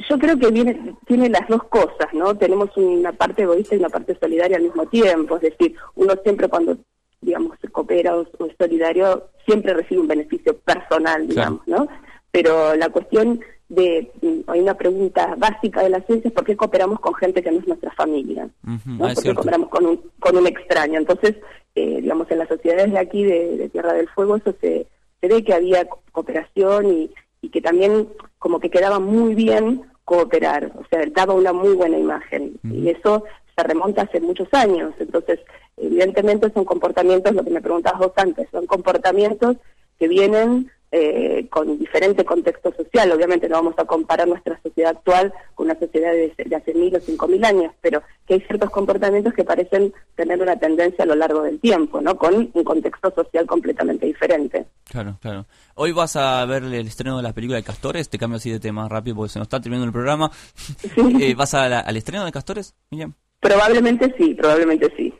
[0.10, 2.36] Yo creo que viene, tiene las dos cosas, ¿no?
[2.36, 5.36] Tenemos una parte egoísta y una parte solidaria al mismo tiempo.
[5.38, 6.78] Es decir, uno siempre cuando,
[7.22, 11.88] digamos, se coopera o, o es solidario, siempre recibe un beneficio personal, digamos, ¿no?
[12.32, 13.40] Pero la cuestión
[13.70, 17.42] de, mm, hay una pregunta básica de la ciencia es por qué cooperamos con gente
[17.42, 18.74] que no es nuestra familia, ¿no?
[18.74, 19.36] Ah, Porque cierto.
[19.42, 21.00] cooperamos con un, con un extraño.
[21.00, 21.36] Entonces,
[21.76, 24.86] eh, digamos, en las sociedades de aquí, de, de Tierra del Fuego, eso se,
[25.22, 27.12] se ve que había co- cooperación y,
[27.42, 31.98] y que también como que quedaba muy bien cooperar, o sea, daba una muy buena
[31.98, 32.60] imagen.
[32.70, 33.24] Y eso
[33.56, 34.94] se remonta hace muchos años.
[35.00, 35.40] Entonces,
[35.78, 39.56] evidentemente son comportamientos, lo que me preguntabas vos antes, son comportamientos
[39.98, 43.12] que vienen eh, con diferente contexto social.
[43.12, 46.96] Obviamente no vamos a comparar nuestra sociedad actual con una sociedad de, de hace mil
[46.96, 51.08] o cinco mil años, pero que hay ciertos comportamientos que parecen tener una tendencia a
[51.08, 52.16] lo largo del tiempo, ¿no?
[52.16, 54.68] Con un contexto social completamente diferente.
[54.90, 55.46] Claro, claro.
[55.76, 58.60] Hoy vas a ver el estreno de la película de Castores, te cambio así de
[58.60, 60.30] tema rápido porque se nos está terminando el programa.
[61.20, 63.14] Eh, ¿Vas a la- al estreno de Castores, Miriam?
[63.40, 65.14] Probablemente sí, probablemente sí.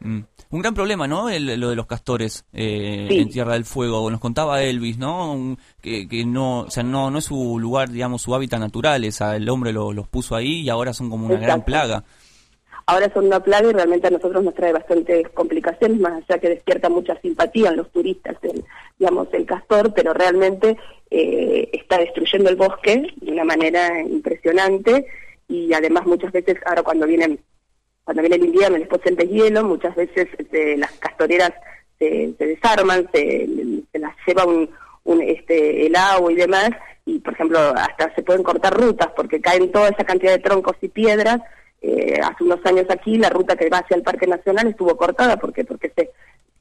[0.00, 0.20] Mm.
[0.52, 1.28] Un gran problema, ¿no?
[1.28, 3.18] El- lo de los castores eh, Sí.
[3.18, 4.10] en Tierra del Fuego.
[4.10, 5.32] Nos contaba Elvis, ¿no?
[5.32, 9.04] Un- que, que no, o sea, no, no es su lugar, digamos, su hábitat natural.
[9.04, 12.02] Es, el hombre lo- los puso ahí y ahora son como una gran plaga.
[12.86, 16.48] Ahora son una plaga y realmente a nosotros nos trae bastantes complicaciones, más allá que
[16.48, 18.64] despierta mucha simpatía en los turistas, el,
[18.98, 20.76] digamos, el castor, pero realmente
[21.12, 25.06] eh, está destruyendo el bosque de una manera impresionante
[25.46, 27.38] y además muchas veces, ahora cuando vienen
[28.04, 31.52] cuando viene el invierno y después el deshielo, muchas veces este, las castoreras
[31.98, 33.48] se, se desarman, se,
[33.92, 34.70] se las lleva un,
[35.04, 36.70] un, este, el agua y demás,
[37.04, 40.76] y por ejemplo hasta se pueden cortar rutas porque caen toda esa cantidad de troncos
[40.80, 41.40] y piedras.
[41.82, 45.38] Eh, hace unos años aquí la ruta que va hacia el Parque Nacional estuvo cortada
[45.38, 46.10] porque porque se,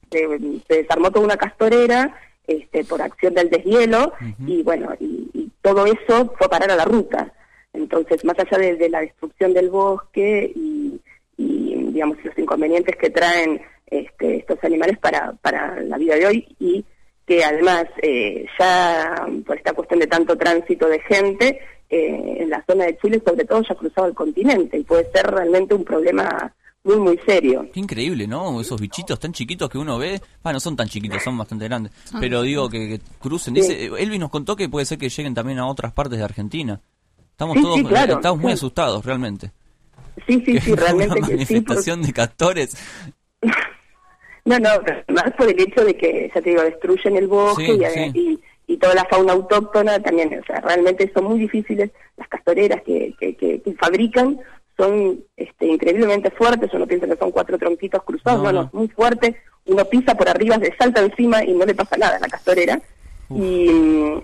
[0.09, 2.15] se, se desarmó toda una castorera
[2.47, 4.13] este, por acción del deshielo
[4.47, 7.33] y bueno, y, y todo eso fue a parar a la ruta.
[7.73, 10.99] Entonces, más allá de, de la destrucción del bosque y,
[11.39, 16.55] y, digamos los inconvenientes que traen este, estos animales para, para la vida de hoy
[16.59, 16.85] y
[17.25, 21.59] que además eh, ya por esta cuestión de tanto tránsito de gente
[21.89, 25.09] eh, en la zona de Chile sobre todo ya ha cruzado el continente y puede
[25.11, 26.53] ser realmente un problema
[26.83, 27.67] muy muy serio.
[27.73, 28.59] Qué increíble, ¿no?
[28.61, 30.21] Esos bichitos tan chiquitos que uno ve.
[30.41, 31.91] Bueno, no son tan chiquitos, son bastante grandes.
[32.13, 32.17] Ah.
[32.21, 33.53] Pero digo que, que crucen.
[33.55, 33.61] Sí.
[33.61, 36.79] Dice, Elvis nos contó que puede ser que lleguen también a otras partes de Argentina.
[37.31, 38.55] Estamos Sí, todos sí, claro, estamos muy sí.
[38.55, 39.51] asustados, realmente.
[40.27, 41.29] Sí, sí, sí, Una realmente que sí.
[41.29, 42.77] por- manifestación de castores.
[44.45, 44.69] No, no,
[45.09, 48.11] más por el hecho de que, ya te digo, destruyen el bosque Sí, y, sí.
[48.67, 51.91] y, y toda la fauna autóctona también, o sea, realmente son muy difíciles.
[52.17, 54.39] Las castoreras que, que, que, que fabrican
[54.75, 58.87] son este, increíblemente fuertes, uno piensa que son cuatro tronquitos cruzados, No, no, no, muy
[58.87, 62.27] fuerte, uno pisa por arriba, se salta encima y no le pasa nada a la
[62.27, 62.81] castorera.
[63.35, 63.69] y,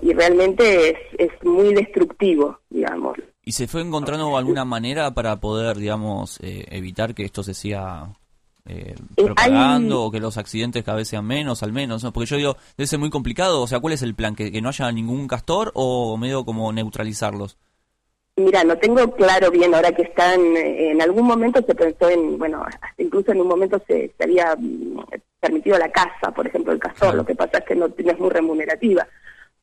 [0.01, 3.17] y realmente es, es muy destructivo, digamos.
[3.48, 8.09] ¿Y se fue encontrando alguna manera para poder, digamos, eh, evitar que esto se siga
[8.65, 12.03] eh, propagando o que los accidentes cada vez sean menos, al menos?
[12.03, 12.11] ¿no?
[12.11, 13.61] Porque yo digo, debe ser muy complicado.
[13.61, 14.35] O sea, ¿cuál es el plan?
[14.35, 17.57] ¿Que, que no haya ningún castor o medio como neutralizarlos?
[18.38, 22.38] Mira, no tengo claro bien ahora que están, eh, en algún momento se pensó en,
[22.38, 24.99] bueno, hasta incluso en un momento se, se había mm,
[25.40, 28.19] permitido la caza, por ejemplo, el castor, lo que pasa es que no, no es
[28.19, 29.07] muy remunerativa.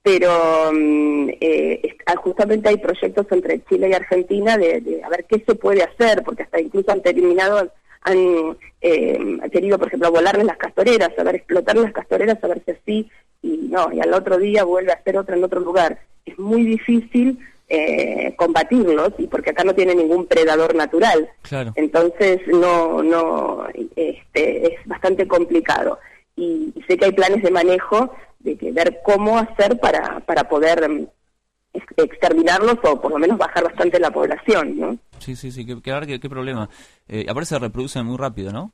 [0.03, 5.25] Pero mm, eh, ah, justamente hay proyectos entre Chile y Argentina de, de a ver
[5.27, 7.71] qué se puede hacer, porque hasta incluso han terminado,
[8.03, 12.63] han eh, querido, por ejemplo, volarles las castoreras, a ver, explotar las castoreras, a ver
[12.65, 13.11] si así,
[13.43, 16.01] y no, y al otro día vuelve a hacer otra en otro lugar.
[16.27, 21.31] Es muy difícil eh, combatirlos y porque acá no tiene ningún predador natural.
[21.43, 21.73] Claro.
[21.77, 23.67] Entonces no, no,
[23.97, 25.99] este, es bastante complicado.
[26.37, 30.49] Y, y sé que hay planes de manejo de que ver cómo hacer para, para
[30.49, 31.09] poder
[31.73, 34.99] ex- exterminarlos o por lo menos bajar bastante la población, ¿no?
[35.19, 36.69] Sí, sí, sí, qué, qué- qué problema.
[37.09, 38.73] Eh, aparte se reproducen muy rápido, ¿no?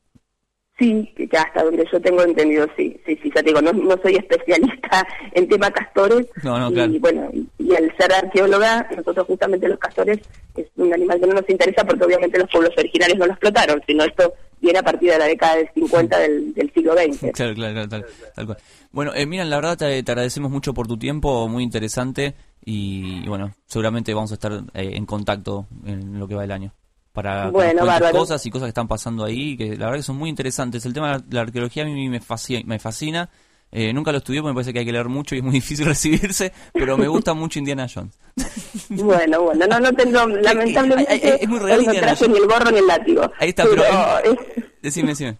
[0.78, 3.72] Sí, que ya hasta donde yo tengo entendido, sí, sí, sí, ya te digo, no,
[3.72, 6.92] no soy especialista en tema castores, No, no, y claro.
[7.00, 10.20] bueno, y, y al ser arqueóloga, nosotros justamente los castores
[10.56, 13.82] es un animal que no nos interesa porque obviamente los pueblos originarios no lo explotaron,
[13.88, 17.32] sino esto viene a partir de la década del 50 del, del siglo XX.
[17.34, 18.58] Claro, claro, claro, tal, tal cual.
[18.92, 22.34] Bueno, eh, Miran, la verdad te, te agradecemos mucho por tu tiempo, muy interesante
[22.64, 26.52] y, y bueno, seguramente vamos a estar eh, en contacto en lo que va el
[26.52, 26.72] año
[27.12, 30.28] para Bueno, cosas y cosas que están pasando ahí, que la verdad que son muy
[30.30, 30.84] interesantes.
[30.86, 33.28] El tema de la, arqueología a mí me fascina, me fascina.
[33.70, 35.52] Eh, nunca lo estudié porque me parece que hay que leer mucho y es muy
[35.60, 38.18] difícil recibirse, pero me gusta mucho Indiana Jones.
[38.90, 42.30] Bueno, bueno, no, no tengo, lamentablemente, es muy real no Indiana Jones.
[42.30, 43.30] ni el gorro ni el látigo.
[43.38, 43.82] Ahí está, pero,
[44.24, 45.38] es- Decime, decime.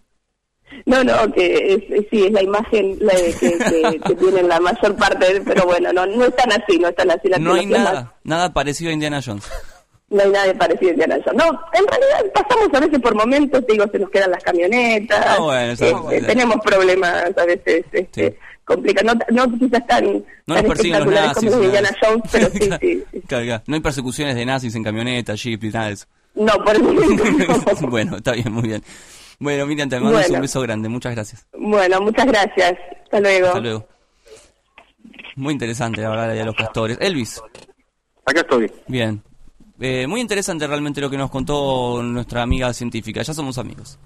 [0.85, 4.59] No, no, que es, sí, es la imagen la de- que, que, que tienen la
[4.59, 7.27] mayor parte, pero bueno, no, no es tan así, no es tan así.
[7.29, 9.45] La No hay nada, nada parecido a Indiana Jones.
[10.09, 11.43] No hay nada de parecido a Indiana Jones.
[11.43, 15.25] No, en realidad pasamos a veces por momentos, te digo, se nos quedan las camionetas,
[15.27, 20.05] Ah, bueno, este, tenemos problemas a veces, este, complicados, no, no quizás tan,
[20.45, 21.65] No tan nos persiguen los espectaculares como los.
[21.65, 23.21] Indiana Jones, pero sí, sí, sí.
[23.27, 23.63] Claro, claro.
[23.67, 26.05] No hay persecuciones de nazis en camioneta, jeep y nada de eso.
[26.35, 27.23] No, por el momento
[27.81, 27.87] no.
[27.89, 28.83] bueno, está bien, muy bien.
[29.39, 30.35] Bueno, Miriam, te mando Bueno.
[30.35, 30.89] un beso grande.
[30.89, 31.47] Muchas gracias.
[31.53, 32.73] Bueno, muchas gracias.
[33.05, 33.47] Hasta luego.
[33.47, 33.87] Hasta luego.
[35.35, 36.97] Muy interesante, la verdad, la de los castores.
[36.99, 37.41] Elvis.
[38.25, 38.69] Acá estoy.
[38.87, 39.23] Bien.
[39.79, 43.21] Eh, muy interesante realmente lo que nos contó nuestra amiga científica.
[43.21, 43.97] Ya somos amigos.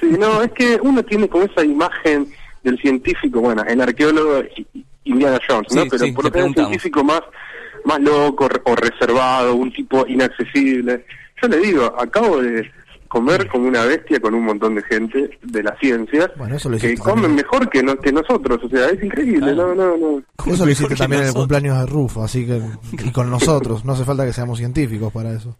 [0.00, 2.28] Sí, no, es que uno tiene como esa imagen
[2.62, 4.42] del científico, bueno, el arqueólogo
[5.04, 5.82] Indiana Jones, ¿no?
[5.82, 7.22] Sí, Pero sí, por lo general científico más,
[7.84, 11.06] más loco o reservado, un tipo inaccesible.
[11.40, 12.70] Yo le digo, acabo de
[13.10, 16.78] comer como una bestia con un montón de gente de la ciencia Bueno, eso lo
[16.78, 17.34] que comen también.
[17.36, 20.22] mejor que, no- que nosotros, o sea, es increíble, no, no, no.
[20.46, 22.62] Eso lo hiciste también en el cumpleaños de Rufo, así que.
[23.04, 25.58] Y con nosotros, no hace falta que seamos científicos para eso.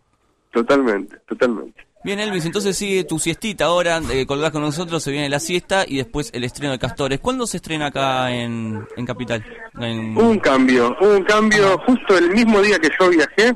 [0.53, 1.87] Totalmente, totalmente.
[2.03, 5.85] Bien, Elvis, entonces sigue tu siestita ahora, eh, colgás con nosotros, se viene la siesta
[5.87, 7.21] y después el estreno de Castores.
[7.21, 9.45] ¿Cuándo se estrena acá en, en Capital?
[9.79, 13.55] En- Hubo un cambio, hubo un cambio justo el mismo día que yo viajé,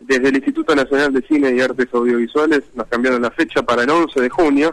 [0.00, 3.90] desde el Instituto Nacional de Cine y Artes Audiovisuales, nos cambiaron la fecha para el
[3.90, 4.70] 11 de junio,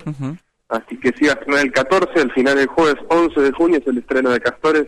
[0.70, 3.80] así que sí, va a estrenar el 14, al final el jueves 11 de junio
[3.80, 4.88] es el estreno de Castores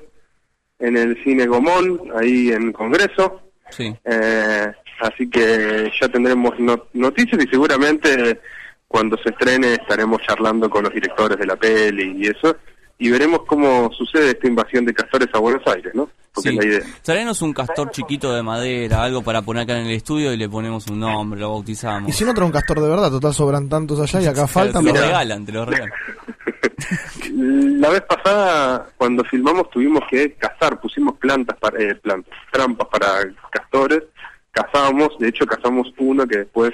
[0.80, 3.96] en el Cine Gomón, ahí en Congreso, Sí.
[4.04, 8.40] eh, así que ya tendremos no- noticias y seguramente
[8.88, 12.56] cuando se estrene estaremos charlando con los directores de la peli y eso,
[12.98, 16.10] y veremos cómo sucede esta invasión de castores a Buenos Aires, ¿no?
[16.36, 16.58] Porque Sí.
[16.58, 16.82] es la idea.
[17.02, 20.50] Traenos un castor chiquito de madera, algo para poner acá en el estudio y le
[20.50, 22.10] ponemos un nombre, lo bautizamos.
[22.10, 24.84] Y si no trae un castor de verdad, total sobran tantos allá y acá faltan.
[24.84, 25.92] Te lo regalan, te lo regalan.
[27.82, 33.08] La vez pasada, cuando filmamos, tuvimos que cazar, pusimos plantas, para, eh, plantas, trampas para
[33.52, 34.04] castores,
[34.52, 36.74] cazamos, de hecho cazamos uno que después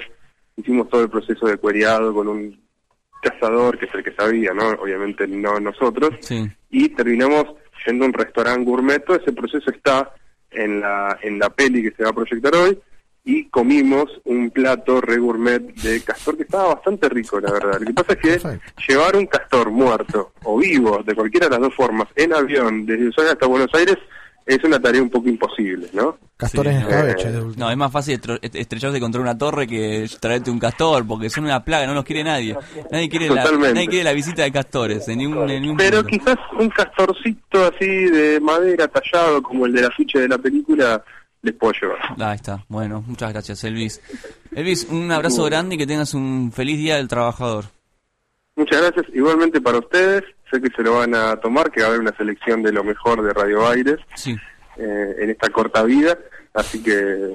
[0.56, 2.60] hicimos todo el proceso de cueriado con un
[3.22, 4.68] cazador, que es el que sabía, ¿no?
[4.82, 6.48] Obviamente no nosotros, Sí.
[6.70, 7.46] y terminamos
[7.86, 10.12] yendo a un restaurante gourmet, todo ese proceso está
[10.50, 12.78] en la, en la peli que se va a proyectar hoy,
[13.24, 17.78] y comimos un plato re gourmet de castor que estaba bastante rico, la verdad.
[17.78, 21.60] Lo que pasa es que llevar un castor muerto o vivo, de cualquiera de las
[21.60, 23.96] dos formas, en avión, desde Ushuaia hasta Buenos Aires,
[24.44, 26.18] es una tarea un poco imposible, ¿no?
[26.36, 26.88] Castores en no.
[26.88, 27.64] escabeche, de última.
[27.66, 31.64] No, es más fácil estrellarse contra una torre que traerte un castor, porque son una
[31.64, 32.56] plaga, no los quiere nadie.
[32.90, 33.74] Nadie quiere, la, Totalmente.
[33.74, 36.08] nadie quiere la visita de castores, en ningún, en ningún Pero punto.
[36.08, 41.04] quizás un castorcito así de madera tallado, como el del afiche de la película,
[41.42, 41.98] les puedo llevar.
[42.18, 42.64] Ahí está.
[42.68, 44.00] Bueno, muchas gracias, Elvis.
[44.54, 47.66] Elvis, un abrazo grande y que tengas un feliz día del trabajador.
[48.56, 50.24] Muchas gracias, igualmente para ustedes.
[50.52, 52.84] Sé que se lo van a tomar, que va a haber una selección de lo
[52.84, 54.36] mejor de Radio Aires Sí.
[54.76, 56.16] eh, en esta corta vida.
[56.54, 57.34] Así que,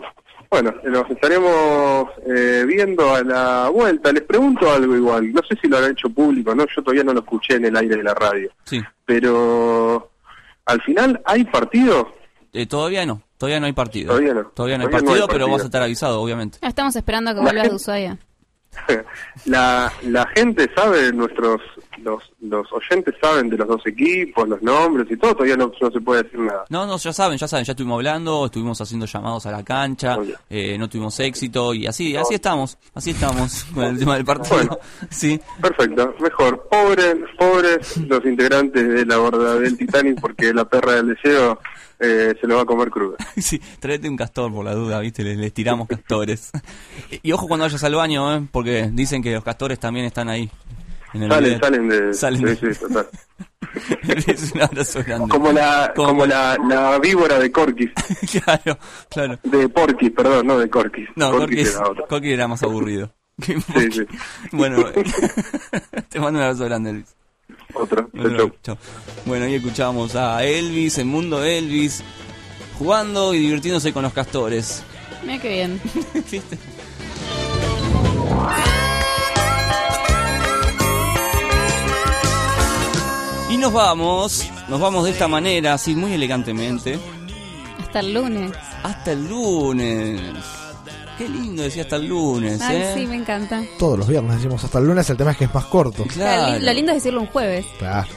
[0.50, 4.12] bueno, nos estaremos eh, viendo a la vuelta.
[4.12, 7.14] Les pregunto algo igual, no sé si lo han hecho público, no, yo todavía no
[7.14, 8.52] lo escuché en el aire de la radio.
[8.64, 8.82] Sí.
[9.06, 10.12] Pero,
[10.66, 12.14] al final, ¿hay partido?
[12.54, 14.10] Eh, todavía no, todavía no hay partido.
[14.10, 14.44] Todavía no.
[14.48, 16.60] Todavía no hay no partido, pero vas a estar avisado, obviamente.
[16.62, 18.18] Estamos esperando a que vuelvas de Ushuaia.
[19.46, 21.62] la, la gente sabe, nuestros
[22.04, 25.92] los, los oyentes saben de los dos equipos, los nombres y todo, todavía no, no
[25.92, 26.66] se puede decir nada.
[26.70, 30.18] No, no, ya saben, ya saben, ya estuvimos hablando, estuvimos haciendo llamados a la cancha,
[30.50, 34.56] eh, no tuvimos éxito y así, así estamos, así estamos con el tema del partido.
[34.56, 34.78] Bueno.
[35.10, 36.68] Sí, Perfecto, mejor.
[36.70, 41.60] Pobres, pobres los integrantes de la borda del Titanic porque la perra del deseo
[42.00, 43.18] eh, se lo va a comer cruda.
[43.38, 46.52] sí, tráete un castor por la duda, viste, les, les tiramos castores.
[47.12, 48.48] Y, y ojo cuando vayas al baño, ¿eh?
[48.52, 50.50] porque dicen que los castores también están ahí.
[51.14, 51.60] En el Salen, video.
[51.60, 52.14] salen de...
[52.14, 53.08] Salen sí, de- sí, total.
[54.28, 55.30] Es un abrazo grande.
[55.30, 57.92] Como la, como la, la víbora de Corquis.
[58.44, 58.78] claro,
[59.10, 59.40] claro.
[59.44, 61.08] De Porquis, perdón, no de Corquis.
[61.16, 62.08] No, Corky, Corquis era.
[62.08, 63.14] Corky era más aburrido.
[63.42, 63.54] Sí,
[63.92, 64.02] sí.
[64.52, 64.84] Bueno,
[66.10, 67.16] te mando un abrazo grande, Luis.
[67.80, 68.78] Otro.
[69.26, 72.04] Bueno, ahí escuchamos a Elvis, el mundo de Elvis,
[72.78, 74.84] jugando y divirtiéndose con los castores.
[75.24, 75.82] Mira qué bien.
[76.32, 76.58] ¿Viste?
[83.50, 87.00] Y nos vamos, nos vamos de esta manera, así muy elegantemente,
[87.80, 88.52] Hasta el lunes.
[88.84, 90.22] hasta el lunes.
[91.18, 92.92] Qué lindo decía hasta el lunes, Ay, ¿eh?
[92.96, 93.64] sí, me encanta.
[93.80, 96.04] Todos los viernes decimos hasta el lunes, el tema es que es más corto.
[96.06, 96.60] Claro.
[96.60, 97.66] Lo lindo es decirlo un jueves.
[97.80, 98.08] Claro.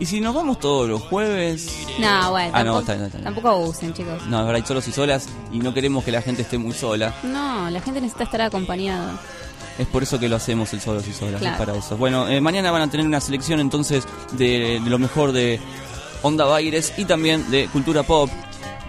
[0.00, 3.18] Y si nos vamos todos los jueves, No, bueno, Ah, no, tampoco, está bien, está
[3.18, 3.24] bien.
[3.24, 4.26] tampoco abusen, chicos.
[4.26, 7.14] no, ahora hay solos y solas y no queremos que la gente esté muy sola.
[7.24, 9.18] No, la gente necesita estar acompañada.
[9.78, 11.54] Es por eso que lo hacemos el solos y solas, Claro.
[11.54, 11.96] es para eso.
[11.96, 15.60] Bueno, eh, mañana van a tener una selección entonces de, de lo mejor de
[16.22, 18.28] Onda Baires y también de cultura pop.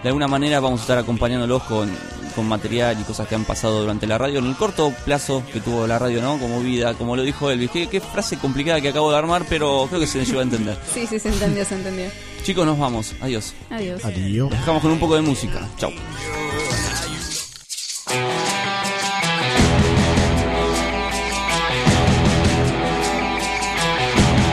[0.02, 1.90] De alguna manera vamos a estar acompañándolos con,
[2.32, 5.60] con material y cosas que han pasado durante la radio, en el corto plazo que
[5.60, 6.38] tuvo la radio, ¿no?
[6.38, 7.70] Como vida, como lo dijo Elvis.
[7.70, 10.78] Qué, frase complicada que acabo de armar, pero creo que se llegó a entender.
[10.94, 12.06] sí, sí, se entendió, se entendió.
[12.42, 13.14] Chicos, nos vamos.
[13.20, 13.54] Adiós.
[13.70, 14.04] Adiós.
[14.04, 14.50] Adiós.
[14.50, 15.68] Nos dejamos con un poco de música.
[15.78, 15.92] Chau.